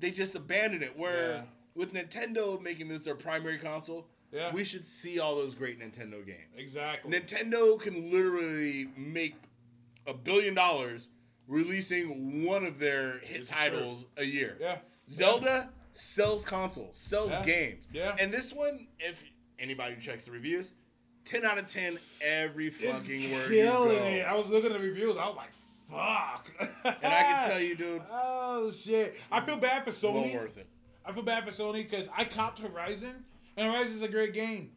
they 0.00 0.10
just 0.10 0.34
abandoned 0.34 0.82
it. 0.82 0.98
Where 0.98 1.30
Yeah. 1.32 1.42
with 1.74 1.92
Nintendo 1.92 2.60
making 2.60 2.88
this 2.88 3.02
their 3.02 3.14
primary 3.14 3.58
console, 3.58 4.06
Yeah. 4.32 4.52
we 4.52 4.64
should 4.64 4.86
see 4.86 5.20
all 5.20 5.36
those 5.36 5.54
great 5.54 5.78
Nintendo 5.78 6.24
games. 6.24 6.52
Exactly. 6.56 7.10
Nintendo 7.12 7.78
can 7.80 8.10
literally 8.10 8.88
make 8.96 9.34
a 10.06 10.14
billion 10.14 10.54
dollars 10.54 11.08
releasing 11.46 12.44
one 12.46 12.64
of 12.64 12.78
their 12.78 13.18
hit 13.18 13.42
is 13.42 13.48
titles 13.50 14.06
a 14.16 14.24
year. 14.24 14.56
Yeah. 14.60 14.78
Zelda 15.10 15.70
sells 15.92 16.44
consoles, 16.44 16.96
sells 16.96 17.30
Yeah. 17.30 17.42
games. 17.44 17.86
Yeah. 17.92 18.16
And 18.18 18.32
this 18.32 18.52
one, 18.52 18.88
if 18.98 19.22
anybody 19.58 19.96
checks 20.00 20.24
the 20.24 20.30
reviews, 20.30 20.72
10 21.24 21.44
out 21.44 21.58
of 21.58 21.70
10 21.70 21.98
every 22.22 22.68
It's 22.68 22.78
fucking 22.78 23.32
word 23.32 23.50
you 23.50 23.56
killing 23.64 23.98
go. 23.98 24.04
it. 24.04 24.22
I 24.22 24.34
was 24.34 24.48
looking 24.48 24.72
at 24.72 24.80
the 24.80 24.86
reviews. 24.88 25.16
I 25.16 25.26
was 25.26 25.36
like, 25.36 25.52
fuck. 25.90 26.48
And 26.84 27.12
I 27.12 27.22
can 27.22 27.50
tell 27.50 27.60
you, 27.60 27.74
dude, 27.76 28.02
Oh 28.10 28.70
shit! 28.70 29.14
I 29.30 29.40
feel 29.40 29.56
bad 29.58 29.84
for 29.84 29.90
Sony. 29.90 30.32
well 30.32 30.42
worth 30.42 30.56
it. 30.56 30.66
I 31.04 31.12
feel 31.12 31.22
bad 31.22 31.44
for 31.44 31.50
Sony 31.50 31.88
because 31.88 32.08
I 32.16 32.24
copped 32.24 32.58
Horizon, 32.60 33.24
and 33.56 33.68
Rise 33.72 33.92
is 33.92 34.02
a 34.02 34.08
great 34.08 34.32
game. 34.34 34.70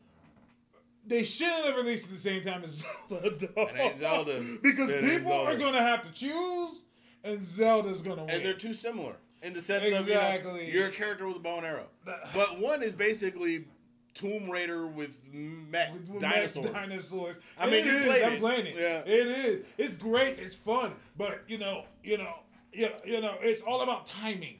They 1.07 1.23
shouldn't 1.23 1.65
have 1.67 1.75
released 1.75 2.05
at 2.05 2.11
the 2.11 2.17
same 2.17 2.41
time 2.41 2.63
as 2.63 2.83
Zelda. 3.09 3.29
It 3.57 3.97
Zelda. 3.97 4.41
because 4.63 4.89
It 4.89 5.03
people 5.03 5.31
are 5.33 5.55
gonna 5.57 5.81
have 5.81 6.01
to 6.03 6.11
choose, 6.11 6.83
and 7.23 7.41
Zelda's 7.41 8.01
gonna 8.01 8.23
win. 8.23 8.31
And 8.35 8.45
they're 8.45 8.53
too 8.53 8.73
similar 8.73 9.15
in 9.43 9.53
the 9.53 9.61
sense 9.61 9.83
of 9.85 9.89
you 9.89 9.93
know, 9.93 9.99
Exactly. 10.01 10.71
you're 10.71 10.87
a 10.87 10.91
character 10.91 11.27
with 11.27 11.37
a 11.37 11.39
bow 11.39 11.57
and 11.57 11.65
arrow. 11.65 11.87
But 12.05 12.59
one 12.59 12.81
is 12.81 12.93
basically 12.93 13.65
Tomb 14.15 14.49
Raider 14.49 14.87
with 14.87 15.19
mech 15.31 15.93
With- 15.93 16.09
with 16.09 16.21
dinosaurs. 16.21 16.69
dinosaurs. 16.71 17.35
I 17.59 17.65
mean, 17.67 17.75
It 17.75 17.85
you 17.85 17.91
is. 17.97 18.05
played 18.05 18.23
I'm 18.23 18.33
it. 18.33 18.39
playing 18.39 18.65
it. 18.65 18.75
Yeah. 18.75 19.03
It 19.05 19.27
is. 19.27 19.65
It's 19.77 19.97
great. 19.97 20.39
It's 20.39 20.55
fun. 20.55 20.93
But 21.17 21.43
you 21.47 21.59
know, 21.59 21.83
you 22.03 22.17
know, 22.17 22.33
you 22.73 22.87
know, 22.89 22.95
you 23.05 23.21
know, 23.21 23.35
it's 23.41 23.61
all 23.61 23.81
about 23.81 24.07
timing. 24.07 24.57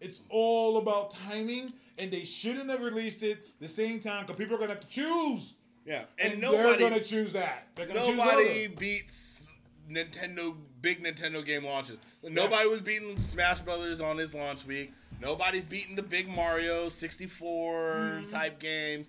It's 0.00 0.22
all 0.28 0.78
about 0.78 1.12
timing, 1.12 1.72
and 1.98 2.10
they 2.10 2.24
shouldn't 2.24 2.70
have 2.70 2.82
released 2.82 3.22
it 3.22 3.46
the 3.60 3.68
same 3.68 4.00
time 4.00 4.26
because 4.26 4.36
people 4.36 4.56
are 4.56 4.58
gonna 4.58 4.72
have 4.72 4.80
to 4.80 4.88
choose, 4.88 5.54
Yeah, 5.84 6.04
and, 6.18 6.34
and, 6.34 6.42
they're 6.42 6.78
gonna 6.78 7.00
choose 7.00 7.32
that. 7.34 7.68
They're 7.74 7.86
gonna 7.86 8.04
choose 8.04 8.16
nobody 8.16 8.64
Zelda. 8.66 8.76
beats 8.80 9.42
Nintendo 9.90 10.56
big 10.80 11.02
Nintendo 11.02 11.44
game 11.44 11.64
launches. 11.64 11.98
Nobody 12.22 12.68
was 12.68 12.82
beating 12.82 13.18
Smash 13.20 13.60
Brothers 13.60 14.00
on 14.00 14.18
its 14.18 14.34
launch 14.34 14.66
week. 14.66 14.92
Nobody's 15.20 15.66
beating 15.66 15.94
the 15.94 16.02
big 16.02 16.28
Mario 16.28 16.88
64 16.88 17.74
mm-hmm. 17.74 18.28
type 18.30 18.58
games, 18.58 19.08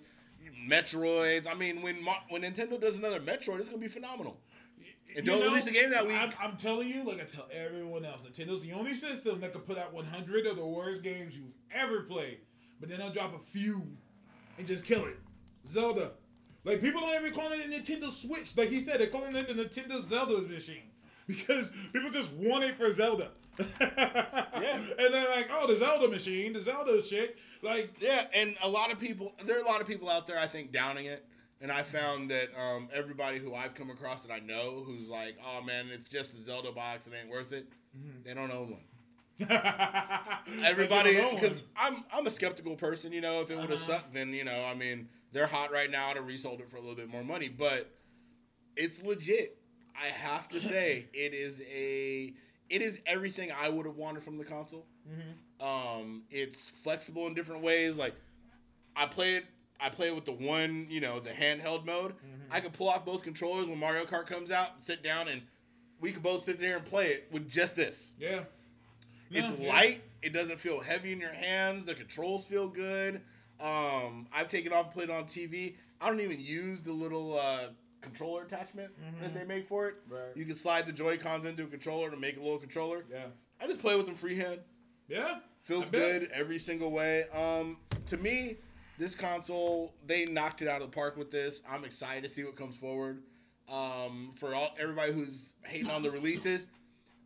Metroids. 0.68 1.46
I 1.46 1.54
mean, 1.54 1.82
when 1.82 1.96
when 2.28 2.42
Nintendo 2.42 2.80
does 2.80 2.98
another 2.98 3.20
Metroid, 3.20 3.60
it's 3.60 3.68
gonna 3.68 3.80
be 3.80 3.88
phenomenal. 3.88 4.38
And 5.16 5.24
don't 5.24 5.38
You 5.38 5.44
know, 5.44 5.50
release 5.50 5.66
a 5.66 5.72
game 5.72 5.90
that 5.90 6.06
week. 6.06 6.16
I'm, 6.16 6.32
I'm 6.40 6.56
telling 6.56 6.88
you, 6.88 7.02
like 7.04 7.20
I 7.20 7.24
tell 7.24 7.48
everyone 7.52 8.04
else, 8.04 8.20
Nintendo's 8.20 8.62
the 8.62 8.72
only 8.72 8.94
system 8.94 9.40
that 9.40 9.52
could 9.52 9.66
put 9.66 9.78
out 9.78 9.94
100 9.94 10.46
of 10.46 10.56
the 10.56 10.66
worst 10.66 11.02
games 11.02 11.34
you've 11.34 11.54
ever 11.72 12.02
played, 12.02 12.38
but 12.80 12.88
then 12.88 12.98
they'll 12.98 13.12
drop 13.12 13.34
a 13.34 13.38
few 13.38 13.82
and 14.58 14.66
just 14.66 14.84
kill 14.84 15.04
it. 15.04 15.16
Zelda. 15.66 16.12
Like 16.64 16.80
people 16.80 17.00
don't 17.00 17.14
even 17.14 17.32
call 17.32 17.50
it 17.52 17.64
a 17.64 17.68
Nintendo 17.68 18.10
Switch. 18.10 18.56
Like 18.56 18.68
he 18.68 18.80
said, 18.80 19.00
they're 19.00 19.06
calling 19.06 19.34
it 19.36 19.48
the 19.48 19.54
Nintendo 19.54 20.02
Zelda 20.02 20.42
machine 20.42 20.90
because 21.26 21.72
people 21.92 22.10
just 22.10 22.32
want 22.32 22.64
it 22.64 22.76
for 22.76 22.90
Zelda. 22.90 23.30
yeah. 23.80 24.78
And 24.98 25.14
they're 25.14 25.30
like, 25.30 25.48
oh, 25.50 25.66
the 25.66 25.76
Zelda 25.76 26.08
machine, 26.08 26.52
the 26.52 26.60
Zelda 26.60 27.02
shit. 27.02 27.38
Like, 27.62 27.96
Yeah, 28.00 28.24
and 28.34 28.56
a 28.62 28.68
lot 28.68 28.92
of 28.92 28.98
people, 28.98 29.34
there 29.44 29.58
are 29.58 29.62
a 29.62 29.66
lot 29.66 29.80
of 29.80 29.86
people 29.86 30.10
out 30.10 30.26
there, 30.26 30.38
I 30.38 30.46
think, 30.46 30.72
downing 30.72 31.06
it. 31.06 31.24
And 31.60 31.72
I 31.72 31.82
found 31.84 32.30
that 32.30 32.48
um, 32.60 32.88
everybody 32.92 33.38
who 33.38 33.54
I've 33.54 33.74
come 33.74 33.88
across 33.88 34.22
that 34.22 34.32
I 34.32 34.40
know 34.40 34.82
who's 34.84 35.08
like, 35.08 35.38
oh 35.42 35.62
man, 35.62 35.86
it's 35.90 36.10
just 36.10 36.36
the 36.36 36.42
Zelda 36.42 36.70
box, 36.70 37.06
it 37.06 37.14
ain't 37.18 37.30
worth 37.30 37.52
it. 37.52 37.66
They 38.24 38.34
don't 38.34 38.50
own 38.52 38.72
one. 38.72 38.80
Everybody, 40.64 40.88
Like, 40.96 41.04
they 41.04 41.14
don't 41.20 41.34
because 41.40 41.62
I'm 41.76 42.04
I'm 42.12 42.26
a 42.26 42.30
skeptical 42.30 42.76
person. 42.76 43.12
You 43.12 43.20
know, 43.20 43.40
if 43.42 43.50
it 43.50 43.56
would 43.56 43.70
have 43.70 43.78
Uh-huh. 43.78 43.92
sucked, 43.98 44.14
then 44.14 44.32
you 44.32 44.44
know, 44.44 44.64
I 44.64 44.74
mean, 44.74 45.08
they're 45.32 45.46
hot 45.46 45.72
right 45.72 45.90
now 45.90 46.12
to 46.12 46.22
resold 46.22 46.60
it 46.60 46.70
for 46.70 46.76
a 46.76 46.80
little 46.80 46.94
bit 46.94 47.08
more 47.08 47.24
money, 47.24 47.48
but 47.48 47.90
it's 48.76 49.02
legit. 49.02 49.58
I 50.00 50.06
have 50.10 50.48
to 50.50 50.60
say, 50.60 51.06
it 51.12 51.34
is 51.34 51.60
a 51.62 52.32
it 52.68 52.82
is 52.82 53.00
everything 53.06 53.50
I 53.52 53.68
would 53.68 53.86
have 53.86 53.96
wanted 53.96 54.22
from 54.22 54.38
the 54.38 54.44
console. 54.44 54.86
Um, 55.60 56.24
it's 56.30 56.68
flexible 56.68 57.26
in 57.26 57.34
different 57.34 57.62
ways. 57.62 57.96
Like 57.96 58.14
I 58.94 59.06
play 59.06 59.36
it, 59.36 59.44
I 59.80 59.88
play 59.88 60.08
it 60.08 60.14
with 60.14 60.24
the 60.24 60.32
one, 60.32 60.86
you 60.90 61.00
know, 61.00 61.20
the 61.20 61.30
handheld 61.30 61.84
mode. 61.86 62.14
I 62.50 62.60
can 62.60 62.70
pull 62.70 62.88
off 62.88 63.04
both 63.04 63.22
controllers 63.22 63.66
when 63.66 63.78
Mario 63.78 64.04
Kart 64.04 64.26
comes 64.26 64.50
out, 64.50 64.74
and 64.74 64.82
sit 64.82 65.02
down, 65.02 65.28
and 65.28 65.42
we 66.00 66.12
can 66.12 66.22
both 66.22 66.42
sit 66.44 66.60
there 66.60 66.76
and 66.76 66.84
play 66.84 67.06
it 67.06 67.28
with 67.32 67.48
just 67.50 67.74
this. 67.76 68.14
yeah. 68.20 68.44
It's 69.30 69.58
yeah. 69.58 69.68
light. 69.68 70.02
It 70.22 70.32
doesn't 70.32 70.58
feel 70.58 70.80
heavy 70.80 71.12
in 71.12 71.20
your 71.20 71.32
hands. 71.32 71.84
The 71.84 71.94
controls 71.94 72.44
feel 72.44 72.68
good. 72.68 73.20
Um, 73.60 74.26
I've 74.32 74.48
taken 74.48 74.72
off 74.72 74.86
and 74.86 74.94
played 74.94 75.10
it 75.10 75.12
on 75.12 75.24
TV. 75.24 75.76
I 76.00 76.08
don't 76.08 76.20
even 76.20 76.40
use 76.40 76.82
the 76.82 76.92
little 76.92 77.38
uh, 77.38 77.68
controller 78.00 78.42
attachment 78.42 78.90
that 79.20 79.34
they 79.34 79.44
make 79.44 79.66
for 79.66 79.88
it. 79.88 79.96
Right. 80.08 80.34
You 80.34 80.44
can 80.44 80.54
slide 80.54 80.86
the 80.86 80.92
Joy 80.92 81.16
Cons 81.16 81.44
into 81.44 81.64
a 81.64 81.66
controller 81.66 82.10
to 82.10 82.16
make 82.16 82.36
a 82.36 82.40
little 82.40 82.58
controller. 82.58 83.04
Yeah. 83.10 83.26
I 83.60 83.66
just 83.66 83.80
play 83.80 83.96
with 83.96 84.06
them 84.06 84.14
freehand. 84.14 84.60
Yeah. 85.08 85.38
Feels 85.62 85.90
good 85.90 86.30
every 86.32 86.58
single 86.58 86.90
way. 86.90 87.24
Um, 87.30 87.78
to 88.06 88.16
me, 88.16 88.56
this 88.98 89.14
console 89.14 89.94
they 90.06 90.24
knocked 90.26 90.62
it 90.62 90.68
out 90.68 90.80
of 90.80 90.90
the 90.90 90.94
park 90.94 91.16
with 91.16 91.30
this. 91.30 91.62
I'm 91.68 91.84
excited 91.84 92.22
to 92.22 92.28
see 92.28 92.44
what 92.44 92.56
comes 92.56 92.76
forward. 92.76 93.22
Um, 93.68 94.32
for 94.36 94.54
all 94.54 94.70
everybody 94.78 95.12
who's 95.12 95.54
hating 95.64 95.90
on 95.90 96.02
the 96.02 96.10
releases, 96.12 96.68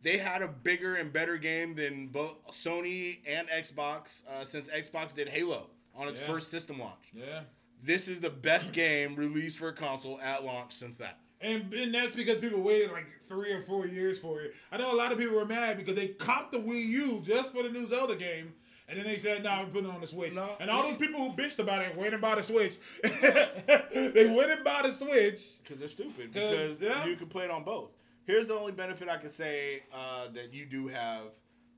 they 0.03 0.17
had 0.17 0.41
a 0.41 0.47
bigger 0.47 0.95
and 0.95 1.11
better 1.13 1.37
game 1.37 1.75
than 1.75 2.07
both 2.07 2.35
Sony 2.51 3.19
and 3.27 3.47
Xbox 3.49 4.27
uh, 4.27 4.43
since 4.43 4.69
Xbox 4.69 5.13
did 5.15 5.29
Halo 5.29 5.67
on 5.95 6.07
its 6.07 6.21
Yeah. 6.21 6.27
first 6.27 6.49
system 6.51 6.79
launch. 6.79 7.11
Yeah. 7.13 7.41
This 7.83 8.07
is 8.07 8.19
the 8.21 8.29
best 8.29 8.73
game 8.73 9.15
released 9.15 9.57
for 9.57 9.69
a 9.69 9.73
console 9.73 10.19
at 10.21 10.43
launch 10.43 10.73
since 10.73 10.97
that. 10.97 11.19
And, 11.39 11.73
and 11.73 11.93
that's 11.93 12.13
because 12.15 12.37
people 12.37 12.61
waited 12.61 12.91
like 12.91 13.07
three 13.23 13.51
or 13.51 13.63
four 13.63 13.87
years 13.87 14.19
for 14.19 14.41
it. 14.41 14.53
I 14.71 14.77
know 14.77 14.93
a 14.93 14.95
lot 14.95 15.11
of 15.11 15.17
people 15.17 15.35
were 15.35 15.45
mad 15.45 15.77
because 15.77 15.95
they 15.95 16.09
copped 16.09 16.51
the 16.51 16.59
Wii 16.59 16.85
U 16.85 17.21
just 17.25 17.51
for 17.51 17.63
the 17.63 17.69
new 17.69 17.87
Zelda 17.87 18.15
game. 18.15 18.53
And 18.87 18.99
then 18.99 19.05
they 19.05 19.17
said, 19.17 19.41
nah, 19.43 19.61
we're 19.63 19.69
putting 19.69 19.89
it 19.89 19.93
on 19.93 20.01
the 20.01 20.07
Switch. 20.07 20.35
No. 20.35 20.49
and 20.59 20.69
all 20.69 20.83
those 20.83 20.97
people 20.97 21.19
who 21.19 21.31
bitched 21.31 21.59
about 21.59 21.81
it 21.81 21.95
went 21.95 22.13
and 22.13 22.21
bought 22.21 22.37
a 22.37 22.43
Switch. 22.43 22.77
they 23.03 24.33
went 24.35 24.51
and 24.51 24.63
bought 24.63 24.85
a 24.85 24.91
Switch. 24.93 25.63
Because 25.63 25.79
they're 25.79 25.87
stupid. 25.87 26.31
Because 26.31 26.81
yeah. 26.81 27.05
you 27.05 27.15
can 27.15 27.27
play 27.27 27.45
it 27.45 27.51
on 27.51 27.63
both. 27.63 27.89
Here's 28.31 28.47
the 28.47 28.53
only 28.53 28.71
benefit 28.71 29.09
I 29.09 29.17
can 29.17 29.27
say 29.27 29.83
uh, 29.93 30.29
that 30.33 30.53
you 30.53 30.65
do 30.65 30.87
have 30.87 31.33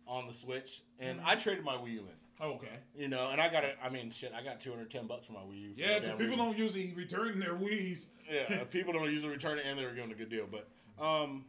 on 0.05 0.27
the 0.27 0.33
Switch, 0.33 0.81
and 0.99 1.17
Mm-hmm. 1.17 1.27
I 1.27 1.33
traded 1.35 1.63
my 1.63 1.73
Wii 1.73 1.93
U 1.93 1.99
in. 2.01 2.45
Okay. 2.45 2.67
You 2.95 3.07
know, 3.07 3.29
and 3.31 3.41
I 3.41 3.47
got 3.51 3.63
it. 3.63 3.75
I 3.83 3.89
mean, 3.89 4.11
shit, 4.11 4.33
I 4.37 4.43
got 4.43 4.61
210 4.61 5.07
bucks 5.07 5.25
for 5.25 5.33
my 5.33 5.39
Wii 5.39 5.59
U. 5.61 5.73
Yeah, 5.75 5.95
because 5.99 6.09
people 6.11 6.25
reason. 6.27 6.37
don't 6.37 6.57
usually 6.57 6.93
return 6.95 7.39
their 7.39 7.55
Wii's. 7.55 8.05
Yeah, 8.31 8.63
people 8.69 8.93
don't 8.93 9.09
usually 9.11 9.31
return 9.31 9.57
it, 9.57 9.65
and 9.67 9.79
they're 9.79 9.95
getting 9.95 10.11
a 10.11 10.15
good 10.15 10.29
deal. 10.29 10.47
But 10.49 10.67
um, 11.03 11.45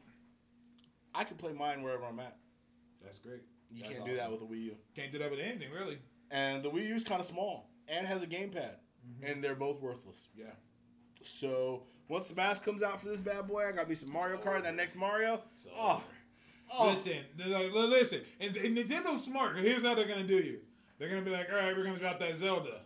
I 1.14 1.24
can 1.24 1.36
play 1.36 1.52
mine 1.52 1.82
wherever 1.82 2.06
I'm 2.06 2.18
at. 2.20 2.36
That's 3.02 3.18
great. 3.18 3.42
You 3.70 3.82
That's 3.82 3.94
can't 3.96 4.06
do 4.06 4.16
that 4.16 4.32
with 4.32 4.40
a 4.40 4.46
Wii 4.46 4.62
U. 4.62 4.76
Can't 4.96 5.12
do 5.12 5.18
that 5.18 5.30
with 5.30 5.40
anything, 5.40 5.70
really. 5.70 5.98
And 6.30 6.62
the 6.62 6.70
Wii 6.70 6.88
U's 6.88 7.04
kind 7.04 7.20
of 7.20 7.26
small 7.26 7.68
and 7.88 8.06
has 8.06 8.22
a 8.22 8.26
gamepad, 8.26 8.76
Mm-hmm. 9.06 9.26
and 9.30 9.44
they're 9.44 9.54
both 9.54 9.82
worthless. 9.82 10.28
Yeah. 10.34 10.46
So 11.20 11.82
once 12.08 12.28
Smash 12.28 12.58
comes 12.60 12.82
out 12.82 13.00
for 13.00 13.08
this 13.08 13.20
bad 13.20 13.46
boy, 13.46 13.68
I 13.68 13.72
got 13.72 13.88
me 13.88 13.94
some 13.94 14.12
Mario 14.12 14.36
Kart. 14.38 14.62
That 14.62 14.74
next 14.74 14.96
Mario, 14.96 15.42
So, 15.56 15.70
oh, 15.76 16.02
oh, 16.72 16.88
Listen, 16.88 17.18
like, 17.46 17.72
listen, 17.72 18.20
and, 18.40 18.56
and 18.56 18.76
Nintendo's 18.76 19.24
smart. 19.24 19.56
Here's 19.56 19.82
how 19.84 19.94
they're 19.94 20.08
gonna 20.08 20.24
do 20.24 20.36
you. 20.36 20.58
They're 20.98 21.08
gonna 21.08 21.22
be 21.22 21.30
like, 21.30 21.48
all 21.50 21.56
right, 21.58 21.76
we're 21.76 21.84
gonna 21.84 21.98
drop 21.98 22.18
that 22.20 22.36
Zelda. 22.36 22.80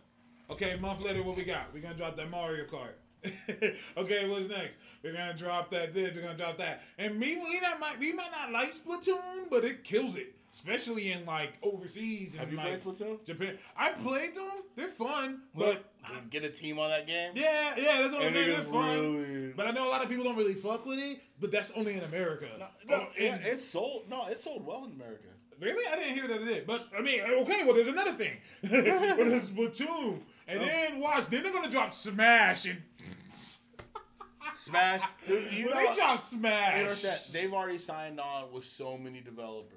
Okay, 0.49 0.71
a 0.71 0.77
month 0.77 1.01
later, 1.01 1.21
what 1.21 1.35
we 1.35 1.43
got? 1.43 1.73
We're 1.73 1.81
gonna 1.81 1.95
drop 1.95 2.15
that 2.17 2.29
Mario 2.29 2.65
Kart. 2.65 2.93
okay, 3.97 4.29
what's 4.29 4.47
next? 4.47 4.77
We're 5.03 5.13
gonna 5.13 5.33
drop 5.33 5.69
that 5.71 5.93
this. 5.93 6.15
We're 6.15 6.21
gonna 6.21 6.37
drop 6.37 6.57
that. 6.57 6.81
And 6.97 7.19
me, 7.19 7.35
we 7.35 7.59
not 7.59 7.79
might 7.79 7.99
we 7.99 8.13
might 8.13 8.31
not 8.31 8.51
like 8.51 8.71
Splatoon, 8.71 9.49
but 9.49 9.63
it 9.63 9.83
kills 9.83 10.15
it, 10.15 10.33
especially 10.51 11.11
in 11.11 11.25
like 11.25 11.53
overseas 11.61 12.31
and 12.31 12.39
Have 12.41 12.51
you 12.51 12.57
like 12.57 12.81
played 12.83 12.95
Splatoon? 12.97 13.25
Japan. 13.25 13.57
I 13.77 13.89
played 13.91 14.35
them. 14.35 14.49
They're 14.75 14.87
fun, 14.87 15.41
But 15.55 15.85
but 16.01 16.29
get 16.29 16.43
a 16.43 16.49
team 16.49 16.79
on 16.79 16.89
that 16.89 17.05
game. 17.07 17.31
yeah, 17.35 17.75
yeah, 17.77 18.01
that's 18.01 18.13
what 18.13 18.23
I'm 18.25 18.33
saying. 18.33 18.49
It's 18.59 18.69
fun. 18.69 18.99
really- 19.17 19.53
But 19.55 19.67
I 19.67 19.71
know 19.71 19.87
a 19.87 19.91
lot 19.91 20.01
of 20.03 20.09
people 20.09 20.23
don't 20.23 20.37
really 20.37 20.53
fuck 20.55 20.85
with 20.85 20.99
it. 20.99 21.21
But 21.39 21.51
that's 21.51 21.71
only 21.71 21.93
in 21.93 22.03
America. 22.03 22.47
No, 22.87 22.95
Oh, 22.95 23.07
yeah, 23.17 23.37
it's 23.41 23.65
sold. 23.65 24.09
No, 24.09 24.25
it 24.27 24.39
sold 24.39 24.65
well 24.65 24.83
in 24.85 24.91
America. 24.91 25.27
Really? 25.59 25.85
I 25.91 25.97
didn't 25.97 26.13
hear 26.15 26.27
that 26.27 26.41
it 26.41 26.45
did. 26.45 26.65
But 26.67 26.87
I 26.97 27.01
mean, 27.01 27.19
okay, 27.21 27.63
well 27.65 27.73
there's 27.75 27.87
another 27.89 28.13
thing. 28.13 28.37
but 28.61 28.71
it's 28.71 29.49
Splatoon. 29.49 30.21
And 30.47 30.61
Oh. 30.61 30.65
then 30.65 30.99
watch, 30.99 31.27
then 31.27 31.43
they're 31.43 31.51
gonna 31.53 31.69
drop 31.69 31.93
Smash 31.93 32.65
and 32.65 32.81
Smash. 34.55 35.01
You 35.27 35.65
know, 35.67 35.75
they 35.75 35.95
drop 35.95 36.13
you 36.15 36.17
Smash. 36.17 37.01
They've 37.31 37.53
already 37.53 37.77
signed 37.77 38.19
on 38.19 38.51
with 38.51 38.63
so 38.63 38.97
many 38.97 39.21
developers. 39.21 39.75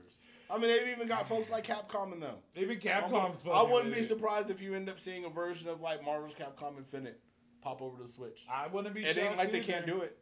I 0.52 0.58
mean, 0.58 0.68
they've 0.68 0.88
even 0.94 1.08
got 1.08 1.26
folks 1.26 1.50
like 1.50 1.66
Capcom 1.66 2.12
in 2.12 2.20
them. 2.20 2.34
Even 2.54 2.78
Capcom's 2.78 3.44
I 3.50 3.62
wouldn't 3.62 3.94
be 3.94 4.02
surprised 4.02 4.50
if 4.50 4.60
you 4.60 4.74
end 4.74 4.88
up 4.90 5.00
seeing 5.00 5.24
a 5.24 5.30
version 5.30 5.68
of 5.68 5.80
like 5.80 6.04
Marvel's 6.04 6.34
Capcom 6.34 6.76
Infinite 6.76 7.20
pop 7.62 7.80
over 7.80 7.96
to 7.96 8.02
the 8.02 8.08
Switch. 8.08 8.44
I 8.52 8.66
wouldn't 8.66 8.94
be 8.94 9.02
It 9.02 9.16
ain't 9.16 9.38
like 9.38 9.50
they 9.50 9.60
can't 9.60 9.86
do 9.86 10.02
it. 10.02 10.18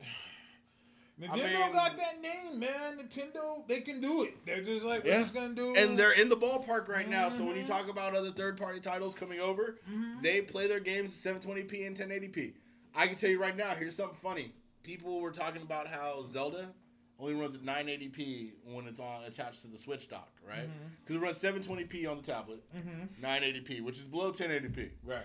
Nintendo 1.20 1.32
I 1.32 1.36
mean- 1.64 1.72
got 1.72 1.96
that 1.96 2.20
name, 2.22 2.58
man. 2.60 2.98
Nintendo, 2.98 3.66
they 3.68 3.80
can 3.80 4.00
do 4.00 4.22
it. 4.24 4.34
They're 4.46 4.62
just 4.62 4.84
like, 4.84 5.04
Yeah. 5.04 5.16
we're 5.16 5.22
just 5.22 5.34
gonna 5.34 5.54
do 5.54 5.74
And 5.76 5.98
they're 5.98 6.12
in 6.12 6.28
the 6.28 6.36
ballpark 6.36 6.88
right 6.88 7.08
now. 7.08 7.28
So 7.28 7.38
Mm-hmm. 7.40 7.46
when 7.48 7.56
you 7.56 7.64
talk 7.66 7.88
about 7.88 8.14
other 8.14 8.30
third 8.30 8.56
party 8.58 8.80
titles 8.80 9.14
coming 9.14 9.40
over, 9.40 9.78
they 10.22 10.40
play 10.40 10.66
their 10.68 10.80
games 10.80 11.26
at 11.26 11.34
720p 11.42 11.86
and 11.86 11.96
1080p. 11.96 12.54
I 12.94 13.06
can 13.06 13.16
tell 13.16 13.30
you 13.30 13.40
right 13.40 13.56
now, 13.56 13.74
here's 13.74 13.96
something 13.96 14.16
funny. 14.16 14.52
People 14.82 15.20
were 15.20 15.30
talking 15.30 15.62
about 15.62 15.86
how 15.86 16.22
Zelda 16.24 16.68
only 17.22 17.34
runs 17.34 17.54
at 17.54 17.62
980p 17.62 18.50
when 18.64 18.86
it's 18.86 19.00
on 19.00 19.22
attached 19.24 19.62
to 19.62 19.68
the 19.68 19.78
Switch 19.78 20.08
dock, 20.08 20.32
right? 20.46 20.58
Mm-hmm. 20.68 20.88
Because 21.04 21.16
it 21.16 21.20
runs 21.20 21.40
720p 21.40 22.10
on 22.10 22.16
the 22.18 22.22
tablet, 22.22 22.62
980p, 23.22 23.80
which 23.82 23.98
is 23.98 24.08
below 24.08 24.32
1080p. 24.32 24.90
right. 25.04 25.22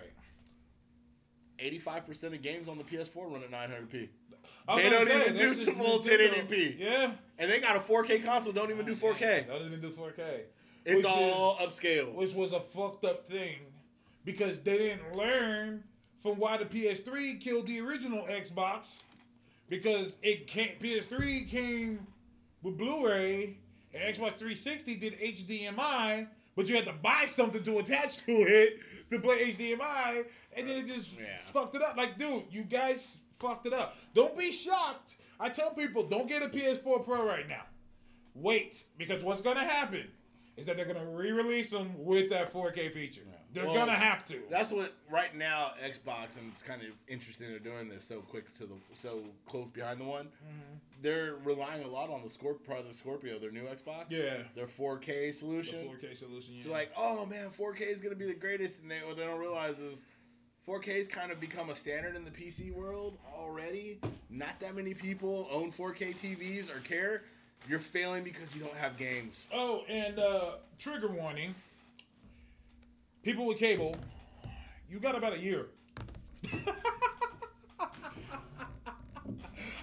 85% 1.60 2.22
of 2.34 2.42
games 2.42 2.68
on 2.68 2.78
the 2.78 2.84
PS4 2.84 3.32
run 3.32 3.42
at 3.42 3.50
900p. 3.50 4.08
They 4.76 4.88
don't 4.90 5.08
say, 5.08 5.26
even 5.26 5.36
do 5.36 5.54
full 5.72 5.98
1080p. 5.98 6.78
Yeah. 6.78 7.10
And 7.36 7.50
they 7.50 7.58
got 7.58 7.74
a 7.74 7.80
4K 7.80 8.24
console, 8.24 8.52
don't 8.52 8.70
even 8.70 8.86
do 8.86 8.94
4K. 8.94 9.48
Don't 9.48 9.62
even 9.62 9.80
do 9.80 9.90
4K. 9.90 10.42
It's 10.84 11.04
all 11.04 11.56
is- 11.60 11.66
upscale. 11.66 12.14
which 12.14 12.32
was 12.32 12.52
a 12.52 12.60
fucked 12.60 13.04
up 13.04 13.26
thing 13.26 13.56
because 14.24 14.60
they 14.60 14.78
didn't 14.78 15.16
learn 15.16 15.82
from 16.22 16.36
why 16.36 16.56
the 16.58 16.64
PS3 16.64 17.40
killed 17.40 17.66
the 17.66 17.80
original 17.80 18.22
Xbox 18.22 19.02
because 19.68 20.16
it 20.22 20.46
can't 20.46 20.78
PS3 20.80 21.48
came 21.48 22.06
with 22.62 22.76
Blu-ray 22.78 23.58
and 23.94 24.02
Xbox 24.14 24.36
360 24.38 24.96
did 24.96 25.18
HDMI 25.20 26.26
but 26.56 26.68
you 26.68 26.74
had 26.74 26.86
to 26.86 26.92
buy 26.92 27.24
something 27.26 27.62
to 27.62 27.78
attach 27.78 28.18
to 28.26 28.32
it 28.32 28.78
to 29.10 29.20
play 29.20 29.50
HDMI 29.52 30.24
and 30.56 30.68
then 30.68 30.76
it 30.78 30.86
just 30.86 31.14
Yeah. 31.18 31.38
fucked 31.40 31.76
it 31.76 31.82
up. 31.82 31.96
Like 31.96 32.18
dude 32.18 32.44
you 32.50 32.64
guys 32.64 33.18
fucked 33.38 33.66
it 33.66 33.72
up. 33.72 33.96
Don't 34.14 34.36
be 34.36 34.50
shocked. 34.52 35.14
I 35.40 35.48
tell 35.50 35.70
people 35.70 36.02
don't 36.02 36.28
get 36.28 36.42
a 36.42 36.48
PS4 36.48 37.04
Pro 37.04 37.24
right 37.24 37.48
now. 37.48 37.62
Wait 38.34 38.84
because 38.96 39.22
what's 39.22 39.40
gonna 39.40 39.60
happen 39.64 40.04
is 40.56 40.66
that 40.66 40.76
they're 40.76 40.86
gonna 40.86 41.08
re-release 41.10 41.70
them 41.70 41.92
with 42.04 42.30
that 42.30 42.52
4K 42.52 42.90
feature. 42.92 43.22
They're 43.52 43.64
Well, 43.66 43.74
gonna 43.74 43.92
have 43.92 44.24
to. 44.26 44.40
That's 44.50 44.70
what 44.70 44.92
right 45.10 45.34
now 45.34 45.72
Xbox 45.82 46.36
and 46.36 46.50
it's 46.52 46.62
kind 46.62 46.82
of 46.82 46.88
interesting 47.08 47.48
they're 47.48 47.58
doing 47.58 47.88
this 47.88 48.04
so 48.04 48.20
quick 48.20 48.52
to 48.58 48.66
the 48.66 48.74
so 48.92 49.20
close 49.46 49.70
behind 49.70 50.00
the 50.00 50.04
one. 50.04 50.26
Mm-hmm. 50.26 50.74
They're 51.00 51.36
relying 51.44 51.82
a 51.84 51.88
lot 51.88 52.10
on 52.10 52.20
the 52.22 52.28
Scorp- 52.28 52.62
Project 52.64 52.94
Scorpio, 52.94 53.38
their 53.38 53.50
new 53.52 53.62
Xbox. 53.64 54.06
Yeah. 54.10 54.38
Their 54.54 54.66
4K 54.66 55.06
The 55.28 55.32
solution. 55.32 55.78
4K 55.88 56.14
solution. 56.16 56.56
Yeah. 56.56 56.62
So 56.64 56.70
like, 56.72 56.90
oh 56.96 57.24
man, 57.24 57.48
4K 57.50 57.82
is 57.82 58.00
gonna 58.00 58.16
be 58.16 58.26
the 58.26 58.34
greatest, 58.34 58.82
and 58.82 58.90
they 58.90 58.96
what 59.06 59.16
they 59.16 59.24
don't 59.24 59.40
realize 59.40 59.78
is 59.78 60.04
4K 60.66 60.96
has 60.96 61.08
kind 61.08 61.32
of 61.32 61.40
become 61.40 61.70
a 61.70 61.74
standard 61.74 62.16
in 62.16 62.24
the 62.24 62.30
PC 62.30 62.72
world 62.74 63.16
already. 63.34 63.98
Not 64.28 64.60
that 64.60 64.74
many 64.76 64.92
people 64.92 65.48
own 65.50 65.72
4K 65.72 66.14
TVs 66.16 66.74
or 66.74 66.80
care. 66.80 67.22
You're 67.68 67.80
failing 67.80 68.22
because 68.24 68.54
you 68.54 68.62
don't 68.62 68.76
have 68.76 68.96
games. 68.98 69.46
Oh, 69.52 69.82
and 69.88 70.18
uh, 70.18 70.56
trigger 70.78 71.08
warning. 71.08 71.54
People 73.28 73.44
with 73.44 73.58
cable, 73.58 73.94
you 74.88 74.98
got 75.00 75.14
about 75.14 75.34
a 75.34 75.38
year. 75.38 75.66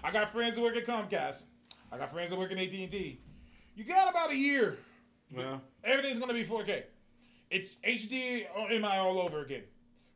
I 0.03 0.11
got 0.11 0.31
friends 0.31 0.55
that 0.55 0.63
work 0.63 0.75
at 0.75 0.87
Comcast. 0.87 1.43
I 1.91 1.99
got 1.99 2.11
friends 2.11 2.31
that 2.31 2.39
work 2.39 2.51
at 2.51 2.57
AT 2.57 2.73
and 2.73 2.89
T. 2.89 3.19
You 3.75 3.83
got 3.83 4.09
about 4.09 4.31
a 4.31 4.35
year. 4.35 4.79
Yeah. 5.29 5.59
Everything's 5.83 6.19
gonna 6.19 6.33
be 6.33 6.43
4K. 6.43 6.85
It's 7.51 7.75
HDMI 7.85 8.97
all 8.97 9.19
over 9.19 9.41
again. 9.41 9.65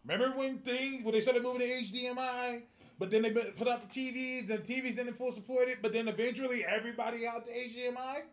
Remember 0.04 0.36
when 0.36 0.58
things 0.58 1.04
when 1.04 1.14
they 1.14 1.22
started 1.22 1.44
moving 1.44 1.60
to 1.60 1.68
HDMI, 1.68 2.64
but 2.98 3.12
then 3.12 3.22
they 3.22 3.30
put 3.30 3.56
put 3.56 3.68
out 3.68 3.88
the 3.88 3.96
TVs 3.96 4.50
and 4.50 4.64
TVs 4.64 4.96
didn't 4.96 5.14
full 5.14 5.32
support 5.32 5.68
it, 5.68 5.84
but 5.84 5.94
then 5.94 6.08
eventually 6.08 6.66
everybody 6.66 7.28
out 7.28 7.46
to 7.46 7.52
HDMI. 7.52 8.24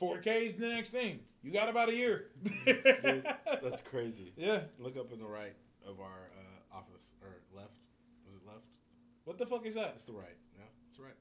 4K 0.00 0.46
is 0.46 0.54
the 0.54 0.68
next 0.68 0.90
thing. 0.90 1.20
You 1.42 1.52
got 1.52 1.68
about 1.68 1.88
a 1.88 1.94
year. 1.94 2.26
Dude, 2.64 3.24
that's 3.62 3.80
crazy. 3.82 4.32
yeah. 4.36 4.60
Look 4.78 4.96
up 4.96 5.12
in 5.12 5.18
the 5.18 5.26
right 5.26 5.54
of 5.86 6.00
our 6.00 6.30
uh, 6.36 6.76
office 6.76 7.12
or 7.22 7.28
left. 7.54 7.78
Was 8.26 8.36
it 8.36 8.42
left? 8.46 8.66
What 9.24 9.38
the 9.38 9.46
fuck 9.46 9.66
is 9.66 9.74
that? 9.74 9.94
That's 9.94 10.04
the 10.04 10.12
right. 10.12 10.36
Yeah, 10.56 10.64
it's 10.88 10.98
right. 10.98 11.16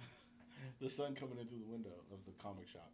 the 0.80 0.88
sun 0.88 1.14
coming 1.14 1.38
in 1.38 1.46
through 1.46 1.58
the 1.58 1.70
window 1.70 1.90
of 2.12 2.24
the 2.26 2.32
comic 2.42 2.66
shop 2.66 2.90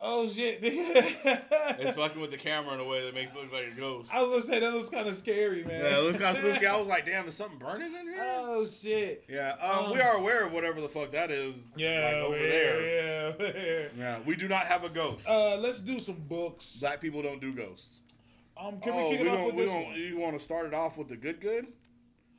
Oh 0.00 0.28
shit. 0.28 0.60
It's 1.78 1.96
fucking 1.96 2.20
with 2.20 2.30
the 2.30 2.38
camera 2.38 2.74
in 2.74 2.80
a 2.80 2.84
way 2.84 3.04
that 3.04 3.14
makes 3.14 3.32
it 3.32 3.36
look 3.36 3.52
like 3.52 3.72
a 3.72 3.74
ghost. 3.78 4.14
I 4.14 4.22
was 4.22 4.30
gonna 4.30 4.42
say 4.42 4.60
that 4.60 4.72
looks 4.72 4.88
kind 4.88 5.08
of 5.08 5.16
scary, 5.16 5.62
man. 5.64 5.80
Yeah, 5.80 5.98
it 5.98 6.04
looks 6.04 6.18
kind 6.18 6.36
of 6.36 6.42
spooky. 6.42 6.66
I 6.66 6.76
was 6.76 6.88
like, 6.94 7.04
damn, 7.04 7.28
is 7.28 7.34
something 7.34 7.58
burning 7.58 7.94
in 7.94 8.06
here? 8.06 8.16
Oh 8.20 8.64
shit. 8.64 9.24
yeah, 9.28 9.56
um, 9.60 9.86
um, 9.86 9.92
we 9.92 10.00
are 10.00 10.16
aware 10.16 10.46
of 10.46 10.52
whatever 10.52 10.80
the 10.80 10.88
fuck 10.88 11.10
that 11.10 11.30
is. 11.30 11.66
Yeah, 11.76 12.02
like 12.04 12.14
over 12.14 12.36
yeah, 12.36 12.42
there. 12.42 13.32
Yeah. 13.38 13.88
Yeah, 13.98 14.18
we 14.24 14.36
do 14.36 14.48
not 14.48 14.66
have 14.66 14.84
a 14.84 14.88
ghost. 14.88 15.28
uh, 15.28 15.56
let's 15.58 15.80
do 15.80 15.98
some 15.98 16.22
books. 16.28 16.78
Black 16.80 17.00
people 17.00 17.22
don't 17.22 17.40
do 17.40 17.52
ghosts. 17.52 18.00
Um, 18.58 18.80
can 18.80 18.92
oh, 18.94 19.08
we 19.10 19.16
kick 19.16 19.26
it 19.26 19.28
off 19.28 19.46
with 19.46 19.56
this 19.56 19.72
one? 19.72 19.94
You 19.94 20.18
want 20.18 20.38
to 20.38 20.42
start 20.42 20.66
it 20.66 20.74
off 20.74 20.96
with 20.96 21.08
the 21.08 21.16
good, 21.16 21.40
good? 21.40 21.66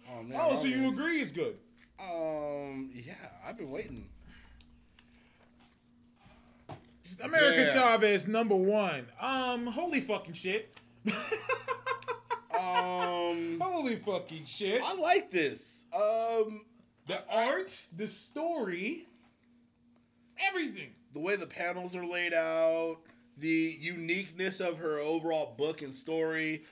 Oh 0.10 0.24
man. 0.24 0.40
Oh, 0.42 0.56
so 0.56 0.66
you 0.66 0.90
agree 0.90 1.18
it's 1.18 1.32
good? 1.32 1.58
Um, 2.00 2.90
yeah, 2.94 3.14
I've 3.46 3.58
been 3.58 3.70
waiting. 3.70 4.10
America 7.24 7.62
Yeah. 7.62 7.74
Chavez 7.74 8.28
number 8.28 8.56
one. 8.56 9.06
Um, 9.20 9.66
holy 9.68 10.02
fucking 10.02 10.34
shit. 10.34 10.78
Um, 12.58 13.60
Holy 13.62 13.96
fucking 13.98 14.46
shit. 14.46 14.82
I 14.84 14.94
like 14.96 15.30
this. 15.32 15.86
Um, 15.94 16.62
The 17.08 17.22
art, 17.32 17.80
the 17.96 18.08
story, 18.08 19.08
everything. 20.40 20.92
the 21.14 21.20
way 21.20 21.36
the 21.36 21.46
panels 21.48 21.96
are 21.96 22.06
laid 22.06 22.34
out, 22.34 22.98
the 23.38 23.78
uniqueness 23.80 24.60
of 24.60 24.80
her 24.80 25.00
overall 25.00 25.54
book 25.58 25.82
and 25.82 25.94
story. 25.94 26.64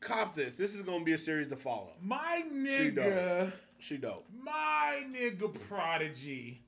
Cop 0.00 0.34
this. 0.34 0.54
This 0.54 0.74
is 0.74 0.82
gonna 0.82 1.04
be 1.04 1.12
a 1.12 1.18
series 1.18 1.48
to 1.48 1.56
follow. 1.56 1.92
My 2.02 2.42
dope. 2.44 2.52
nigga, 2.52 3.52
She 3.78 3.96
dope. 3.98 4.26
my 4.42 5.02
nigga 5.12 5.52
Prodigy. 5.68 6.62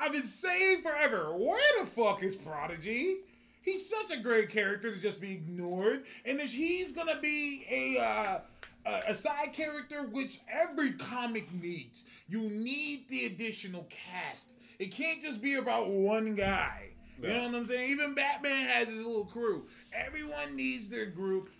I've 0.00 0.12
been 0.12 0.26
saying 0.26 0.82
forever, 0.82 1.34
where 1.36 1.80
the 1.80 1.86
fuck 1.86 2.22
is 2.22 2.36
Prodigy? 2.36 3.16
He's 3.62 3.88
such 3.88 4.16
a 4.16 4.20
great 4.20 4.48
character 4.48 4.94
to 4.94 5.00
just 5.00 5.20
be 5.20 5.32
ignored, 5.32 6.04
and 6.24 6.40
if 6.40 6.52
he's 6.52 6.92
gonna 6.92 7.18
be 7.20 7.64
a 7.70 8.02
uh, 8.02 8.40
a, 9.08 9.14
side 9.14 9.52
character, 9.52 10.04
which 10.04 10.40
every 10.50 10.92
comic 10.92 11.52
needs. 11.52 12.04
You 12.28 12.48
need 12.50 13.08
the 13.08 13.26
additional 13.26 13.86
cast. 13.90 14.52
It 14.78 14.92
can't 14.92 15.20
just 15.20 15.42
be 15.42 15.54
about 15.54 15.88
one 15.90 16.34
guy. 16.34 16.90
You 17.20 17.28
know 17.28 17.46
what 17.46 17.54
I'm 17.54 17.66
saying? 17.66 17.90
Even 17.90 18.14
Batman 18.14 18.68
has 18.68 18.88
his 18.88 18.98
little 18.98 19.24
crew. 19.24 19.66
Everyone 19.92 20.54
needs 20.54 20.88
their 20.88 21.06
group. 21.06 21.50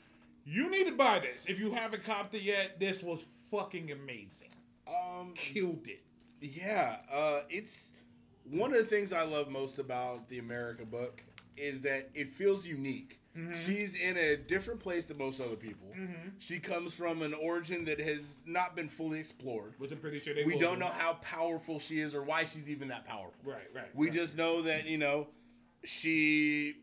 You 0.45 0.71
need 0.71 0.87
to 0.87 0.95
buy 0.95 1.19
this. 1.19 1.47
If 1.47 1.59
you 1.59 1.73
haven't 1.73 2.05
copped 2.05 2.35
it 2.35 2.43
yet, 2.43 2.79
this 2.79 3.03
was 3.03 3.25
fucking 3.51 3.91
amazing. 3.91 4.49
Um, 4.87 5.33
Killed 5.35 5.87
it. 5.87 6.01
yeah. 6.41 6.99
Uh, 7.13 7.41
it's 7.51 7.93
one 8.51 8.73
of 8.73 8.79
the 8.79 8.85
things 8.85 9.13
I 9.13 9.25
love 9.25 9.51
most 9.51 9.79
about 9.79 10.29
the 10.29 10.39
America 10.39 10.85
book 10.85 11.23
is 11.57 11.83
that 11.83 12.11
it 12.15 12.31
feels 12.31 12.67
unique. 12.67 13.21
Mm-hmm. 13.37 13.55
She's 13.67 13.95
in 13.95 14.17
a 14.17 14.37
different 14.37 14.81
place 14.81 15.05
than 15.05 15.19
most 15.19 15.41
other 15.41 15.57
people. 15.57 15.89
Mm-hmm. 15.97 16.31
She 16.39 16.59
comes 16.59 16.95
from 16.95 17.23
an 17.23 17.35
origin 17.35 17.85
that 17.85 18.01
has 18.01 18.41
not 18.47 18.75
been 18.75 18.89
fully 18.89 19.21
explored. 19.21 19.75
Which 19.79 19.93
I'm 19.93 19.99
pretty 19.99 20.19
sure 20.19 20.35
they 20.35 20.45
We 20.45 20.55
will 20.55 20.61
don't 20.61 20.75
do. 20.75 20.81
know 20.81 20.91
how 20.97 21.15
powerful 21.15 21.79
she 21.79 22.01
is 22.01 22.15
or 22.15 22.23
why 22.23 22.45
she's 22.45 22.69
even 22.69 22.89
that 22.89 23.05
powerful. 23.05 23.35
Right, 23.45 23.69
right. 23.75 23.95
We 23.95 24.07
right. 24.07 24.15
just 24.15 24.37
know 24.37 24.63
that, 24.63 24.87
you 24.87 24.99
know, 24.99 25.29
she 25.85 26.77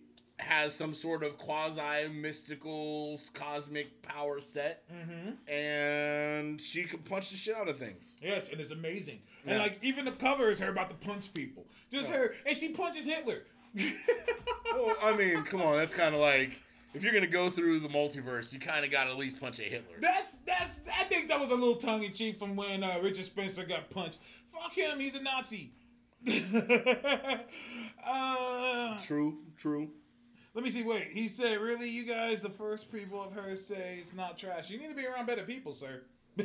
has 0.62 0.74
some 0.74 0.94
sort 0.94 1.24
of 1.24 1.38
quasi 1.38 2.08
mystical 2.10 3.20
cosmic 3.34 4.02
power 4.02 4.40
set. 4.40 4.84
Mm-hmm. 4.92 5.52
And 5.52 6.62
she 6.62 6.84
can 6.84 7.00
punch 7.00 7.32
the 7.32 7.38
shit 7.38 7.56
out 7.56 7.68
of 7.68 7.78
things. 7.78 8.16
Yes, 8.22 8.50
and 8.52 8.60
it's 8.62 8.72
amazing. 8.72 9.20
Yeah. 9.46 9.54
And 9.54 9.60
like 9.64 9.80
even 9.82 10.06
the 10.06 10.12
cover 10.12 10.50
is 10.50 10.60
her 10.60 10.70
about 10.70 10.90
to 10.90 10.96
punch 10.96 11.34
people. 11.34 11.66
Just 11.92 12.10
Yeah. 12.10 12.18
her, 12.18 12.34
and 12.46 12.58
she 12.58 12.70
punches 12.70 13.06
Hitler. 13.06 13.44
Well, 14.74 14.96
I 15.02 15.16
mean, 15.16 15.44
come 15.44 15.62
on, 15.62 15.78
that's 15.78 15.94
kind 15.94 16.14
of 16.14 16.20
like 16.20 16.62
if 16.94 17.02
you're 17.02 17.14
gonna 17.14 17.28
go 17.28 17.50
through 17.50 17.80
the 17.80 17.88
multiverse, 17.88 18.52
you 18.52 18.60
kind 18.60 18.84
of 18.84 18.92
got 18.92 19.06
to 19.06 19.12
at 19.12 19.18
least 19.18 19.40
punch 19.40 19.60
a 19.60 19.64
Hitler. 19.64 19.96
That's 20.02 20.38
that's. 20.40 20.82
I 21.00 21.06
think 21.06 21.30
that 21.30 21.40
was 21.40 21.50
a 21.50 21.56
little 21.56 21.76
tongue 21.78 22.04
in 22.04 22.12
cheek 22.12 22.38
from 22.38 22.58
when 22.58 22.84
uh, 22.84 23.00
Richard 23.02 23.24
Spencer 23.24 23.64
got 23.64 23.90
punched. 23.90 24.18
Fuck 24.50 24.74
him, 24.74 25.00
he's 25.00 25.16
a 25.16 25.22
Nazi. 25.22 25.72
uh, 28.06 29.02
True, 29.04 29.38
true. 29.58 29.90
Let 30.56 30.64
me 30.64 30.70
see. 30.72 30.84
Wait, 30.84 31.04
he 31.12 31.28
said, 31.28 31.60
"Really, 31.60 31.90
you 31.90 32.06
guys, 32.06 32.42
the 32.42 32.50
first 32.50 32.92
people 32.92 33.20
I've 33.22 33.34
heard 33.34 33.60
say 33.60 33.98
it's 34.02 34.14
not 34.16 34.38
trash. 34.40 34.70
You 34.72 34.78
need 34.80 34.88
to 34.90 34.96
be 34.96 35.06
around 35.06 35.28
better 35.28 35.44
people, 35.44 35.74
sir." 35.74 36.02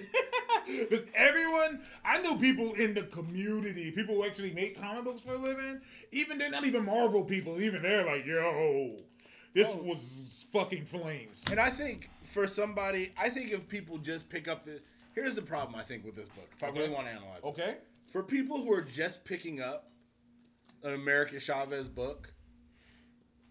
Because 0.66 1.04
everyone, 1.16 1.80
I 2.04 2.20
know 2.22 2.36
people 2.36 2.74
in 2.74 2.94
the 2.94 3.02
community, 3.04 3.90
people 3.90 4.14
who 4.16 4.24
actually 4.24 4.52
make 4.52 4.78
comic 4.80 5.04
books 5.04 5.20
for 5.22 5.32
a 5.34 5.38
living. 5.38 5.80
Even 6.12 6.38
they're 6.38 6.50
not 6.50 6.64
even 6.64 6.84
Marvel 6.84 7.24
people. 7.24 7.60
Even 7.60 7.82
they're 7.82 8.04
like, 8.04 8.24
"Yo, 8.26 8.96
this 9.54 9.66
Oh. 9.68 9.82
was 9.82 10.46
fucking 10.52 10.84
flames." 10.84 11.44
And 11.50 11.58
I 11.58 11.70
think 11.70 12.08
for 12.24 12.46
somebody, 12.46 13.12
I 13.18 13.30
think 13.30 13.50
if 13.50 13.68
people 13.68 13.98
just 13.98 14.28
pick 14.28 14.46
up 14.48 14.64
the, 14.64 14.80
here's 15.14 15.34
the 15.34 15.42
problem 15.42 15.74
I 15.80 15.82
think 15.82 16.04
with 16.04 16.14
this 16.14 16.28
book. 16.28 16.48
If 16.56 16.62
I 16.62 16.68
really 16.68 16.90
want 16.90 17.06
to 17.06 17.12
analyze, 17.12 17.40
it. 17.42 17.48
Okay. 17.48 17.76
for 18.12 18.22
people 18.22 18.58
who 18.62 18.72
are 18.72 18.82
just 18.82 19.24
picking 19.24 19.60
up 19.60 19.90
an 20.84 20.94
America 20.94 21.40
Chavez 21.40 21.88
book, 21.88 22.32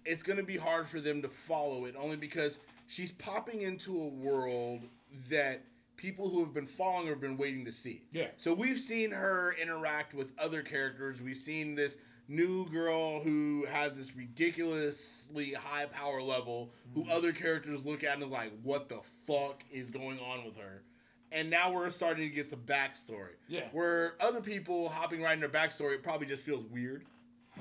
it's 0.06 0.24
going 0.24 0.38
to 0.38 0.44
be 0.44 0.58
hard 0.58 0.88
for 0.88 1.00
them 1.00 1.22
to 1.22 1.30
follow 1.30 1.86
it 1.86 1.96
only 1.98 2.16
because 2.16 2.60
she's 2.88 3.12
popping 3.12 3.62
into 3.62 3.96
a 4.02 4.08
world 4.08 4.82
that 5.30 5.64
people 5.98 6.30
who 6.30 6.40
have 6.40 6.54
been 6.54 6.66
following 6.66 7.06
her 7.06 7.14
have 7.14 7.22
been 7.22 7.38
waiting 7.38 7.66
to 7.66 7.72
see. 7.72 8.02
Yeah. 8.12 8.28
So 8.38 8.54
we've 8.54 8.80
seen 8.80 9.12
her 9.12 9.56
interact 9.62 10.14
with 10.14 10.32
other 10.40 10.62
characters. 10.62 11.22
We've 11.22 11.38
seen 11.38 11.76
this 11.76 11.98
new 12.30 12.66
girl 12.70 13.20
who 13.20 13.66
has 13.70 13.98
this 13.98 14.16
ridiculously 14.16 15.54
high 15.54 15.86
power 15.88 16.22
level 16.22 16.70
who 16.94 17.02
mm-hmm. 17.02 17.12
other 17.12 17.34
characters 17.34 17.86
look 17.86 18.04
at 18.04 18.14
and 18.14 18.24
are 18.24 18.28
like, 18.28 18.54
what 18.64 18.88
the 18.88 19.00
fuck 19.28 19.64
is 19.72 19.90
going 19.90 20.20
on 20.20 20.46
with 20.46 20.58
her? 20.58 20.84
And 21.32 21.50
now 21.50 21.72
we're 21.72 21.90
starting 21.90 22.28
to 22.28 22.34
get 22.34 22.48
some 22.50 22.60
backstory. 22.60 23.36
Yeah. 23.48 23.68
Where 23.72 24.14
other 24.20 24.42
people 24.42 24.90
hopping 24.90 25.22
right 25.22 25.34
in 25.34 25.40
their 25.40 25.50
backstory, 25.50 25.96
it 25.96 26.04
probably 26.04 26.28
just 26.28 26.44
feels 26.44 26.66
weird 26.66 27.04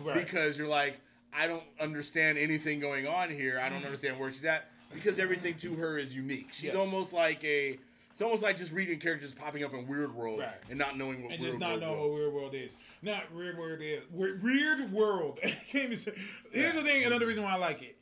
Right. 0.02 0.14
because 0.14 0.56
you're 0.56 0.68
like, 0.68 1.00
I 1.32 1.46
don't 1.46 1.62
understand 1.80 2.38
anything 2.38 2.80
going 2.80 3.06
on 3.06 3.30
here. 3.30 3.58
I 3.58 3.68
don't 3.68 3.78
mm-hmm. 3.78 3.86
understand 3.86 4.18
where 4.18 4.32
she's 4.32 4.44
at 4.44 4.70
because 4.92 5.18
everything 5.18 5.54
to 5.58 5.74
her 5.74 5.98
is 5.98 6.14
unique. 6.14 6.48
She's 6.52 6.64
Yes. 6.64 6.76
almost 6.76 7.12
like 7.12 7.42
a. 7.44 7.78
It's 8.12 8.22
almost 8.22 8.42
like 8.42 8.56
just 8.56 8.72
reading 8.72 8.98
characters 8.98 9.32
popping 9.32 9.62
up 9.62 9.72
in 9.74 9.86
Weird 9.86 10.12
World 10.12 10.40
Right. 10.40 10.50
and 10.68 10.76
not 10.76 10.96
knowing 10.98 11.22
what 11.22 11.32
and 11.32 11.40
Weird 11.40 11.52
just 11.52 11.60
not 11.60 11.70
World 11.70 11.82
know 11.82 11.92
what 11.92 12.10
Weird 12.10 12.32
World 12.32 12.54
is. 12.54 12.76
Not 13.00 13.32
Weird 13.32 13.56
World 13.56 13.78
is. 13.80 14.02
Weird, 14.10 14.42
weird 14.42 14.92
World. 14.92 15.38
I 15.44 15.50
can't 15.50 15.84
even 15.84 15.96
say. 15.98 16.12
Here's 16.50 16.74
the 16.74 16.82
thing. 16.82 17.04
Another 17.04 17.20
mm-hmm. 17.20 17.28
reason 17.28 17.44
why 17.44 17.52
I 17.52 17.58
like 17.58 17.82
it. 17.82 17.96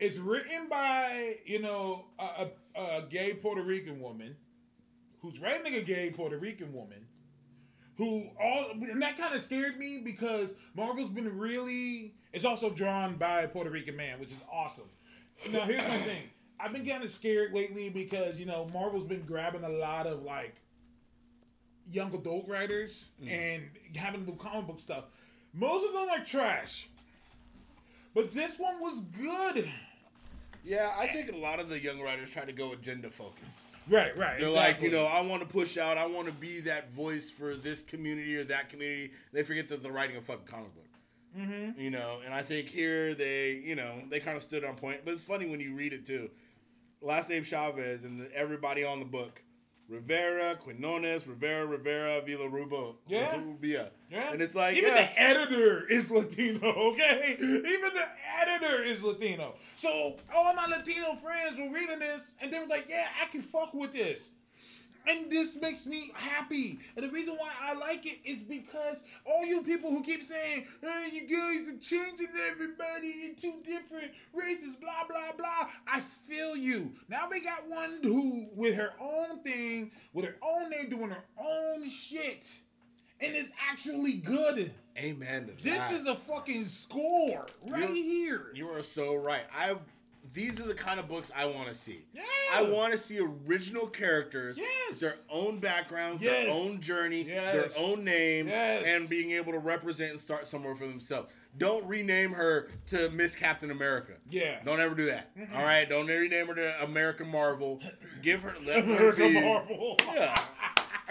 It's 0.00 0.16
written 0.16 0.68
by 0.68 1.36
you 1.44 1.60
know 1.60 2.06
a, 2.18 2.48
a, 2.74 2.80
a 2.80 3.02
gay 3.08 3.34
Puerto 3.34 3.62
Rican 3.62 4.00
woman, 4.00 4.34
who's 5.20 5.38
writing 5.38 5.74
a 5.74 5.82
gay 5.82 6.10
Puerto 6.10 6.38
Rican 6.38 6.72
woman, 6.72 7.06
who 7.96 8.24
all 8.42 8.64
and 8.72 9.00
that 9.02 9.16
kind 9.16 9.34
of 9.34 9.40
scared 9.40 9.78
me 9.78 10.00
because 10.04 10.54
Marvel's 10.74 11.10
been 11.10 11.38
really. 11.38 12.14
It's 12.32 12.44
also 12.44 12.70
drawn 12.70 13.16
by 13.16 13.42
a 13.42 13.48
Puerto 13.48 13.70
Rican 13.70 13.96
man, 13.96 14.20
which 14.20 14.30
is 14.30 14.42
awesome. 14.52 14.88
Now 15.50 15.62
here's 15.62 15.82
my 15.82 15.96
thing. 15.96 16.22
I've 16.58 16.72
been 16.72 16.86
kind 16.86 17.02
of 17.02 17.10
scared 17.10 17.52
lately 17.54 17.88
because 17.88 18.38
you 18.38 18.46
know 18.46 18.68
Marvel's 18.72 19.04
been 19.04 19.22
grabbing 19.22 19.64
a 19.64 19.68
lot 19.68 20.06
of 20.06 20.22
like 20.22 20.54
young 21.90 22.14
adult 22.14 22.48
writers 22.48 23.06
mm. 23.22 23.30
and 23.30 23.62
having 23.96 24.24
them 24.24 24.34
do 24.34 24.40
comic 24.40 24.66
book 24.66 24.78
stuff. 24.78 25.04
Most 25.52 25.86
of 25.88 25.94
them 25.94 26.08
are 26.10 26.24
trash, 26.24 26.88
but 28.14 28.32
this 28.32 28.58
one 28.58 28.80
was 28.80 29.00
good. 29.00 29.68
Yeah, 30.62 30.90
I 30.98 31.06
think 31.06 31.32
a 31.32 31.36
lot 31.36 31.58
of 31.58 31.70
the 31.70 31.80
young 31.80 32.02
writers 32.02 32.30
try 32.30 32.44
to 32.44 32.52
go 32.52 32.72
agenda 32.72 33.10
focused. 33.10 33.66
Right, 33.88 34.16
right. 34.16 34.38
They're 34.38 34.50
like, 34.50 34.82
you 34.82 34.90
know, 34.90 35.06
I 35.06 35.22
want 35.22 35.40
to 35.40 35.48
push 35.48 35.78
out, 35.78 35.96
I 35.96 36.06
want 36.06 36.28
to 36.28 36.34
be 36.34 36.60
that 36.60 36.92
voice 36.92 37.30
for 37.30 37.54
this 37.54 37.82
community 37.82 38.36
or 38.36 38.44
that 38.44 38.68
community. 38.68 39.12
They 39.32 39.42
forget 39.42 39.68
that 39.70 39.82
they're 39.82 39.90
writing 39.90 40.16
a 40.16 40.20
fucking 40.20 40.46
comic 40.46 40.74
book. 40.74 40.79
Mm-hmm. 41.38 41.80
You 41.80 41.90
know, 41.90 42.20
and 42.24 42.34
I 42.34 42.42
think 42.42 42.68
here 42.68 43.14
they, 43.14 43.62
you 43.64 43.76
know, 43.76 44.00
they 44.08 44.20
kind 44.20 44.36
of 44.36 44.42
stood 44.42 44.64
on 44.64 44.76
point. 44.76 45.00
But 45.04 45.14
it's 45.14 45.24
funny 45.24 45.48
when 45.48 45.60
you 45.60 45.74
read 45.74 45.92
it 45.92 46.06
too. 46.06 46.30
Last 47.00 47.28
name 47.28 47.44
Chavez 47.44 48.04
and 48.04 48.20
the, 48.20 48.34
everybody 48.36 48.84
on 48.84 48.98
the 48.98 49.04
book. 49.04 49.42
Rivera, 49.90 50.54
Quinones, 50.54 51.26
Rivera, 51.26 51.66
Rivera, 51.66 52.22
Villarrubia. 52.22 52.94
Yeah. 53.08 53.36
Rubia. 53.40 53.90
Yeah. 54.08 54.32
And 54.32 54.40
it's 54.40 54.54
like, 54.54 54.76
even 54.76 54.90
yeah. 54.90 55.02
the 55.02 55.20
editor 55.20 55.88
is 55.88 56.12
Latino, 56.12 56.68
okay? 56.92 57.36
Even 57.40 57.90
the 57.92 58.06
editor 58.40 58.84
is 58.84 59.02
Latino. 59.02 59.54
So 59.74 60.16
all 60.32 60.54
my 60.54 60.66
Latino 60.66 61.14
friends 61.16 61.58
were 61.58 61.70
reading 61.74 61.98
this 61.98 62.36
and 62.40 62.52
they 62.52 62.60
were 62.60 62.68
like, 62.68 62.86
yeah, 62.88 63.06
I 63.20 63.26
can 63.32 63.42
fuck 63.42 63.74
with 63.74 63.92
this. 63.92 64.30
And 65.08 65.30
this 65.30 65.60
makes 65.60 65.86
me 65.86 66.12
happy. 66.14 66.78
And 66.96 67.04
the 67.04 67.10
reason 67.10 67.34
why 67.36 67.50
I 67.60 67.74
like 67.74 68.04
it 68.06 68.18
is 68.24 68.42
because 68.42 69.02
all 69.24 69.44
you 69.46 69.62
people 69.62 69.90
who 69.90 70.02
keep 70.02 70.22
saying, 70.22 70.66
hey, 70.82 71.08
you 71.12 71.22
guys 71.28 71.68
are 71.74 71.78
changing 71.78 72.28
everybody 72.50 73.26
into 73.26 73.54
different 73.64 74.12
races, 74.34 74.76
blah, 74.76 75.04
blah, 75.08 75.32
blah. 75.36 75.68
I 75.86 76.00
feel 76.28 76.56
you. 76.56 76.92
Now 77.08 77.28
we 77.30 77.40
got 77.40 77.68
one 77.68 77.98
who, 78.02 78.48
with 78.54 78.74
her 78.76 78.92
own 79.00 79.42
thing, 79.42 79.90
with 80.12 80.26
her 80.26 80.36
own 80.42 80.70
name, 80.70 80.90
doing 80.90 81.10
her 81.10 81.24
own 81.42 81.88
shit. 81.88 82.46
And 83.22 83.34
it's 83.34 83.52
actually 83.70 84.14
good. 84.14 84.72
Amen 84.98 85.50
This 85.62 85.90
is 85.92 86.06
a 86.06 86.14
fucking 86.14 86.64
score 86.64 87.46
right 87.66 87.80
You're- 87.88 88.02
here. 88.02 88.50
You 88.54 88.68
are 88.70 88.82
so 88.82 89.14
right. 89.14 89.44
I 89.54 89.76
these 90.32 90.60
are 90.60 90.64
the 90.66 90.74
kind 90.74 91.00
of 91.00 91.08
books 91.08 91.30
I 91.34 91.46
want 91.46 91.68
to 91.68 91.74
see. 91.74 92.04
Yeah. 92.12 92.22
I 92.52 92.62
want 92.70 92.92
to 92.92 92.98
see 92.98 93.18
original 93.20 93.86
characters, 93.86 94.58
Yes. 94.58 95.00
their 95.00 95.14
own 95.30 95.58
backgrounds, 95.58 96.22
Yes. 96.22 96.46
their 96.46 96.54
own 96.54 96.80
journey, 96.80 97.22
Yes. 97.22 97.74
their 97.74 97.84
own 97.84 98.04
name, 98.04 98.48
Yes. 98.48 98.84
and 98.86 99.08
being 99.08 99.32
able 99.32 99.52
to 99.52 99.58
represent 99.58 100.10
and 100.12 100.20
start 100.20 100.46
somewhere 100.46 100.74
for 100.76 100.86
themselves. 100.86 101.30
Don't 101.58 101.84
rename 101.88 102.32
her 102.32 102.68
to 102.86 103.10
Miss 103.10 103.34
Captain 103.34 103.72
America. 103.72 104.12
Yeah. 104.30 104.62
Don't 104.64 104.78
ever 104.78 104.94
do 104.94 105.06
that. 105.06 105.36
Mm-hmm. 105.36 105.56
All 105.56 105.62
right. 105.64 105.88
Don't 105.88 106.06
rename 106.06 106.46
her 106.46 106.54
to 106.54 106.82
American 106.84 107.28
Marvel. 107.28 107.80
Give 108.22 108.42
her 108.42 108.54
let 108.64 108.84
her 108.84 108.92
American 108.94 109.32
be- 109.34 109.40
Marvel. 109.40 109.96
Yeah. 110.14 110.34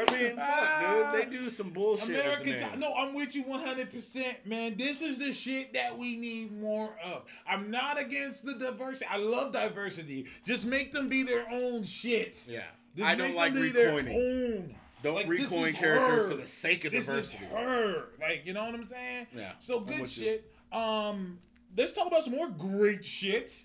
I 0.07 0.11
mean, 0.13 0.35
fuck, 0.35 1.13
dude. 1.21 1.31
They 1.31 1.38
do 1.38 1.49
some 1.49 1.69
bullshit. 1.71 2.09
American 2.09 2.53
name. 2.55 2.80
No, 2.80 2.93
I'm 2.95 3.13
with 3.13 3.35
you 3.35 3.43
100%, 3.43 4.45
man. 4.45 4.76
This 4.77 5.01
is 5.01 5.17
the 5.19 5.34
shit 5.34 5.73
that 5.73 5.97
we 5.97 6.15
need 6.15 6.59
more 6.59 6.89
of. 7.05 7.23
I'm 7.47 7.69
not 7.71 7.99
against 7.99 8.45
the 8.45 8.53
diversity. 8.53 9.05
I 9.09 9.17
love 9.17 9.51
diversity. 9.53 10.27
Just 10.45 10.65
make 10.65 10.91
them 10.93 11.07
be 11.07 11.23
their 11.23 11.45
own 11.51 11.84
shit. 11.84 12.38
Yeah. 12.47 12.63
Just 12.95 13.07
I 13.09 13.15
don't 13.15 13.35
like 13.35 13.53
recoining. 13.53 14.76
Don't 15.01 15.15
Like, 15.15 15.27
recoin 15.27 15.73
characters 15.73 16.09
her. 16.23 16.30
for 16.30 16.35
the 16.35 16.45
sake 16.45 16.84
of 16.85 16.91
This 16.91 17.05
diversity. 17.05 17.45
is 17.45 17.51
her. 17.51 18.09
Like, 18.19 18.45
you 18.45 18.53
know 18.53 18.65
what 18.65 18.76
I'm 18.76 18.85
saying? 18.85 19.27
Yeah, 19.35 19.53
So 19.59 19.80
good 19.80 20.01
with 20.01 20.17
you. 20.17 20.23
shit. 20.26 20.53
Um, 20.73 21.39
let's 21.77 21.93
talk 21.93 22.07
about 22.07 22.23
some 22.26 22.35
more 22.35 22.49
great 22.49 23.05
shit. 23.05 23.57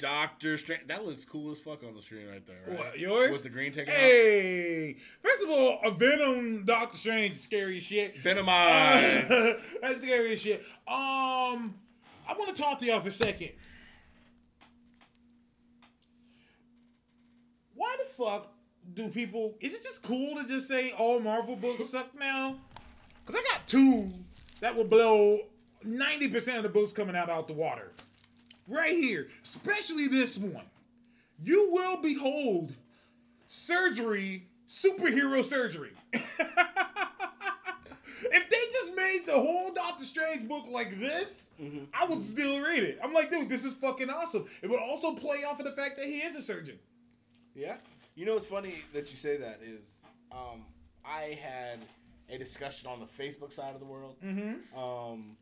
Doctor 0.00 0.56
Strange. 0.56 0.86
That 0.86 1.04
looks 1.06 1.24
cool 1.24 1.52
as 1.52 1.60
fuck 1.60 1.84
on 1.84 1.94
the 1.94 2.02
screen 2.02 2.26
right 2.28 2.44
there. 2.46 2.56
Right? 2.66 2.78
What, 2.78 2.98
yours? 2.98 3.32
With 3.32 3.42
the 3.42 3.50
green 3.50 3.70
taken 3.70 3.92
out. 3.92 4.00
Hey, 4.00 4.96
first 5.22 5.44
of 5.44 5.50
all, 5.50 5.78
a 5.84 5.90
Venom 5.90 6.64
Doctor 6.64 6.96
Strange 6.96 7.32
is 7.32 7.42
scary 7.42 7.76
as 7.76 7.82
shit. 7.82 8.16
Venomized. 8.16 9.28
That's 9.82 10.02
scary 10.02 10.32
as 10.32 10.40
shit. 10.40 10.60
Um, 10.88 11.74
I 12.28 12.34
want 12.36 12.56
to 12.56 12.60
talk 12.60 12.78
to 12.80 12.86
y'all 12.86 13.00
for 13.00 13.08
a 13.08 13.12
second. 13.12 13.50
Why 17.74 17.96
the 17.98 18.04
fuck 18.04 18.52
do 18.94 19.08
people? 19.08 19.54
Is 19.60 19.74
it 19.74 19.82
just 19.82 20.02
cool 20.02 20.36
to 20.36 20.46
just 20.48 20.66
say 20.66 20.92
all 20.98 21.20
Marvel 21.20 21.56
books 21.56 21.90
suck 21.90 22.18
now? 22.18 22.56
Cause 23.26 23.36
I 23.36 23.42
got 23.52 23.66
two 23.66 24.10
that 24.60 24.74
will 24.74 24.84
blow 24.84 25.40
ninety 25.84 26.28
percent 26.28 26.56
of 26.56 26.62
the 26.62 26.68
books 26.68 26.92
coming 26.92 27.14
out 27.14 27.28
out 27.28 27.46
the 27.46 27.54
water. 27.54 27.92
Right 28.70 28.92
here, 28.92 29.26
especially 29.42 30.06
this 30.06 30.38
one. 30.38 30.64
You 31.42 31.70
will 31.72 32.00
behold 32.00 32.72
surgery, 33.48 34.44
superhero 34.68 35.42
surgery. 35.42 35.90
if 36.12 36.22
they 38.50 38.62
just 38.72 38.94
made 38.94 39.22
the 39.26 39.32
whole 39.32 39.72
Doctor 39.72 40.04
Strange 40.04 40.48
book 40.48 40.66
like 40.70 40.98
this, 41.00 41.50
I 41.92 42.04
would 42.06 42.22
still 42.22 42.60
read 42.60 42.84
it. 42.84 43.00
I'm 43.02 43.12
like, 43.12 43.30
dude, 43.30 43.48
this 43.48 43.64
is 43.64 43.74
fucking 43.74 44.08
awesome. 44.08 44.46
It 44.62 44.70
would 44.70 44.80
also 44.80 45.14
play 45.14 45.42
off 45.44 45.58
of 45.58 45.64
the 45.66 45.72
fact 45.72 45.96
that 45.98 46.06
he 46.06 46.18
is 46.20 46.36
a 46.36 46.42
surgeon. 46.42 46.78
yeah. 47.54 47.76
You 48.16 48.26
know 48.26 48.34
what's 48.34 48.46
funny 48.46 48.74
that 48.92 49.10
you 49.10 49.16
say 49.16 49.36
that 49.38 49.60
is, 49.64 50.04
um, 50.30 50.64
I 51.04 51.38
had 51.42 51.78
a 52.28 52.36
discussion 52.38 52.88
on 52.88 53.00
the 53.00 53.06
Facebook 53.06 53.52
side 53.52 53.72
of 53.74 53.80
the 53.80 53.86
world 53.86 54.16
um, 54.76 55.36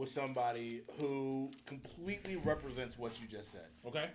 with 0.00 0.08
somebody 0.08 0.80
who 0.98 1.50
completely 1.66 2.36
represents 2.36 2.98
what 2.98 3.12
you 3.20 3.28
just 3.28 3.52
said. 3.52 3.66
Okay. 3.86 4.06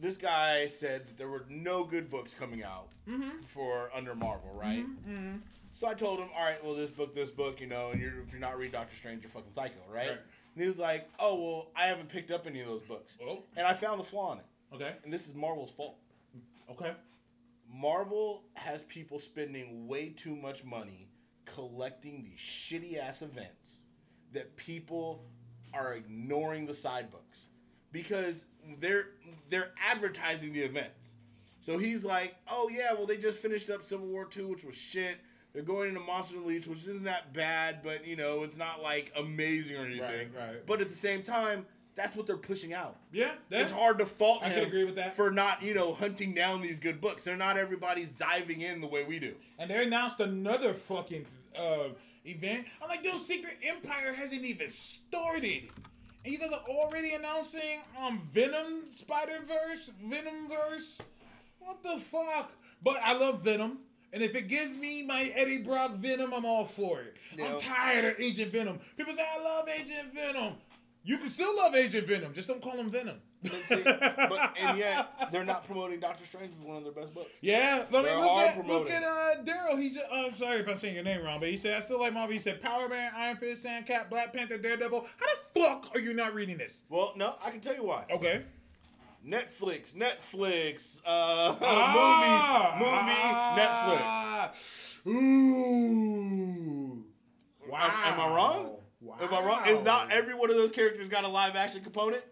This 0.00 0.16
guy 0.16 0.66
said 0.66 1.06
that 1.06 1.16
there 1.16 1.28
were 1.28 1.44
no 1.48 1.84
good 1.84 2.10
books 2.10 2.34
coming 2.34 2.64
out 2.64 2.88
mm-hmm. 3.08 3.42
for 3.46 3.90
under 3.94 4.16
Marvel, 4.16 4.50
right? 4.52 4.84
Mm-hmm. 4.84 5.10
Mm-hmm. 5.10 5.36
So 5.74 5.86
I 5.86 5.94
told 5.94 6.18
him, 6.18 6.28
all 6.36 6.44
right, 6.44 6.62
well, 6.64 6.74
this 6.74 6.90
book, 6.90 7.14
this 7.14 7.30
book, 7.30 7.60
you 7.60 7.68
know, 7.68 7.90
and 7.90 8.00
you're, 8.00 8.20
if 8.26 8.32
you're 8.32 8.40
not 8.40 8.58
reading 8.58 8.72
Doctor 8.72 8.96
Strange, 8.96 9.22
you're 9.22 9.30
fucking 9.30 9.52
psycho, 9.52 9.78
right? 9.88 10.08
Right. 10.08 10.18
And 10.54 10.62
he 10.62 10.68
was 10.68 10.80
like, 10.80 11.08
oh, 11.20 11.40
well, 11.40 11.66
I 11.76 11.86
haven't 11.86 12.08
picked 12.08 12.32
up 12.32 12.48
any 12.48 12.60
of 12.60 12.66
those 12.66 12.82
books. 12.82 13.16
Oh. 13.24 13.44
And 13.56 13.64
I 13.64 13.74
found 13.74 14.00
the 14.00 14.04
flaw 14.04 14.32
in 14.32 14.38
it. 14.40 14.46
Okay. 14.74 14.92
And 15.04 15.12
this 15.12 15.28
is 15.28 15.34
Marvel's 15.36 15.70
fault. 15.70 15.96
Okay. 16.68 16.92
Marvel 17.72 18.42
has 18.54 18.82
people 18.84 19.20
spending 19.20 19.86
way 19.86 20.08
too 20.08 20.34
much 20.34 20.64
money 20.64 21.08
collecting 21.44 22.24
these 22.24 22.40
shitty 22.40 22.98
ass 22.98 23.22
events 23.22 23.84
that 24.32 24.56
people 24.56 25.22
are 25.74 25.94
ignoring 25.94 26.66
the 26.66 26.74
side 26.74 27.10
books 27.10 27.48
because 27.92 28.46
they're 28.78 29.08
they're 29.50 29.72
advertising 29.90 30.52
the 30.52 30.60
events. 30.60 31.16
So 31.60 31.78
he's 31.78 32.04
like, 32.04 32.34
"Oh 32.50 32.68
yeah, 32.72 32.92
well 32.92 33.06
they 33.06 33.16
just 33.16 33.38
finished 33.38 33.70
up 33.70 33.82
Civil 33.82 34.06
War 34.06 34.24
2, 34.24 34.48
which 34.48 34.64
was 34.64 34.74
shit. 34.74 35.18
They're 35.52 35.62
going 35.62 35.90
into 35.90 36.00
Monsters 36.00 36.38
Unleashed, 36.38 36.66
which 36.66 36.86
isn't 36.86 37.04
that 37.04 37.32
bad, 37.34 37.82
but 37.82 38.06
you 38.06 38.16
know, 38.16 38.42
it's 38.42 38.56
not 38.56 38.82
like 38.82 39.12
amazing 39.16 39.76
or 39.76 39.84
anything. 39.84 40.30
Right, 40.32 40.48
right. 40.48 40.66
But 40.66 40.80
at 40.80 40.88
the 40.88 40.94
same 40.94 41.22
time, 41.22 41.66
that's 41.94 42.16
what 42.16 42.26
they're 42.26 42.36
pushing 42.36 42.72
out 42.72 42.96
Yeah. 43.12 43.32
It's 43.50 43.70
hard 43.70 43.98
to 43.98 44.06
fault 44.06 44.40
I 44.42 44.48
him 44.48 44.60
can 44.60 44.68
agree 44.68 44.84
with 44.84 44.96
that. 44.96 45.14
for 45.14 45.30
not, 45.30 45.62
you 45.62 45.74
know, 45.74 45.92
hunting 45.92 46.32
down 46.32 46.62
these 46.62 46.80
good 46.80 47.00
books. 47.00 47.24
They're 47.24 47.36
not 47.36 47.58
everybody's 47.58 48.12
diving 48.12 48.62
in 48.62 48.80
the 48.80 48.86
way 48.86 49.04
we 49.04 49.18
do. 49.18 49.34
And 49.58 49.70
they 49.70 49.84
announced 49.84 50.20
another 50.20 50.72
fucking 50.72 51.26
uh, 51.58 51.88
event. 52.24 52.66
I'm 52.82 52.88
like, 52.88 53.02
dude, 53.02 53.20
Secret 53.20 53.56
Empire 53.62 54.12
hasn't 54.12 54.42
even 54.44 54.68
started. 54.68 55.68
And 56.24 56.32
you 56.32 56.38
guys 56.38 56.52
are 56.52 56.64
already 56.68 57.14
announcing 57.14 57.80
um 58.00 58.28
Venom 58.32 58.84
Spider 58.88 59.40
Verse, 59.46 59.90
Venom 60.02 60.48
Verse. 60.48 61.02
What 61.58 61.82
the 61.82 61.98
fuck? 61.98 62.52
But 62.82 62.98
I 63.02 63.12
love 63.14 63.42
Venom. 63.42 63.78
And 64.12 64.22
if 64.22 64.34
it 64.34 64.48
gives 64.48 64.76
me 64.76 65.06
my 65.06 65.32
Eddie 65.34 65.62
Brock 65.62 65.96
Venom, 65.96 66.34
I'm 66.34 66.44
all 66.44 66.66
for 66.66 67.00
it. 67.00 67.16
Yeah. 67.36 67.46
I'm 67.46 67.58
tired 67.58 68.04
of 68.04 68.20
Agent 68.20 68.52
Venom. 68.52 68.78
People 68.96 69.14
say 69.14 69.24
I 69.24 69.42
love 69.42 69.68
Agent 69.68 70.12
Venom. 70.14 70.54
You 71.04 71.18
can 71.18 71.28
still 71.28 71.56
love 71.56 71.74
Agent 71.74 72.06
Venom, 72.06 72.32
just 72.32 72.46
don't 72.46 72.62
call 72.62 72.74
him 72.76 72.88
Venom. 72.88 73.16
But, 73.42 73.52
see, 73.66 73.82
but 73.82 74.56
and 74.60 74.78
yet 74.78 75.32
they're 75.32 75.44
not 75.44 75.66
promoting 75.66 75.98
Doctor 75.98 76.24
Strange 76.24 76.52
as 76.52 76.60
one 76.60 76.76
of 76.76 76.84
their 76.84 76.92
best 76.92 77.12
books. 77.12 77.28
Yeah, 77.40 77.84
I 77.88 77.92
mean, 77.92 78.04
They're 78.04 78.18
look 78.20 78.30
at, 78.30 78.56
look 78.58 78.66
promoting. 78.86 78.92
at 78.94 79.02
uh, 79.02 79.34
Daryl. 79.44 79.80
He 79.80 79.90
just, 79.90 80.04
uh, 80.12 80.26
I'm 80.26 80.32
sorry 80.32 80.58
if 80.60 80.68
I'm 80.68 80.76
saying 80.76 80.94
your 80.94 81.02
name 81.02 81.24
wrong, 81.24 81.40
but 81.40 81.48
he 81.48 81.56
said, 81.56 81.76
I 81.76 81.80
still 81.80 81.98
like 81.98 82.12
Marvel. 82.12 82.32
He 82.32 82.38
said, 82.38 82.60
Power 82.62 82.88
Man, 82.88 83.10
Iron 83.16 83.36
Fist, 83.38 83.66
Sandcat, 83.66 84.10
Black 84.10 84.32
Panther, 84.32 84.58
Daredevil. 84.58 85.04
How 85.18 85.26
the 85.54 85.60
fuck 85.60 85.90
are 85.96 85.98
you 86.00 86.14
not 86.14 86.34
reading 86.34 86.56
this? 86.56 86.84
Well, 86.88 87.14
no, 87.16 87.34
I 87.44 87.50
can 87.50 87.58
tell 87.60 87.74
you 87.74 87.82
why. 87.84 88.04
Okay. 88.08 88.42
Netflix, 89.26 89.94
Netflix, 89.96 91.00
uh, 91.04 91.54
Ah, 91.62 92.76
movies, 92.78 92.92
movie, 92.92 93.22
Netflix. 93.60 95.00
ah. 95.04 95.10
Ooh. 96.02 97.04
Wow. 97.68 97.78
Am, 98.04 98.12
am 98.14 98.20
I 98.20 98.26
wrong? 98.36 98.76
Wow. 99.02 99.16
Am 99.20 99.34
I 99.34 99.40
wrong? 99.44 99.62
Is 99.66 99.82
not 99.82 100.12
every 100.12 100.34
one 100.34 100.48
of 100.50 100.56
those 100.56 100.70
characters 100.70 101.08
got 101.08 101.24
a 101.24 101.28
live 101.28 101.56
action 101.56 101.82
component? 101.82 102.24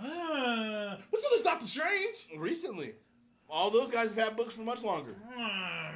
Ah. 0.00 0.96
But 1.10 1.20
so 1.20 1.28
does 1.30 1.42
Doctor 1.42 1.66
Strange. 1.66 2.26
Recently. 2.36 2.94
All 3.48 3.70
those 3.70 3.90
guys 3.90 4.12
have 4.14 4.18
had 4.28 4.36
books 4.36 4.54
for 4.54 4.62
much 4.62 4.82
longer. 4.82 5.14
I 5.38 5.92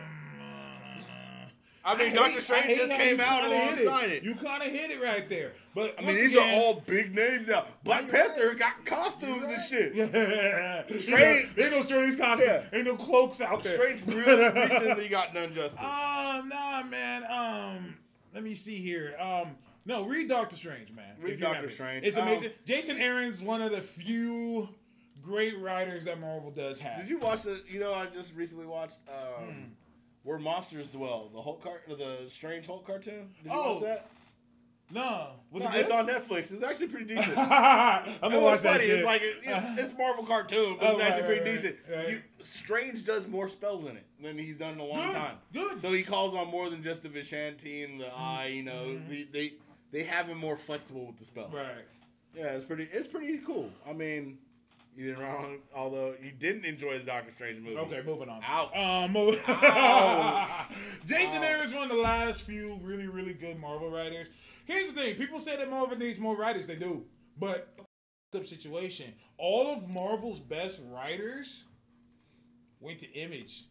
I 1.82 1.97
mean, 1.97 2.09
hate- 2.09 2.14
Doctor 2.16 2.36
I 2.36 2.40
Strange 2.40 2.78
just 2.78 2.93
came 2.93 3.20
out 3.20 3.44
alongside 3.47 4.10
it. 4.10 4.22
You 4.22 4.35
kind 4.35 4.62
of 4.62 4.68
hit 4.68 4.90
it 4.90 5.02
right 5.02 5.27
there. 5.31 5.52
But 5.74 5.94
I 5.98 6.02
mean, 6.02 6.14
these 6.14 6.36
again- 6.36 6.60
are 6.60 6.62
all 6.62 6.74
big 6.86 7.14
names 7.14 7.48
now. 7.48 7.64
Black 7.85 8.06
Panther 8.09 8.48
right. 8.48 8.59
got 8.59 8.85
costumes 8.85 9.48
and 9.48 9.62
shit. 9.62 9.94
Yeah. 9.94 10.85
Strange- 10.86 11.48
Ain't 11.59 11.70
no 11.72 11.81
strange 11.82 12.18
costumes. 12.18 12.43
Yeah. 12.72 12.78
Ain't 12.78 12.86
no 12.86 12.97
cloaks 12.97 13.40
out 13.40 13.62
there. 13.62 13.77
Strange 13.77 14.06
really 14.06 14.52
recently 14.60 15.09
got 15.09 15.32
done 15.32 15.55
justice. 15.55 15.81
Um, 15.81 16.48
nah, 16.51 16.82
man. 16.82 17.24
Um, 17.31 17.94
let 18.35 18.43
me 18.43 18.55
see 18.55 18.77
here. 18.77 19.15
Um, 19.19 19.57
no, 19.86 20.05
read 20.07 20.28
Doctor 20.28 20.57
Strange, 20.57 20.93
man. 20.93 21.16
Read 21.20 21.40
Doctor. 21.40 21.70
Strange. 21.70 22.07
It's 22.07 22.16
Um, 22.16 22.24
amazing. 22.28 22.51
Jason 22.65 22.98
Aaron's 22.98 23.43
one 23.43 23.62
of 23.62 23.70
the 23.73 23.81
few 23.81 24.69
great 25.23 25.59
writers 25.59 26.05
that 26.05 26.20
Marvel 26.20 26.51
does 26.51 26.78
have. 26.81 27.01
Did 27.01 27.09
you 27.09 27.19
watch 27.19 27.43
the? 27.43 27.62
You 27.69 27.81
know, 27.81 27.94
I 27.94 28.07
just 28.07 28.35
recently 28.35 28.66
watched 28.66 28.98
um, 29.09 29.73
Where 30.23 30.39
Monsters 30.39 30.89
Dwell, 30.89 31.31
the 31.32 31.40
Hulk 31.43 31.62
cart, 31.62 31.82
the 31.89 32.28
Strange 32.28 32.66
Hulk 32.66 32.86
cartoon. 32.86 33.31
Did 33.43 33.51
you 33.52 33.59
Oh, 33.59 33.73
watch 33.74 33.82
that? 33.82 34.07
No, 34.92 35.28
it 35.54 35.62
it's 35.74 35.90
on 35.90 36.06
Netflix. 36.06 36.52
It's 36.52 36.62
actually 36.62 36.88
pretty 36.88 37.06
decent. 37.14 37.36
I'm 37.38 38.02
It 38.04 38.20
gonna 38.20 38.40
watch 38.40 38.52
was 38.52 38.62
that 38.62 38.72
funny. 38.78 38.84
It's 38.84 39.04
like 39.06 39.20
it's, 39.24 39.80
it's 39.80 39.98
Marvel 39.98 40.24
cartoon, 40.24 40.76
but 40.80 40.86
Oh, 40.86 40.90
it's 40.92 41.00
right, 41.00 41.08
actually 41.12 41.26
pretty 41.26 41.40
right, 41.50 41.50
decent. 41.62 41.76
right, 41.90 41.96
right. 41.98 42.08
You, 42.10 42.22
Strange 42.40 43.04
does 43.04 43.28
more 43.28 43.48
spells 43.48 43.86
in 43.88 43.96
it 43.96 44.04
than 44.22 44.36
he's 44.38 44.56
done 44.56 44.74
in 44.74 44.80
a 44.80 44.84
long 44.84 44.98
Good, 45.06 45.14
time. 45.14 45.36
good. 45.52 45.80
So 45.80 45.92
he 45.92 46.02
calls 46.02 46.34
on 46.34 46.48
more 46.48 46.68
than 46.70 46.82
just 46.82 47.02
the 47.02 47.08
Vishanti 47.08 47.84
and 47.84 48.00
the 48.00 48.08
Eye. 48.14 48.46
You 48.54 48.62
know, 48.64 48.84
Mm-hmm. 48.86 49.10
they, 49.10 49.22
they 49.32 49.52
they 49.92 50.02
have 50.04 50.26
him 50.26 50.38
more 50.38 50.56
flexible 50.56 51.06
with 51.06 51.18
the 51.18 51.24
spells. 51.24 51.52
right. 51.52 51.64
Yeah, 52.36 52.46
it's 52.52 52.64
pretty. 52.64 52.88
It's 52.92 53.08
pretty 53.08 53.38
cool. 53.38 53.70
I 53.88 53.92
mean, 53.92 54.38
you 55.01 55.06
didn't 55.06 55.24
wrong. 55.24 55.59
Although 55.74 56.14
you 56.22 56.31
didn't 56.31 56.66
enjoy 56.66 56.98
the 56.98 57.05
Doctor 57.05 57.32
Strange 57.32 57.60
movie. 57.60 57.78
Okay, 57.78 58.02
moving 58.05 58.28
on. 58.28 58.43
Ouch. 58.47 58.77
Um. 58.77 59.14
Jason 61.06 61.39
Ouch. 61.39 61.44
Aaron's 61.44 61.72
one 61.72 61.85
of 61.85 61.89
the 61.89 62.02
last 62.02 62.43
few 62.43 62.78
really, 62.82 63.09
really 63.09 63.32
good 63.32 63.59
Marvel 63.59 63.90
writers. 63.90 64.28
Here's 64.66 64.89
the 64.89 64.93
thing: 64.93 65.14
people 65.14 65.40
say 65.40 65.56
that 65.56 65.70
Marvel 65.70 65.97
needs 65.97 66.18
more 66.18 66.36
writers. 66.36 66.66
They 66.66 66.77
do, 66.77 67.06
but 67.39 67.81
up 68.36 68.47
situation. 68.47 69.14
All 69.39 69.72
of 69.72 69.89
Marvel's 69.89 70.39
best 70.39 70.82
writers 70.90 71.64
went 72.78 72.98
to 72.98 73.10
Image, 73.14 73.64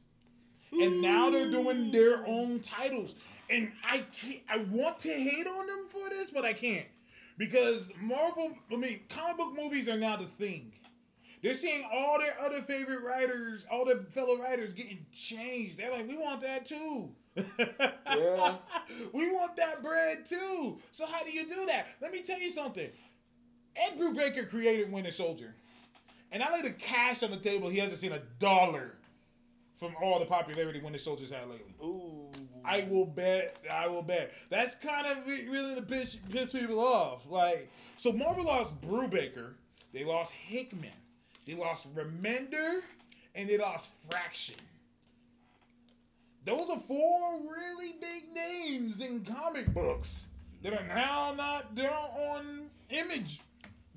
and 0.72 1.00
now 1.00 1.30
they're 1.30 1.52
doing 1.52 1.92
their 1.92 2.26
own 2.26 2.60
titles. 2.62 3.14
And 3.52 3.72
I 3.88 4.00
can't. 4.20 4.42
I 4.50 4.66
want 4.72 5.00
to 5.02 5.10
hate 5.10 5.46
on 5.46 5.68
them 5.68 5.86
for 5.90 6.10
this, 6.10 6.32
but 6.32 6.44
I 6.44 6.54
can't 6.54 6.88
because 7.38 7.92
Marvel. 8.02 8.52
I 8.72 8.78
mean, 8.78 9.02
comic 9.10 9.38
book 9.38 9.56
movies 9.56 9.88
are 9.88 9.98
now 9.98 10.16
the 10.16 10.26
thing. 10.26 10.72
They're 11.42 11.54
seeing 11.54 11.88
all 11.94 12.20
their 12.20 12.36
other 12.44 12.62
favorite 12.62 13.04
writers, 13.04 13.66
all 13.72 13.86
their 13.86 13.98
fellow 13.98 14.38
writers 14.38 14.74
getting 14.74 15.06
changed. 15.14 15.78
They're 15.78 15.92
like, 15.92 16.08
we 16.08 16.18
want 16.18 16.42
that 16.42 16.66
too. 16.66 17.12
Yeah. 17.36 18.56
we 19.14 19.32
want 19.32 19.56
that 19.56 19.82
bread 19.82 20.26
too. 20.26 20.78
So 20.92 21.06
how 21.06 21.24
do 21.24 21.32
you 21.32 21.48
do 21.48 21.66
that? 21.68 21.88
Let 22.02 22.12
me 22.12 22.22
tell 22.22 22.40
you 22.40 22.50
something. 22.50 22.90
Ed 23.76 24.00
Brubaker 24.00 24.50
created 24.50 24.92
Winter 24.92 25.12
Soldier. 25.12 25.56
And 26.32 26.44
I 26.44 26.54
lay 26.54 26.62
the 26.62 26.72
cash 26.72 27.24
on 27.24 27.32
the 27.32 27.38
table. 27.38 27.70
He 27.70 27.78
hasn't 27.78 28.00
seen 28.00 28.12
a 28.12 28.22
dollar 28.40 28.96
from 29.78 29.96
all 30.02 30.20
the 30.20 30.26
popularity 30.26 30.82
Winter 30.82 31.00
Soldier's 31.00 31.32
had 31.32 31.48
lately. 31.50 31.74
Ooh. 31.82 32.30
I 32.66 32.86
will 32.90 33.06
bet. 33.06 33.58
I 33.72 33.88
will 33.88 34.02
bet. 34.02 34.32
That's 34.50 34.76
kind 34.76 35.08
of 35.08 35.26
re- 35.26 35.48
really 35.50 35.76
the 35.76 35.82
piss, 35.82 36.18
piss 36.30 36.52
people 36.52 36.80
off. 36.80 37.26
Like, 37.30 37.72
so 37.98 38.12
Marvel 38.12 38.44
lost 38.44 38.80
Brubaker, 38.82 39.54
they 39.94 40.04
lost 40.04 40.34
Hickman, 40.34 40.92
they 41.46 41.56
lost 41.56 41.94
Remender, 41.96 42.82
and 43.36 43.50
they 43.50 43.58
lost 43.58 43.92
Fraction. 44.10 44.56
Those 46.46 46.70
are 46.70 46.80
four 46.80 47.40
really 47.42 47.94
big 48.00 48.34
names 48.34 49.02
in 49.02 49.24
comic 49.24 49.68
books 49.74 50.28
that 50.64 50.74
are 50.74 50.88
now 50.88 51.34
not 51.36 51.76
they're 51.76 51.92
on 51.92 52.70
Image 52.90 53.42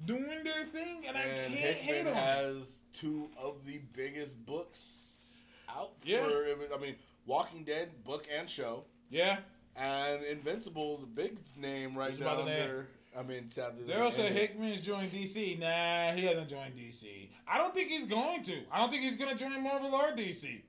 doing 0.05 0.45
their 0.45 0.65
thing, 0.65 1.05
and, 1.07 1.17
I 1.17 1.23
can't 1.23 1.53
hate 1.55 1.77
Hickman 1.77 2.09
on 2.09 2.13
it. 2.13 2.17
has 2.17 2.81
two 2.93 3.29
of 3.41 3.65
the 3.67 3.81
biggest 3.95 4.45
books 4.45 5.45
out 5.69 5.93
Yeah. 6.03 6.25
for. 6.29 6.75
I 6.75 6.79
mean, 6.81 6.97
Walking 7.25 7.65
Dead 7.65 7.89
book 8.05 8.27
and 8.37 8.51
show, 8.51 8.85
Yeah, 9.11 9.39
and 9.77 10.25
Invincible 10.25 10.97
is 10.97 11.05
a 11.05 11.07
big 11.07 11.39
name 11.57 11.97
right 11.97 12.11
Who's 12.11 12.21
now. 12.21 12.27
about 12.35 12.45
the 12.47 12.51
name? 12.51 12.67
They're- 12.69 12.89
I 13.19 13.23
mean, 13.23 13.51
sadly, 13.51 13.85
They 13.85 13.95
also 13.95 14.23
Hickman's 14.23 14.81
joined 14.81 15.13
DC. 15.13 15.59
Nah, 15.59 16.13
he 16.13 16.25
hasn't 16.25 16.49
joined 16.49 16.75
DC. 16.77 17.29
I 17.47 17.59
don't 17.59 17.75
think 17.75 17.89
he's 17.89 18.07
going 18.07 18.43
to. 18.45 18.59
I 18.71 18.79
don't 18.79 18.91
think 18.91 19.03
he's 19.03 19.17
going 19.17 19.37
to 19.37 19.39
join 19.39 19.63
Marvel 19.63 19.95
or 19.95 20.13
DC. 20.13 20.63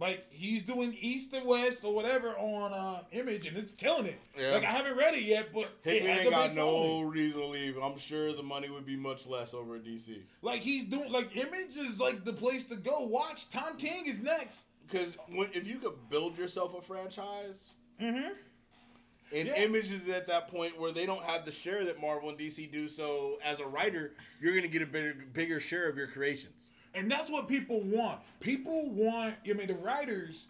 Like 0.00 0.32
he's 0.32 0.62
doing 0.62 0.96
East 1.00 1.34
and 1.34 1.44
West 1.44 1.84
or 1.84 1.92
whatever 1.92 2.28
on 2.38 2.72
uh, 2.72 3.02
Image, 3.10 3.46
and 3.46 3.56
it's 3.56 3.72
killing 3.72 4.06
it. 4.06 4.20
Yeah. 4.38 4.52
Like 4.52 4.62
I 4.62 4.70
haven't 4.70 4.96
read 4.96 5.14
it 5.14 5.22
yet, 5.22 5.48
but 5.52 5.72
Hickman 5.82 6.18
ain't 6.18 6.30
got 6.30 6.54
no 6.54 7.00
reason 7.00 7.40
to 7.40 7.46
leave. 7.48 7.76
I'm 7.78 7.98
sure 7.98 8.32
the 8.32 8.44
money 8.44 8.70
would 8.70 8.86
be 8.86 8.96
much 8.96 9.26
less 9.26 9.54
over 9.54 9.74
at 9.74 9.82
DC. 9.82 10.20
Like 10.40 10.60
he's 10.60 10.84
doing 10.84 11.10
like 11.10 11.36
Image 11.36 11.76
is 11.76 12.00
like 12.00 12.24
the 12.24 12.32
place 12.32 12.64
to 12.66 12.76
go. 12.76 13.00
Watch 13.00 13.50
Tom 13.50 13.76
King 13.76 14.06
is 14.06 14.22
next. 14.22 14.66
Because 14.88 15.16
if 15.28 15.66
you 15.66 15.78
could 15.78 16.08
build 16.08 16.38
yourself 16.38 16.78
a 16.78 16.80
franchise, 16.80 17.72
Mm-hmm. 18.00 18.32
And 19.32 19.48
Yeah. 19.48 19.64
Image 19.64 19.90
is 19.90 20.08
at 20.08 20.26
that 20.28 20.48
point 20.48 20.78
where 20.78 20.92
they 20.92 21.06
don't 21.06 21.22
have 21.24 21.44
the 21.44 21.52
share 21.52 21.84
that 21.84 22.00
Marvel 22.00 22.28
and 22.30 22.38
DC 22.38 22.66
do. 22.66 22.88
So 22.88 23.38
as 23.42 23.60
a 23.60 23.66
writer, 23.66 24.14
you're 24.40 24.54
gonna 24.54 24.68
get 24.68 24.82
a 24.82 24.86
bigger 24.86 25.14
bigger 25.32 25.60
share 25.60 25.88
of 25.88 25.96
your 25.96 26.06
creations. 26.06 26.70
And 26.94 27.10
that's 27.10 27.30
what 27.30 27.48
people 27.48 27.80
want. 27.82 28.20
People 28.40 28.90
want, 28.90 29.34
I 29.48 29.52
mean, 29.52 29.68
the 29.68 29.74
writers, 29.74 30.46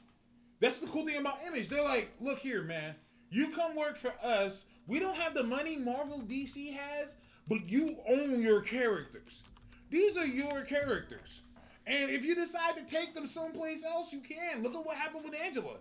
that's 0.61 0.81
the 0.81 0.87
cool 0.87 1.05
thing 1.05 1.17
about 1.17 1.39
Image. 1.47 1.69
They're 1.69 1.83
like, 1.83 2.13
look 2.21 2.39
here, 2.39 2.63
man, 2.63 2.95
you 3.31 3.51
come 3.51 3.75
work 3.75 3.97
for 3.97 4.13
us. 4.23 4.67
We 4.87 4.99
don't 4.99 5.17
have 5.17 5.35
the 5.35 5.43
money 5.43 5.77
Marvel 5.77 6.21
DC 6.21 6.73
has, 6.75 7.17
but 7.49 7.69
you 7.69 7.97
own 8.09 8.43
your 8.43 8.63
characters. 8.63 9.43
These 9.91 10.17
are 10.17 10.27
your 10.27 10.63
characters. 10.63 11.43
And 11.87 12.11
if 12.11 12.25
you 12.25 12.35
decide 12.35 12.77
to 12.77 12.85
take 12.85 13.15
them 13.15 13.27
someplace 13.27 13.85
else, 13.85 14.13
you 14.13 14.21
can. 14.21 14.63
Look 14.63 14.75
at 14.75 14.85
what 14.85 14.97
happened 14.97 15.25
with 15.25 15.35
Angela. 15.35 15.77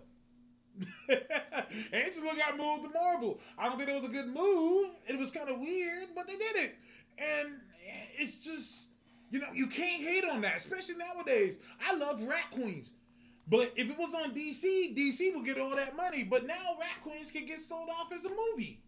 Angela 1.92 2.32
got 2.36 2.56
moved 2.56 2.84
to 2.84 2.90
Marvel. 2.98 3.38
I 3.58 3.68
don't 3.68 3.78
think 3.78 3.88
it 3.90 3.94
was 3.94 4.04
a 4.04 4.12
good 4.12 4.28
move. 4.28 4.90
It 5.06 5.18
was 5.18 5.30
kind 5.30 5.48
of 5.48 5.60
weird, 5.60 6.08
but 6.14 6.26
they 6.26 6.36
did 6.36 6.56
it. 6.56 6.74
And 7.18 7.60
it's 8.18 8.38
just, 8.38 8.88
you 9.30 9.40
know, 9.40 9.48
you 9.54 9.66
can't 9.66 10.02
hate 10.02 10.24
on 10.24 10.40
that, 10.42 10.56
especially 10.56 10.96
nowadays. 10.96 11.58
I 11.84 11.94
love 11.96 12.22
Rat 12.22 12.50
Queens. 12.50 12.92
But 13.48 13.72
if 13.76 13.90
it 13.90 13.98
was 13.98 14.14
on 14.14 14.34
DC, 14.34 14.96
DC 14.96 15.34
would 15.34 15.44
get 15.44 15.58
all 15.58 15.74
that 15.74 15.96
money. 15.96 16.22
But 16.22 16.46
now 16.46 16.76
Rat 16.78 17.02
Queens 17.02 17.30
can 17.30 17.46
get 17.46 17.60
sold 17.60 17.88
off 17.88 18.12
as 18.12 18.24
a 18.24 18.30
movie. 18.30 18.80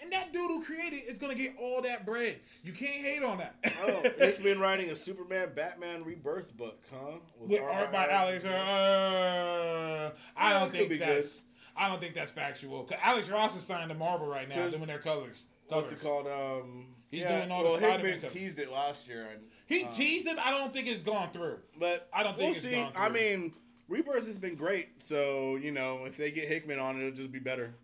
And 0.00 0.12
that 0.12 0.32
dude 0.32 0.50
who 0.50 0.62
created 0.62 1.00
it 1.00 1.08
is 1.08 1.18
going 1.18 1.36
to 1.36 1.42
get 1.42 1.56
all 1.58 1.82
that 1.82 2.06
bread. 2.06 2.36
You 2.62 2.72
can't 2.72 3.02
hate 3.04 3.22
on 3.22 3.38
that. 3.38 3.56
Oh, 3.84 4.02
Hickman 4.18 4.60
writing 4.60 4.90
a 4.90 4.96
Superman 4.96 5.50
Batman 5.54 6.04
Rebirth 6.04 6.56
book, 6.56 6.80
huh? 6.92 7.18
With 7.40 7.60
art 7.60 7.90
by 7.92 8.08
Alex. 8.08 8.44
Uh, 8.44 10.10
I 10.36 10.52
don't 10.52 10.72
think 10.72 10.98
that's. 10.98 11.42
I 11.76 11.88
don't 11.88 12.00
think 12.00 12.14
that's 12.14 12.32
factual. 12.32 12.84
'Cause 12.84 12.98
Alex 13.02 13.28
Ross 13.28 13.56
is 13.56 13.62
signed 13.62 13.88
to 13.90 13.94
Marvel 13.96 14.26
right 14.26 14.48
now, 14.48 14.68
doing 14.68 14.86
their 14.86 14.98
colors. 14.98 15.44
What's 15.68 15.92
it 15.92 16.00
called? 16.00 16.26
Um, 16.26 16.94
He's 17.10 17.22
yeah, 17.22 17.38
doing 17.38 17.50
all 17.50 17.62
the 17.62 17.78
Spider-Man 17.78 18.12
Hickman 18.14 18.30
teased 18.32 18.58
it 18.58 18.70
last 18.70 19.08
year, 19.08 19.28
and 19.32 19.42
He 19.66 19.84
uh, 19.84 19.90
teased 19.90 20.26
him. 20.26 20.36
I 20.42 20.50
don't 20.50 20.72
think 20.72 20.88
it's 20.88 21.02
gone 21.02 21.30
through. 21.30 21.58
But 21.78 22.08
I 22.12 22.22
don't 22.22 22.32
think 22.36 22.48
we'll 22.48 22.50
it's 22.50 22.60
see. 22.62 22.72
gone 22.72 22.92
I 22.96 23.08
mean, 23.08 23.54
Rebirth 23.88 24.26
has 24.26 24.38
been 24.38 24.56
great, 24.56 25.00
so 25.00 25.56
you 25.56 25.70
know 25.70 26.04
if 26.04 26.16
they 26.16 26.30
get 26.30 26.48
Hickman 26.48 26.78
on 26.78 26.96
it, 26.96 27.06
it'll 27.06 27.16
just 27.16 27.32
be 27.32 27.38
better. 27.38 27.74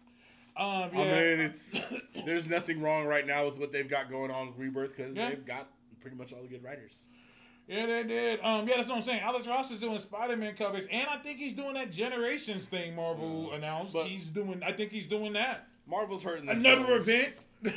Um, 0.57 0.91
yeah. 0.93 1.01
I 1.01 1.05
mean, 1.05 1.41
it's 1.41 1.81
there's 2.25 2.49
nothing 2.49 2.81
wrong 2.81 3.07
right 3.07 3.27
now 3.27 3.45
with 3.45 3.59
what 3.59 3.73
they've 3.73 3.89
got 3.89 4.09
going 4.11 4.31
on 4.31 4.49
with 4.49 4.59
Rebirth 4.59 4.97
because 4.97 5.17
Yeah. 5.17 5.31
they've 5.31 5.45
got 5.45 5.69
pretty 6.01 6.17
much 6.17 6.33
all 6.33 6.43
the 6.43 6.49
good 6.49 6.63
writers. 6.63 6.95
Yeah, 7.67 7.87
they 7.87 8.05
did. 8.05 8.41
Um, 8.43 8.69
yeah, 8.69 8.77
that's 8.77 8.89
what 8.91 8.97
I'm 8.99 9.03
saying. 9.03 9.21
Alex 9.21 9.49
Ross 9.49 9.71
is 9.71 9.81
doing 9.81 9.97
Spider-Man 9.99 10.55
covers, 10.55 10.87
and 10.93 11.09
I 11.09 11.17
think 11.17 11.39
he's 11.39 11.55
doing 11.55 11.75
that 11.75 11.91
Generations 11.91 12.67
thing 12.67 12.95
Marvel 12.95 13.53
announced. 13.53 13.95
But- 13.95 14.05
he's 14.07 14.31
doing. 14.31 14.63
I 14.65 14.73
think 14.73 14.93
he's 14.93 15.07
doing 15.07 15.33
that. 15.33 15.67
Marvel's 15.87 16.23
hurting 16.23 16.49
Another 16.49 16.99
themselves. 16.99 17.09
event. 17.09 17.35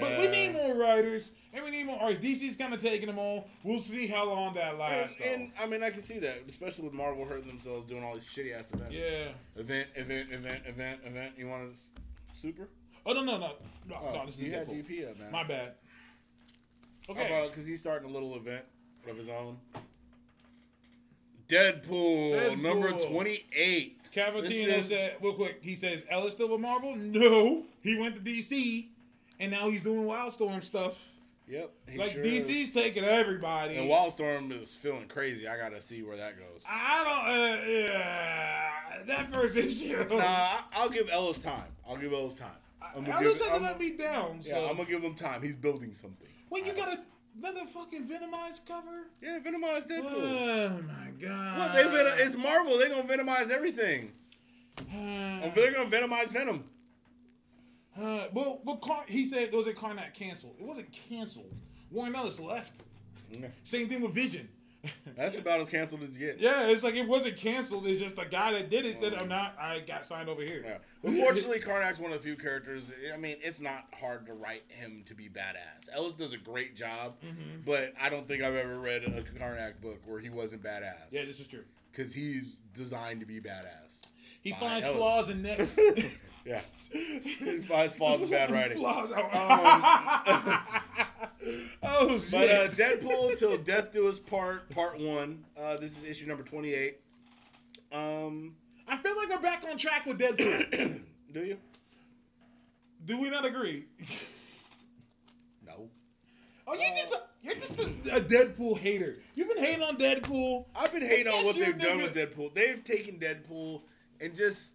But 0.00 0.18
we 0.18 0.28
need 0.28 0.52
more 0.52 0.74
writers, 0.76 1.30
and 1.54 1.64
we 1.64 1.70
need 1.70 1.86
more 1.86 1.98
artists. 2.00 2.24
DC's 2.24 2.56
kind 2.56 2.72
of 2.74 2.82
taking 2.82 3.06
them 3.06 3.18
all. 3.18 3.48
We'll 3.62 3.80
see 3.80 4.06
how 4.06 4.26
long 4.28 4.54
that 4.54 4.78
lasts. 4.78 5.18
and 5.24 5.50
I 5.60 5.66
mean, 5.66 5.82
I 5.82 5.90
can 5.90 6.02
see 6.02 6.18
that, 6.20 6.42
especially 6.48 6.84
with 6.84 6.94
Marvel 6.94 7.24
hurting 7.24 7.48
themselves 7.48 7.86
doing 7.86 8.02
all 8.04 8.14
these 8.14 8.26
shitty 8.26 8.58
ass 8.58 8.70
events. 8.72 8.92
yeah. 8.92 9.32
Event, 9.56 9.88
event, 9.94 10.28
event, 10.32 10.62
event, 10.66 11.00
event. 11.04 11.32
You 11.38 11.48
want 11.48 11.74
to 11.74 11.80
super? 12.34 12.68
Oh 13.06 13.12
no 13.12 13.22
no 13.22 13.38
no 13.38 13.52
no 13.88 13.96
Oh, 13.96 14.14
no! 14.14 14.26
This 14.26 14.36
is 14.36 14.42
you 14.42 14.52
had 14.52 14.68
Deadpool. 14.68 14.86
DP 14.88 15.10
up, 15.10 15.18
man. 15.18 15.32
My 15.32 15.44
bad. 15.44 15.74
Okay. 17.08 17.48
because 17.50 17.66
he's 17.66 17.80
starting 17.80 18.08
a 18.08 18.12
little 18.12 18.36
event 18.36 18.64
of 19.08 19.16
his 19.16 19.28
own. 19.30 19.56
Deadpool, 21.48 22.32
Deadpool. 22.32 22.60
number 22.62 22.92
twenty-eight. 22.92 23.94
Cavatina 24.14 24.82
said 24.82 25.16
real 25.22 25.32
quick. 25.34 25.58
He 25.62 25.74
says 25.74 26.04
Ellis 26.10 26.32
still 26.34 26.48
with 26.50 26.60
Marvel. 26.60 26.94
No, 26.96 27.64
he 27.82 27.98
went 27.98 28.16
to 28.16 28.20
DC, 28.20 28.86
and 29.40 29.50
now 29.52 29.70
he's 29.70 29.82
doing 29.82 30.06
Wildstorm 30.06 30.62
stuff. 30.62 30.98
Yep. 31.50 31.70
he 31.88 31.98
Like 31.98 32.10
sure 32.10 32.22
DC's 32.22 32.50
is. 32.50 32.72
taking 32.72 33.04
everybody. 33.04 33.76
And 33.76 33.88
Wildstorm 33.88 34.52
is 34.60 34.72
feeling 34.74 35.08
crazy. 35.08 35.48
I 35.48 35.56
gotta 35.56 35.80
see 35.80 36.02
where 36.02 36.16
that 36.16 36.36
goes. 36.38 36.62
I 36.68 37.04
don't. 37.04 37.34
Uh, 37.34 37.70
yeah, 37.70 38.70
that 39.06 39.32
first 39.32 39.56
issue. 39.56 39.96
Nah, 40.10 40.58
I'll 40.74 40.90
give 40.90 41.08
Ellis 41.10 41.38
time. 41.38 41.64
I'll 41.88 41.96
give 41.96 42.12
Ellis 42.12 42.34
time. 42.34 42.50
I'm 42.94 43.02
gonna 43.04 43.14
Ellis 43.24 43.40
hasn't 43.42 43.62
let 43.62 43.78
me 43.80 43.92
down. 43.96 44.40
Yeah, 44.42 44.54
So. 44.54 44.68
I'm 44.68 44.76
gonna 44.76 44.88
give 44.88 45.02
him 45.02 45.14
time. 45.14 45.42
He's 45.42 45.56
building 45.56 45.92
something. 45.94 46.28
Wait, 46.50 46.66
you 46.66 46.72
I- 46.72 46.76
got 46.76 46.88
a, 46.94 46.98
another 47.38 47.64
fucking 47.66 48.06
Venomized 48.06 48.66
cover? 48.66 49.08
Yeah, 49.22 49.38
Venomize 49.40 49.86
Deadpool. 49.88 50.04
Oh 50.04 50.80
my 50.86 51.10
god. 51.20 51.58
What 51.58 51.72
they 51.74 51.82
venom? 51.84 52.12
It's 52.18 52.36
Marvel. 52.36 52.78
They're 52.78 52.88
gonna 52.90 53.02
venomize 53.08 53.50
everything. 53.50 54.12
Uh, 54.94 55.50
They're 55.56 55.72
gonna 55.72 55.90
venomize 55.90 56.28
Venom. 56.28 56.64
Uh, 58.00 58.28
well, 58.32 58.60
well, 58.64 58.76
Car- 58.76 59.04
he 59.08 59.24
said 59.24 59.52
was 59.52 59.66
it 59.66 59.76
Karnak 59.76 60.14
canceled? 60.14 60.56
It 60.60 60.64
wasn't 60.66 60.90
canceled. 61.08 61.52
Warren 61.90 62.14
Ellis 62.14 62.38
left. 62.40 62.82
Same 63.62 63.88
thing 63.88 64.00
with 64.02 64.12
Vision. 64.14 64.48
That's 65.16 65.36
about 65.36 65.60
as 65.60 65.68
canceled 65.68 66.02
as 66.04 66.16
you 66.16 66.26
get. 66.28 66.38
yeah, 66.38 66.68
it's 66.68 66.84
like 66.84 66.94
it 66.94 67.06
wasn't 67.06 67.36
canceled. 67.36 67.84
It's 67.86 67.98
just 68.00 68.14
the 68.16 68.24
guy 68.24 68.52
that 68.52 68.70
did 68.70 68.86
it 68.86 68.98
said, 69.00 69.12
"I'm 69.14 69.28
not. 69.28 69.56
I 69.60 69.80
got 69.80 70.06
signed 70.06 70.28
over 70.28 70.40
here." 70.40 70.62
Yeah. 70.64 70.78
Unfortunately, 71.02 71.58
Karnak's 71.58 71.98
one 71.98 72.12
of 72.12 72.18
the 72.18 72.22
few 72.22 72.36
characters. 72.36 72.92
I 73.12 73.16
mean, 73.16 73.36
it's 73.42 73.60
not 73.60 73.86
hard 74.00 74.24
to 74.30 74.36
write 74.36 74.62
him 74.68 75.02
to 75.06 75.14
be 75.14 75.28
badass. 75.28 75.88
Ellis 75.92 76.14
does 76.14 76.32
a 76.32 76.38
great 76.38 76.76
job, 76.76 77.16
Mm-hmm. 77.26 77.62
but 77.66 77.92
I 78.00 78.08
don't 78.08 78.28
think 78.28 78.42
I've 78.42 78.54
ever 78.54 78.78
read 78.78 79.02
a 79.02 79.22
Karnak 79.38 79.80
book 79.82 79.98
where 80.06 80.20
he 80.20 80.30
wasn't 80.30 80.62
badass. 80.62 81.10
Yeah, 81.10 81.22
this 81.22 81.40
is 81.40 81.48
true. 81.48 81.64
because 81.90 82.14
he's 82.14 82.54
designed 82.72 83.18
to 83.20 83.26
be 83.26 83.40
badass. 83.40 84.06
He 84.42 84.52
finds 84.52 84.86
Ellis. 84.86 84.96
flaws 84.96 85.30
in 85.30 85.42
necks. 85.42 85.76
Yeah, 86.48 86.58
finds 87.60 87.94
flaws 87.94 88.22
in 88.22 88.30
bad 88.30 88.50
writing. 88.50 88.78
Flaws. 88.78 89.12
Um, 89.12 89.22
oh 91.82 92.18
shit! 92.18 92.30
But 92.32 92.48
uh, 92.48 92.68
Deadpool 92.68 93.38
till 93.38 93.58
Death 93.58 93.92
Do 93.92 94.08
Us 94.08 94.18
Part 94.18 94.70
Part 94.70 94.98
One. 94.98 95.44
Uh, 95.60 95.76
this 95.76 95.98
is 95.98 96.04
issue 96.04 96.26
number 96.26 96.42
twenty 96.42 96.72
eight. 96.72 97.00
Um, 97.92 98.54
I 98.88 98.96
feel 98.96 99.14
like 99.14 99.28
we're 99.28 99.42
back 99.42 99.62
on 99.70 99.76
track 99.76 100.06
with 100.06 100.18
Deadpool. 100.18 101.02
do 101.34 101.40
you? 101.40 101.58
Do 103.04 103.20
we 103.20 103.28
not 103.28 103.44
agree? 103.44 103.84
No. 105.66 105.90
Oh, 106.66 106.72
you 106.72 106.86
just 106.96 107.14
you're 107.42 107.56
just 107.56 107.78
a, 107.78 108.16
a 108.16 108.20
Deadpool 108.22 108.78
hater. 108.78 109.16
You've 109.34 109.48
been 109.48 109.62
hating 109.62 109.82
on 109.82 109.96
Deadpool. 109.96 110.64
I've 110.74 110.94
been 110.94 111.02
hating 111.02 111.30
on 111.30 111.44
what 111.44 111.56
they've 111.56 111.78
done 111.78 111.98
with 111.98 112.14
Deadpool. 112.14 112.54
They've 112.54 112.82
taken 112.82 113.18
Deadpool 113.18 113.82
and 114.18 114.34
just 114.34 114.72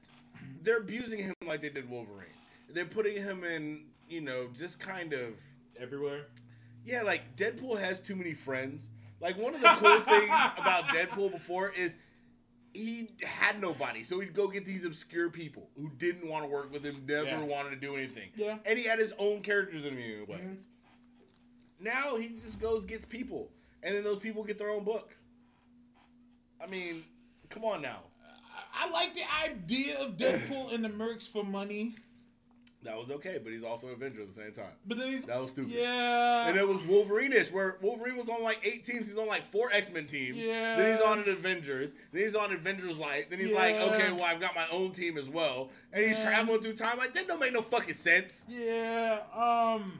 they're 0.61 0.77
abusing 0.77 1.19
him 1.19 1.33
like 1.45 1.61
they 1.61 1.69
did 1.69 1.89
Wolverine. 1.89 2.27
They're 2.69 2.85
putting 2.85 3.15
him 3.21 3.43
in, 3.43 3.85
you 4.09 4.21
know, 4.21 4.47
just 4.53 4.79
kind 4.79 5.13
of 5.13 5.33
Everywhere. 5.79 6.25
yeah, 6.85 7.01
like 7.03 7.35
Deadpool 7.35 7.79
has 7.79 7.99
too 7.99 8.15
many 8.15 8.33
friends. 8.33 8.89
Like 9.19 9.37
one 9.37 9.53
of 9.55 9.61
the 9.61 9.67
cool 9.69 9.99
things 10.01 10.29
about 10.57 10.83
Deadpool 10.85 11.31
before 11.31 11.71
is 11.75 11.97
he 12.73 13.09
had 13.23 13.61
nobody, 13.61 14.03
so 14.03 14.19
he'd 14.19 14.33
go 14.33 14.47
get 14.47 14.65
these 14.65 14.83
obscure 14.85 15.29
people 15.29 15.69
who 15.77 15.89
didn't 15.97 16.27
want 16.27 16.43
to 16.43 16.49
work 16.49 16.71
with 16.73 16.83
him, 16.83 17.03
never 17.07 17.25
Yeah. 17.27 17.43
wanted 17.43 17.69
to 17.71 17.75
do 17.75 17.95
anything. 17.95 18.29
Yeah. 18.35 18.57
and 18.65 18.77
he 18.79 18.85
had 18.85 18.99
his 18.99 19.13
own 19.19 19.41
characters 19.41 19.85
in 19.85 19.95
the 19.95 20.21
ways. 20.23 20.39
Mhm. 20.41 20.57
Now 21.79 22.17
he 22.17 22.29
just 22.29 22.59
goes 22.61 22.83
gets 22.85 23.05
people, 23.05 23.51
and 23.83 23.93
then 23.95 24.03
those 24.03 24.19
people 24.19 24.43
get 24.43 24.57
their 24.57 24.69
own 24.71 24.83
books. 24.83 25.15
I 26.61 26.67
mean, 26.67 27.03
come 27.49 27.63
on 27.65 27.81
now. 27.81 28.03
I, 28.73 28.89
like 28.89 29.13
the 29.13 29.21
idea 29.43 29.97
of 29.99 30.17
Deadpool 30.17 30.73
and 30.73 30.83
the 30.83 30.89
Mercs 30.89 31.29
for 31.29 31.43
money, 31.43 31.95
That 32.83 32.97
was 32.97 33.11
okay, 33.11 33.39
but 33.41 33.53
he's 33.53 33.63
also 33.63 33.87
Avenger 33.87 34.21
at 34.21 34.27
the 34.27 34.33
same 34.33 34.51
time. 34.51 34.73
but 34.85 34.97
then 34.97 35.07
he's 35.09 35.23
That 35.25 35.39
was 35.41 35.51
stupid. 35.51 35.71
yeah. 35.71 36.47
And 36.49 36.57
it 36.57 36.67
was 36.67 36.81
Wolverine-ish, 36.83 37.51
where 37.51 37.77
Wolverine 37.81 38.17
was 38.17 38.27
on 38.29 38.43
like 38.43 38.59
eight 38.65 38.83
teams. 38.83 39.07
He's 39.07 39.17
on 39.17 39.27
like 39.27 39.43
four 39.43 39.69
X-Men 39.71 40.05
teams. 40.07 40.37
Yeah. 40.37 40.75
Then 40.75 40.91
he's 40.91 41.01
on 41.01 41.19
an 41.19 41.29
Avengers. 41.29 41.93
Then 42.11 42.23
he's 42.23 42.35
on 42.35 42.51
Avengers 42.51 42.97
Light. 42.99 43.29
Then 43.29 43.39
he's 43.39 43.53
like, 43.53 43.75
okay, 43.75 44.11
well, 44.11 44.25
I've 44.25 44.41
got 44.41 44.53
my 44.55 44.65
own 44.71 44.91
team 44.91 45.17
as 45.17 45.29
well. 45.29 45.69
And 45.93 46.05
he's 46.05 46.17
Yeah. 46.17 46.25
traveling 46.25 46.61
through 46.61 46.73
time. 46.75 46.97
Like, 46.97 47.13
that 47.13 47.27
don't 47.27 47.39
make 47.39 47.53
no 47.53 47.61
fucking 47.61 47.95
sense. 47.95 48.45
yeah. 48.49 49.19
Um. 49.33 49.99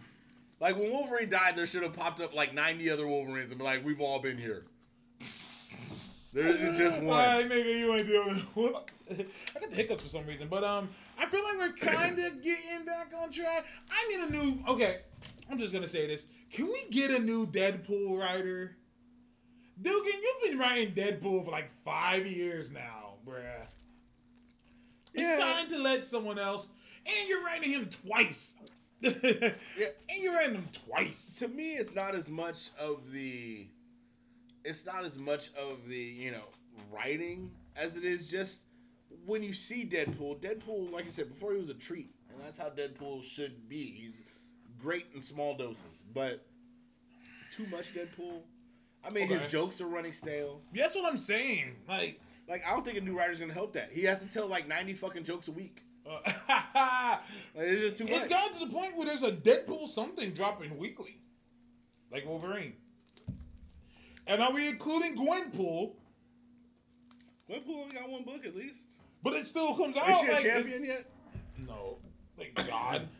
Like, 0.60 0.78
when 0.78 0.91
Wolverine 0.91 1.30
died, 1.30 1.56
there 1.58 1.66
should 1.68 1.84
have 1.84 1.94
popped 1.94 2.22
up 2.22 2.34
like 2.34 2.54
90 2.54 2.90
other 2.90 3.06
Wolverines 3.08 3.50
and 3.52 3.60
be 3.60 3.64
like, 3.66 3.84
we've 3.86 4.00
all 4.02 4.20
been 4.20 4.38
here. 4.38 4.64
There 6.34 6.45
isn't 6.47 6.77
just 6.77 7.01
one. 7.01 7.19
Alright, 7.19 7.49
nigga, 7.49 7.80
you 7.80 7.93
ain't 7.93 8.07
doing 8.07 8.41
it. 8.55 9.27
I 9.55 9.60
got 9.60 9.69
the 9.69 9.76
hiccups 9.76 10.03
for 10.03 10.10
some 10.10 10.26
reason, 10.26 10.47
but 10.47 10.64
um, 10.64 10.89
I 11.19 11.27
feel 11.27 11.43
like 11.43 11.57
we're 11.60 11.73
kind 11.91 12.18
of 12.18 12.41
getting 12.43 12.85
back 12.85 13.11
on 13.22 13.31
track. 13.31 13.65
I 13.91 14.07
need 14.10 14.27
a 14.30 14.41
new. 14.41 14.64
Okay, 14.68 14.99
I'm 15.51 15.60
just 15.60 15.73
gonna 15.73 15.88
say 15.88 16.07
this. 16.07 16.27
Can 16.51 16.65
we 16.65 16.85
get 16.89 17.11
a 17.11 17.19
new 17.19 17.45
Deadpool 17.45 18.19
writer? 18.19 18.77
Duggan, 19.81 20.14
you've 20.22 20.51
been 20.51 20.60
writing 20.60 20.93
Deadpool 20.93 21.45
for 21.45 21.51
like 21.51 21.69
five 21.84 22.26
years 22.26 22.72
now, 22.72 23.15
bruh. 23.27 23.41
It's 25.14 25.23
Yeah. 25.27 25.38
time 25.38 25.69
to 25.69 25.77
let 25.80 26.05
someone 26.05 26.39
else. 26.39 26.68
And 27.05 27.27
you're 27.27 27.43
writing 27.43 27.72
him 27.73 27.89
twice. 27.89 28.55
yeah. 29.01 29.11
And 29.11 30.22
you're 30.22 30.34
writing 30.34 30.55
him 30.55 30.69
twice. 30.88 31.35
to 31.39 31.47
me 31.47 31.73
it's 31.73 31.93
not 31.93 32.15
as 32.15 32.30
much 32.30 32.69
of 32.80 33.11
the 33.11 33.68
it's 34.65 34.85
not 34.85 35.03
as 35.06 35.18
much 35.18 35.49
of 35.56 35.88
the 35.88 35.95
you 35.98 36.31
know 36.31 36.45
writing 36.91 37.52
as 37.76 37.95
it 37.95 38.03
is 38.03 38.30
just 38.30 38.64
when 39.26 39.44
you 39.44 39.53
see 39.53 39.85
deadpool. 39.85 40.40
Deadpool 40.40 40.91
like 40.91 41.06
i 41.06 41.10
said 41.10 41.30
before 41.30 41.52
he 41.53 41.57
was 41.60 41.69
a 41.69 41.73
treat 41.76 42.10
and 42.30 42.41
that's 42.44 42.57
how 42.57 42.69
deadpool 42.69 43.23
should 43.23 43.68
be. 43.69 43.91
He's 43.91 44.23
great 44.81 45.06
in 45.15 45.22
small 45.22 45.56
doses 45.56 46.03
but 46.14 46.45
too 47.52 47.65
much 47.68 47.94
deadpool 47.94 48.41
i 49.03 49.10
mean 49.11 49.26
Okay. 49.26 49.38
his 49.38 49.52
jokes 49.52 49.80
are 49.80 49.88
running 49.88 50.11
stale. 50.14 50.61
That's 50.73 50.95
what 50.95 51.06
I'm 51.06 51.18
saying. 51.18 51.76
Like, 51.88 52.19
like 52.49 52.64
i 52.68 52.72
don't 52.72 52.84
think 52.84 52.98
a 52.98 53.02
new 53.02 53.18
writer's 53.18 53.40
gonna 53.40 53.53
help 53.53 53.73
that. 53.73 53.91
He 53.94 54.03
has 54.03 54.22
to 54.22 54.27
tell 54.30 54.48
like 54.48 54.68
90 54.68 54.94
fucking 54.94 55.23
jokes 55.23 55.48
a 55.48 55.52
week. 55.52 55.84
Uh, 56.06 56.19
like, 57.56 57.68
it's 57.68 57.81
just 57.81 57.98
too 57.98 58.06
It's 58.10 58.22
much. 58.22 58.30
gotten 58.30 58.60
to 58.60 58.65
the 58.65 58.73
point 58.73 58.98
where 58.98 59.06
there's 59.06 59.23
a 59.23 59.31
Deadpool 59.31 59.88
something 59.88 60.31
dropping 60.31 60.77
weekly, 60.77 61.18
like 62.11 62.26
Wolverine. 62.26 62.73
And 64.28 64.41
are 64.41 64.52
we 64.54 64.70
including 64.70 65.16
Gwenpool? 65.16 65.91
Gwenpool 67.50 67.82
only 67.82 67.94
got 67.95 68.10
one 68.10 68.24
book 68.24 68.45
at 68.45 68.56
least 68.56 68.88
But 69.22 69.34
it 69.34 69.45
still 69.45 69.76
comes 69.76 69.98
out 69.98 70.10
is 70.10 70.20
she 70.20 70.28
a 70.28 70.32
like 70.32 70.44
champion 70.44 70.86
yet 70.86 71.06
No, 71.68 71.98
thank 72.38 72.56
God. 72.68 73.08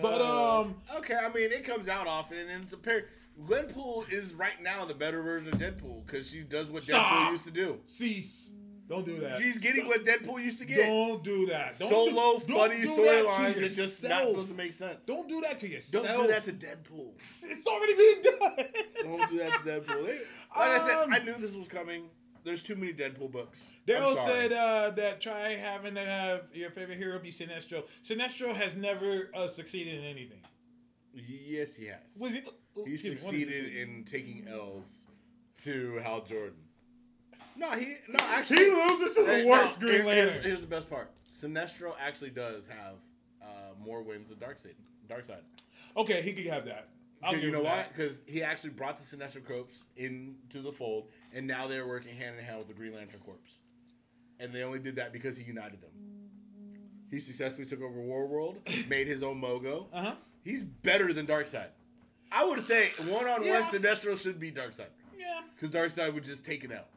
But 0.00 0.22
Uh, 0.22 0.60
um, 0.60 0.76
okay, 0.96 1.14
I 1.16 1.28
mean 1.32 1.52
it 1.52 1.64
comes 1.64 1.86
out 1.86 2.06
often, 2.06 2.38
and 2.48 2.64
it's 2.64 2.72
a 2.72 2.78
pair. 2.78 3.06
Gwenpool 3.46 4.10
is 4.10 4.32
right 4.32 4.62
now 4.62 4.86
the 4.86 4.94
better 4.94 5.20
version 5.20 5.48
of 5.48 5.54
Deadpool 5.56 6.06
because 6.06 6.30
she 6.30 6.40
does 6.40 6.70
what 6.70 6.82
Stop. 6.82 7.04
Deadpool 7.04 7.30
used 7.32 7.44
to 7.44 7.50
do. 7.50 7.78
cease. 7.84 8.50
Don't 8.92 9.06
do 9.06 9.20
that. 9.20 9.38
She's 9.38 9.56
getting 9.56 9.86
what 9.86 10.04
Deadpool 10.04 10.42
used 10.42 10.58
to 10.58 10.66
get. 10.66 10.86
Don't 10.86 11.24
do 11.24 11.46
that. 11.46 11.78
Don't 11.78 11.88
Solo, 11.88 12.10
do, 12.40 12.46
don't 12.46 12.58
funny 12.68 12.82
do 12.82 12.86
that 12.86 12.92
to 12.92 13.00
storylines 13.00 13.54
that 13.54 13.72
just 13.74 14.06
not 14.06 14.26
supposed 14.26 14.48
to 14.50 14.54
make 14.54 14.72
sense. 14.74 15.06
Don't 15.06 15.26
do 15.26 15.40
that 15.40 15.58
to 15.60 15.68
yourself. 15.68 16.04
Don't 16.04 16.20
do 16.20 16.28
that 16.28 16.44
to 16.44 16.52
Deadpool. 16.52 17.12
It's 17.42 17.66
already 17.66 17.94
being 17.94 18.22
done. 18.22 18.66
Don't 19.02 19.30
do 19.30 19.38
that 19.38 19.50
to 19.52 19.58
Deadpool. 19.60 20.04
They- 20.04 20.18
like 20.58 20.80
I 20.80 20.86
said, 20.86 21.04
Um, 21.04 21.12
I 21.14 21.18
knew 21.20 21.32
this 21.38 21.54
was 21.54 21.68
coming. 21.68 22.10
There's 22.44 22.60
too 22.60 22.74
many 22.76 22.92
Deadpool 22.92 23.32
books. 23.32 23.70
Daryl 23.86 24.14
said 24.14 24.52
uh, 24.52 24.90
that 24.90 25.22
try 25.22 25.50
having 25.54 25.94
to 25.94 26.04
have 26.04 26.42
your 26.52 26.70
favorite 26.70 26.98
hero 26.98 27.18
be 27.18 27.30
Sinestro. 27.30 27.84
Sinestro 28.04 28.52
has 28.52 28.76
never 28.76 29.30
uh, 29.34 29.48
succeeded 29.48 29.94
in 30.00 30.04
anything. 30.04 30.40
yes, 31.14 31.74
he 31.76 31.86
has. 31.86 32.18
Was 32.20 32.32
he? 32.34 32.42
He 32.84 32.92
excuse 32.92 33.04
me, 33.04 33.16
succeeded 33.16 33.74
in 33.74 34.04
taking 34.04 34.46
L's 34.48 35.06
to 35.62 35.96
Hal 36.02 36.24
Jordan. 36.24 36.56
No, 37.56 37.70
he 37.72 37.94
no 38.08 38.18
actually 38.30 38.64
He 38.64 38.70
loses 38.70 39.14
to 39.16 39.24
the 39.24 39.44
worst 39.46 39.80
no, 39.80 39.86
Green 39.88 40.02
here- 40.02 40.12
here's- 40.12 40.26
Lantern. 40.28 40.42
Here's, 40.44 40.60
the 40.60 40.66
best 40.66 40.88
part: 40.90 41.10
Sinestro 41.32 41.94
actually 42.00 42.30
does 42.30 42.66
have 42.66 42.94
uh, 43.42 43.46
more 43.84 44.02
wins 44.02 44.30
than 44.30 44.38
Darkseid. 44.38 44.74
Darkseid. 45.08 45.40
Okay, 45.96 46.22
he 46.22 46.32
could 46.32 46.46
have 46.46 46.64
that. 46.66 46.88
I'll 47.22 47.32
give 47.34 47.44
you 47.44 47.50
know 47.52 47.62
why? 47.62 47.86
Because 47.92 48.24
he 48.26 48.42
actually 48.42 48.70
brought 48.70 48.98
the 48.98 49.04
Sinestro 49.04 49.46
Corps 49.46 49.84
into 49.96 50.60
the 50.60 50.72
fold, 50.72 51.08
and 51.32 51.46
now 51.46 51.66
they're 51.68 51.86
working 51.86 52.16
hand 52.16 52.36
in 52.38 52.44
hand 52.44 52.58
with 52.58 52.66
the 52.68 52.74
Green 52.74 52.94
Lantern 52.94 53.20
Corps. 53.20 53.36
And 54.40 54.52
they 54.52 54.64
only 54.64 54.80
did 54.80 54.96
that 54.96 55.12
because 55.12 55.36
he 55.36 55.44
united 55.44 55.80
them. 55.80 55.90
He 57.10 57.20
successfully 57.20 57.66
took 57.66 57.80
over 57.82 58.00
War 58.00 58.26
World, 58.26 58.56
made 58.88 59.06
his 59.06 59.22
own 59.22 59.40
Mogo. 59.40 59.86
Uh 59.92 60.02
huh. 60.02 60.14
He's 60.44 60.62
better 60.62 61.12
than 61.12 61.26
Darkseid. 61.26 61.68
I 62.32 62.44
would 62.44 62.64
say 62.64 62.90
one 63.06 63.26
on 63.26 63.46
one. 63.46 63.62
Sinestro 63.64 64.20
should 64.20 64.40
be 64.40 64.50
Darkseid. 64.50 64.86
Yeah. 65.16 65.42
Because 65.54 65.70
Darkseid 65.70 66.12
would 66.14 66.24
just 66.24 66.44
take 66.44 66.64
it 66.64 66.72
out. 66.72 66.88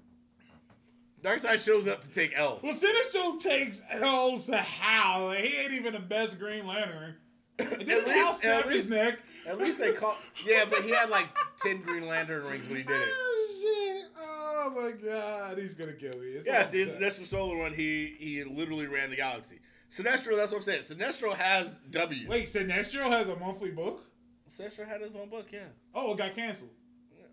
Darkseid 1.26 1.64
shows 1.66 1.88
up 1.88 2.02
to 2.02 2.08
take 2.10 2.38
L's. 2.38 2.62
Well, 2.62 2.76
Sinestro 2.76 3.42
takes 3.42 3.84
L's 3.92 4.46
to 4.46 4.58
Hal. 4.58 5.32
He 5.32 5.56
ain't 5.58 5.72
even 5.74 5.94
the 5.94 6.00
best 6.00 6.38
Green 6.40 6.68
Lantern. 6.68 7.16
And 7.58 7.68
then 7.88 8.02
At 8.04 8.08
Hal 8.08 8.28
least- 8.30 8.42
snapped 8.42 8.70
his 8.70 8.90
neck. 8.90 9.20
At 9.48 9.58
least 9.58 9.80
they 9.80 9.94
call. 9.94 10.16
Yeah, 10.46 10.66
but 10.70 10.82
he 10.84 10.90
had 10.92 11.10
like 11.10 11.28
ten 11.62 11.82
Green 11.82 12.06
Lantern 12.08 12.44
rings 12.46 12.68
when 12.68 12.78
he 12.78 12.84
did 12.84 13.02
it. 13.02 13.10
Oh 13.18 13.62
shit! 13.62 14.06
Oh 14.20 14.74
my 14.76 14.92
god, 14.92 15.58
he's 15.58 15.74
gonna 15.76 15.94
kill 15.94 16.18
me. 16.20 16.28
It's 16.28 16.46
Yeah, 16.48 16.64
see, 16.64 16.82
in. 16.82 16.88
Sinestro 16.90 17.26
Solar 17.26 17.58
Run, 17.58 17.74
he 17.74 18.16
he 18.20 18.44
literally 18.44 18.88
ran 18.88 19.10
the 19.12 19.16
galaxy. 19.16 19.60
Sinestro, 19.90 20.36
that's 20.36 20.52
what 20.52 20.58
I'm 20.60 20.64
saying. 20.64 20.82
Sinestro 20.82 21.34
has 21.36 21.80
W. 21.92 22.28
Wait, 22.28 22.46
Sinestro 22.48 23.04
has 23.10 23.30
a 23.30 23.36
monthly 23.38 23.72
book. 23.72 24.04
Sinestro 24.50 24.88
had 24.88 25.02
his 25.02 25.16
own 25.16 25.30
book, 25.30 25.46
yeah. 25.52 25.60
Oh, 25.94 26.14
it 26.14 26.18
got 26.18 26.36
canceled. 26.36 26.72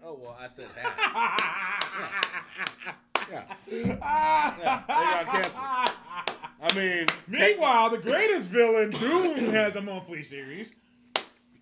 Oh 0.05 0.19
well, 0.23 0.37
I 0.39 0.47
said 0.47 0.67
that. 0.77 2.23
yeah. 2.87 2.93
yeah, 3.33 3.55
they 3.69 3.85
got 4.95 5.27
canceled. 5.27 5.55
I 6.63 6.77
mean, 6.77 7.07
take- 7.07 7.57
Meanwhile, 7.57 7.91
the 7.91 7.99
greatest 7.99 8.51
villain, 8.51 8.91
Doom, 8.91 9.51
has 9.51 9.75
a 9.77 9.81
monthly 9.83 10.23
series. 10.23 10.75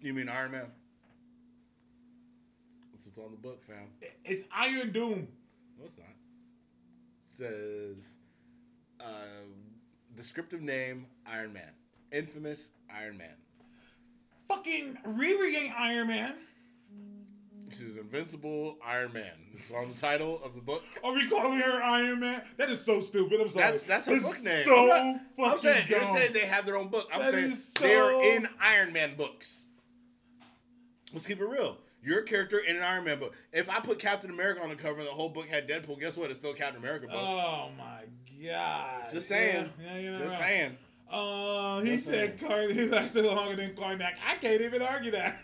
you 0.03 0.13
mean 0.13 0.29
Iron 0.29 0.51
Man? 0.53 0.67
This 2.93 3.07
is 3.07 3.19
on 3.19 3.31
the 3.31 3.37
book, 3.39 3.63
fam. 3.65 3.87
It's 4.25 4.45
Iron 4.55 4.93
Doom. 4.93 5.29
No, 5.79 5.85
it's 5.87 5.97
not. 5.97 6.07
says, 7.27 8.17
uh, 9.01 9.05
descriptive 10.17 10.61
name 10.61 11.07
Iron 11.27 11.53
Man, 11.55 11.71
infamous 12.13 12.73
Iron 12.95 13.17
Man. 13.17 13.35
Fucking 14.49 14.99
Riri 15.07 15.63
ain't 15.63 15.81
Iron 15.81 16.09
Man. 16.09 16.35
This 17.71 17.81
is 17.83 17.97
Invincible 17.99 18.79
Iron 18.85 19.13
Man. 19.13 19.31
This 19.53 19.71
is 19.71 19.77
on 19.77 19.89
the 19.89 19.95
title 20.01 20.41
of 20.45 20.55
the 20.57 20.61
book. 20.61 20.83
Are 21.05 21.15
we 21.15 21.29
calling 21.29 21.61
her 21.61 21.81
Iron 21.81 22.19
Man? 22.19 22.43
That 22.57 22.69
is 22.69 22.85
so 22.85 23.01
stupid. 23.01 23.41
I'm 23.41 23.49
sorry. 23.49 23.71
That's 23.71 23.85
that's 23.85 24.07
her 24.07 24.13
It's 24.15 24.25
book 24.25 24.45
name. 24.45 24.65
So 24.65 24.93
I'm, 24.93 25.21
fucking 25.21 25.25
not- 25.39 25.53
I'm 25.53 25.59
saying 25.61 25.87
you're 25.89 26.05
saying 26.05 26.33
they 26.33 26.47
have 26.47 26.67
their 26.67 26.77
own 26.77 26.89
book. 26.89 27.09
I'm 27.13 27.21
That 27.21 27.31
saying 27.33 27.55
so- 27.55 27.83
they're 27.83 28.37
in 28.37 28.49
Iron 28.61 28.93
Man 28.93 29.15
books. 29.17 29.63
Let's 31.13 31.27
keep 31.27 31.41
it 31.41 31.45
real. 31.47 31.79
You're 32.03 32.21
a 32.21 32.25
character 32.25 32.59
in 32.59 32.77
an 32.77 32.83
Iron 32.83 33.05
Man 33.05 33.21
book. 33.21 33.35
If 33.53 33.71
I 33.71 33.79
put 33.79 33.99
Captain 34.01 34.31
America 34.31 34.63
on 34.63 34.71
the 34.71 34.75
cover 34.77 34.99
and 34.99 35.07
the 35.07 35.13
whole 35.13 35.29
book 35.29 35.47
had 35.49 35.69
Deadpool, 35.69 36.01
guess 36.01 36.17
what? 36.17 36.31
It's 36.31 36.41
still 36.41 36.55
Captain 36.55 36.83
America 36.83 37.07
book. 37.07 37.17
Oh 37.17 37.69
my 37.79 38.03
god. 38.49 39.11
Just 39.13 39.29
saying. 39.29 39.71
Yeah, 39.85 39.99
yeah, 39.99 40.19
Just 40.19 40.41
right. 40.41 40.49
saying. 40.49 40.79
Uh, 41.11 41.81
he 41.81 41.97
said 41.99 42.39
Car- 42.41 42.69
he 42.69 42.87
lasted 42.87 43.25
longer 43.25 43.57
than 43.57 43.71
Karnak. 43.71 44.13
I 44.29 44.37
can't 44.37 44.61
even 44.61 44.81
argue 44.83 45.11
that. 45.11 45.37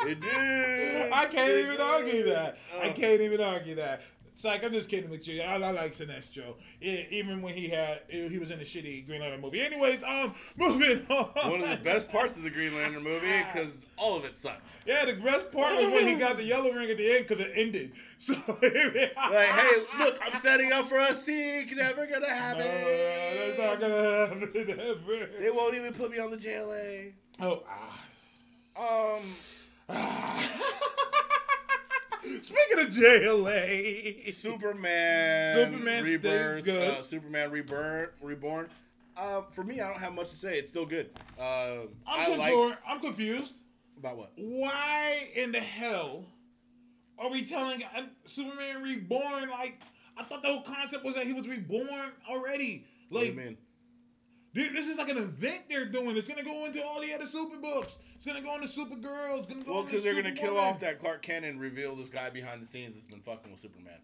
It 0.00 0.20
did. 0.20 1.12
I 1.12 1.24
can't 1.26 1.48
It 1.50 1.58
even 1.60 1.70
did. 1.72 1.80
argue 1.80 2.24
that. 2.24 2.58
I 2.82 2.88
Uh. 2.88 2.92
can't 2.92 3.20
even 3.22 3.40
argue 3.40 3.74
that. 3.76 4.02
It's 4.36 4.44
like 4.44 4.62
I'm 4.62 4.70
just 4.70 4.90
kidding 4.90 5.08
with 5.08 5.26
you. 5.26 5.40
I, 5.40 5.54
I 5.54 5.70
like 5.70 5.92
Sinestro. 5.92 6.56
Yeah, 6.78 7.04
even 7.08 7.40
when 7.40 7.54
he 7.54 7.68
had 7.68 8.02
he 8.10 8.38
was 8.38 8.50
in 8.50 8.58
the 8.58 8.66
shitty 8.66 9.06
Green 9.06 9.22
Lantern 9.22 9.40
movie. 9.40 9.62
Anyways, 9.62 10.02
um, 10.04 10.34
moving 10.58 11.06
on. 11.08 11.52
One 11.52 11.62
of 11.62 11.70
the 11.70 11.82
best 11.82 12.12
parts 12.12 12.36
of 12.36 12.42
the 12.42 12.50
Green 12.50 12.74
Lantern 12.74 13.02
movie 13.02 13.32
because 13.50 13.86
all 13.96 14.14
of 14.14 14.26
it 14.26 14.36
sucked. 14.36 14.76
Yeah, 14.84 15.06
the 15.06 15.14
best 15.14 15.50
part 15.52 15.74
was 15.74 15.90
when 15.90 16.06
he 16.06 16.16
got 16.16 16.36
the 16.36 16.44
yellow 16.44 16.70
ring 16.70 16.90
at 16.90 16.98
the 16.98 17.16
end 17.16 17.26
because 17.26 17.40
it 17.40 17.50
ended. 17.54 17.92
So 18.18 18.34
like, 18.48 18.62
hey, 18.62 19.82
look, 19.98 20.18
I'm 20.24 20.38
setting 20.40 20.72
up 20.72 20.86
for 20.86 20.98
a 20.98 21.14
seek. 21.14 21.74
Never 21.74 22.06
gonna 22.06 22.28
happen. 22.28 22.62
Uh, 22.62 23.46
that's 23.46 23.58
not 23.58 23.80
gonna 23.80 24.26
happen 24.26 24.80
ever. 24.80 25.30
They 25.38 25.50
won't 25.50 25.74
even 25.74 25.92
put 25.94 26.10
me 26.10 26.18
on 26.18 26.30
the 26.30 26.36
JLA. 26.36 27.12
Oh, 27.40 27.62
ah. 28.78 29.18
Um, 29.18 29.22
Speaking 32.42 32.78
of 32.78 32.86
JLA, 32.88 34.32
Superman. 34.34 35.56
Superman 35.56 36.04
Rebirth, 36.04 36.64
good. 36.64 36.90
Uh, 36.98 37.02
Superman 37.02 37.50
Reborn. 37.50 38.08
Reborn. 38.20 38.68
Uh, 39.16 39.42
for 39.50 39.64
me, 39.64 39.80
I 39.80 39.88
don't 39.88 40.00
have 40.00 40.12
much 40.12 40.30
to 40.30 40.36
say. 40.36 40.58
It's 40.58 40.70
still 40.70 40.86
good. 40.86 41.10
Uh, 41.38 41.86
I'm, 42.06 42.32
I 42.32 42.36
like 42.36 42.52
confused. 42.52 42.78
I'm 42.86 43.00
confused. 43.00 43.56
about 43.98 44.16
what? 44.18 44.32
Why 44.36 45.28
in 45.34 45.52
the 45.52 45.60
hell 45.60 46.26
are 47.18 47.30
we 47.30 47.44
telling 47.44 47.82
Superman 48.26 48.82
reborn? 48.82 49.48
Like, 49.48 49.80
I 50.16 50.24
thought 50.24 50.42
the 50.42 50.48
whole 50.48 50.62
concept 50.62 51.04
was 51.04 51.14
that 51.14 51.26
he 51.26 51.32
was 51.32 51.48
reborn 51.48 52.10
already. 52.28 52.84
Like, 53.10 53.28
you 53.28 53.34
mean? 53.34 53.46
dude, 53.46 53.56
this 54.56 54.88
is 54.88 54.96
like 54.96 55.08
an 55.08 55.18
event 55.18 55.64
they're 55.68 55.84
doing. 55.86 56.16
It's 56.16 56.28
gonna 56.28 56.42
go 56.42 56.64
into 56.64 56.84
all 56.84 57.00
the 57.00 57.12
other 57.12 57.26
super 57.26 57.56
books. 57.58 57.98
It's 58.14 58.24
gonna 58.24 58.40
go 58.42 58.54
into 58.54 58.66
Supergirl. 58.68 59.38
It's 59.38 59.52
gonna 59.52 59.64
go 59.64 59.74
Well, 59.74 59.82
because 59.84 60.02
they're 60.02 60.14
gonna 60.14 60.32
kill 60.34 60.56
off 60.56 60.80
that 60.80 60.98
Clark 60.98 61.22
Kent 61.22 61.44
and 61.44 61.60
reveal 61.60 61.94
this 61.94 62.08
guy 62.08 62.30
behind 62.30 62.62
the 62.62 62.66
scenes 62.66 62.94
that's 62.94 63.06
been 63.06 63.20
fucking 63.20 63.50
with 63.50 63.60
Superman, 63.60 64.00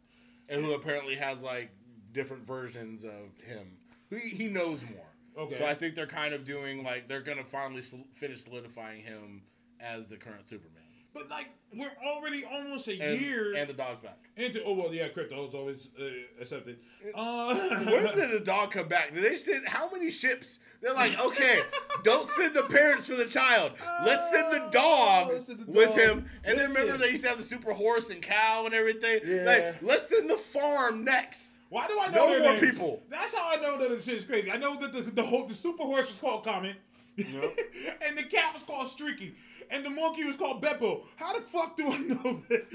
and 0.48 0.64
who 0.64 0.72
apparently 0.74 1.14
has 1.14 1.42
like 1.42 1.70
different 2.12 2.44
versions 2.46 3.04
of 3.04 3.40
him. 3.44 3.78
He 4.10 4.18
he 4.28 4.48
knows 4.48 4.84
more. 4.84 5.06
Okay. 5.44 5.56
So 5.56 5.64
I 5.66 5.74
think 5.74 5.94
they're 5.94 6.06
kind 6.06 6.34
of 6.34 6.46
doing 6.46 6.84
like 6.84 7.08
they're 7.08 7.22
gonna 7.22 7.44
finally 7.44 7.80
sol- 7.82 8.06
finish 8.12 8.42
solidifying 8.42 9.02
him 9.02 9.42
as 9.80 10.06
the 10.06 10.16
current 10.16 10.46
Superman. 10.46 10.81
But 11.14 11.28
like, 11.28 11.48
we're 11.76 11.92
already 12.06 12.44
almost 12.44 12.88
a 12.88 12.98
And, 12.98 13.20
year 13.20 13.54
and 13.54 13.68
the 13.68 13.74
dog's 13.74 14.00
back. 14.00 14.18
into. 14.36 14.62
Oh 14.64 14.74
well, 14.74 14.92
yeah, 14.94 15.08
Krypto 15.08 15.46
is 15.48 15.54
always 15.54 15.88
uh, 16.00 16.04
accepted. 16.40 16.78
Uh, 17.14 17.54
When 17.84 18.14
did 18.16 18.30
the 18.40 18.42
dog 18.44 18.70
come 18.70 18.88
back? 18.88 19.14
Did 19.14 19.22
they 19.24 19.36
send 19.36 19.68
how 19.68 19.90
many 19.90 20.10
ships? 20.10 20.58
They're 20.80 20.94
like, 20.94 21.18
okay, 21.20 21.60
don't 22.02 22.28
send 22.30 22.54
the 22.54 22.64
parents 22.64 23.06
for 23.06 23.14
the 23.14 23.26
child. 23.26 23.72
Let's 24.04 24.32
send 24.32 24.52
the 24.52 24.68
dog 24.72 25.28
Oh, 25.32 25.38
send 25.38 25.60
the 25.60 25.70
with 25.70 25.94
him. 25.94 26.26
And 26.44 26.58
then 26.58 26.70
remember 26.72 26.96
they 26.96 27.10
used 27.10 27.22
to 27.24 27.28
have 27.28 27.38
the 27.38 27.44
super 27.44 27.72
horse 27.72 28.10
and 28.10 28.20
cow 28.22 28.64
and 28.64 28.74
everything. 28.74 29.20
Yeah. 29.24 29.44
Like, 29.44 29.82
let's 29.82 30.08
send 30.08 30.28
the 30.30 30.36
farm 30.36 31.04
next. 31.04 31.58
Why 31.68 31.86
do 31.88 31.98
I 32.00 32.08
know 32.08 32.26
No 32.26 32.30
their 32.30 32.42
more 32.42 32.52
names? 32.54 32.70
people. 32.72 33.02
That's 33.10 33.34
how 33.34 33.48
I 33.50 33.56
know 33.56 33.78
that 33.78 33.88
this 33.90 34.04
shit's 34.04 34.24
crazy. 34.24 34.50
I 34.50 34.56
know 34.56 34.74
that 34.80 34.92
the 34.92 35.02
the, 35.02 35.22
whole, 35.22 35.46
the 35.46 35.54
super 35.54 35.84
horse 35.84 36.08
was 36.08 36.18
called 36.18 36.44
Comet, 36.44 36.76
Yep. 37.16 37.58
and 38.08 38.16
the 38.18 38.22
cat 38.24 38.52
was 38.54 38.62
called 38.62 38.88
Streaky, 38.88 39.34
and 39.72 39.84
the 39.84 39.90
monkey 39.90 40.24
was 40.24 40.36
called 40.36 40.62
Beppo. 40.62 41.02
How 41.16 41.32
the 41.34 41.40
fuck 41.40 41.76
do 41.76 41.90
I 41.90 41.98
know 41.98 42.42
that? 42.48 42.66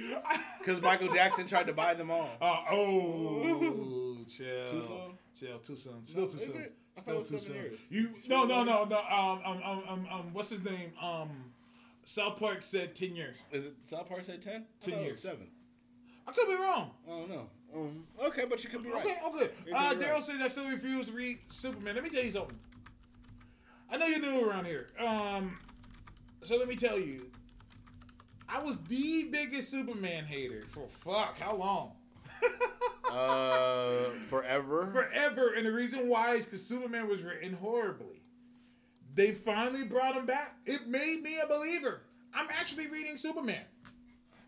Because 0.60 0.82
Michael 0.82 1.08
Jackson 1.14 1.48
tried 1.48 1.68
to 1.68 1.74
buy 1.74 1.94
them 1.94 2.12
all. 2.12 2.30
Uh, 2.42 2.62
oh, 2.72 4.18
chill. 4.28 4.68
Too 4.68 4.84
soon? 4.84 5.18
Chill, 5.40 5.60
too 5.60 5.76
soon. 5.76 6.06
Still 6.06 6.28
too 6.28 6.38
Is 6.38 6.48
soon. 6.54 6.62
it? 6.62 6.74
I 6.98 7.02
thought 7.02 7.04
Still 7.04 7.14
it 7.14 7.18
was 7.20 7.30
too 7.30 7.38
seven 7.40 7.54
soon. 7.54 7.56
years. 7.64 7.80
You 7.92 8.10
no 8.28 8.46
no 8.46 8.64
no 8.64 8.84
no. 8.86 8.98
Um 8.98 9.42
um 9.46 9.62
um 9.64 9.84
um, 9.88 10.08
um 10.12 10.34
what's 10.34 10.50
his 10.50 10.64
name? 10.64 10.92
Um, 11.02 11.30
South 12.04 12.38
Park 12.40 12.64
said 12.64 12.96
ten 12.96 13.16
years. 13.16 13.42
Is 13.52 13.66
it 13.68 13.74
South 13.84 14.08
Park 14.10 14.26
said 14.26 14.42
10? 14.42 14.52
Ten 14.52 14.64
I 14.64 14.64
thought 14.64 14.88
it 14.92 14.96
was 14.96 15.04
years. 15.06 15.20
Seven. 15.20 15.48
I 16.28 16.32
could 16.32 16.48
be 16.48 16.56
wrong. 16.56 16.92
I 17.06 17.10
don't 17.12 17.30
know. 17.30 17.50
Um, 17.76 18.04
okay, 18.28 18.46
but 18.50 18.64
you 18.64 18.70
could 18.70 18.82
be 18.84 18.90
right. 18.90 19.06
Okay, 19.06 19.16
okay. 19.28 19.50
You 19.68 19.76
Uh, 19.76 19.94
Daryl 19.94 20.14
right. 20.14 20.24
says 20.24 20.42
I 20.42 20.48
still 20.48 20.70
refuse 20.70 21.06
to 21.08 21.12
read 21.12 21.38
Superman. 21.50 21.96
Let 21.96 22.04
me 22.04 22.10
tell 22.10 22.24
you 22.24 22.32
something. 22.32 22.58
I 23.92 23.98
know 23.98 24.06
you're 24.08 24.20
new 24.22 24.50
around 24.50 24.66
here. 24.66 24.88
Um, 25.00 25.58
so 26.48 26.58
let 26.58 26.70
me 26.70 26.76
tell 26.76 26.98
you, 26.98 27.30
I 28.48 28.62
was 28.62 28.78
the 28.84 29.24
biggest 29.26 29.70
Superman 29.70 30.24
hater 30.24 30.64
for 30.70 30.88
fuck 30.88 31.38
how 31.40 31.56
long? 31.56 31.92
Uh, 33.10 34.10
forever. 34.28 34.92
Forever, 34.92 35.54
and 35.56 35.66
the 35.66 35.72
reason 35.72 36.10
why 36.10 36.36
is 36.36 36.44
because 36.44 36.62
Superman 36.62 37.08
was 37.08 37.22
written 37.22 37.54
horribly. 37.54 38.22
They 39.16 39.32
finally 39.32 39.86
brought 39.86 40.16
him 40.16 40.26
back. 40.26 40.56
It 40.66 40.88
made 40.90 41.24
me 41.24 41.40
a 41.42 41.48
believer. 41.48 42.02
I'm 42.34 42.48
actually 42.50 42.88
reading 42.88 43.16
Superman. 43.16 43.64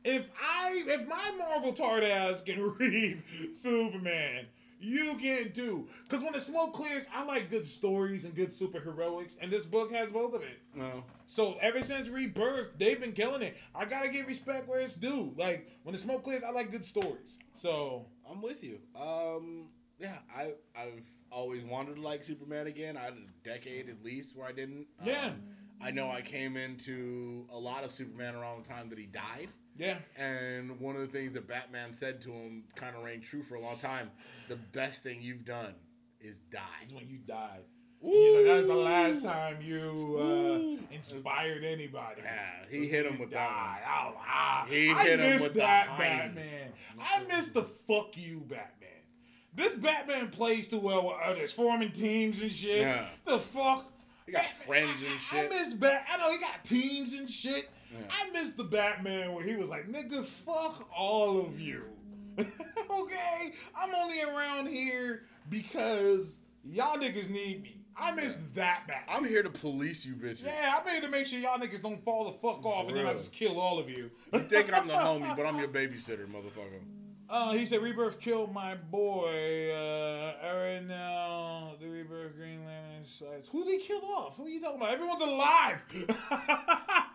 If 0.03 0.29
I, 0.41 0.83
if 0.87 1.07
my 1.07 1.31
Marvel 1.37 1.71
tard 1.71 2.03
ass 2.03 2.41
can 2.41 2.61
read 2.79 3.23
Superman, 3.53 4.47
you 4.79 5.15
can 5.19 5.49
do. 5.49 5.87
Because 6.07 6.23
when 6.23 6.33
the 6.33 6.39
smoke 6.39 6.73
clears, 6.73 7.05
I 7.13 7.23
like 7.25 7.49
good 7.49 7.65
stories 7.65 8.25
and 8.25 8.33
good 8.33 8.49
superheroics, 8.49 9.37
and 9.41 9.51
this 9.51 9.65
book 9.65 9.91
has 9.91 10.11
both 10.11 10.33
of 10.33 10.41
it. 10.41 10.59
no. 10.75 11.03
So 11.27 11.57
ever 11.61 11.83
since 11.83 12.07
Rebirth, 12.09 12.71
they've 12.79 12.99
been 12.99 13.11
killing 13.11 13.43
it. 13.43 13.55
I 13.75 13.85
gotta 13.85 14.09
give 14.09 14.25
respect 14.27 14.67
where 14.67 14.79
it's 14.79 14.95
due. 14.95 15.31
Like 15.37 15.69
when 15.83 15.93
the 15.93 15.99
smoke 15.99 16.23
clears, 16.23 16.43
I 16.43 16.49
like 16.49 16.71
good 16.71 16.83
stories. 16.83 17.37
So 17.53 18.07
I'm 18.29 18.41
with 18.41 18.63
you. 18.63 18.79
Um, 18.99 19.65
yeah, 19.99 20.17
I 20.35 20.53
I've 20.75 21.05
always 21.31 21.63
wanted 21.63 21.97
to 21.97 22.01
like 22.01 22.23
Superman 22.23 22.65
again. 22.65 22.97
I 22.97 23.01
had 23.01 23.13
a 23.13 23.47
decade 23.47 23.89
at 23.89 24.03
least 24.03 24.35
where 24.35 24.47
I 24.47 24.51
didn't. 24.53 24.87
Yeah. 25.05 25.27
Um, 25.27 25.43
I 25.81 25.91
know 25.91 26.09
I 26.09 26.21
came 26.21 26.57
into 26.57 27.45
a 27.53 27.57
lot 27.57 27.83
of 27.83 27.91
Superman 27.91 28.33
around 28.35 28.63
the 28.65 28.69
time 28.69 28.89
that 28.89 28.97
he 28.97 29.05
died. 29.05 29.49
Yeah, 29.79 29.97
And 30.17 30.79
one 30.79 30.95
of 30.95 31.01
the 31.01 31.07
things 31.07 31.33
that 31.33 31.47
Batman 31.47 31.93
said 31.93 32.21
to 32.21 32.29
him 32.31 32.65
kind 32.75 32.95
of 32.95 33.03
rang 33.03 33.21
true 33.21 33.41
for 33.41 33.55
a 33.55 33.61
long 33.61 33.77
time. 33.77 34.11
The 34.49 34.57
best 34.57 35.01
thing 35.03 35.21
you've 35.21 35.45
done 35.45 35.73
is 36.21 36.37
die. 36.51 36.59
it's 36.83 36.93
when 36.93 37.07
you 37.07 37.17
died. 37.19 37.61
Like, 38.01 38.45
that's 38.45 38.65
the 38.67 38.75
last 38.75 39.23
time 39.23 39.57
you 39.61 40.77
uh, 40.81 40.93
inspired 40.95 41.63
anybody. 41.65 42.21
Yeah, 42.23 42.49
he 42.69 42.87
hit 42.87 43.05
him 43.05 43.19
with 43.19 43.31
that 43.31 43.49
died. 43.49 43.81
Oh, 43.85 44.15
ah, 44.25 44.65
He 44.69 44.89
I 44.91 45.03
hit 45.03 45.19
him 45.19 45.25
miss 45.25 45.41
with 45.43 45.53
that. 45.55 45.97
Batman. 45.97 46.71
I 46.99 47.23
miss 47.27 47.49
the 47.49 47.63
fuck 47.63 48.11
you 48.15 48.39
Batman. 48.47 48.65
This 49.53 49.75
Batman 49.75 50.29
plays 50.29 50.69
too 50.69 50.79
well 50.79 51.07
with 51.07 51.17
others, 51.23 51.51
forming 51.51 51.91
teams 51.91 52.41
and 52.41 52.53
shit. 52.53 52.81
Yeah. 52.81 53.05
The 53.25 53.37
fuck. 53.39 53.91
He 54.25 54.31
got 54.31 54.43
I- 54.43 54.47
friends 54.47 55.01
and 55.03 55.13
I- 55.13 55.17
shit. 55.17 55.51
I 55.51 55.61
miss 55.61 55.73
Bat. 55.73 56.05
I 56.13 56.17
know 56.17 56.31
he 56.31 56.37
got 56.37 56.63
teams 56.63 57.13
and 57.15 57.29
shit. 57.29 57.67
Yeah. 57.91 57.99
I 58.09 58.29
miss 58.31 58.51
the 58.53 58.63
Batman 58.63 59.33
where 59.33 59.43
he 59.43 59.55
was 59.55 59.69
like, 59.69 59.91
"Nigga, 59.91 60.25
fuck 60.25 60.89
all 60.97 61.39
of 61.39 61.59
you." 61.59 61.83
okay, 62.37 63.53
I'm 63.75 63.93
only 63.93 64.21
around 64.21 64.67
here 64.67 65.23
because 65.49 66.39
y'all 66.63 66.97
niggas 66.97 67.29
need 67.29 67.63
me. 67.63 67.75
I 67.97 68.11
miss 68.11 68.37
that 68.55 68.87
Batman. 68.87 69.03
I'm 69.09 69.25
here 69.25 69.43
to 69.43 69.49
police 69.49 70.05
you 70.05 70.13
bitches. 70.13 70.45
Yeah, 70.45 70.79
I'm 70.79 70.89
here 70.89 71.01
to 71.01 71.09
make 71.09 71.27
sure 71.27 71.39
y'all 71.39 71.59
niggas 71.59 71.81
don't 71.81 72.01
fall 72.05 72.25
the 72.25 72.37
fuck 72.37 72.65
off 72.65 72.87
and 72.87 72.95
then 72.95 73.05
I 73.05 73.11
just 73.11 73.33
kill 73.33 73.59
all 73.59 73.77
of 73.77 73.89
you. 73.89 74.09
You 74.33 74.39
think 74.39 74.73
I'm 74.73 74.87
the 74.87 74.93
homie, 74.95 75.35
but 75.35 75.45
I'm 75.45 75.57
your 75.57 75.67
babysitter, 75.67 76.25
motherfucker. 76.25 76.79
Uh, 77.29 77.51
he 77.51 77.65
said 77.65 77.81
Rebirth 77.81 78.19
killed 78.19 78.53
my 78.53 78.75
boy. 78.75 79.71
Uh, 79.71 80.33
right 80.41 80.83
now, 80.87 81.73
the 81.79 81.87
Rebirth 81.87 82.35
Green 82.37 82.65
Lantern 82.65 82.88
franchise. 83.03 83.49
Who 83.51 83.65
they 83.65 83.77
killed 83.77 84.03
off? 84.03 84.35
Who 84.37 84.45
are 84.45 84.49
you 84.49 84.61
talking 84.61 84.77
about? 84.77 84.93
Everyone's 84.93 85.21
alive. 85.21 85.81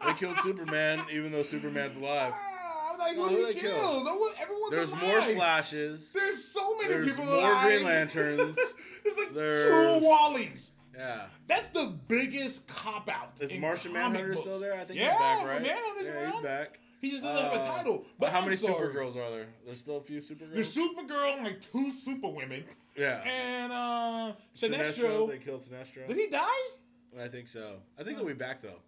They 0.07 0.13
killed 0.15 0.37
Superman, 0.43 1.05
even 1.11 1.33
though 1.33 1.43
Superman's 1.43 1.97
alive. 1.97 2.33
Ah, 2.35 2.93
I'm 2.93 2.99
like, 2.99 3.15
who 3.15 3.21
No, 3.23 3.29
who 3.29 3.47
they 3.47 3.55
kill? 3.55 3.73
killed? 3.73 4.05
No 4.05 4.15
one, 4.17 4.33
everyone's 4.41 4.71
There's 4.71 4.91
alive. 4.91 5.03
more 5.03 5.23
Flashes. 5.23 6.13
There's 6.13 6.45
so 6.45 6.77
many 6.77 6.89
There's 6.89 7.09
people 7.11 7.25
more 7.27 7.37
alive. 7.37 7.65
Green 7.67 7.85
Lanterns. 7.85 8.57
There's 9.03 9.17
like 9.19 9.35
There's- 9.35 10.01
two 10.01 10.07
Wallies. 10.07 10.71
Yeah. 10.97 11.23
That's 11.49 11.71
the 11.71 11.93
biggest 12.07 12.69
cop 12.69 13.09
out. 13.09 13.33
Is 13.41 13.53
Martian 13.55 13.93
Manhunter 13.93 14.37
still 14.37 14.61
there? 14.61 14.75
I 14.75 14.85
think 14.85 15.01
yeah, 15.01 15.11
he's 15.11 15.19
back, 15.19 15.47
right? 15.47 15.63
Manhunter's 15.63 16.07
yeah, 16.07 16.13
around. 16.23 16.33
he's 16.35 16.43
back. 16.43 16.79
He 17.01 17.11
just 17.11 17.23
doesn't 17.25 17.43
have 17.51 17.53
a 17.53 17.65
Uh, 17.65 17.77
title. 17.77 18.05
But 18.19 18.31
how 18.31 18.39
I'm 18.39 18.45
many 18.45 18.57
sorry. 18.57 18.75
Supergirls 18.75 19.17
are 19.17 19.31
there? 19.31 19.47
There's 19.67 19.81
still 19.81 19.97
a 19.97 20.01
few 20.03 20.21
Supergirls. 20.21 20.55
There's 20.55 20.75
Supergirl 20.75 21.37
and 21.37 21.45
like 21.47 21.61
two 21.61 21.91
Super 21.91 22.29
Women. 22.29 22.65
Yeah. 22.97 23.21
And 23.23 23.73
uh 23.73 24.33
Sinestro, 24.55 24.95
Sinestro. 24.95 25.29
they 25.29 25.39
killed 25.39 25.61
Sinestro. 25.61 26.07
Did 26.09 26.17
he 26.17 26.29
die? 26.29 27.23
I 27.23 27.29
think 27.29 27.49
so. 27.49 27.77
I 27.99 28.03
think 28.03 28.19
he'll 28.19 28.27
be 28.27 28.35
back 28.35 28.61
though. 28.61 28.81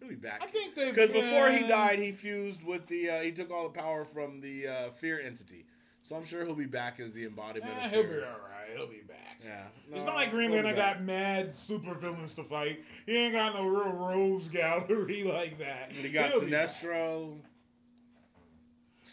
He'll 0.00 0.08
be 0.08 0.16
back. 0.16 0.42
I 0.42 0.46
think 0.46 0.74
they 0.74 0.90
Because 0.90 1.10
before 1.10 1.50
he 1.50 1.66
died, 1.66 1.98
he 1.98 2.12
fused 2.12 2.62
with 2.62 2.86
the. 2.88 3.10
Uh, 3.10 3.22
he 3.22 3.32
took 3.32 3.50
all 3.50 3.64
the 3.64 3.78
power 3.78 4.04
from 4.04 4.40
the 4.40 4.68
uh, 4.68 4.90
Fear 4.90 5.20
entity. 5.20 5.64
So 6.02 6.16
I'm 6.16 6.26
sure 6.26 6.44
he'll 6.44 6.54
be 6.54 6.66
back 6.66 7.00
as 7.00 7.12
the 7.12 7.24
embodiment 7.24 7.72
eh, 7.80 7.86
of 7.86 7.90
he'll 7.92 8.02
Fear. 8.02 8.10
be 8.10 8.16
alright. 8.18 8.76
He'll 8.76 8.86
be 8.86 9.02
back. 9.08 9.40
Yeah. 9.42 9.64
It's 9.92 10.04
not 10.04 10.14
like 10.16 10.30
Green 10.30 10.50
he'll 10.50 10.62
Lantern 10.62 10.76
got 10.76 11.02
mad 11.02 11.54
super 11.54 11.94
villains 11.94 12.34
to 12.34 12.44
fight. 12.44 12.82
He 13.06 13.16
ain't 13.16 13.34
got 13.34 13.54
no 13.54 13.66
real 13.68 13.94
rogues 13.94 14.48
gallery 14.48 15.22
like 15.26 15.58
that. 15.58 15.88
And 15.90 15.98
he 15.98 16.10
got 16.10 16.30
He'll. 16.30 16.42
Sinestro. 16.42 17.36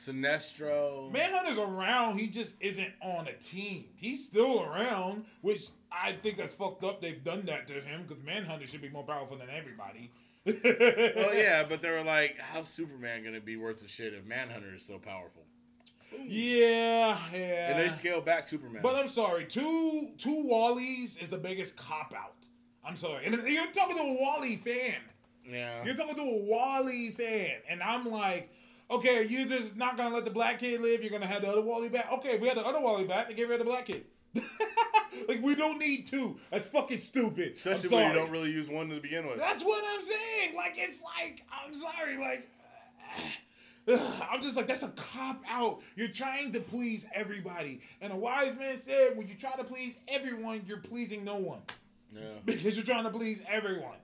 Sinestro. 0.06 1.12
Manhunter's 1.12 1.58
around. 1.58 2.18
He 2.18 2.28
just 2.28 2.56
isn't 2.60 2.92
on 3.02 3.28
a 3.28 3.34
team. 3.34 3.86
He's 3.96 4.26
still 4.26 4.64
around, 4.64 5.26
which 5.42 5.68
I 5.92 6.14
think 6.14 6.38
that's 6.38 6.54
fucked 6.54 6.84
up. 6.84 7.02
They've 7.02 7.24
done 7.24 7.44
that 7.46 7.68
to 7.68 7.74
him 7.74 8.04
because 8.08 8.24
Manhunter 8.24 8.68
should 8.68 8.82
be 8.82 8.90
more 8.90 9.04
powerful 9.04 9.38
than 9.38 9.50
everybody. 9.50 10.12
Well, 10.46 10.56
yeah, 11.36 11.64
but 11.68 11.82
they 11.82 11.92
were 11.92 12.04
like, 12.04 12.38
how's 12.40 12.68
Superman 12.70 13.24
gonna 13.24 13.42
be 13.42 13.58
worth 13.58 13.84
a 13.86 13.88
shit 13.88 14.14
if 14.14 14.26
Manhunter 14.26 14.74
is 14.74 14.84
so 14.84 14.98
powerful? 14.98 15.44
Yeah, 16.26 17.18
yeah. 17.32 17.72
And 17.72 17.80
they 17.80 17.90
scaled 17.90 18.26
back 18.26 18.48
Superman. 18.48 18.82
But 18.82 18.96
I'm 18.96 19.08
sorry, 19.08 19.46
two 19.46 20.10
two 20.18 20.44
Wallies 20.50 21.22
is 21.22 21.30
the 21.30 21.38
biggest 21.38 21.78
cop 21.78 22.14
out. 22.18 22.34
I'm 22.84 22.96
sorry, 22.96 23.26
and 23.26 23.36
you're 23.48 23.68
talking 23.68 23.96
to 23.96 24.02
a 24.02 24.18
Wally 24.22 24.56
fan. 24.58 24.96
yeah. 25.48 25.86
You're 25.86 25.96
talking 25.96 26.16
to 26.16 26.22
a 26.22 26.46
Wally 26.50 27.12
fan, 27.12 27.58
and 27.70 27.82
I'm 27.84 28.10
like, 28.10 28.50
okay, 28.92 29.26
you're 29.28 29.48
just 29.48 29.76
not 29.76 29.98
gonna 29.98 30.14
let 30.14 30.26
the 30.26 30.32
black 30.32 30.60
kid 30.60 30.82
live. 30.82 31.02
You're 31.02 31.12
gonna 31.12 31.26
have 31.26 31.42
the 31.42 31.50
other 31.50 31.62
Wally 31.62 31.90
back. 31.90 32.12
Okay, 32.12 32.38
we 32.38 32.48
had 32.48 32.58
the 32.58 32.66
other 32.66 32.80
Wally 32.82 33.06
back 33.06 33.28
to 33.30 33.34
get 33.34 33.48
rid 33.48 33.60
of 33.60 33.66
the 33.66 33.72
black 33.72 33.86
kid. 33.86 34.06
like 35.28 35.42
we 35.42 35.56
don't 35.56 35.80
need 35.80 36.08
two. 36.08 36.38
That's 36.52 36.68
fucking 36.68 37.00
stupid. 37.00 37.54
Especially 37.54 37.96
when 37.96 38.08
you 38.10 38.14
don't 38.14 38.32
really 38.32 38.52
use 38.52 38.70
one 38.70 38.90
to 38.90 39.00
begin 39.00 39.28
with. 39.28 39.38
That's 39.38 39.64
what 39.64 39.84
I'm 39.94 40.04
saying. 40.04 40.56
Like 40.56 40.74
it's 40.78 41.02
like 41.02 41.44
I'm 41.52 41.74
sorry. 41.74 42.18
Like 42.18 42.50
I'm 44.32 44.42
just 44.42 44.56
like 44.56 44.68
that's 44.68 44.84
a 44.84 44.90
cop 44.90 45.42
out. 45.50 45.82
You're 45.96 46.10
trying 46.10 46.52
to 46.54 46.60
please 46.60 47.06
everybody, 47.14 47.82
and 48.00 48.14
a 48.14 48.16
wise 48.16 48.56
man 48.58 48.78
said, 48.78 49.18
when 49.18 49.28
you 49.28 49.36
try 49.36 49.54
to 49.54 49.64
please 49.64 49.98
everyone, 50.08 50.62
you're 50.66 50.78
pleasing 50.78 51.24
no 51.24 51.36
one 51.36 51.62
Yeah. 52.16 52.22
because 52.46 52.76
you're 52.76 52.86
trying 52.86 53.04
to 53.06 53.10
please 53.10 53.44
everyone. 53.50 53.98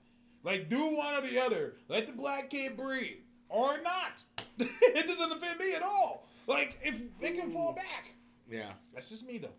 Like 0.44 0.70
do 0.70 0.96
one 0.96 1.16
or 1.16 1.22
the 1.22 1.40
other. 1.40 1.76
Let 1.90 2.08
the 2.08 2.14
black 2.14 2.50
kid 2.50 2.78
breathe 2.78 3.18
or 3.50 3.80
not. 3.82 4.22
it 4.60 5.08
doesn't 5.08 5.32
offend 5.32 5.60
me 5.60 5.74
at 5.76 5.82
all. 5.82 6.28
Like 6.48 6.78
if 6.84 7.02
they 7.20 7.32
can 7.32 7.52
fall 7.52 7.74
back. 7.74 8.14
Yeah. 8.50 8.72
That's 8.94 9.10
just 9.10 9.26
me 9.28 9.38
though. 9.38 9.56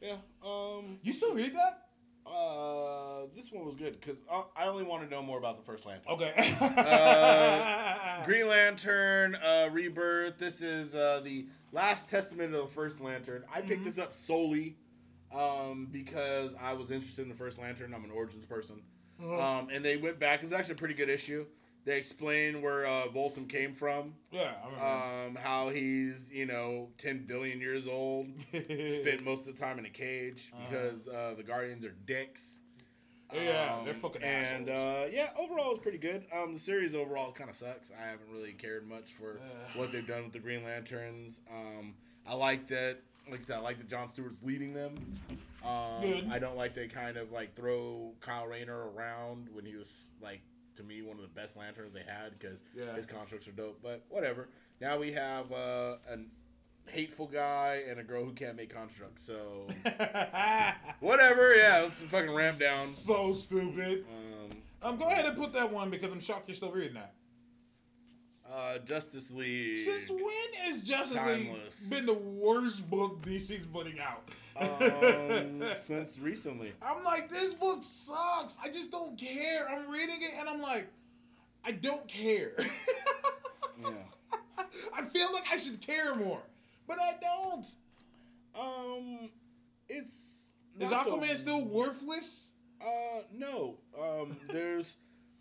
Yeah. 0.00 0.16
Um. 0.44 0.98
You 1.02 1.12
still 1.12 1.34
read 1.34 1.54
that? 1.54 1.86
Uh. 2.26 3.26
This 3.34 3.52
one 3.52 3.64
was 3.66 3.76
good 3.76 4.00
because 4.00 4.22
I, 4.30 4.44
I 4.56 4.66
only 4.66 4.84
want 4.84 5.02
to 5.04 5.10
know 5.10 5.22
more 5.22 5.38
about 5.38 5.56
the 5.58 5.62
first 5.64 5.86
Lantern. 5.86 6.12
Okay. 6.12 6.56
Uh, 6.80 8.24
Green 8.24 8.48
Lantern, 8.48 9.34
uh, 9.36 9.68
Rebirth. 9.72 10.38
This 10.38 10.60
is 10.60 10.94
uh, 10.94 11.20
the 11.24 11.46
last 11.72 12.10
testament 12.10 12.54
of 12.54 12.68
the 12.68 12.74
first 12.74 13.00
Lantern. 13.00 13.44
I 13.54 13.60
picked 13.62 13.84
this 13.84 13.98
up 13.98 14.12
solely 14.12 14.76
um, 15.34 15.88
because 15.90 16.54
I 16.60 16.72
was 16.74 16.90
interested 16.90 17.22
in 17.22 17.28
the 17.28 17.34
first 17.34 17.58
Lantern. 17.58 17.94
I'm 17.94 18.04
an 18.04 18.10
Origins 18.10 18.44
person. 18.44 18.82
Um, 19.22 19.68
and 19.70 19.84
they 19.84 19.96
went 19.96 20.18
back. 20.18 20.40
It 20.40 20.44
was 20.44 20.52
actually 20.52 20.74
a 20.74 20.78
pretty 20.78 20.94
good 20.94 21.10
issue. 21.10 21.46
They 21.86 21.96
explain 21.96 22.60
where 22.62 22.84
uh, 22.86 23.04
Volthoom 23.14 23.48
came 23.48 23.74
from, 23.74 24.14
yeah, 24.30 24.52
I 24.62 24.66
remember. 24.66 25.28
um, 25.38 25.42
how 25.42 25.70
he's, 25.70 26.30
you 26.30 26.44
know, 26.44 26.88
10 26.98 27.24
billion 27.26 27.58
years 27.60 27.86
old, 27.86 28.26
spent 28.52 29.24
most 29.24 29.48
of 29.48 29.56
the 29.56 29.60
time 29.62 29.78
in 29.78 29.86
a 29.86 29.90
cage 29.90 30.52
because 30.68 31.08
uh, 31.08 31.32
the 31.36 31.42
Guardians 31.42 31.84
are 31.86 31.94
dicks. 32.04 32.58
Yeah, 33.32 33.76
Um, 33.78 33.84
they're 33.84 33.94
fucking 33.94 34.22
and 34.22 34.68
assholes. 34.68 35.06
uh, 35.06 35.10
yeah, 35.12 35.28
overall 35.40 35.70
it's 35.70 35.78
pretty 35.78 35.98
good. 35.98 36.24
Um, 36.36 36.52
the 36.52 36.58
series 36.58 36.94
overall 36.94 37.32
kind 37.32 37.48
of 37.48 37.56
sucks. 37.56 37.92
I 37.92 38.10
haven't 38.10 38.28
really 38.30 38.52
cared 38.52 38.86
much 38.88 39.12
for 39.12 39.38
what 39.74 39.90
they've 39.92 40.06
done 40.06 40.24
with 40.24 40.32
the 40.32 40.38
Green 40.40 40.64
Lanterns. 40.64 41.40
Um, 41.50 41.94
I 42.26 42.34
like 42.34 42.66
that. 42.68 42.98
Like 43.30 43.40
I 43.40 43.42
said, 43.44 43.56
I 43.58 43.60
like 43.60 43.78
that 43.78 43.88
John 43.88 44.08
Stewart's 44.08 44.42
leading 44.42 44.74
them. 44.74 44.96
Um, 45.64 46.00
Good. 46.02 46.28
I 46.32 46.38
don't 46.40 46.56
like 46.56 46.74
they 46.74 46.88
kind 46.88 47.16
of 47.16 47.30
like 47.30 47.54
throw 47.54 48.12
Kyle 48.20 48.46
Rayner 48.46 48.90
around 48.90 49.48
when 49.52 49.64
he 49.64 49.76
was 49.76 50.08
like 50.20 50.40
to 50.80 50.86
me 50.86 51.02
one 51.02 51.16
of 51.16 51.22
the 51.22 51.28
best 51.40 51.56
lanterns 51.56 51.92
they 51.94 52.02
had 52.02 52.38
because 52.38 52.60
Yeah. 52.74 52.94
his 52.94 53.06
constructs 53.06 53.46
are 53.48 53.52
dope. 53.52 53.80
But 53.82 54.04
whatever. 54.08 54.48
Now 54.80 54.98
we 54.98 55.12
have 55.12 55.52
uh, 55.52 55.96
a 56.10 56.18
hateful 56.90 57.26
guy 57.26 57.82
and 57.88 58.00
a 58.00 58.02
girl 58.02 58.24
who 58.24 58.32
can't 58.32 58.56
make 58.56 58.74
constructs. 58.74 59.22
So 59.22 59.66
whatever. 61.00 61.54
Yeah, 61.54 61.82
let's 61.84 61.96
fucking 62.00 62.32
ramp 62.34 62.58
down. 62.58 62.86
so 62.86 63.32
stupid. 63.34 64.04
Um, 64.10 64.50
Um, 64.82 64.96
go 64.96 65.06
ahead 65.08 65.26
and 65.26 65.36
put 65.36 65.52
that 65.52 65.70
one 65.70 65.90
because 65.90 66.10
I'm 66.10 66.20
shocked 66.20 66.48
you're 66.48 66.54
still 66.54 66.72
reading 66.72 66.94
that. 66.94 67.12
Uh, 68.52 68.78
Justice 68.78 69.30
League. 69.30 69.78
Since 69.80 70.10
when 70.10 70.24
has 70.64 70.82
Justice 70.82 71.16
Timeless. 71.16 71.82
League 71.82 71.90
been 71.90 72.06
the 72.06 72.14
worst 72.40 72.88
book 72.90 73.22
DC's 73.22 73.66
putting 73.66 73.98
out? 74.00 74.22
um, 74.60 75.62
since 75.76 76.18
recently. 76.18 76.72
I'm 76.82 77.04
like, 77.04 77.28
this 77.28 77.54
book 77.54 77.78
sucks. 77.82 78.58
I 78.62 78.68
just 78.68 78.90
don't 78.90 79.18
care. 79.18 79.68
I'm 79.68 79.90
reading 79.90 80.16
it 80.20 80.32
and 80.38 80.48
I'm 80.48 80.60
like, 80.60 80.88
I 81.64 81.72
don't 81.72 82.06
care. 82.08 82.52
Yeah. 83.82 83.88
I 84.94 85.02
feel 85.06 85.32
like 85.32 85.44
I 85.50 85.56
should 85.56 85.80
care 85.80 86.14
more, 86.14 86.42
but 86.86 86.98
I 87.00 87.14
don't. 87.18 87.66
Um, 88.54 89.30
it's 89.88 90.52
Is 90.78 90.90
not 90.90 91.06
the- 91.06 91.12
Aquaman 91.12 91.34
still 91.36 91.64
worthless? 91.64 92.52
Uh, 92.82 93.22
no. 93.34 93.78
Um, 93.98 94.36
there's 94.50 94.98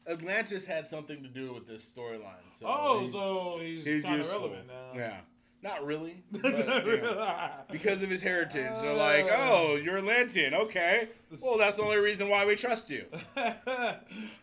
Atlantis 0.09 0.65
had 0.65 0.87
something 0.87 1.21
to 1.23 1.29
do 1.29 1.53
with 1.53 1.67
this 1.67 1.85
storyline. 1.93 2.33
So 2.51 2.65
oh, 2.67 2.99
he's- 3.01 3.13
so 3.13 3.57
he's, 3.61 3.85
he's 3.85 4.03
kind 4.03 4.21
of 4.21 4.29
relevant 4.31 4.67
now. 4.67 4.99
Yeah, 4.99 5.17
not 5.61 5.85
really. 5.85 6.23
but, 6.31 6.43
you 6.57 6.63
know, 7.01 7.49
because 7.71 8.01
of 8.01 8.09
his 8.09 8.21
heritage, 8.21 8.71
they're 8.81 8.93
like, 8.93 9.25
uh. 9.25 9.35
"Oh, 9.37 9.75
you're 9.81 9.97
Atlantean, 9.97 10.53
okay? 10.53 11.09
Well, 11.41 11.57
that's 11.57 11.75
the 11.77 11.83
only 11.83 11.97
reason 11.97 12.29
why 12.29 12.45
we 12.45 12.55
trust 12.55 12.89
you." 12.89 13.05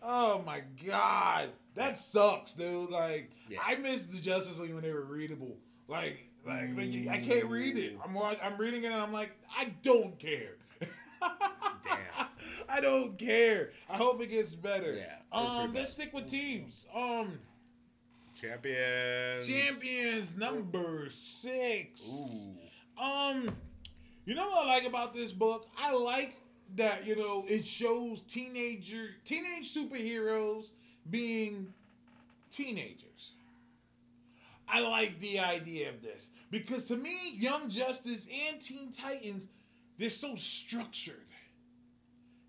oh 0.03 0.41
my 0.45 0.61
god, 0.85 1.49
that 1.75 1.97
sucks, 1.97 2.53
dude. 2.53 2.89
Like 2.89 3.31
Yeah. 3.49 3.59
I 3.65 3.75
missed 3.75 4.11
the 4.11 4.19
Justice 4.21 4.59
League 4.59 4.73
when 4.73 4.83
they 4.83 4.93
were 4.93 5.05
readable. 5.05 5.57
Like, 5.87 6.29
like, 6.45 6.75
like, 6.75 6.89
I 7.09 7.17
can't 7.17 7.45
read 7.45 7.77
it. 7.77 7.97
Mm. 7.97 8.01
I'm 8.05 8.13
wa- 8.13 8.35
I'm 8.43 8.57
reading 8.57 8.83
it 8.83 8.87
and 8.91 8.95
I'm 9.01 9.13
like, 9.13 9.31
I 9.57 9.65
don't 9.83 10.17
care. 10.19 10.55
Damn. 11.21 12.26
I 12.69 12.81
don't 12.81 13.17
care. 13.17 13.71
I 13.89 13.97
hope 13.97 14.21
it 14.21 14.27
gets 14.27 14.53
better. 14.55 14.93
Yeah, 14.93 15.15
Um, 15.31 15.73
let's 15.73 15.91
stick 15.91 16.13
with 16.13 16.29
teams. 16.29 16.85
Um, 16.93 17.39
Champions. 18.39 19.47
champions 19.47 20.35
number 20.37 21.07
six. 21.09 22.07
Ooh. 22.07 23.03
Um, 23.03 23.47
you 24.25 24.35
know 24.35 24.45
what 24.47 24.65
I 24.65 24.75
like 24.75 24.85
about 24.85 25.13
this 25.13 25.31
book? 25.31 25.67
I 25.77 25.93
like 25.95 26.35
that 26.75 27.07
you 27.07 27.15
know 27.15 27.45
it 27.47 27.63
shows 27.63 28.21
teenager 28.21 29.09
teenage 29.23 29.73
superheroes 29.73 30.71
being 31.09 31.73
teenagers. 32.53 33.31
I 34.67 34.81
like 34.81 35.19
the 35.19 35.39
idea 35.39 35.89
of 35.89 36.01
this 36.01 36.29
because 36.51 36.85
to 36.85 36.97
me, 36.97 37.17
Young 37.33 37.69
Justice 37.69 38.27
and 38.49 38.61
Teen 38.61 38.91
Titans, 38.91 39.47
they're 39.97 40.09
so 40.09 40.35
structured. 40.35 41.15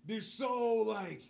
They're 0.09 0.21
so 0.21 0.73
like 0.87 1.21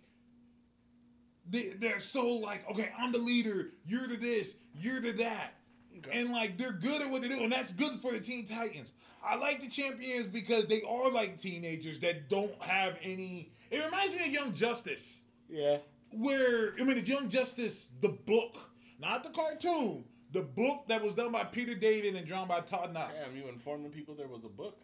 they, 1.50 1.64
they're 1.80 2.00
so 2.00 2.28
like 2.30 2.68
okay, 2.72 2.90
I'm 2.98 3.12
the 3.12 3.18
leader. 3.20 3.72
You're 3.86 4.08
the 4.08 4.16
this. 4.16 4.56
You're 4.74 5.02
the 5.02 5.12
that. 5.14 5.54
Okay. 5.98 6.18
And 6.22 6.32
like 6.32 6.58
they're 6.58 6.72
good 6.72 7.02
at 7.02 7.10
what 7.12 7.22
they 7.22 7.28
do, 7.28 7.44
and 7.44 7.52
that's 7.52 7.74
good 7.74 8.00
for 8.00 8.12
the 8.14 8.22
Teen 8.22 8.46
Titans. 8.48 8.94
I 9.22 9.36
like 9.36 9.60
the 9.60 9.68
champions 9.68 10.28
because 10.28 10.68
they 10.68 10.82
are 10.88 11.12
like 11.12 11.42
teenagers 11.42 12.00
that 12.00 12.30
don't 12.30 12.54
have 12.64 12.98
any. 13.04 13.52
It 13.70 13.84
reminds 13.84 14.16
me 14.16 14.22
of 14.22 14.32
Young 14.32 14.54
Justice, 14.54 15.24
Yeah. 15.50 15.78
where 16.12 16.74
I 16.80 16.84
mean, 16.86 16.96
the 16.96 17.02
Young 17.06 17.28
Justice, 17.28 17.90
the 18.00 18.10
book, 18.26 18.56
not 18.98 19.26
the 19.26 19.30
cartoon, 19.30 20.06
the 20.32 20.42
book 20.44 20.86
that 20.88 21.04
was 21.04 21.14
done 21.16 21.34
by 21.34 21.44
Peter 21.44 21.76
David 21.76 22.16
and 22.16 22.26
drawn 22.26 22.48
by 22.48 22.62
Todd 22.62 22.94
Nauck. 22.94 23.12
Damn, 23.12 23.36
you 23.36 23.50
informing 23.50 23.92
people 23.92 24.16
there 24.16 24.30
was 24.30 24.46
a 24.46 24.50
book. 24.50 24.80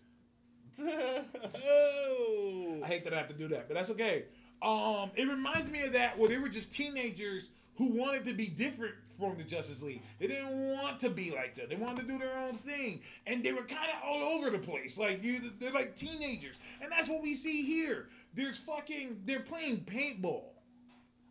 Oh. 0.80 2.80
I 2.84 2.88
hate 2.88 3.04
that 3.04 3.14
I 3.14 3.18
have 3.18 3.28
to 3.28 3.34
do 3.34 3.48
that, 3.50 3.68
but 3.68 3.76
that's 3.76 3.90
okay. 3.92 4.26
Um, 4.62 5.12
it 5.16 5.28
reminds 5.28 5.70
me 5.70 5.84
of 5.84 5.94
that 5.94 6.18
where 6.18 6.30
they 6.30 6.38
were 6.38 6.50
just 6.50 6.74
teenagers 6.74 7.50
who 7.78 7.88
wanted 7.88 8.26
to 8.26 8.34
be 8.34 8.48
different 8.48 8.96
from 9.20 9.38
the 9.38 9.44
Justice 9.44 9.82
League. 9.82 10.02
They 10.20 10.28
didn't 10.28 10.74
want 10.74 11.00
to 11.02 11.10
be 11.10 11.32
like 11.32 11.56
that. 11.56 11.70
They 11.70 11.76
wanted 11.76 12.08
to 12.08 12.14
do 12.14 12.18
their 12.18 12.38
own 12.38 12.54
thing, 12.54 13.02
and 13.28 13.44
they 13.44 13.54
were 13.54 13.64
kind 13.64 13.90
of 13.90 14.04
all 14.04 14.24
over 14.24 14.50
the 14.50 14.60
place. 14.60 14.98
Like 14.98 15.24
you, 15.24 15.40
they're 15.60 15.72
like 15.72 15.96
teenagers, 15.96 16.60
and 16.82 16.92
that's 16.92 17.10
what 17.10 17.22
we 17.22 17.36
see 17.36 17.64
here. 17.64 18.08
There's 18.34 18.58
fucking, 18.58 19.22
they're 19.24 19.40
playing 19.40 19.82
paintball. 19.82 20.44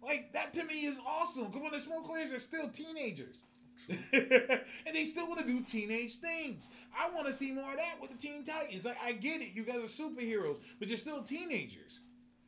Like 0.02 0.32
that 0.32 0.52
to 0.54 0.64
me 0.64 0.86
is 0.86 0.98
awesome. 1.06 1.46
Because 1.46 1.62
when 1.62 1.72
the 1.72 1.80
smoke 1.80 2.04
clears, 2.04 2.30
they're 2.30 2.38
still 2.38 2.68
teenagers. 2.68 3.44
and 4.12 4.94
they 4.94 5.04
still 5.04 5.28
want 5.28 5.40
to 5.40 5.46
do 5.46 5.60
teenage 5.62 6.16
things. 6.16 6.68
I 6.98 7.10
want 7.10 7.26
to 7.26 7.32
see 7.32 7.52
more 7.52 7.70
of 7.70 7.76
that 7.76 8.00
with 8.00 8.10
the 8.10 8.16
Teen 8.16 8.44
Titans. 8.44 8.84
Like 8.84 8.96
I 9.02 9.12
get 9.12 9.40
it, 9.40 9.48
you 9.54 9.62
guys 9.62 9.76
are 9.76 10.02
superheroes, 10.04 10.58
but 10.78 10.88
you're 10.88 10.98
still 10.98 11.22
teenagers. 11.22 12.00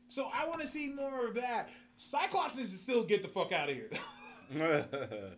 So 0.08 0.28
I 0.32 0.46
want 0.48 0.60
to 0.60 0.66
see 0.66 0.88
more 0.88 1.26
of 1.26 1.34
that. 1.34 1.68
Cyclops 1.96 2.58
is 2.58 2.78
still 2.80 3.02
get 3.04 3.22
the 3.22 3.28
fuck 3.28 3.52
out 3.52 3.68
of 3.68 3.74
here. 3.74 3.90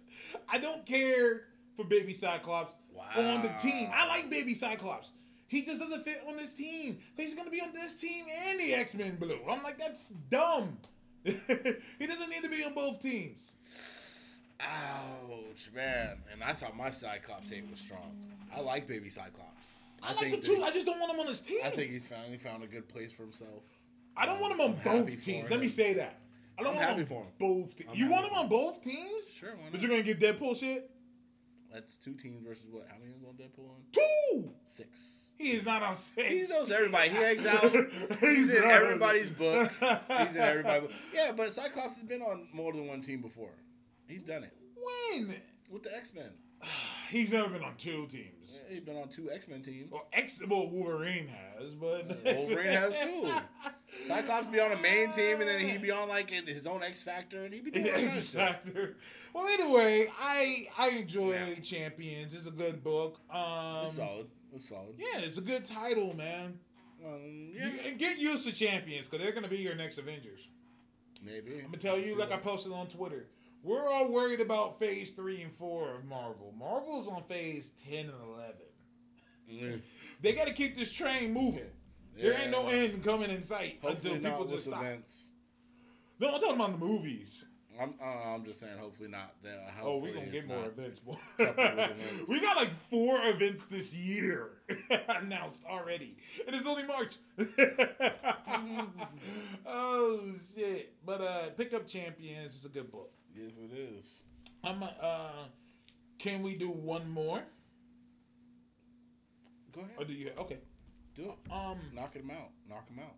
I 0.49 0.59
don't 0.59 0.85
care 0.85 1.45
for 1.77 1.85
Baby 1.85 2.13
Cyclops 2.13 2.77
on 3.17 3.43
the 3.43 3.53
team. 3.63 3.89
I 3.93 4.07
like 4.09 4.29
Baby 4.29 4.55
Cyclops. 4.55 5.13
He 5.47 5.65
just 5.65 5.81
doesn't 5.81 6.05
fit 6.05 6.23
on 6.29 6.37
this 6.37 6.53
team. 6.53 6.99
He's 7.17 7.35
gonna 7.35 7.51
be 7.51 7.63
on 7.63 7.73
this 7.73 7.95
team 7.95 8.27
and 8.49 8.61
the 8.61 8.75
X 8.75 8.95
Men 8.95 9.17
Blue. 9.17 9.41
I'm 9.49 9.63
like, 9.63 9.79
that's 9.79 10.11
dumb. 10.11 10.77
he 11.25 12.07
doesn't 12.07 12.31
need 12.31 12.43
to 12.43 12.51
be 12.51 12.63
on 12.65 12.75
both 12.75 13.01
teams. 13.01 13.57
Ouch, 14.61 15.71
man. 15.75 16.19
And 16.33 16.43
I 16.43 16.53
thought 16.53 16.77
my 16.77 16.91
Cyclops 16.91 17.51
hate 17.51 17.69
was 17.71 17.81
strong. 17.81 18.25
I 18.55 18.61
like 18.61 18.89
Baby 18.89 19.09
Cyclops. 19.09 19.67
I, 20.03 20.15
like 20.15 20.31
the 20.31 20.39
two. 20.39 20.63
I 20.65 20.71
just 20.71 20.87
don't 20.87 21.01
want 21.01 21.13
him 21.13 21.21
on 21.21 21.27
his 21.27 21.41
team. 21.41 21.59
I 21.65 21.71
think 21.71 21.91
he's 21.91 22.07
finally 22.07 22.39
found 22.39 22.63
a 22.63 22.67
good 22.67 22.89
place 22.89 23.13
for 23.13 23.23
himself. 23.23 23.63
I 24.17 24.27
don't 24.27 24.37
um, 24.37 24.43
want 24.43 24.55
him 24.55 24.61
on 24.61 24.71
I'm 24.71 25.05
both 25.05 25.25
teams. 25.25 25.51
Let 25.51 25.61
me 25.61 25.69
say 25.69 25.95
that. 25.95 26.21
I 26.59 26.63
don't 26.63 26.73
I'm 26.73 26.77
want 26.77 26.89
happy 26.89 27.01
him 27.03 27.07
for 27.07 27.21
on 27.21 27.27
him. 27.27 27.33
both 27.39 27.77
teams. 27.77 27.91
You 27.95 28.11
want 28.11 28.27
him 28.27 28.35
on 28.35 28.49
both 28.49 28.83
teams? 28.83 29.31
Sure, 29.33 29.51
why 29.51 29.69
But 29.71 29.81
you're 29.81 29.91
gonna 29.91 30.03
get 30.03 30.19
Deadpool 30.19 30.57
shit? 30.57 30.91
That's 31.73 31.99
two 31.99 32.15
teams 32.15 32.43
versus 32.47 32.67
what? 32.71 32.87
How 32.89 32.97
many 32.99 33.13
is 33.13 33.23
on 33.25 33.35
Deadpool 33.35 33.69
on? 33.69 33.83
Two. 33.93 34.51
Six. 34.65 35.31
He 35.37 35.53
is 35.53 35.65
not 35.65 35.83
on 35.83 35.95
six. 35.95 36.29
He 36.29 36.47
knows 36.49 36.71
everybody. 36.73 37.11
He 37.11 37.17
hangs 37.17 37.47
out. 37.47 37.63
He's 38.21 38.51
in 38.51 38.65
everybody's 38.65 39.31
book. 39.31 39.71
He's 39.81 40.35
in 40.35 40.37
everybody's 40.41 40.89
book. 40.89 40.93
Yeah, 41.15 41.33
but 41.37 41.53
Cyclops 41.53 41.97
has 41.99 42.05
been 42.05 42.23
on 42.23 42.49
more 42.53 42.73
than 42.73 42.89
one 42.89 43.03
team 43.03 43.21
before. 43.21 43.53
He's 44.09 44.23
done 44.23 44.45
it 44.45 44.53
When? 44.75 45.35
with 45.71 45.83
the 45.85 45.95
X 45.97 46.13
Men. 46.15 46.31
He's 47.11 47.33
never 47.33 47.49
been 47.49 47.63
on 47.63 47.75
two 47.77 48.07
teams. 48.07 48.61
He's 48.69 48.81
been 48.81 48.97
on 48.97 49.09
two 49.09 49.31
X 49.31 49.49
Men 49.49 49.63
teams. 49.63 49.91
Well, 49.91 50.09
X, 50.13 50.43
well, 50.47 50.69
Wolverine 50.69 51.29
has, 51.29 51.75
but 51.75 52.19
Wolverine 52.25 52.67
has 52.73 52.93
too. 53.03 53.31
Cyclops 54.07 54.49
be 54.49 54.61
on 54.61 54.73
a 54.73 54.77
main 54.77 55.11
team, 55.13 55.41
and 55.41 55.49
then 55.49 55.61
he'd 55.67 55.81
be 55.83 55.91
on 55.91 56.09
like 56.09 56.33
in 56.33 56.47
his 56.47 56.67
own 56.67 56.83
X 56.83 57.03
Factor, 57.03 57.45
and 57.45 57.55
he'd 57.55 57.65
be 57.65 57.71
doing 57.71 57.87
kinds 57.95 58.35
of 58.35 58.57
Well, 59.33 59.47
anyway, 59.47 60.07
I 60.21 60.67
I 60.79 60.89
enjoy 60.91 61.33
Yeah. 61.33 61.55
Champions. 61.63 62.35
It's 62.35 62.47
a 62.47 62.51
good 62.53 62.83
book. 62.83 63.21
Um, 63.33 63.77
It's 63.85 63.95
solid. 63.95 64.27
It's 64.55 64.69
solid. 64.69 64.95
yeah, 64.99 65.21
it's 65.21 65.39
a 65.39 65.43
good 65.43 65.65
title, 65.65 66.15
man. 66.17 66.59
Um, 67.05 67.53
yeah, 67.55 67.67
You, 67.69 67.79
and 67.87 67.99
get 67.99 68.19
used 68.19 68.47
to 68.49 68.53
Champions 68.53 69.07
because 69.09 69.25
they're 69.25 69.33
gonna 69.35 69.49
be 69.49 69.59
your 69.59 69.75
next 69.77 69.99
Avengers. 69.99 70.49
maybe. 71.25 71.57
I'm 71.59 71.67
gonna 71.67 71.79
tell 71.79 71.99
you, 71.99 72.17
like 72.19 72.33
I 72.33 72.37
posted 72.39 72.73
on 72.73 72.89
Twitter, 72.89 73.29
we're 73.63 73.89
all 73.89 74.09
worried 74.11 74.41
about 74.41 74.79
Phase 74.79 75.11
three 75.11 75.43
and 75.43 75.53
four 75.53 75.95
of 75.95 76.05
Marvel. 76.05 76.55
Marvel's 76.59 77.09
on 77.09 77.23
Phase 77.25 77.73
ten 77.89 78.07
and 78.07 78.23
eleven. 78.35 78.67
Mm. 79.51 79.81
They 80.21 80.33
got 80.33 80.49
to 80.49 80.53
keep 80.53 80.75
this 80.75 80.93
train 80.93 81.33
moving. 81.33 81.71
There 82.21 82.33
ain't 82.37 82.51
no 82.51 82.67
end 82.69 83.05
coming 83.05 83.31
in 83.31 83.41
sight 83.43 83.79
Hopefully 83.81 84.15
until 84.17 84.31
people 84.33 84.45
not 84.47 84.53
just 84.53 84.67
stop. 84.67 84.83
events. 84.83 85.31
No, 86.19 86.35
I'm 86.35 86.41
talking 86.41 86.57
about 86.57 86.73
the 86.81 86.85
movies. 86.85 87.45
I'm, 87.81 87.95
uh, 88.03 88.35
I'm 88.35 88.45
just 88.45 88.59
saying, 88.59 88.77
hopefully 88.81 89.09
not. 89.09 89.35
That, 89.45 89.61
Oh, 89.81 89.99
we 89.99 90.09
hopefully 90.09 90.13
gonna 90.15 90.31
get 90.33 90.49
more 90.49 90.67
events, 90.67 90.99
boy. 90.99 91.17
Couple 91.39 91.63
of 91.65 91.73
events. 91.79 92.29
we 92.29 92.41
got 92.41 92.57
like 92.57 92.71
four 92.91 93.21
events 93.29 93.67
this 93.67 93.95
year 93.95 94.49
announced 95.09 95.63
already, 95.71 96.17
and 96.45 96.57
it's 96.57 96.67
only 96.67 96.83
March. 96.83 97.15
oh 99.67 100.21
shit! 100.55 100.95
But 101.07 101.21
uh, 101.21 101.51
pick 101.57 101.73
up 101.75 101.87
champions. 101.87 102.57
It's 102.57 102.65
a 102.65 102.69
good 102.69 102.91
book. 102.91 103.13
Yes, 103.41 103.59
it 103.59 103.77
is. 103.77 104.23
I'm. 104.65 104.83
Uh, 104.83 105.31
can 106.19 106.43
we 106.43 106.57
do 106.57 106.69
one 106.71 107.09
more? 107.09 107.43
Go 109.73 109.83
Or 109.83 109.85
ahead. 109.85 110.07
do 110.09 110.13
you? 110.13 110.31
Okay. 110.39 110.59
Do 111.15 111.25
it. 111.25 111.53
Um, 111.53 111.79
Knock 111.95 112.15
him 112.15 112.31
out. 112.31 112.51
Knock 112.69 112.89
him 112.89 112.99
out. 113.01 113.15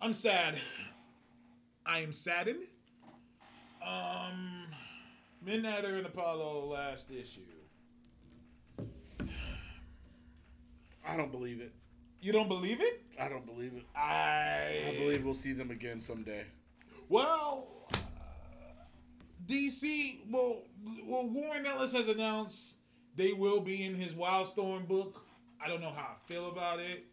I'm 0.00 0.12
sad. 0.12 0.56
I 1.86 2.00
am 2.00 2.12
saddened. 2.12 2.64
Um, 3.82 4.66
Midnighter 5.44 5.96
and 5.96 6.06
Apollo 6.06 6.66
last 6.72 7.10
issue. 7.10 7.40
I 11.06 11.16
don't 11.16 11.30
believe 11.32 11.60
it. 11.60 11.72
You 12.20 12.32
don't 12.32 12.48
believe 12.48 12.80
it? 12.80 13.02
I 13.20 13.28
don't 13.28 13.44
believe 13.44 13.74
it. 13.74 13.82
I. 13.94 14.82
I 14.88 14.96
believe 14.98 15.24
we'll 15.24 15.34
see 15.34 15.52
them 15.52 15.70
again 15.70 16.00
someday. 16.00 16.44
Well, 17.10 17.83
DC. 19.46 20.30
Well, 20.30 20.62
well, 21.04 21.26
Warren 21.28 21.66
Ellis 21.66 21.92
has 21.92 22.08
announced 22.08 22.74
they 23.16 23.32
will 23.32 23.60
be 23.60 23.84
in 23.84 23.94
his 23.94 24.12
Wildstorm 24.12 24.86
book. 24.88 25.24
I 25.64 25.68
don't 25.68 25.80
know 25.80 25.90
how 25.90 26.02
I 26.02 26.32
feel 26.32 26.48
about 26.48 26.80
it 26.80 27.04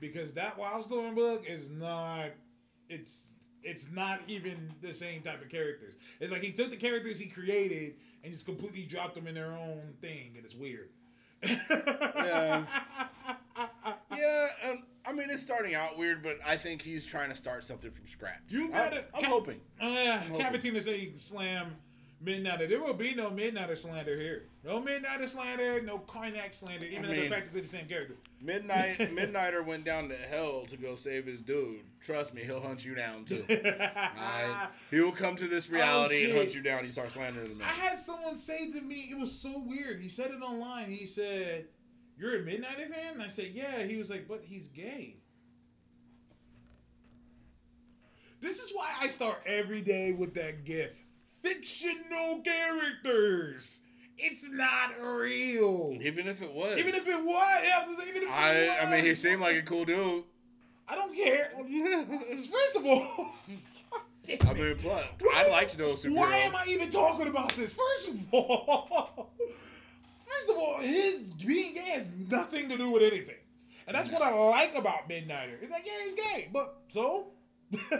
because 0.00 0.32
that 0.32 0.58
Wildstorm 0.58 1.14
book 1.14 1.44
is 1.46 1.70
not. 1.70 2.30
It's 2.88 3.32
it's 3.62 3.86
not 3.92 4.20
even 4.26 4.72
the 4.80 4.92
same 4.92 5.22
type 5.22 5.42
of 5.42 5.48
characters. 5.48 5.94
It's 6.20 6.32
like 6.32 6.42
he 6.42 6.52
took 6.52 6.70
the 6.70 6.76
characters 6.76 7.18
he 7.18 7.28
created 7.28 7.94
and 8.24 8.32
just 8.32 8.44
completely 8.46 8.82
dropped 8.82 9.14
them 9.14 9.26
in 9.26 9.34
their 9.34 9.52
own 9.52 9.94
thing, 10.00 10.32
and 10.36 10.44
it's 10.44 10.54
weird. 10.54 10.88
Yeah. 12.14 12.64
Yeah, 14.16 14.48
um, 14.70 14.84
I 15.04 15.12
mean 15.12 15.28
it's 15.30 15.42
starting 15.42 15.74
out 15.74 15.98
weird, 15.98 16.22
but 16.22 16.38
I 16.46 16.56
think 16.56 16.82
he's 16.82 17.04
trying 17.06 17.30
to 17.30 17.36
start 17.36 17.64
something 17.64 17.90
from 17.90 18.06
scratch. 18.06 18.40
You 18.48 18.68
I- 18.68 18.70
gotta- 18.70 19.04
I'm 19.14 19.20
Cap- 19.22 19.30
hoping. 19.30 19.60
Uh, 19.80 20.18
hoping. 20.18 20.40
Cavatina 20.40 20.80
say 20.82 21.12
slam 21.16 21.76
Midnighter. 22.24 22.68
There 22.68 22.80
will 22.80 22.94
be 22.94 23.14
no 23.14 23.30
Midnighter 23.32 23.76
slander 23.76 24.14
here. 24.16 24.44
No 24.64 24.80
Midnighter 24.80 25.28
slander, 25.28 25.82
no 25.82 25.98
Karnak 25.98 26.54
slander, 26.54 26.86
even 26.86 27.06
I 27.06 27.08
though 27.08 27.20
the 27.22 27.28
fact 27.28 27.46
that 27.46 27.52
they're 27.52 27.62
the 27.62 27.68
same 27.68 27.86
character. 27.88 28.14
Midnight 28.40 28.98
Midnighter 29.00 29.64
went 29.66 29.84
down 29.84 30.08
to 30.08 30.14
hell 30.16 30.64
to 30.68 30.76
go 30.76 30.94
save 30.94 31.26
his 31.26 31.40
dude. 31.40 31.80
Trust 32.00 32.32
me, 32.32 32.42
he'll 32.42 32.60
hunt 32.60 32.84
you 32.84 32.94
down 32.94 33.24
too. 33.24 33.44
Alright? 33.50 34.68
He 34.90 35.00
will 35.00 35.10
come 35.12 35.34
to 35.36 35.48
this 35.48 35.68
reality 35.68 36.24
and 36.26 36.36
hunt 36.38 36.54
you 36.54 36.62
down. 36.62 36.84
He 36.84 36.90
starts 36.92 37.14
slandering 37.14 37.48
the 37.48 37.54
man. 37.56 37.66
I 37.68 37.72
had 37.72 37.98
someone 37.98 38.36
say 38.36 38.70
to 38.70 38.80
me, 38.80 39.08
it 39.10 39.18
was 39.18 39.32
so 39.32 39.58
weird. 39.58 40.00
He 40.00 40.08
said 40.08 40.30
it 40.30 40.42
online. 40.42 40.86
He 40.86 41.06
said, 41.06 41.66
You're 42.18 42.36
a 42.36 42.42
Midnighter 42.42 42.88
fan? 42.88 43.14
And 43.14 43.22
I 43.22 43.28
said, 43.28 43.50
Yeah. 43.52 43.82
He 43.82 43.96
was 43.96 44.10
like, 44.10 44.26
But 44.28 44.42
he's 44.44 44.68
gay. 44.68 45.16
This 48.40 48.58
is 48.58 48.72
why 48.74 48.90
I 49.00 49.08
start 49.08 49.40
every 49.46 49.80
day 49.80 50.12
with 50.12 50.34
that 50.34 50.64
gif. 50.64 51.04
Fictional 51.42 52.40
characters. 52.44 53.80
It's 54.18 54.48
not 54.50 54.90
real. 55.00 55.96
Even 56.00 56.26
if 56.28 56.42
it 56.42 56.52
was. 56.52 56.78
Even 56.78 56.94
if 56.94 57.06
it 57.06 57.24
was, 57.24 57.60
yeah, 57.64 57.84
I 57.86 58.08
even 58.08 58.22
if 58.22 58.28
it 58.28 58.30
I 58.30 58.66
was, 58.66 58.78
I 58.82 58.90
mean 58.90 59.04
he 59.04 59.14
seemed 59.14 59.40
like 59.40 59.56
a 59.56 59.62
cool 59.62 59.84
dude. 59.84 60.24
I 60.88 60.94
don't 60.94 61.14
care. 61.14 61.50
First 62.36 62.76
of 62.76 62.84
all, 62.86 63.28
I 63.94 64.00
it. 64.28 64.44
mean, 64.56 64.76
but 64.82 65.10
I'd 65.34 65.50
like 65.50 65.70
to 65.72 65.78
know. 65.78 65.94
Why 65.94 66.36
am 66.38 66.54
I 66.54 66.64
even 66.68 66.90
talking 66.90 67.28
about 67.28 67.54
this? 67.56 67.74
First 67.74 68.10
of 68.10 68.34
all, 68.34 69.30
first 70.38 70.50
of 70.50 70.56
all, 70.56 70.78
his 70.80 71.32
being 71.32 71.74
gay 71.74 71.90
has 71.90 72.12
nothing 72.30 72.68
to 72.68 72.76
do 72.76 72.90
with 72.90 73.02
anything, 73.02 73.36
and 73.86 73.96
that's 73.96 74.10
what 74.10 74.22
I 74.22 74.32
like 74.34 74.76
about 74.76 75.08
Midnighter. 75.08 75.62
It's 75.62 75.72
like, 75.72 75.86
yeah, 75.86 76.04
he's 76.04 76.14
gay, 76.14 76.48
but 76.52 76.82
so. 76.88 77.28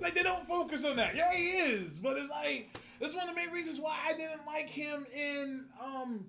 like 0.00 0.14
they 0.14 0.22
don't 0.22 0.46
focus 0.46 0.84
on 0.84 0.96
that. 0.96 1.14
Yeah, 1.14 1.32
he 1.32 1.50
is, 1.50 1.98
but 1.98 2.16
it's 2.18 2.30
like 2.30 2.78
that's 3.00 3.14
one 3.14 3.28
of 3.28 3.34
the 3.34 3.40
main 3.40 3.50
reasons 3.50 3.80
why 3.80 3.96
I 4.06 4.12
didn't 4.12 4.46
like 4.46 4.68
him 4.68 5.06
in 5.16 5.66
um 5.82 6.26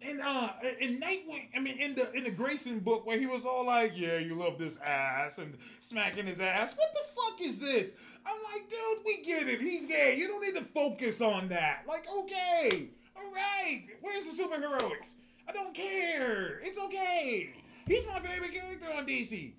in 0.00 0.20
uh 0.20 0.52
in 0.80 1.00
Nightwing. 1.00 1.48
I 1.56 1.60
mean, 1.60 1.78
in 1.78 1.94
the 1.94 2.12
in 2.12 2.24
the 2.24 2.30
Grayson 2.30 2.80
book 2.80 3.06
where 3.06 3.18
he 3.18 3.26
was 3.26 3.46
all 3.46 3.66
like, 3.66 3.92
"Yeah, 3.94 4.18
you 4.18 4.34
love 4.34 4.58
this 4.58 4.78
ass," 4.84 5.38
and 5.38 5.56
smacking 5.80 6.26
his 6.26 6.40
ass. 6.40 6.76
What 6.76 6.92
the 6.92 7.00
fuck 7.14 7.40
is 7.40 7.58
this? 7.58 7.92
I'm 8.26 8.36
like, 8.52 8.68
dude, 8.68 9.04
we 9.04 9.22
get 9.24 9.48
it. 9.48 9.60
He's 9.60 9.86
gay. 9.86 10.16
You 10.18 10.28
don't 10.28 10.42
need 10.42 10.56
to 10.56 10.64
focus 10.64 11.20
on 11.20 11.48
that. 11.48 11.84
Like, 11.88 12.06
okay, 12.18 12.90
all 13.22 13.34
right. 13.34 13.82
Where's 14.00 14.36
the 14.36 14.42
superheroics? 14.42 15.16
I 15.48 15.52
don't 15.52 15.74
care. 15.74 16.60
It's 16.62 16.78
okay. 16.78 17.54
He's 17.86 18.06
my 18.06 18.20
favorite 18.20 18.54
character 18.54 18.86
on 18.96 19.06
DC. 19.06 19.52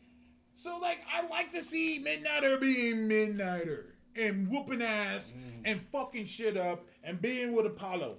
So 0.56 0.78
like, 0.80 1.00
I 1.14 1.28
like 1.28 1.52
to 1.52 1.62
see 1.62 2.04
Midnighter 2.04 2.60
being 2.60 3.10
Midnighter 3.10 3.86
and 4.16 4.48
whooping 4.50 4.82
ass 4.82 5.34
mm. 5.38 5.62
and 5.66 5.82
fucking 5.92 6.26
shit 6.26 6.58
up 6.58 6.86
and 7.04 7.22
being 7.22 7.56
with 7.56 7.66
Apollo. 7.66 8.18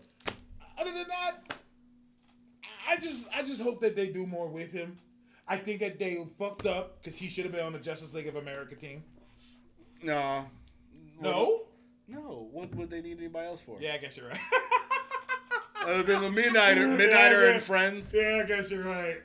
Other 0.78 0.92
than 0.92 1.06
that, 1.08 1.56
I 2.88 2.96
just 2.96 3.28
I 3.34 3.42
just 3.42 3.62
hope 3.62 3.80
that 3.80 3.96
they 3.96 4.08
do 4.08 4.26
more 4.26 4.48
with 4.48 4.72
him. 4.72 4.98
I 5.46 5.56
think 5.56 5.80
that 5.80 5.98
they 5.98 6.24
fucked 6.38 6.66
up 6.66 7.00
because 7.00 7.16
he 7.16 7.28
should 7.28 7.44
have 7.44 7.52
been 7.52 7.64
on 7.64 7.72
the 7.72 7.78
Justice 7.78 8.14
League 8.14 8.28
of 8.28 8.36
America 8.36 8.74
team. 8.74 9.04
No. 10.02 10.46
No. 11.20 11.62
No. 12.08 12.48
What 12.50 12.74
would 12.74 12.90
they 12.90 13.00
need 13.00 13.18
anybody 13.18 13.46
else 13.46 13.60
for? 13.60 13.78
Yeah, 13.80 13.94
I 13.94 13.98
guess 13.98 14.16
you're 14.16 14.28
right. 14.28 14.38
Other 15.86 16.02
than 16.02 16.34
the 16.34 16.42
Midnighter, 16.42 16.96
Midnighter 16.98 17.48
Yeah, 17.48 17.54
and. 17.54 17.62
Friends. 17.62 18.12
yeah, 18.14 18.40
I 18.42 18.46
guess 18.46 18.70
you're 18.70 18.84
right. 18.84 19.24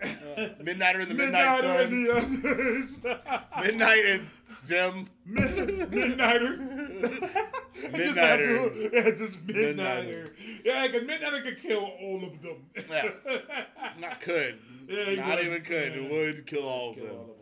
Midnighter 0.62 1.02
and 1.02 1.12
the 1.12 1.16
Midnight, 1.16 1.62
Midnighter 1.64 1.84
and 1.84 1.94
the 1.94 2.12
others. 2.12 3.02
Midnight 3.66 4.06
and 4.06 4.28
Jim. 4.68 5.08
Mid- 5.26 5.90
Midnighter. 5.92 6.60
Just 7.80 8.16
Midnighter. 8.18 8.74
to- 8.74 8.90
yeah, 8.94 9.12
just 9.16 9.48
Midnighter. 9.48 9.76
Midnighter. 9.78 10.30
Yeah, 10.66 10.88
because 10.88 11.04
Midnighter 11.08 11.44
could 11.44 11.62
kill 11.62 11.84
all 12.02 12.24
of 12.26 12.42
them. 12.42 12.66
Yeah. 12.90 13.10
Not 14.00 14.20
could. 14.22 14.60
Yeah, 14.88 15.16
Not 15.16 15.38
would. 15.38 15.46
even 15.46 15.62
could. 15.64 15.94
Yeah. 15.96 16.02
It 16.02 16.12
would 16.12 16.46
kill 16.46 16.64
all 16.68 16.90
of 16.90 16.96
Kill 16.98 17.06
them. 17.06 17.16
all 17.16 17.22
of 17.22 17.28
them. 17.28 17.36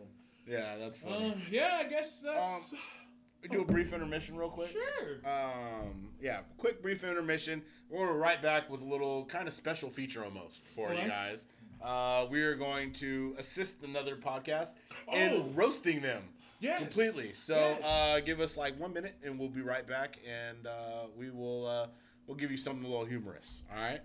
Yeah, 0.46 0.76
that's 0.78 0.96
funny. 0.98 1.32
Um, 1.32 1.42
yeah, 1.50 1.78
I 1.80 1.88
guess 1.88 2.20
that's. 2.20 2.72
We 3.42 3.48
do 3.48 3.62
a 3.62 3.64
brief 3.64 3.92
intermission 3.92 4.36
real 4.36 4.48
quick. 4.50 4.70
sure. 4.70 5.18
Um, 5.24 6.08
yeah, 6.20 6.40
quick 6.56 6.82
brief 6.82 7.04
intermission. 7.04 7.62
We're 7.90 8.12
right 8.14 8.40
back 8.42 8.68
with 8.70 8.80
a 8.82 8.84
little 8.84 9.24
kind 9.26 9.46
of 9.48 9.54
special 9.54 9.90
feature 9.90 10.24
almost 10.24 10.64
for 10.74 10.92
you 10.92 11.06
guys. 11.08 11.46
Uh, 11.82 12.26
we 12.30 12.42
are 12.42 12.54
going 12.56 12.92
to 12.94 13.36
assist 13.38 13.84
another 13.84 14.16
podcast 14.16 14.70
Oh. 15.06 15.14
in 15.16 15.54
roasting 15.54 16.00
them 16.02 16.24
Yes. 16.60 16.80
completely. 16.82 17.32
So 17.34 17.54
Yes. 17.54 17.84
uh, 17.84 18.20
give 18.20 18.40
us 18.40 18.56
like 18.56 18.78
one 18.80 18.92
minute 18.92 19.14
and 19.22 19.38
we'll 19.38 19.48
be 19.48 19.60
right 19.62 19.86
back 19.86 20.18
and 20.28 20.66
uh, 20.66 21.04
we 21.16 21.30
will 21.30 21.66
uh, 21.66 21.86
we'll 22.26 22.36
give 22.36 22.50
you 22.50 22.56
something 22.56 22.84
a 22.84 22.88
little 22.88 23.04
humorous. 23.04 23.62
All 23.70 23.80
right. 23.80 24.00